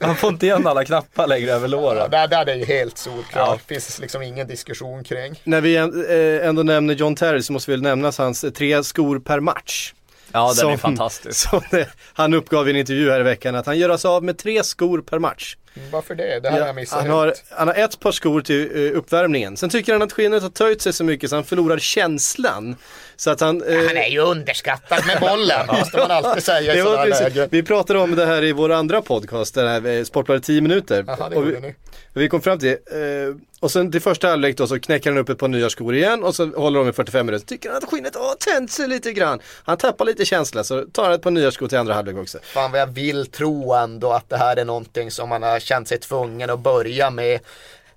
Han 0.00 0.16
får 0.16 0.30
inte 0.30 0.46
igen 0.46 0.66
alla 0.66 0.84
knappar 0.84 1.26
längre 1.26 1.50
över 1.52 1.68
Ja, 1.68 1.76
låren. 1.76 2.10
där, 2.10 2.28
där 2.28 2.40
är 2.40 2.44
det 2.44 2.54
ju 2.56 2.64
helt 2.64 2.98
solklart. 2.98 3.26
Ja. 3.34 3.58
Det 3.68 3.74
finns 3.74 3.98
liksom 4.00 4.22
ingen 4.22 4.46
diskussion 4.46 5.04
kring. 5.04 5.40
När 5.44 5.60
vi 5.60 5.76
eh, 5.76 6.48
ändå 6.48 6.62
nämner 6.62 6.94
John 6.94 7.14
Terry 7.16 7.42
så 7.42 7.52
måste 7.52 7.70
vi 7.70 7.76
väl 7.76 7.82
nämnas 7.82 8.18
hans 8.18 8.44
tre 8.56 8.84
skor 8.84 9.18
per 9.20 9.40
match. 9.40 9.92
Ja 10.32 10.40
den 10.58 10.66
är 10.66 10.70
Som- 10.70 10.78
fantastisk. 10.78 11.48
Som 11.50 11.60
det, 11.70 11.88
han 12.12 12.34
uppgav 12.34 12.68
i 12.68 12.70
en 12.70 12.76
intervju 12.76 13.10
här 13.10 13.20
i 13.20 13.22
veckan 13.22 13.54
att 13.54 13.66
han 13.66 13.78
gör 13.78 13.96
sig 13.96 14.08
av 14.08 14.24
med 14.24 14.38
tre 14.38 14.64
skor 14.64 15.00
per 15.00 15.18
match. 15.18 15.56
Varför 15.92 16.14
det? 16.14 16.40
Det 16.40 16.50
här 16.50 16.60
har 16.60 16.66
jag 16.66 16.76
missat 16.76 17.00
han, 17.00 17.10
har, 17.10 17.34
han 17.50 17.68
har 17.68 17.74
ett 17.74 18.00
par 18.00 18.12
skor 18.12 18.40
till 18.40 18.70
eh, 18.92 18.98
uppvärmningen. 18.98 19.56
Sen 19.56 19.70
tycker 19.70 19.92
han 19.92 20.02
att 20.02 20.12
skinnet 20.12 20.42
har 20.42 20.50
töjt 20.50 20.82
sig 20.82 20.92
så 20.92 21.04
mycket 21.04 21.30
så 21.30 21.36
han 21.36 21.44
förlorar 21.44 21.78
känslan. 21.78 22.76
Så 23.20 23.30
att 23.30 23.40
han... 23.40 23.62
eh, 23.62 23.86
Han 23.86 23.96
är 23.96 24.08
ju 24.08 24.18
underskattad 24.20 25.06
med 25.06 25.20
bollen, 25.20 25.66
måste 25.78 25.96
man 25.98 26.10
alltid 26.10 26.42
säga 26.44 26.74
i 26.74 26.80
sådana 26.82 27.04
lägen. 27.04 27.48
vi 27.50 27.62
pratade 27.62 27.98
om 27.98 28.14
det 28.16 28.26
här 28.26 28.44
i 28.44 28.52
vår 28.52 28.72
andra 28.72 29.02
podcast, 29.02 29.54
den 29.54 29.68
här 29.68 30.04
Sportbladet 30.04 30.44
10 30.44 30.60
minuter. 30.60 31.02
Det 31.02 31.36
och 31.36 31.48
vi, 31.48 31.74
vi 32.12 32.28
kom 32.28 32.40
fram 32.40 32.58
till, 32.58 32.68
eh, 32.70 33.36
och 33.60 33.70
sen 33.70 33.92
till 33.92 34.00
första 34.00 34.28
halvlek 34.28 34.56
då 34.56 34.66
så 34.66 34.80
knäcker 34.80 35.10
han 35.10 35.18
upp 35.18 35.28
ett 35.28 35.38
par 35.38 35.48
nya 35.48 35.70
skor 35.70 35.94
igen 35.94 36.24
och 36.24 36.34
så 36.34 36.46
håller 36.46 36.78
de 36.78 36.88
i 36.88 36.92
45 36.92 37.26
minuter. 37.26 37.46
Tycker 37.46 37.68
han 37.68 37.78
att 37.78 37.84
skinnet 37.90 38.14
har 38.16 38.34
tänt 38.34 38.70
sig 38.70 38.88
lite 38.88 39.12
grann. 39.12 39.38
Han 39.64 39.76
tappar 39.76 40.04
lite 40.04 40.24
känsla 40.24 40.64
så 40.64 40.84
tar 40.84 41.04
han 41.04 41.12
ett 41.12 41.22
par 41.22 41.30
nya 41.30 41.50
skor 41.50 41.68
till 41.68 41.78
andra 41.78 41.94
halvlek 41.94 42.16
också. 42.16 42.38
Fan 42.42 42.72
vad 42.72 42.80
jag 42.80 42.86
vill 42.86 43.26
tro 43.26 43.72
ändå 43.74 44.12
att 44.12 44.28
det 44.28 44.36
här 44.36 44.56
är 44.56 44.64
någonting 44.64 45.10
som 45.10 45.30
han 45.30 45.42
har 45.42 45.60
känt 45.60 45.88
sig 45.88 45.98
tvungen 45.98 46.50
att 46.50 46.60
börja 46.60 47.10
med 47.10 47.40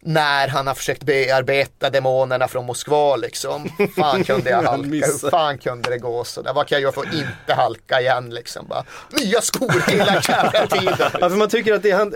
när 0.02 0.47
han 0.47 0.68
har 0.68 0.74
försökt 0.74 1.04
bearbeta 1.04 1.89
demonerna 1.89 2.47
från 2.47 2.66
Moskva 2.66 3.16
liksom. 3.16 3.70
Fan 3.95 4.24
kunde 4.24 4.49
jag 4.49 4.64
halka, 4.64 4.89
hur 4.89 5.30
fan 5.30 5.58
kunde 5.58 5.89
det 5.89 5.97
gå 5.97 6.24
så 6.24 6.41
där? 6.41 6.54
Vad 6.54 6.68
kan 6.68 6.76
jag 6.76 6.82
göra 6.82 6.91
för 6.91 7.02
att 7.02 7.14
inte 7.14 7.54
halka 7.54 8.02
igen 8.02 8.30
liksom? 8.30 8.68
Bara, 8.68 8.84
nya 9.10 9.41
skor 9.41 9.91
hela 9.91 10.22
jävla 10.30 10.68
tiden. 10.68 11.12
Ja, 11.22 11.30
för 11.30 11.38
man 11.38 11.49
tycker 11.49 11.74
att 11.74 11.84
det 11.84 11.91
han, 11.91 12.14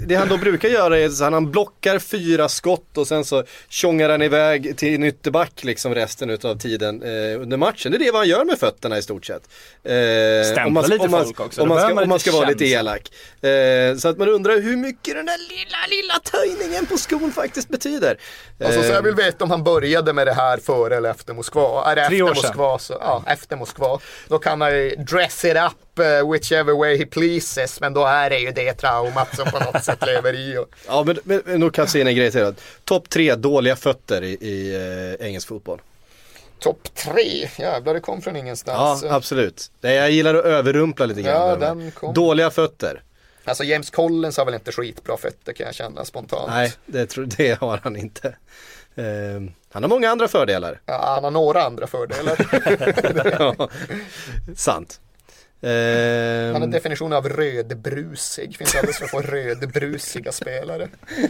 det 0.00 0.14
han 0.14 0.28
då 0.28 0.36
brukar 0.36 0.68
göra 0.68 0.98
är 0.98 1.06
att 1.06 1.32
han 1.32 1.50
blockar 1.50 1.98
fyra 1.98 2.48
skott 2.48 2.98
och 2.98 3.06
sen 3.06 3.24
så 3.24 3.44
tjongar 3.68 4.10
han 4.10 4.22
iväg 4.22 4.76
till 4.76 4.94
en 4.94 5.04
ytterback 5.04 5.64
liksom 5.64 5.94
resten 5.94 6.30
utav 6.30 6.58
tiden 6.58 7.02
eh, 7.02 7.40
under 7.40 7.56
matchen. 7.56 7.92
Det 7.92 7.98
är 7.98 7.98
det 7.98 8.10
vad 8.10 8.20
han 8.20 8.28
gör 8.28 8.44
med 8.44 8.58
fötterna 8.58 8.98
i 8.98 9.02
stort 9.02 9.26
sett. 9.26 9.42
Eh, 9.84 10.52
Stämpla 10.52 10.82
lite 10.82 11.08
folk 11.08 11.40
också, 11.40 11.62
Om 11.62 11.68
man 11.68 11.80
ska, 11.80 11.94
man 11.94 12.02
om 12.02 12.08
man 12.08 12.20
ska 12.20 12.32
vara 12.32 12.48
lite 12.48 12.64
elak. 12.64 13.12
Eh, 13.42 13.96
så 13.96 14.08
att 14.08 14.18
man 14.18 14.28
undrar 14.28 14.60
hur 14.60 14.76
mycket 14.76 15.14
den 15.14 15.26
där 15.26 15.38
lilla, 15.38 15.76
lilla 15.88 16.14
töjningen 16.18 16.86
på 16.86 16.98
skon 16.98 17.23
faktiskt 17.32 17.68
betyder. 17.68 18.18
Alltså, 18.64 18.82
så 18.82 18.88
Eh, 18.88 18.94
jag 18.94 19.02
vill 19.02 19.14
veta 19.14 19.44
om 19.44 19.50
han 19.50 19.64
började 19.64 20.12
med 20.12 20.26
det 20.26 20.32
här 20.32 20.58
före 20.58 20.96
eller 20.96 21.10
efter 21.10 21.34
Moskva. 21.34 21.84
Är 21.84 21.96
det 21.96 22.06
Tre 22.08 22.16
efter 22.16 22.22
år 22.30 22.34
sedan. 22.34 22.46
Moskva 22.46 22.78
så, 22.78 22.96
ja, 23.00 23.22
efter 23.26 23.56
Moskva. 23.56 23.98
Då 24.28 24.38
kan 24.38 24.58
man 24.58 24.70
ju 24.70 24.90
dress 24.96 25.44
it 25.44 25.56
up 25.56 25.98
uh, 26.00 26.32
whichever 26.32 26.72
way 26.78 26.98
he 26.98 27.06
pleases. 27.06 27.80
Men 27.80 27.92
då 27.94 28.04
är 28.06 28.30
det 28.30 28.38
ju 28.38 28.50
det 28.50 28.72
traumat 28.74 29.36
som 29.36 29.50
på 29.50 29.58
något 29.58 29.84
sätt 29.84 30.06
lever 30.06 30.32
i. 30.34 30.58
Och, 30.58 30.66
Ja 30.86 31.02
men, 31.06 31.18
men, 31.24 31.42
men 31.44 31.60
då 31.60 31.70
kan 31.70 31.82
jag 31.82 31.90
säga 31.90 32.08
en 32.08 32.16
grej 32.16 32.30
till. 32.30 32.54
Topp 32.84 33.08
tre 33.10 33.34
dåliga 33.34 33.76
fötter 33.76 34.22
i, 34.22 34.28
i 34.40 34.74
eh, 35.20 35.26
engelsk 35.26 35.48
fotboll. 35.48 35.80
Topp 36.58 36.94
tre, 36.94 37.48
jävlar 37.58 37.94
det 37.94 38.00
kom 38.00 38.22
från 38.22 38.34
Ja 38.34 38.40
ingenstans. 38.40 39.04
absolut. 39.04 39.70
Det- 39.80 39.94
Jag 39.94 40.10
gillar 40.10 40.34
att 40.34 40.44
överrumpla 40.44 41.06
lite 41.06 41.22
grann. 41.22 41.92
Ja. 42.02 42.12
Dåliga 42.12 42.50
fötter. 42.50 43.02
Alltså 43.44 43.64
James 43.64 43.90
Collins 43.90 44.36
har 44.36 44.44
väl 44.44 44.54
inte 44.54 44.72
skitbra 44.72 45.16
fötter 45.16 45.52
kan 45.52 45.66
jag 45.66 45.74
känna 45.74 46.04
spontant. 46.04 46.48
Nej, 46.48 46.72
det, 46.86 47.06
tror, 47.06 47.24
det 47.36 47.60
har 47.60 47.80
han 47.82 47.96
inte. 47.96 48.28
Eh, 48.94 49.04
han 49.72 49.82
har 49.82 49.88
många 49.88 50.10
andra 50.10 50.28
fördelar. 50.28 50.80
Ja, 50.86 51.12
han 51.14 51.24
har 51.24 51.30
några 51.30 51.62
andra 51.62 51.86
fördelar. 51.86 52.36
ja, 53.58 53.68
sant. 54.56 55.00
Han 55.64 56.54
har 56.62 56.68
Eh, 56.68 56.68
definition 56.68 57.12
av 57.12 57.28
rödbrusig. 57.28 58.56
Finns 58.56 58.74
alldeles 58.76 58.98
för 58.98 59.06
få 59.06 59.20
rödbrusiga 59.20 60.32
spelare. 60.32 60.88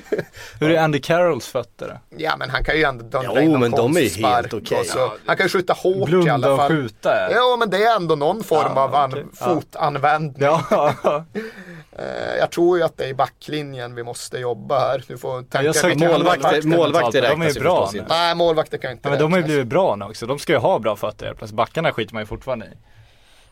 Hur 0.60 0.70
är 0.70 0.78
Andy 0.80 1.00
Carrolls 1.00 1.48
fötter? 1.48 1.98
Ja 2.16 2.36
men 2.36 2.50
han 2.50 2.64
kan 2.64 2.76
ju 2.76 2.82
ändå 2.82 3.04
dundra 3.04 3.32
Jo, 3.34 3.40
in 3.40 3.50
någon 3.50 3.60
men 3.60 3.70
de 3.70 3.96
är 3.96 4.00
konstspark 4.00 4.34
helt 4.34 4.54
okej. 4.54 4.78
och 4.78 4.86
så- 4.86 5.12
Han 5.26 5.36
kan 5.36 5.44
ju 5.46 5.50
skjuta 5.50 5.72
hårt 5.72 6.08
i 6.26 6.28
alla 6.30 6.52
och 6.52 6.58
fall. 6.58 6.68
skjuta? 6.70 7.08
Ja. 7.20 7.28
Ja 7.36 7.56
men 7.58 7.70
det 7.70 7.84
är 7.84 7.96
ändå 7.96 8.14
någon 8.16 8.44
form 8.44 8.72
Ja, 8.76 8.82
av. 8.82 9.24
Ja. 9.40 9.46
fotanvändning. 9.46 10.42
Ja, 10.42 10.94
Eh, 11.98 12.36
Jag 12.38 12.50
tror 12.50 12.78
ju 12.78 12.84
att 12.84 12.96
det 12.96 13.04
är 13.04 13.08
i 13.08 13.14
backlinjen 13.14 13.94
vi 13.94 14.02
måste 14.02 14.38
jobba 14.38 14.78
här. 14.80 15.04
Du 15.08 15.18
får 15.18 15.40
tänka 15.42 15.62
jag 15.62 15.72
vilka 15.72 16.08
målvakter- 16.08 16.62
målvakter- 16.62 16.66
målvakter 16.76 17.22
de 17.22 17.26
är 17.26 17.30
räknas 17.30 17.50
ju 17.56 17.60
ju 17.60 17.60
bra 17.64 17.90
nu. 17.94 18.04
Nej 18.08 18.34
målvakter 18.34 18.78
kan 18.78 18.90
inte 18.90 19.00
Ja, 19.08 19.10
men 19.10 19.18
de 19.18 19.32
har 19.32 19.38
ju 19.38 19.42
räknas. 19.42 19.48
blivit 19.54 19.66
bra 19.66 19.96
nu 19.96 20.04
också. 20.04 20.26
De 20.26 20.38
ska 20.38 20.52
ju 20.52 20.58
ha 20.58 20.78
bra 20.78 20.96
fötter 20.96 21.26
helt 21.26 21.38
plötsligt. 21.38 21.56
Backarna 21.56 21.92
skiter 21.92 22.14
man 22.14 22.22
ju 22.22 22.26
fortfarande 22.26 22.66
i. 22.66 22.68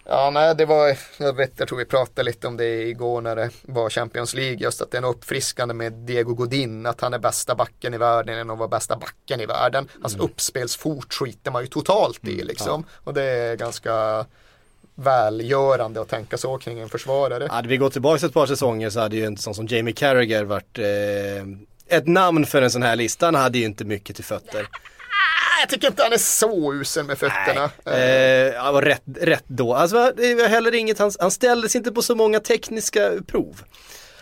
Ja, 0.04 0.30
nej, 0.30 0.54
det 0.54 0.64
var, 0.66 0.96
jag 1.18 1.36
vet, 1.36 1.52
jag 1.56 1.68
tror 1.68 1.78
vi 1.78 1.84
pratade 1.84 2.22
lite 2.22 2.46
om 2.46 2.56
det 2.56 2.82
igår 2.82 3.20
när 3.20 3.36
det 3.36 3.50
var 3.62 3.90
Champions 3.90 4.34
League, 4.34 4.56
just 4.56 4.82
att 4.82 4.90
det 4.90 4.96
är 4.96 5.00
något 5.02 5.16
uppfriskande 5.16 5.74
med 5.74 5.92
Diego 5.92 6.34
Godin, 6.34 6.86
att 6.86 7.00
han 7.00 7.14
är 7.14 7.18
bästa 7.18 7.54
backen 7.54 7.94
i 7.94 7.98
världen 7.98 8.38
än 8.38 8.50
att 8.50 8.58
vara 8.58 8.68
bästa 8.68 8.96
backen 8.96 9.40
i 9.40 9.46
världen. 9.46 9.88
Hans 10.00 10.14
Mm. 10.14 10.24
uppspelsfot 10.26 11.14
skiter 11.14 11.50
man 11.50 11.62
ju 11.62 11.68
totalt 11.68 12.28
i 12.28 12.42
liksom. 12.44 12.84
Och 13.04 13.14
det 13.14 13.22
är 13.22 13.56
ganska 13.56 14.24
välgörande 14.94 16.00
att 16.00 16.08
tänka 16.08 16.38
så 16.38 16.58
kring 16.58 16.78
en 16.80 16.88
försvarare. 16.88 17.48
hade 17.50 17.68
vi 17.68 17.76
gått 17.76 17.92
tillbaka 17.92 18.26
ett 18.26 18.32
par 18.32 18.46
säsonger 18.46 18.90
så 18.90 19.00
hade 19.00 19.16
ju 19.16 19.24
en 19.24 19.36
sån 19.36 19.54
som 19.54 19.66
Jamie 19.66 19.94
Carragher 19.94 20.44
varit 20.44 20.78
eh, 20.78 21.96
ett 21.98 22.06
namn 22.06 22.46
för 22.46 22.62
en 22.62 22.70
sån 22.70 22.82
här 22.82 22.96
lista. 22.96 23.26
Han 23.26 23.34
hade 23.34 23.58
ju 23.58 23.64
inte 23.64 23.84
mycket 23.84 24.16
till 24.16 24.24
fötter. 24.24 24.68
Ah, 25.22 25.60
Jag 25.60 25.68
tycker 25.68 25.88
inte 25.88 26.02
han 26.02 26.12
är 26.12 26.16
så 26.18 26.74
usel 26.74 27.04
med 27.04 27.18
fötterna. 27.18 27.64
Eh, 27.98 28.62
han 28.62 28.74
var 28.74 28.82
rätt, 28.82 29.02
rätt 29.20 29.44
då. 29.46 29.74
Alltså 29.74 30.12
det 30.16 30.34
var 30.34 30.48
heller 30.48 30.74
inget, 30.74 30.98
han, 30.98 31.12
han 31.20 31.30
ställdes 31.30 31.76
inte 31.76 31.92
på 31.92 32.02
så 32.02 32.14
många 32.14 32.40
tekniska 32.40 33.12
prov. 33.26 33.62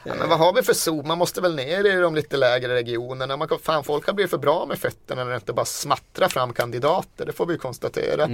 Ja, 0.04 0.14
men 0.18 0.28
vad 0.28 0.38
har 0.38 0.52
vi 0.52 0.62
för 0.62 0.72
zon? 0.74 1.08
Man 1.08 1.18
måste 1.18 1.40
väl 1.40 1.54
ner 1.54 1.86
i 1.86 2.00
de 2.00 2.14
lite 2.14 2.36
lägre 2.36 2.74
regionerna. 2.74 3.36
Man 3.36 3.48
kan, 3.48 3.58
fan, 3.58 3.84
folk 3.84 4.06
har 4.06 4.12
blivit 4.12 4.30
för 4.30 4.38
bra 4.38 4.66
med 4.66 4.78
fötterna 4.78 5.24
när 5.24 5.30
det 5.30 5.36
inte 5.36 5.52
bara 5.52 5.66
smattrar 5.66 6.28
fram 6.28 6.52
kandidater. 6.52 7.26
Det 7.26 7.32
får 7.32 7.46
vi 7.46 7.58
konstatera. 7.58 8.22
Eh, 8.22 8.28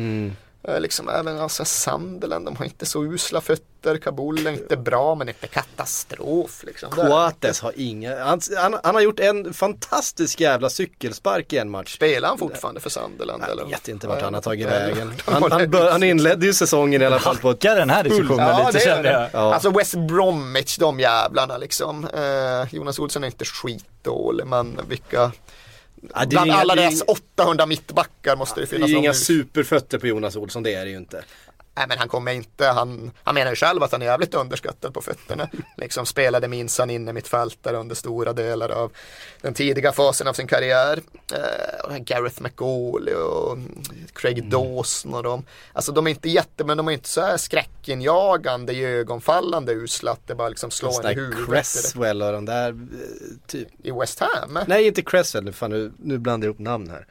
Liksom 0.78 1.08
även 1.08 1.40
alltså, 1.40 1.64
Sunderland, 1.64 2.44
de 2.44 2.56
har 2.56 2.64
inte 2.64 2.86
så 2.86 3.04
usla 3.04 3.40
fötter. 3.40 3.96
Kabul 3.96 4.46
är 4.46 4.50
inte 4.50 4.76
bra 4.76 5.14
men 5.14 5.28
inte 5.28 5.46
katastrof. 5.46 6.64
Liksom. 6.66 6.90
Coates 6.90 7.60
har 7.60 7.72
inga, 7.76 8.24
han, 8.24 8.40
han, 8.56 8.76
han 8.82 8.94
har 8.94 9.02
gjort 9.02 9.20
en 9.20 9.54
fantastisk 9.54 10.40
jävla 10.40 10.70
cykelspark 10.70 11.52
i 11.52 11.58
en 11.58 11.70
match. 11.70 11.94
Spelar 11.94 12.28
han 12.28 12.38
fortfarande 12.38 12.80
för 12.80 12.90
Sunderland? 12.90 13.42
Jag 13.42 13.50
eller? 13.50 13.64
vet 13.64 13.88
inte 13.88 14.06
vart 14.06 14.22
han 14.22 14.34
har 14.34 14.40
tagit 14.40 14.66
vägen. 14.66 15.14
Han, 15.24 15.52
han, 15.52 15.70
bör, 15.70 15.90
han 15.90 16.02
inledde 16.02 16.46
ju 16.46 16.52
säsongen 16.52 17.02
i 17.02 17.04
alla 17.04 17.18
fall 17.18 17.36
på 17.36 17.50
ett 17.50 17.60
den 17.60 17.90
här 17.90 18.04
diskussionen 18.04 18.48
Ja, 18.48 18.66
lite 18.66 18.84
kände 18.84 19.10
jag. 19.10 19.28
Ja. 19.32 19.54
Alltså 19.54 19.70
West 19.70 19.94
Bromwich, 19.94 20.76
de 20.76 21.00
jävlarna 21.00 21.58
liksom. 21.58 22.04
Eh, 22.04 22.74
Jonas 22.74 22.98
Olsson 22.98 23.22
är 23.24 23.26
inte 23.26 23.44
skitdålig, 23.44 24.46
men 24.46 24.80
vilka... 24.88 25.32
Ja, 26.02 26.08
det 26.14 26.22
är 26.22 26.26
Bland 26.26 26.46
inga- 26.46 26.56
alla 26.56 26.74
det 26.74 26.80
är 26.80 26.82
deras 26.90 26.94
inga- 26.94 27.12
800 27.12 27.66
mittbackar 27.66 28.36
måste 28.36 28.54
det 28.60 28.60
Det 28.60 28.66
finnas 28.66 28.84
är 28.84 28.88
ju 28.88 28.94
någon 28.94 29.04
inga 29.04 29.14
superfötter 29.14 29.98
på 29.98 30.06
Jonas 30.06 30.36
Olsson, 30.36 30.62
det 30.62 30.74
är 30.74 30.84
det 30.84 30.90
ju 30.90 30.96
inte. 30.96 31.24
Nej 31.76 31.86
men 31.88 31.98
han 31.98 32.08
kommer 32.08 32.32
inte, 32.32 32.66
han, 32.66 33.10
han 33.24 33.34
menar 33.34 33.50
ju 33.50 33.56
själv 33.56 33.82
att 33.82 33.92
han 33.92 34.02
är 34.02 34.06
jävligt 34.06 34.34
underskattad 34.34 34.94
på 34.94 35.00
fötterna. 35.00 35.48
Liksom 35.76 36.06
spelade 36.06 36.48
minsann 36.48 36.90
inne 36.90 37.12
mittfältare 37.12 37.76
under 37.76 37.94
stora 37.94 38.32
delar 38.32 38.68
av 38.68 38.92
den 39.40 39.54
tidiga 39.54 39.92
fasen 39.92 40.28
av 40.28 40.32
sin 40.32 40.46
karriär. 40.46 41.00
Eh, 41.32 41.96
Gareth 41.98 42.42
McAuley 42.42 43.14
och 43.14 43.58
Craig 44.12 44.36
Mm. 44.38 44.50
Dawson 44.50 45.14
och 45.14 45.22
de. 45.22 45.44
Alltså 45.72 45.92
de 45.92 46.06
är 46.06 46.10
inte 46.10 46.28
jätte, 46.28 46.64
men 46.64 46.76
de 46.76 46.88
är 46.88 46.92
inte 46.92 47.08
så 47.08 47.20
här 47.20 47.36
skräckinjagande, 47.36 48.72
ögonfallande 48.72 49.72
usla 49.72 50.10
att 50.12 50.26
det 50.26 50.34
bara 50.34 50.48
liksom 50.48 50.70
slår 50.70 51.04
en 51.06 51.10
i 51.10 51.14
där 51.14 51.22
huvudet. 51.22 51.46
Cresswell 51.46 52.22
och 52.22 52.32
den 52.32 52.44
där, 52.44 52.68
eh, 52.68 52.76
typ. 53.46 53.68
I 53.82 53.90
West 53.90 54.20
Ham? 54.20 54.58
Nej 54.66 54.86
inte 54.86 55.02
Cresswell, 55.02 55.44
nu, 55.44 55.52
fan, 55.52 55.70
nu, 55.70 55.92
nu 55.98 56.18
blandar 56.18 56.46
jag 56.46 56.52
ihop 56.52 56.60
namn 56.64 56.90
här. 56.90 57.06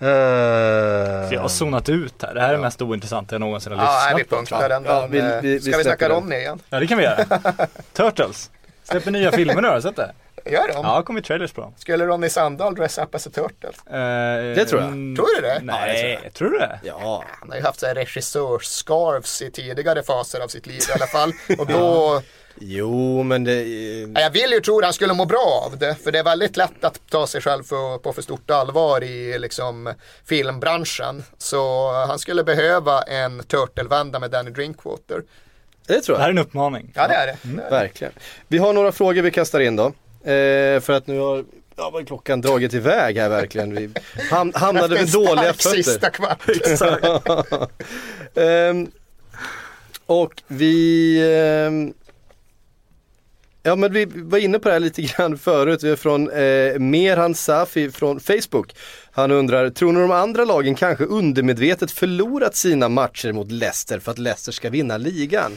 Eh, 0.00 1.28
Så 1.28 1.34
jag 1.34 1.40
har 1.40 1.48
zonat 1.48 1.88
ut 1.88 2.22
här. 2.22 2.34
Det 2.34 2.40
här 2.40 2.48
är 2.48 2.52
det 2.52 2.58
mest 2.58 2.82
ointressanta 2.82 3.34
jag 3.34 3.40
någonsin 3.40 3.72
har 3.72 3.84
Ja, 3.84 4.16
lyssnat 4.16 4.28
på. 4.30 4.36
punktar 4.36 4.68
den. 4.68 4.84
Ja, 4.84 5.00
den, 5.00 5.10
vi- 5.10 5.18
eh, 5.18 5.40
vi- 5.42 5.52
vi 5.52 5.60
ska 5.60 5.76
vi 5.78 5.84
snacka. 5.84 6.08
Ronny 6.08 6.36
igen? 6.36 6.62
Ja 6.70 6.80
det 6.80 6.86
kan 6.86 6.98
vi 6.98 7.04
göra. 7.04 7.24
Turtles. 7.92 8.50
Släpper 8.84 9.10
nya 9.10 9.32
filmer 9.32 9.62
nu, 9.62 9.68
har 9.68 9.76
du 9.76 9.82
sett 9.82 9.96
det? 9.96 10.12
Gör 10.46 10.68
de? 10.68 10.74
Ja, 10.84 10.96
det 10.98 11.02
kommer 11.02 11.20
trailers 11.20 11.52
på 11.52 11.60
dem. 11.60 11.74
Skulle 11.78 12.06
Ronny 12.06 12.28
Sandahl 12.28 12.74
dress 12.74 12.98
up 12.98 13.14
as 13.14 13.26
a 13.26 13.30
turtle? 13.34 13.70
det 14.54 14.64
tror 14.64 14.80
jag. 14.82 14.90
Tror 14.90 15.34
du 15.36 15.40
det? 15.48 15.60
Nej, 15.62 16.30
tror 16.34 16.48
du 16.50 16.58
det? 16.58 16.80
Ja, 16.82 17.24
Han 17.40 17.48
har 17.50 17.56
ju 17.56 17.62
haft 17.62 17.80
så 17.80 17.86
här 17.86 17.94
regissörs-scarves 17.94 19.42
i 19.42 19.50
tidigare 19.50 20.02
faser 20.02 20.40
av 20.40 20.48
sitt 20.48 20.66
liv 20.66 20.80
i 20.88 20.92
alla 20.92 21.06
fall. 21.06 21.32
Och 21.58 21.66
då, 21.66 22.22
jo 22.60 23.22
men 23.22 23.44
det, 23.44 23.62
ja, 24.14 24.20
jag 24.20 24.30
vill 24.30 24.50
ju 24.50 24.60
tro 24.60 24.78
att 24.78 24.84
han 24.84 24.92
skulle 24.92 25.14
må 25.14 25.24
bra 25.24 25.62
av 25.66 25.78
det. 25.78 25.94
För 26.04 26.12
det 26.12 26.18
är 26.18 26.24
väldigt 26.24 26.56
lätt 26.56 26.84
att 26.84 27.00
ta 27.10 27.26
sig 27.26 27.40
själv 27.40 27.62
för, 27.62 27.98
på 27.98 28.12
för 28.12 28.22
stort 28.22 28.50
allvar 28.50 29.04
i 29.04 29.38
liksom, 29.38 29.94
filmbranschen. 30.24 31.24
Så 31.38 31.92
han 31.92 32.18
skulle 32.18 32.44
behöva 32.44 33.02
en 33.02 33.42
turtle-vända 33.42 34.18
med 34.18 34.30
Danny 34.30 34.50
Drinkwater. 34.50 35.22
det 35.86 36.00
tror 36.00 36.16
Det 36.16 36.22
här 36.22 36.28
är 36.28 36.32
jag. 36.34 36.38
en 36.40 36.46
uppmaning. 36.46 36.92
Ja 36.94 37.08
det 37.08 37.14
är 37.14 37.26
det. 37.26 37.70
Verkligen. 37.70 38.12
Vi 38.48 38.58
har 38.58 38.72
några 38.72 38.92
frågor 38.92 39.22
vi 39.22 39.30
kastar 39.30 39.60
in 39.60 39.76
då. 39.76 39.86
Eh, 40.30 40.80
för 40.80 40.90
att 40.90 41.06
nu 41.06 41.18
har 41.18 41.44
ja, 41.76 42.02
klockan 42.06 42.40
dragit 42.40 42.74
iväg 42.74 43.16
här 43.18 43.28
verkligen. 43.28 43.74
Vi 43.74 43.90
ham 44.30 44.52
hamnade 44.54 44.94
med 44.94 45.08
dåliga 45.08 45.52
stark 45.52 45.74
sista 45.74 45.92
fötter. 45.92 46.10
kvart. 46.10 47.70
Ehm, 48.34 48.90
och 50.06 50.42
vi 50.46 51.16
ehm, 51.66 51.94
Ja 53.62 53.76
men 53.76 53.92
vi 53.92 54.04
var 54.14 54.38
inne 54.38 54.58
på 54.58 54.68
det 54.68 54.72
här 54.72 54.80
lite 54.80 55.02
grann 55.02 55.38
förut, 55.38 55.82
vi 55.82 55.90
är 55.90 55.96
från 55.96 56.30
eh, 56.30 56.78
Merhan 56.78 57.34
Safi 57.34 57.90
från 57.90 58.20
Facebook. 58.20 58.74
Han 59.12 59.30
undrar, 59.30 59.70
tror 59.70 59.92
ni 59.92 60.00
de 60.00 60.10
andra 60.10 60.44
lagen 60.44 60.74
kanske 60.74 61.04
undermedvetet 61.04 61.90
förlorat 61.90 62.56
sina 62.56 62.88
matcher 62.88 63.32
mot 63.32 63.50
Leicester 63.50 63.98
för 63.98 64.10
att 64.10 64.18
Leicester 64.18 64.52
ska 64.52 64.70
vinna 64.70 64.96
ligan? 64.96 65.56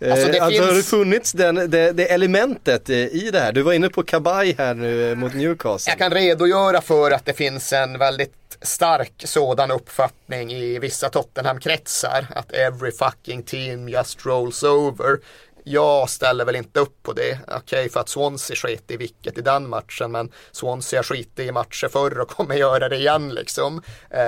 Eh, 0.00 0.12
Alltså, 0.12 0.26
det 0.32 0.38
alltså 0.40 0.60
har 0.62 0.68
det 0.68 0.74
finns- 0.74 0.90
funnits 0.90 1.32
den, 1.32 1.54
det, 1.54 1.92
det 1.92 2.12
elementet 2.12 2.90
eh, 2.90 2.96
i 2.96 3.30
det 3.32 3.40
här? 3.40 3.52
Du 3.52 3.62
var 3.62 3.72
inne 3.72 3.88
på 3.88 4.02
Kabaj 4.02 4.54
här 4.58 4.74
nu 4.74 5.10
eh, 5.10 5.16
mot 5.16 5.34
Newcastle. 5.34 5.90
Jag 5.92 5.98
kan 5.98 6.10
redogöra 6.12 6.80
för 6.80 7.10
att 7.10 7.24
det 7.26 7.32
finns 7.32 7.72
en 7.72 7.98
väldigt 7.98 8.32
stark 8.62 9.12
sådan 9.24 9.70
uppfattning 9.70 10.52
i 10.52 10.78
vissa 10.78 11.08
Tottenham-kretsar. 11.08 12.26
Att 12.34 12.52
every 12.52 12.92
fucking 12.92 13.42
team 13.42 13.88
just 13.88 14.26
rolls 14.26 14.62
over. 14.62 15.18
Jag 15.64 16.10
ställer 16.10 16.44
väl 16.44 16.56
inte 16.56 16.80
upp 16.80 17.02
på 17.02 17.12
det. 17.12 17.38
Okej 17.48 17.88
för 17.88 18.00
att 18.00 18.08
Swansea 18.08 18.56
sket 18.56 18.90
i 18.90 18.96
vilket 18.96 19.38
i 19.38 19.40
den 19.40 19.68
matchen 19.68 20.12
men 20.12 20.32
Swansea 20.52 20.98
har 20.98 21.04
skitit 21.04 21.38
i 21.38 21.52
matcher 21.52 21.88
förr 21.88 22.18
och 22.18 22.28
kommer 22.28 22.54
göra 22.54 22.88
det 22.88 22.96
igen 22.96 23.28
liksom. 23.28 23.82
Eh, 24.10 24.20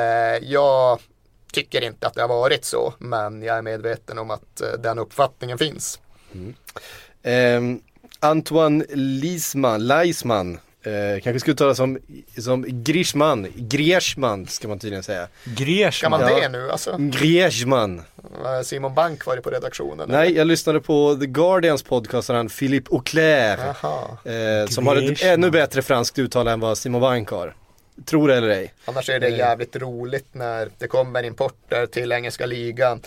jag 0.43 1.01
tycker 1.53 1.85
inte 1.85 2.07
att 2.07 2.15
det 2.15 2.21
har 2.21 2.29
varit 2.29 2.65
så 2.65 2.95
men 2.99 3.43
jag 3.43 3.59
är 3.59 3.63
medveten 3.63 4.19
om 4.19 4.31
att 4.31 4.61
eh, 4.61 4.69
den 4.79 4.99
uppfattningen 4.99 5.59
finns. 5.59 6.01
Ehm, 7.23 7.81
Antoine 8.21 8.85
Liesman, 8.95 9.87
Leisman, 9.87 10.59
eh, 10.83 11.23
kanske 11.23 11.41
skulle 11.41 11.53
uttalas 11.55 11.77
som, 11.77 11.99
som 12.39 12.65
Grishman, 12.69 13.47
Griezmann 13.57 14.47
ska 14.47 14.69
man 14.69 14.79
tydligen 14.79 15.03
säga. 15.03 15.29
Kan 15.45 15.55
Greshman. 15.55 16.11
man 16.11 16.21
det 16.21 16.49
nu 16.49 16.71
alltså? 16.71 16.97
Griezmann. 16.99 18.03
Eh, 18.45 18.63
Simon 18.63 18.95
Bank 18.95 19.27
var 19.27 19.37
det 19.37 19.43
på 19.43 19.51
redaktionen? 19.51 20.01
eller? 20.11 20.19
Nej, 20.19 20.37
jag 20.37 20.47
lyssnade 20.47 20.81
på 20.81 21.17
The 21.21 21.27
Guardians 21.27 21.83
podcast 21.83 22.31
av 22.31 22.37
han 22.37 22.49
Philippe 22.49 22.95
Auclair. 22.95 23.59
Eh, 23.59 24.67
som 24.69 24.87
har 24.87 24.97
ett 24.97 25.23
ännu 25.23 25.51
bättre 25.51 25.83
franskt 25.83 26.19
uttal 26.19 26.49
än 26.49 26.61
vad 26.61 26.79
Simon 26.79 27.01
Bank 27.01 27.29
har. 27.31 27.55
Tror 28.07 28.29
det 28.29 28.37
eller 28.37 28.49
ej. 28.49 28.75
Annars 28.85 29.09
är 29.11 29.21
det 29.21 29.27
Eh. 29.29 29.39
jävligt 29.39 29.77
roligt 29.77 30.27
när 30.33 30.69
det 30.79 30.87
kommer 30.89 31.23
importer 31.23 31.87
till 31.87 32.13
engelska 32.13 32.47
ligan 32.47 33.01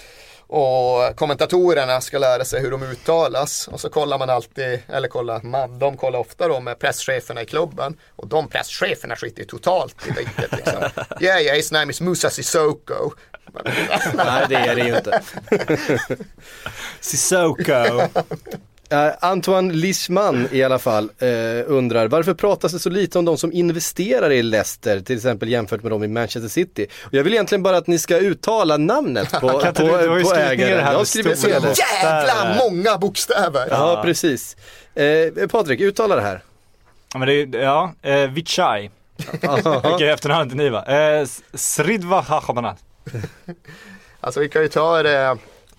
och 0.47 1.15
kommentatorerna 1.15 2.01
ska 2.01 2.17
lära 2.17 2.45
sig 2.45 2.61
hur 2.61 2.71
de 2.71 2.83
uttalas 2.83 3.67
och 3.67 3.79
så 3.79 3.89
kollar 3.89 4.17
man 4.17 4.29
alltid, 4.29 4.79
eller 4.93 5.07
kollar 5.07 5.41
man, 5.41 5.79
de 5.79 5.97
kollar 5.97 6.19
ofta 6.19 6.47
då 6.47 6.59
med 6.59 6.79
presscheferna 6.79 7.41
i 7.41 7.45
klubben 7.45 7.97
och 8.15 8.27
de 8.27 8.47
presscheferna 8.47 9.15
skiter 9.15 9.39
ju 9.41 9.45
totalt 9.47 9.95
i 10.07 10.11
vilket 10.11 10.51
liksom. 10.57 10.81
Yeah, 11.21 11.41
yeah, 11.41 11.55
his 11.55 11.71
name 11.71 11.91
is 11.91 12.01
Musa 12.01 12.29
Sissoko. 12.29 13.11
Nej, 14.15 14.45
det 14.49 14.55
är 14.55 14.75
det 14.75 14.81
ju 14.81 14.95
inte. 14.97 15.21
Sissoko. 16.99 17.71
Eh, 18.89 19.09
Antoine 19.19 19.73
Lichman 19.73 20.47
i 20.51 20.63
alla 20.63 20.79
fall 20.79 21.09
eh, 21.19 21.27
undrar 21.67 22.07
varför 22.07 22.33
pratas 22.33 22.71
det 22.71 22.79
så 22.79 22.89
lite 22.89 23.19
om 23.19 23.25
de 23.25 23.37
som 23.37 23.51
investerar 23.53 24.31
i 24.31 24.43
Leicester 24.43 24.99
till 24.99 25.15
exempel 25.15 25.49
jämfört 25.49 25.83
med 25.83 25.91
de 25.91 26.03
i 26.03 26.07
Manchester 26.07 26.49
City? 26.49 26.87
Och 27.03 27.13
jag 27.13 27.23
vill 27.23 27.33
egentligen 27.33 27.63
bara 27.63 27.77
att 27.77 27.87
ni 27.87 27.99
ska 27.99 28.17
uttala 28.17 28.77
namnet 28.77 29.31
på, 29.31 29.39
på, 29.49 29.73
på 29.73 29.83
ner 29.83 30.35
ägaren. 30.35 30.77
det 30.77 30.81
här 30.83 30.91
Jag 30.91 30.97
har 30.97 31.05
skrivit 31.05 31.43
ner 31.45 31.53
det. 31.53 31.61
bokstäver. 31.61 32.27
Jävla 32.27 32.55
många 32.69 32.97
bokstäver! 32.97 33.67
Ja, 33.69 34.01
precis. 34.05 34.57
Eh, 34.95 35.47
Patrik, 35.47 35.81
uttala 35.81 36.15
det 36.15 36.21
här. 36.21 36.41
Ja 37.13 37.19
men 37.19 37.27
det 37.27 37.33
är, 37.41 37.63
ja, 37.63 37.93
eh, 38.01 38.29
Vichai. 38.29 38.89
Vilket 39.83 40.01
efternamn 40.13 40.43
inte 40.43 40.55
ni 40.55 40.69
va? 40.69 40.83
S- 40.87 41.41
Sridva 41.53 42.21
Hachamanat. 42.21 42.77
Alltså 44.21 44.39
vi 44.39 44.49
kan 44.49 44.61
ju 44.61 44.67
ta 44.67 45.03
det 45.03 45.37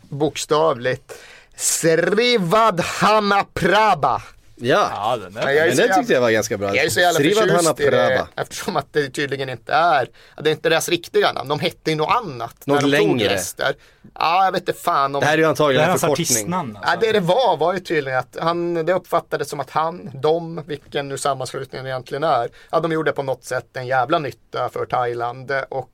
bokstavligt. 0.08 1.12
Srivadhanaprabha. 1.56 4.22
Ja, 4.58 4.90
Ja 4.94 5.16
den 5.16 5.32
Men 5.32 5.42
är... 5.42 5.50
jag 5.52 5.68
men 5.68 5.76
jävla- 5.76 5.94
tyckte 5.94 6.12
jag 6.12 6.20
var 6.20 6.30
ganska 6.30 6.58
bra. 6.58 6.76
Jag 6.76 6.84
är 6.84 6.88
så 6.90 7.00
jävla 7.00 7.20
förtjust 7.20 7.80
i 7.80 7.90
det 7.90 8.26
eftersom 8.36 8.76
att 8.76 8.92
det 8.92 9.10
tydligen 9.10 9.48
inte 9.48 9.72
är, 9.72 10.08
det 10.42 10.50
är 10.50 10.52
inte 10.52 10.68
deras 10.68 10.88
riktiga 10.88 11.32
namn. 11.32 11.48
De 11.48 11.60
hette 11.60 11.90
ju 11.90 11.96
något 11.96 12.16
annat. 12.16 12.66
Något 12.66 12.82
när 12.82 12.82
de 12.82 12.88
längre. 12.96 13.34
rester. 13.34 13.74
Ja, 14.14 14.44
jag 14.44 14.52
vet 14.52 14.60
inte 14.68 14.72
fan 14.72 15.14
om... 15.14 15.20
Det 15.20 15.26
här 15.26 15.34
är 15.34 15.38
ju 15.38 15.44
antagligen 15.44 15.90
en 15.90 15.98
förkortning. 15.98 16.12
artistnamn 16.24 16.78
Ja, 16.82 16.88
alltså. 16.88 17.06
det 17.06 17.12
det 17.12 17.20
var 17.20 17.56
var 17.56 17.74
ju 17.74 17.80
tydligen 17.80 18.18
att 18.18 18.36
han, 18.40 18.74
det 18.86 18.92
uppfattades 18.92 19.48
som 19.50 19.60
att 19.60 19.70
han, 19.70 20.10
de, 20.22 20.62
vilken 20.66 21.08
nu 21.08 21.18
sammanslutningen 21.18 21.86
egentligen 21.86 22.24
är, 22.24 22.48
ja 22.70 22.80
de 22.80 22.92
gjorde 22.92 23.12
på 23.12 23.22
något 23.22 23.44
sätt 23.44 23.76
en 23.76 23.86
jävla 23.86 24.18
nytta 24.18 24.68
för 24.72 24.86
Thailand 24.86 25.52
och 25.68 25.90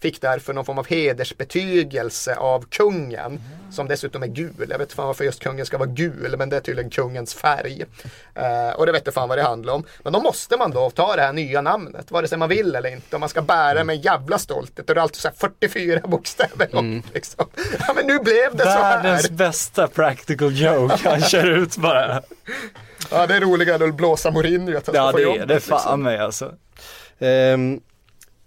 fick 0.00 0.20
därför 0.20 0.52
någon 0.52 0.64
form 0.64 0.78
av 0.78 0.86
hedersbetygelse 0.86 2.36
av 2.36 2.64
kungen 2.70 3.40
som 3.70 3.88
dessutom 3.88 4.22
är 4.22 4.26
gul. 4.26 4.52
Jag 4.58 4.66
vet 4.66 4.80
inte 4.80 4.94
fan 4.94 5.06
varför 5.06 5.24
just 5.24 5.42
kungen 5.42 5.66
ska 5.66 5.78
vara 5.78 5.88
gul 5.88 6.34
men 6.38 6.48
det 6.48 6.56
är 6.56 6.60
tydligen 6.60 6.90
kungens 6.90 7.34
färg. 7.34 7.84
Eh, 8.34 8.70
och 8.76 8.86
det 8.86 8.92
vet 8.92 9.00
inte 9.00 9.12
fan 9.12 9.28
vad 9.28 9.38
det 9.38 9.42
handlar 9.42 9.72
om. 9.74 9.84
Men 10.02 10.12
då 10.12 10.20
måste 10.20 10.56
man 10.56 10.70
då 10.70 10.90
ta 10.90 11.16
det 11.16 11.22
här 11.22 11.32
nya 11.32 11.60
namnet 11.60 12.10
vare 12.10 12.28
sig 12.28 12.38
man 12.38 12.48
vill 12.48 12.74
eller 12.74 12.90
inte. 12.92 13.16
Om 13.16 13.20
man 13.20 13.28
ska 13.28 13.42
bära 13.42 13.84
med 13.84 14.04
jävla 14.04 14.38
stolthet 14.38 14.88
och 14.88 14.94
det 14.94 15.00
är 15.00 15.02
alltid 15.02 15.20
så 15.20 15.28
här 15.28 15.34
44 15.34 16.00
bokstäver 16.04 16.68
långt. 16.72 17.14
Liksom. 17.14 17.44
Ja 17.86 17.92
men 17.94 18.06
nu 18.06 18.18
blev 18.18 18.56
det 18.56 18.62
så 18.62 18.68
här. 18.68 19.02
Världens 19.02 19.30
bästa 19.30 19.88
practical 19.88 20.52
joke 20.52 21.08
han 21.08 21.20
kör 21.20 21.50
ut 21.50 21.76
bara. 21.76 22.22
Ja 23.10 23.26
det 23.26 23.36
är 23.36 23.40
roligare 23.40 23.84
att 23.84 23.94
blåsa 23.94 24.30
Mourinho 24.30 24.78
att 24.78 24.88
Ja 24.94 25.12
det 25.12 25.22
är 25.22 25.24
jobbet, 25.24 25.48
det 25.48 25.54
liksom. 25.54 25.78
fan 25.78 26.02
mig 26.02 26.18
alltså. 26.18 26.54
Ehm, 27.18 27.80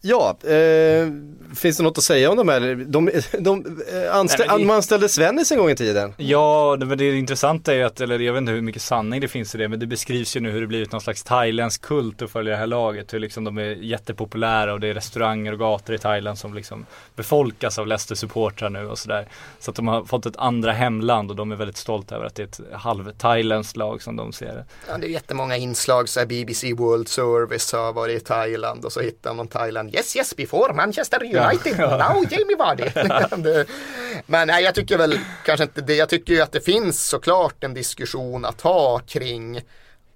ja, 0.01 0.37
eh, 0.49 1.07
finns 1.55 1.77
det 1.77 1.83
något 1.83 1.97
att 1.97 2.03
säga 2.03 2.31
om 2.31 2.37
de 2.37 2.49
här? 2.49 2.59
De, 2.87 3.09
de, 3.39 3.65
eh, 4.05 4.15
anställ, 4.15 4.47
Nej, 4.49 4.59
det- 4.59 4.65
Man 4.65 4.75
anställde 4.75 5.09
Svennis 5.09 5.51
en 5.51 5.57
gång 5.57 5.69
i 5.69 5.75
tiden. 5.75 6.13
Ja, 6.17 6.77
det, 6.79 6.85
men 6.85 6.97
det 6.97 7.17
intressanta 7.17 7.73
är 7.73 7.77
ju 7.77 7.83
att, 7.83 8.01
eller 8.01 8.19
jag 8.19 8.33
vet 8.33 8.39
inte 8.41 8.51
hur 8.51 8.61
mycket 8.61 8.81
sanning 8.81 9.21
det 9.21 9.27
finns 9.27 9.55
i 9.55 9.57
det, 9.57 9.67
men 9.67 9.79
det 9.79 9.87
beskrivs 9.87 10.35
ju 10.35 10.39
nu 10.39 10.51
hur 10.51 10.61
det 10.61 10.67
blivit 10.67 10.91
någon 10.91 11.01
slags 11.01 11.23
thailändsk 11.23 11.81
kult 11.81 12.21
att 12.21 12.31
följa 12.31 12.51
det 12.51 12.57
här 12.59 12.67
laget. 12.67 13.13
Hur 13.13 13.19
liksom 13.19 13.43
de 13.43 13.57
är 13.57 13.61
jättepopulära 13.63 14.73
och 14.73 14.79
det 14.79 14.87
är 14.87 14.93
restauranger 14.93 15.51
och 15.53 15.59
gator 15.59 15.95
i 15.95 15.97
Thailand 15.97 16.37
som 16.37 16.53
liksom 16.53 16.85
befolkas 17.15 17.79
av 17.79 17.87
Leicester-supportrar 17.87 18.69
nu 18.69 18.85
och 18.87 18.97
sådär. 18.99 19.27
Så 19.59 19.71
att 19.71 19.75
de 19.75 19.87
har 19.87 20.03
fått 20.05 20.25
ett 20.25 20.37
andra 20.37 20.71
hemland 20.71 21.29
och 21.29 21.35
de 21.35 21.51
är 21.51 21.55
väldigt 21.55 21.77
stolta 21.77 22.15
över 22.15 22.25
att 22.25 22.35
det 22.35 22.43
är 22.43 22.47
ett 22.47 22.59
halv-thailändskt 22.81 23.77
lag 23.77 24.01
som 24.01 24.15
de 24.15 24.33
ser 24.33 24.45
det. 24.55 24.65
Ja, 24.89 24.97
det 24.97 25.07
är 25.07 25.09
jättemånga 25.09 25.57
inslag, 25.57 26.09
så 26.09 26.19
här 26.19 26.27
BBC 26.27 26.73
World 26.73 27.07
Service 27.07 27.73
har 27.73 27.93
varit 27.93 28.21
i 28.21 28.25
Thailand 28.25 28.85
och 28.85 28.91
så 28.93 28.99
hittar 29.01 29.33
man 29.33 29.47
Thailand. 29.47 29.88
Yes, 29.93 30.15
yes, 30.15 30.35
before 30.35 30.73
Manchester 30.73 31.23
United, 31.23 31.77
now 31.79 32.25
Jamie 32.29 32.55
Vardy. 32.55 32.83
Men 34.25 34.47
nej, 34.47 34.63
jag 34.63 34.75
tycker 34.75 34.97
väl 34.97 35.19
kanske 35.45 35.63
inte 35.63 35.81
det. 35.81 35.95
Jag 35.95 36.09
tycker 36.09 36.33
ju 36.33 36.41
att 36.41 36.51
det 36.51 36.61
finns 36.61 37.07
såklart 37.07 37.63
en 37.63 37.73
diskussion 37.73 38.45
att 38.45 38.61
ha 38.61 38.99
kring 38.99 39.61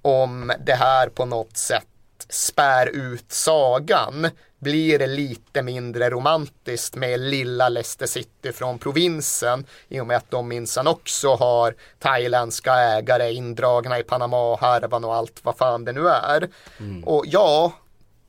om 0.02 0.52
det 0.66 0.74
här 0.74 1.10
på 1.10 1.26
något 1.26 1.58
sätt 1.58 1.88
spär 2.30 2.88
ut 2.88 3.32
sagan. 3.32 4.30
Blir 4.60 5.00
det 5.00 5.08
lite 5.08 5.62
mindre 5.62 6.10
romantiskt 6.10 6.96
med 6.96 7.20
lilla 7.20 7.70
Leicester 7.70 8.06
City 8.06 8.52
från 8.52 8.80
provinsen 8.80 9.66
i 9.88 10.00
och 10.00 10.08
med 10.08 10.18
att 10.18 10.32
de 10.32 10.48
minsann 10.48 10.88
också 10.88 11.36
har 11.36 11.76
thailändska 12.00 12.74
ägare 12.74 13.34
indragna 13.34 14.00
i 14.00 14.04
Panama-härvan 14.04 15.06
och 15.06 15.16
allt 15.16 15.40
vad 15.44 15.58
fan 15.58 15.86
det 15.86 15.92
nu 15.92 16.08
är. 16.08 16.50
Och 17.06 17.24
ja, 17.28 17.74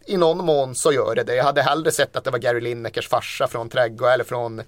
i 0.07 0.17
någon 0.17 0.45
mån 0.45 0.75
så 0.75 0.93
gör 0.93 1.15
det 1.15 1.23
det. 1.23 1.35
Jag 1.35 1.45
hade 1.45 1.63
hellre 1.63 1.93
sett 1.93 2.17
att 2.17 2.25
det 2.25 2.31
var 2.31 2.39
Gary 2.39 2.61
Linekers 2.61 3.09
farsa 3.09 3.49
från 3.49 3.69
trädgård 3.69 4.09
eller 4.09 4.25
från 4.25 4.63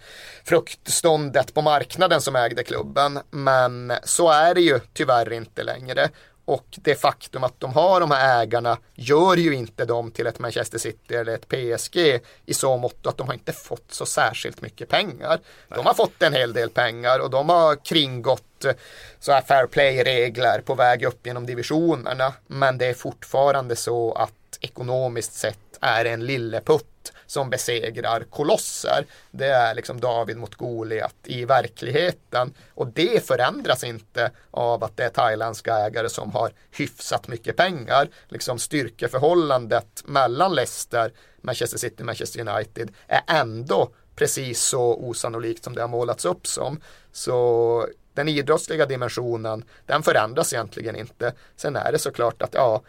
fruktståndet 0.44 1.54
på 1.54 1.62
marknaden 1.62 2.20
som 2.20 2.36
ägde 2.36 2.64
klubben. 2.64 3.18
Men 3.30 3.92
så 4.04 4.30
är 4.30 4.54
det 4.54 4.60
ju 4.60 4.80
tyvärr 4.94 5.32
inte 5.32 5.62
längre. 5.62 6.08
Och 6.46 6.66
det 6.76 6.94
faktum 6.94 7.44
att 7.44 7.60
de 7.60 7.72
har 7.72 8.00
de 8.00 8.10
här 8.10 8.42
ägarna 8.42 8.78
gör 8.94 9.36
ju 9.36 9.54
inte 9.54 9.84
dem 9.84 10.10
till 10.10 10.26
ett 10.26 10.38
Manchester 10.38 10.78
City 10.78 11.14
eller 11.14 11.34
ett 11.34 11.48
PSG 11.48 12.20
i 12.46 12.54
så 12.54 12.76
mått 12.76 13.06
att 13.06 13.16
de 13.16 13.26
har 13.26 13.34
inte 13.34 13.52
fått 13.52 13.92
så 13.92 14.06
särskilt 14.06 14.62
mycket 14.62 14.88
pengar. 14.88 15.40
De 15.68 15.86
har 15.86 15.94
fått 15.94 16.22
en 16.22 16.32
hel 16.32 16.52
del 16.52 16.70
pengar 16.70 17.18
och 17.18 17.30
de 17.30 17.48
har 17.48 17.84
kringgått 17.84 18.64
eh, 18.64 18.72
så 19.20 19.32
här 19.32 19.42
fair 19.42 19.66
play-regler 19.66 20.60
på 20.60 20.74
väg 20.74 21.02
upp 21.02 21.26
genom 21.26 21.46
divisionerna. 21.46 22.32
Men 22.46 22.78
det 22.78 22.86
är 22.86 22.94
fortfarande 22.94 23.76
så 23.76 24.12
att 24.12 24.32
ekonomiskt 24.60 25.32
sett 25.32 25.58
är 25.80 26.04
en 26.04 26.26
lilleputt 26.26 27.12
som 27.26 27.50
besegrar 27.50 28.24
kolosser. 28.30 29.06
Det 29.30 29.46
är 29.46 29.74
liksom 29.74 30.00
David 30.00 30.36
mot 30.36 30.54
Goliat 30.54 31.14
i 31.24 31.44
verkligheten. 31.44 32.54
Och 32.74 32.86
det 32.86 33.26
förändras 33.26 33.84
inte 33.84 34.30
av 34.50 34.84
att 34.84 34.96
det 34.96 35.04
är 35.04 35.08
thailändska 35.08 35.74
ägare 35.74 36.08
som 36.08 36.32
har 36.32 36.52
hyfsat 36.70 37.28
mycket 37.28 37.56
pengar. 37.56 38.08
Liksom 38.28 38.58
styrkeförhållandet 38.58 40.02
mellan 40.04 40.54
Leicester, 40.54 41.12
Manchester 41.40 41.78
City 41.78 42.02
Manchester 42.02 42.48
United 42.48 42.90
är 43.06 43.22
ändå 43.26 43.90
precis 44.16 44.60
så 44.60 44.94
osannolikt 44.94 45.64
som 45.64 45.74
det 45.74 45.80
har 45.80 45.88
målats 45.88 46.24
upp 46.24 46.46
som. 46.46 46.80
Så 47.12 47.88
den 48.14 48.28
idrottsliga 48.28 48.86
dimensionen, 48.86 49.64
den 49.86 50.02
förändras 50.02 50.52
egentligen 50.52 50.96
inte. 50.96 51.32
Sen 51.56 51.76
är 51.76 51.92
det 51.92 51.98
såklart 51.98 52.42
att 52.42 52.54
ja, 52.54 52.82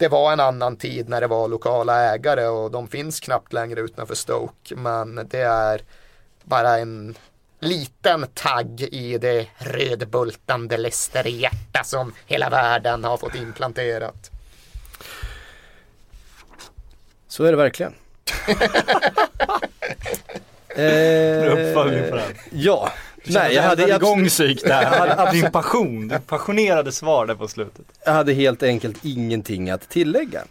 det 0.00 0.08
var 0.08 0.32
en 0.32 0.40
annan 0.40 0.76
tid 0.76 1.08
när 1.08 1.20
det 1.20 1.26
var 1.26 1.48
lokala 1.48 2.00
ägare 2.00 2.46
och 2.46 2.70
de 2.70 2.88
finns 2.88 3.20
knappt 3.20 3.52
längre 3.52 3.80
utanför 3.80 4.14
Stoke. 4.14 4.76
Men 4.76 5.28
det 5.30 5.40
är 5.40 5.82
bara 6.44 6.78
en 6.78 7.14
liten 7.58 8.26
tagg 8.34 8.80
i 8.80 9.18
det 9.18 9.46
rödbultande 9.58 10.76
Leicester-hjärta 10.76 11.84
som 11.84 12.12
hela 12.26 12.50
världen 12.50 13.04
har 13.04 13.16
fått 13.16 13.34
implanterat. 13.34 14.30
Så 17.28 17.44
är 17.44 17.50
det 17.50 17.56
verkligen. 17.56 17.94
eh, 20.68 21.52
Uppföljning 21.52 22.10
på 22.10 22.16
den. 22.16 22.34
Ja, 22.50 22.92
nej 23.24 23.54
jag 23.54 23.62
hade, 23.62 23.96
igång 23.96 24.28
psyk 24.28 24.62
där. 24.64 25.32
Din 25.32 25.50
passion, 25.50 26.08
din 26.08 26.20
passionerade 26.20 26.92
svar 26.92 27.26
där 27.26 27.34
på 27.34 27.48
slutet. 27.48 27.86
jag 28.04 28.12
hade 28.12 28.32
helt 28.32 28.62
enkelt 28.62 29.04
ingenting 29.04 29.70
att 29.70 29.88
tillägga. 29.88 30.42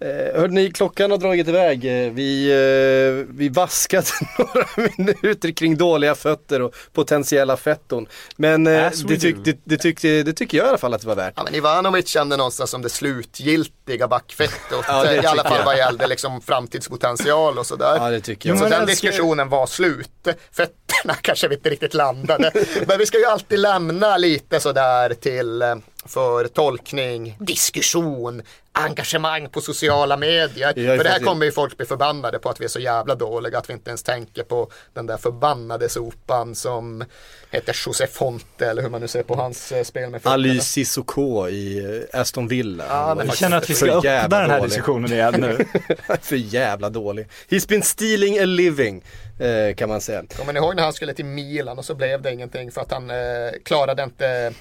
Eh, 0.00 0.40
hörde 0.40 0.54
ni, 0.54 0.70
klockan 0.70 1.10
har 1.10 1.18
dragit 1.18 1.48
iväg. 1.48 1.84
Eh, 1.84 2.12
Vi, 2.12 2.50
eh, 2.50 3.34
vi 3.34 3.48
vaskade 3.48 4.06
några 4.38 4.66
minuter 4.96 5.50
kring 5.50 5.76
dåliga 5.76 6.14
fötter 6.14 6.62
och 6.62 6.74
potentiella 6.92 7.56
fetton. 7.56 8.06
Men 8.36 8.66
eh, 8.66 8.72
we 8.72 8.90
det, 9.08 9.16
tyck, 9.16 9.36
det, 9.44 9.58
det, 9.64 9.76
tyckte, 9.76 10.22
det 10.22 10.32
tycker 10.32 10.58
jag 10.58 10.66
i 10.66 10.68
alla 10.68 10.78
fall 10.78 10.94
att 10.94 11.00
det 11.00 11.06
var 11.06 11.14
värt. 11.16 11.34
Ja, 11.36 11.42
men 11.44 11.54
Ivanovic 11.54 12.08
kände 12.08 12.36
någonstans 12.36 12.70
som 12.70 12.82
det 12.82 12.88
slutgiltiga 12.88 14.08
backfettot. 14.08 14.84
Ja, 14.88 15.04
det 15.04 15.14
I 15.22 15.26
alla 15.26 15.42
fall 15.42 15.58
jag. 15.58 15.64
vad 15.64 15.76
gällde 15.76 16.06
liksom 16.06 16.40
framtidspotential 16.40 17.58
och 17.58 17.66
sådär. 17.66 17.96
Ja 17.96 18.10
det 18.10 18.20
tycker 18.20 18.48
jag. 18.48 18.58
Så 18.58 18.64
men 18.64 18.70
den 18.70 18.80
jag 18.88 18.96
ska- 18.96 19.06
diskussionen 19.08 19.48
var 19.48 19.66
slut. 19.66 20.10
Fötterna 20.52 21.14
kanske 21.22 21.48
vi 21.48 21.54
inte 21.54 21.70
riktigt 21.70 21.94
landade. 21.94 22.50
Men 22.88 22.98
vi 22.98 23.06
ska 23.06 23.18
ju 23.18 23.24
alltid 23.24 23.58
lämna 23.58 24.16
lite 24.16 24.60
sådär 24.60 25.14
till 25.14 25.62
eh, 25.62 25.74
för 26.06 26.48
tolkning, 26.48 27.36
diskussion, 27.40 28.42
engagemang 28.72 29.48
på 29.48 29.60
sociala 29.60 30.16
medier. 30.16 30.78
Är 30.78 30.96
För 30.96 31.04
det 31.04 31.10
här 31.10 31.18
kommer 31.18 31.46
ju 31.46 31.52
folk 31.52 31.76
bli 31.76 31.86
förbannade 31.86 32.38
på 32.38 32.48
att 32.48 32.60
vi 32.60 32.64
är 32.64 32.68
så 32.68 32.80
jävla 32.80 33.14
dåliga 33.14 33.58
att 33.58 33.68
vi 33.68 33.72
inte 33.72 33.90
ens 33.90 34.02
tänker 34.02 34.42
på 34.42 34.70
den 34.94 35.06
där 35.06 35.16
förbannade 35.16 35.88
sopan 35.88 36.54
som 36.54 37.04
heter 37.50 37.76
José 37.86 38.06
Fonte 38.06 38.66
eller 38.66 38.82
hur 38.82 38.88
man 38.88 39.00
nu 39.00 39.08
ser 39.08 39.22
på 39.22 39.34
hans 39.34 39.72
eh, 39.72 39.84
spel 39.84 40.10
med 40.10 40.22
fötterna. 40.22 40.34
Ali 40.34 40.60
Cissoko 40.60 41.48
i 41.48 41.78
eh, 42.12 42.20
Aston 42.20 42.48
Villa. 42.48 42.84
Ja, 42.88 43.14
men 43.14 43.26
Jag 43.26 43.36
känner 43.36 43.56
att 43.56 43.70
vi 43.70 43.74
ska 43.74 43.92
öppna 43.92 44.28
den 44.28 44.50
här 44.50 44.58
dålig. 44.58 44.70
diskussionen 44.70 45.12
igen 45.12 45.34
nu. 45.38 45.66
för 46.22 46.36
jävla 46.36 46.90
dålig. 46.90 47.28
He's 47.48 47.68
been 47.68 47.82
stealing 47.82 48.38
a 48.38 48.44
living, 48.44 49.04
eh, 49.38 49.74
kan 49.74 49.88
man 49.88 50.00
säga. 50.00 50.24
Kommer 50.36 50.52
ni 50.52 50.58
ihåg 50.58 50.76
när 50.76 50.82
han 50.82 50.92
skulle 50.92 51.14
till 51.14 51.24
Milan 51.24 51.78
och 51.78 51.84
så 51.84 51.94
blev 51.94 52.22
det 52.22 52.32
ingenting 52.32 52.70
för 52.70 52.80
att 52.80 52.92
han 52.92 53.10
eh, 53.10 53.16
klarade 53.64 54.02
inte 54.02 54.52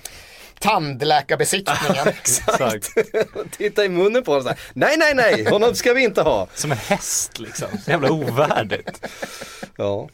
tandläkarbesiktningen. 0.60 2.08
Exakt. 2.22 2.90
Titta 3.58 3.86
i 3.86 3.90
munnen 3.90 4.24
på 4.24 4.32
honom 4.32 4.44
så 4.44 4.50
här. 4.50 4.60
Nej, 4.74 4.98
nej, 4.98 5.14
nej, 5.16 5.46
honom 5.50 5.76
ska 5.76 5.94
vi 5.94 6.04
inte 6.04 6.22
ha. 6.22 6.48
Som 6.56 6.72
en 6.72 6.78
häst 6.78 7.40
liksom. 7.40 7.68
Så 7.86 7.92
jävla 7.92 8.12
ovärdigt. 8.12 9.08
Ja. 9.78 10.10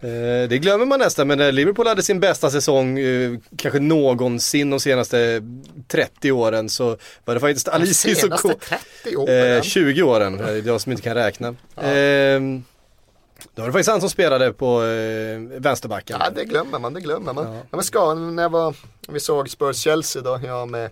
Eh, 0.00 0.48
det 0.48 0.58
glömmer 0.62 0.86
man 0.86 0.98
nästan, 1.00 1.26
men 1.28 1.38
när 1.38 1.52
Liverpool 1.52 1.86
hade 1.86 2.02
sin 2.02 2.20
bästa 2.20 2.50
säsong 2.50 2.98
eh, 2.98 3.30
kanske 3.56 3.80
någonsin 3.80 4.70
de 4.70 4.80
senaste 4.80 5.42
30 5.88 6.32
åren 6.32 6.68
så 6.68 6.96
var 7.24 7.34
det 7.34 7.40
faktiskt 7.40 7.68
Alicis 7.68 8.04
och 8.14 8.20
Senaste 8.20 8.48
Ko- 8.48 8.54
30 9.04 9.16
åren. 9.16 9.56
Eh, 9.56 9.62
20 9.62 10.02
åren, 10.02 10.62
jag 10.66 10.80
som 10.80 10.92
inte 10.92 11.04
kan 11.04 11.14
räkna. 11.14 11.48
Eh, 11.76 12.40
då 13.54 13.62
var 13.62 13.66
det 13.66 13.72
faktiskt 13.72 13.90
han 13.90 14.00
som 14.00 14.10
spelade 14.10 14.52
på 14.52 14.82
eh, 14.84 15.60
vänsterbacken. 15.60 16.16
Ja 16.20 16.30
det 16.30 16.44
glömmer 16.44 16.78
man, 16.78 16.94
det 16.94 17.00
glömmer 17.00 17.32
man. 17.32 17.54
Ja. 17.54 17.62
Men 17.70 17.82
ska, 17.82 18.14
när 18.14 18.42
jag 18.42 18.50
var, 18.50 18.74
vi 19.08 19.20
såg 19.20 19.48
Spurs-Chelsea 19.48 20.22
då, 20.22 20.40
jag 20.42 20.68
med 20.68 20.90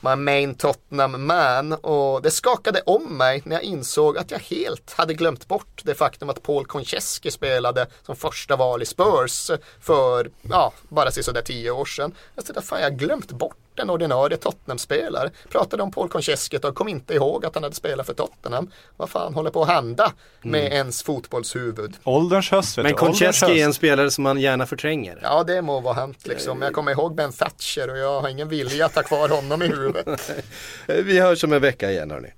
my 0.00 0.16
main 0.16 0.54
Tottenham 0.54 1.26
man 1.26 1.72
och 1.72 2.22
det 2.22 2.30
skakade 2.30 2.80
om 2.86 3.18
mig 3.18 3.42
när 3.44 3.56
jag 3.56 3.62
insåg 3.62 4.18
att 4.18 4.30
jag 4.30 4.38
helt 4.38 4.92
hade 4.92 5.14
glömt 5.14 5.48
bort 5.48 5.82
det 5.84 5.94
faktum 5.94 6.30
att 6.30 6.42
Paul 6.42 6.66
Konchesky 6.66 7.30
spelade 7.30 7.86
som 8.02 8.16
första 8.16 8.56
val 8.56 8.82
i 8.82 8.86
Spurs 8.86 9.50
för, 9.80 10.30
ja, 10.42 10.72
bara 10.88 11.10
sådär 11.10 11.42
tio 11.42 11.70
år 11.70 11.84
sedan. 11.84 12.14
Jag 12.34 12.44
tänkte, 12.44 12.62
fan 12.62 12.80
jag 12.80 12.98
glömt 12.98 13.32
bort 13.32 13.56
bort 13.74 13.80
en 13.82 13.90
ordinarie 13.90 14.36
Tottenham-spelare. 14.36 15.30
Pratade 15.50 15.82
om 15.82 15.90
Paul 15.90 16.08
Konchesket 16.08 16.64
och 16.64 16.74
kom 16.74 16.88
inte 16.88 17.14
ihåg 17.14 17.46
att 17.46 17.54
han 17.54 17.62
hade 17.62 17.74
spelat 17.74 18.06
för 18.06 18.14
Tottenham. 18.14 18.70
Vad 18.96 19.10
fan 19.10 19.34
håller 19.34 19.50
på 19.50 19.62
att 19.62 19.68
hända 19.68 20.12
med 20.42 20.60
mm. 20.60 20.72
ens 20.72 21.02
fotbollshuvud? 21.02 21.96
Ålderns 22.04 22.50
höst. 22.50 22.76
Men 22.76 22.94
Koncheski 22.94 23.60
är 23.60 23.64
en 23.64 23.74
spelare 23.74 24.10
som 24.10 24.24
man 24.24 24.40
gärna 24.40 24.66
förtränger. 24.66 25.18
Ja, 25.22 25.44
det 25.44 25.62
må 25.62 25.80
vara 25.80 25.94
hänt 25.94 26.26
liksom. 26.26 26.62
Jag 26.62 26.72
kommer 26.72 26.92
ihåg 26.92 27.14
Ben 27.14 27.32
Thatcher 27.32 27.90
och 27.90 27.98
jag 27.98 28.20
har 28.20 28.28
ingen 28.28 28.48
vilja 28.48 28.86
att 28.86 28.94
ha 28.94 29.02
kvar 29.02 29.28
honom 29.28 29.62
i 29.62 29.66
huvudet. 29.66 30.30
Vi 30.86 31.20
hörs 31.20 31.44
om 31.44 31.52
en 31.52 31.62
vecka 31.62 31.90
igen 31.90 32.10
hörni. 32.10 32.28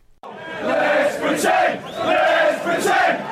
Let's 0.62 1.20
pretend! 1.20 1.80
Let's 2.04 2.64
pretend! 2.64 3.25